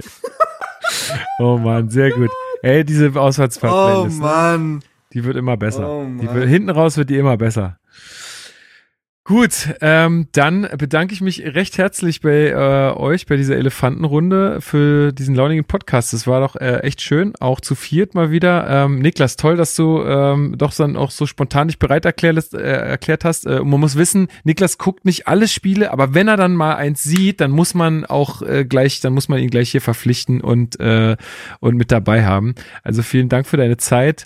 Oh 1.39 1.57
Mann, 1.57 1.89
sehr 1.89 2.11
gut. 2.11 2.29
Ey, 2.61 2.83
diese 2.83 3.11
Oh 3.15 3.19
Auswärtsfahrt, 3.19 4.11
Mann. 4.19 4.83
die 5.13 5.23
wird 5.23 5.37
immer 5.37 5.57
besser. 5.57 5.87
Oh 5.87 6.03
die 6.03 6.25
Mann. 6.25 6.35
wird, 6.35 6.47
hinten 6.49 6.69
raus 6.69 6.97
wird 6.97 7.09
die 7.09 7.17
immer 7.17 7.37
besser. 7.37 7.77
Gut, 9.25 9.73
ähm, 9.79 10.27
dann 10.33 10.67
bedanke 10.77 11.13
ich 11.13 11.21
mich 11.21 11.41
recht 11.45 11.77
herzlich 11.77 12.19
bei 12.19 12.49
äh, 12.49 12.93
euch 12.93 13.25
bei 13.25 13.37
dieser 13.37 13.55
Elefantenrunde 13.55 14.59
für 14.59 15.13
diesen 15.13 15.33
launigen 15.33 15.63
Podcast. 15.63 16.11
Das 16.11 16.27
war 16.27 16.41
doch 16.41 16.57
äh, 16.57 16.79
echt 16.79 16.99
schön, 16.99 17.31
auch 17.39 17.61
zu 17.61 17.75
viert 17.75 18.15
mal 18.15 18.31
wieder. 18.31 18.67
Ähm, 18.69 18.99
Niklas, 18.99 19.37
toll, 19.37 19.55
dass 19.55 19.77
du 19.77 20.03
ähm, 20.03 20.55
doch 20.57 20.73
dann 20.73 20.97
auch 20.97 21.09
so 21.09 21.25
spontan 21.25 21.69
dich 21.69 21.79
bereit 21.79 22.03
erklärt, 22.03 22.53
äh, 22.53 22.57
erklärt 22.57 23.23
hast. 23.23 23.45
Äh, 23.45 23.59
und 23.59 23.69
man 23.69 23.79
muss 23.79 23.95
wissen, 23.95 24.27
Niklas 24.43 24.77
guckt 24.77 25.05
nicht 25.05 25.25
alle 25.25 25.47
Spiele, 25.47 25.93
aber 25.93 26.13
wenn 26.13 26.27
er 26.27 26.35
dann 26.35 26.53
mal 26.57 26.75
eins 26.75 27.01
sieht, 27.03 27.39
dann 27.39 27.51
muss 27.51 27.73
man 27.75 28.03
auch 28.03 28.41
äh, 28.41 28.65
gleich, 28.65 28.99
dann 28.99 29.13
muss 29.13 29.29
man 29.29 29.39
ihn 29.39 29.49
gleich 29.49 29.71
hier 29.71 29.79
verpflichten 29.79 30.41
und 30.41 30.81
äh, 30.81 31.15
und 31.61 31.77
mit 31.77 31.93
dabei 31.93 32.25
haben. 32.25 32.55
Also 32.83 33.03
vielen 33.03 33.29
Dank 33.29 33.47
für 33.47 33.55
deine 33.55 33.77
Zeit. 33.77 34.25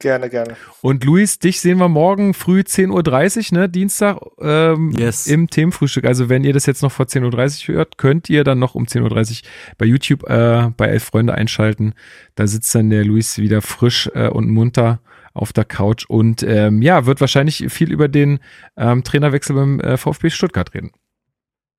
Gerne, 0.00 0.30
gerne. 0.30 0.56
Und 0.80 1.04
Luis, 1.04 1.40
dich 1.40 1.60
sehen 1.60 1.78
wir 1.78 1.88
morgen 1.88 2.32
früh 2.32 2.60
10.30 2.60 3.52
Uhr, 3.52 3.58
ne, 3.58 3.68
Dienstag, 3.68 4.18
ähm, 4.40 4.92
Yes. 4.96 5.26
im 5.26 5.50
Themenfrühstück. 5.50 6.04
Also 6.04 6.28
wenn 6.28 6.44
ihr 6.44 6.52
das 6.52 6.66
jetzt 6.66 6.82
noch 6.82 6.92
vor 6.92 7.06
10.30 7.06 7.68
Uhr 7.70 7.74
hört, 7.76 7.98
könnt 7.98 8.30
ihr 8.30 8.44
dann 8.44 8.60
noch 8.60 8.76
um 8.76 8.84
10.30 8.84 9.42
Uhr 9.42 9.48
bei 9.76 9.86
YouTube 9.86 10.22
äh, 10.30 10.70
bei 10.76 10.86
Elf 10.86 11.02
Freunde 11.04 11.34
einschalten. 11.34 11.94
Da 12.36 12.46
sitzt 12.46 12.72
dann 12.76 12.90
der 12.90 13.04
Luis 13.04 13.38
wieder 13.38 13.60
frisch 13.60 14.08
äh, 14.14 14.28
und 14.28 14.48
munter 14.48 15.00
auf 15.34 15.52
der 15.52 15.64
Couch 15.64 16.04
und 16.08 16.42
ähm, 16.44 16.80
ja, 16.82 17.06
wird 17.06 17.20
wahrscheinlich 17.20 17.66
viel 17.68 17.92
über 17.92 18.06
den 18.08 18.38
ähm, 18.76 19.02
Trainerwechsel 19.02 19.54
beim 19.56 19.80
äh, 19.80 19.96
VfB 19.96 20.30
Stuttgart 20.30 20.74
reden. 20.74 20.92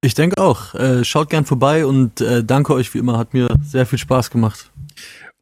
Ich 0.01 0.13
denke 0.13 0.41
auch. 0.41 0.75
Äh, 0.75 1.03
schaut 1.03 1.29
gern 1.29 1.45
vorbei 1.45 1.85
und 1.85 2.21
äh, 2.21 2.43
danke 2.43 2.73
euch 2.73 2.93
wie 2.93 2.99
immer. 2.99 3.17
Hat 3.17 3.33
mir 3.33 3.47
sehr 3.63 3.85
viel 3.85 3.99
Spaß 3.99 4.29
gemacht. 4.29 4.71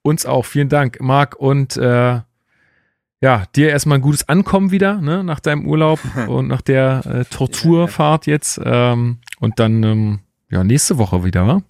Uns 0.01 0.25
auch. 0.25 0.45
Vielen 0.45 0.69
Dank, 0.69 0.99
Marc. 0.99 1.35
Und 1.35 1.77
äh, 1.77 2.21
ja, 3.22 3.44
dir 3.56 3.69
erstmal 3.69 3.98
ein 3.98 4.02
gutes 4.02 4.27
Ankommen 4.30 4.72
wieder, 4.72 5.02
ne, 5.02 5.23
nach 5.23 5.39
deinem 5.39 5.65
Urlaub 5.68 5.99
und 6.27 6.48
nach 6.48 6.61
der 6.61 7.03
äh, 7.06 7.26
Torturfahrt 7.26 8.27
jetzt. 8.27 8.60
Ähm, 8.64 9.18
und 9.39 9.60
dann 9.60 9.84
ähm, 9.84 10.19
ja, 10.49 10.64
nächste 10.64 10.98
Woche 10.98 11.23
wieder, 11.23 11.48
wa? 11.48 11.61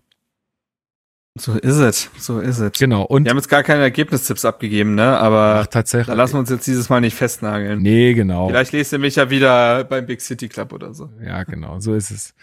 So 1.40 1.54
ist 1.54 1.78
es, 1.78 2.10
so 2.18 2.40
ist 2.40 2.60
es. 2.60 2.72
Genau. 2.80 3.04
Und 3.04 3.26
Wir 3.26 3.30
haben 3.30 3.38
jetzt 3.38 3.50
gar 3.50 3.62
keine 3.62 3.84
Ergebnistipps 3.84 4.44
abgegeben, 4.44 4.96
ne? 4.96 5.18
Aber 5.20 5.62
ach, 5.62 5.68
tatsächlich. 5.68 6.08
da 6.08 6.14
lassen 6.14 6.34
wir 6.34 6.40
uns 6.40 6.50
jetzt 6.50 6.66
dieses 6.66 6.90
Mal 6.90 7.00
nicht 7.00 7.16
festnageln. 7.16 7.82
Nee, 7.82 8.14
genau. 8.14 8.48
Vielleicht 8.48 8.72
lest 8.72 8.94
ihr 8.94 9.00
mich 9.00 9.18
ja 9.18 9.30
wieder 9.30 9.84
beim 9.84 10.06
Big 10.06 10.22
City 10.22 10.50
Club 10.50 10.74
oder 10.74 10.94
so. 10.94 11.10
Ja, 11.24 11.44
genau, 11.44 11.80
so 11.80 11.94
ist 11.94 12.10
es. 12.10 12.34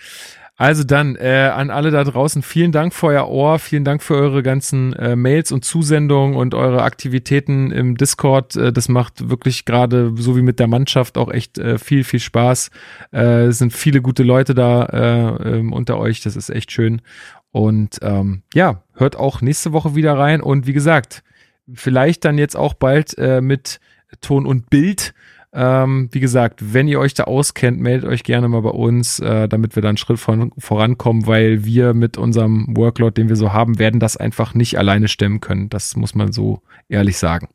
Also 0.57 0.85
dann 0.85 1.17
äh, 1.17 1.51
an 1.53 1.71
alle 1.71 1.91
da 1.91 2.05
draußen, 2.05 2.43
vielen 2.43 2.71
Dank 2.71 2.95
für 2.95 3.09
euer 3.09 3.29
Ohr, 3.29 3.59
vielen 3.59 3.83
Dank 3.83 4.05
für 4.05 4.15
eure 4.15 4.45
ganzen 4.45 4.93
äh, 4.93 5.17
Mails 5.17 5.51
und 5.51 5.65
Zusendungen 5.65 6.37
und 6.37 6.55
eure 6.55 6.83
Aktivitäten 6.83 7.73
im 7.73 7.97
Discord. 7.97 8.55
Äh, 8.55 8.73
das 8.73 8.89
macht 8.89 9.29
wirklich 9.29 9.65
gerade 9.65 10.13
so 10.17 10.37
wie 10.37 10.43
mit 10.43 10.61
der 10.61 10.69
Mannschaft 10.69 11.19
auch 11.19 11.29
echt 11.33 11.59
äh, 11.59 11.79
viel, 11.79 12.05
viel 12.05 12.21
Spaß. 12.21 12.71
Äh, 13.13 13.47
es 13.47 13.59
sind 13.59 13.73
viele 13.73 14.01
gute 14.01 14.23
Leute 14.23 14.55
da 14.55 14.85
äh, 14.85 15.57
ähm, 15.57 15.73
unter 15.73 15.99
euch, 15.99 16.21
das 16.21 16.37
ist 16.37 16.51
echt 16.51 16.71
schön. 16.71 17.03
Und 17.51 17.99
ähm, 18.03 18.43
ja, 18.55 18.85
hört 18.95 19.17
auch 19.17 19.41
nächste 19.41 19.73
Woche 19.73 19.97
wieder 19.97 20.17
rein. 20.17 20.41
Und 20.41 20.69
wie 20.69 20.73
gesagt, 20.73 21.25
vielleicht 21.73 22.25
dann 22.25 22.39
jetzt 22.39 22.57
auch 22.57 22.75
bald 22.75 23.19
äh, 23.19 23.41
mit 23.41 23.81
Ton 24.21 24.47
und 24.47 24.71
Bild. 24.71 25.15
Ähm, 25.57 26.09
wie 26.11 26.19
gesagt, 26.19 26.75
wenn 26.75 26.89
ihr 26.89 26.99
euch 26.99 27.15
da 27.15 27.25
auskennt, 27.25 27.81
meldet 27.81 28.09
euch 28.11 28.25
gerne 28.25 28.49
mal 28.49 28.63
bei 28.63 28.71
uns, 28.71 29.21
äh, 29.21 29.49
damit 29.49 29.77
wir 29.77 29.83
dann 29.83 29.91
einen 29.91 29.97
Schritt 29.97 30.19
von, 30.19 30.51
vorankommen, 30.59 31.29
weil 31.29 31.65
wir 31.65 31.95
mit 31.95 32.19
unserem 32.19 32.77
Workload, 32.77 33.15
den 33.15 33.29
wir 33.29 33.37
so 33.37 33.53
haben, 33.53 33.79
werden 33.79 34.01
das 34.01 34.17
einfach 34.17 34.55
nicht 34.55 34.79
alleine 34.79 35.07
stemmen 35.07 35.41
können. 35.41 35.69
Das 35.69 35.95
muss 35.95 36.17
man 36.17 36.33
so 36.33 36.61
ehrlich 36.89 37.19
sagen. 37.19 37.49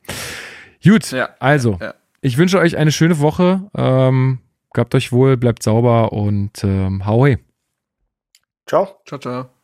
Gut, 0.82 1.12
Ja, 1.12 1.30
also, 1.40 1.78
ja. 1.82 1.94
ich 2.22 2.38
wünsche 2.38 2.60
euch 2.60 2.78
eine 2.78 2.94
schöne 2.94 3.20
Woche. 3.20 3.70
Ähm, 3.76 4.40
gabt 4.74 4.96
euch 4.96 5.12
wohl, 5.12 5.36
bleibt 5.36 5.62
sauber 5.62 6.14
und 6.14 6.64
ähm, 6.64 7.06
hau 7.06 7.26
hey. 7.26 7.38
Ciao. 8.66 9.02
Ciao, 9.06 9.20
ciao. 9.20 9.59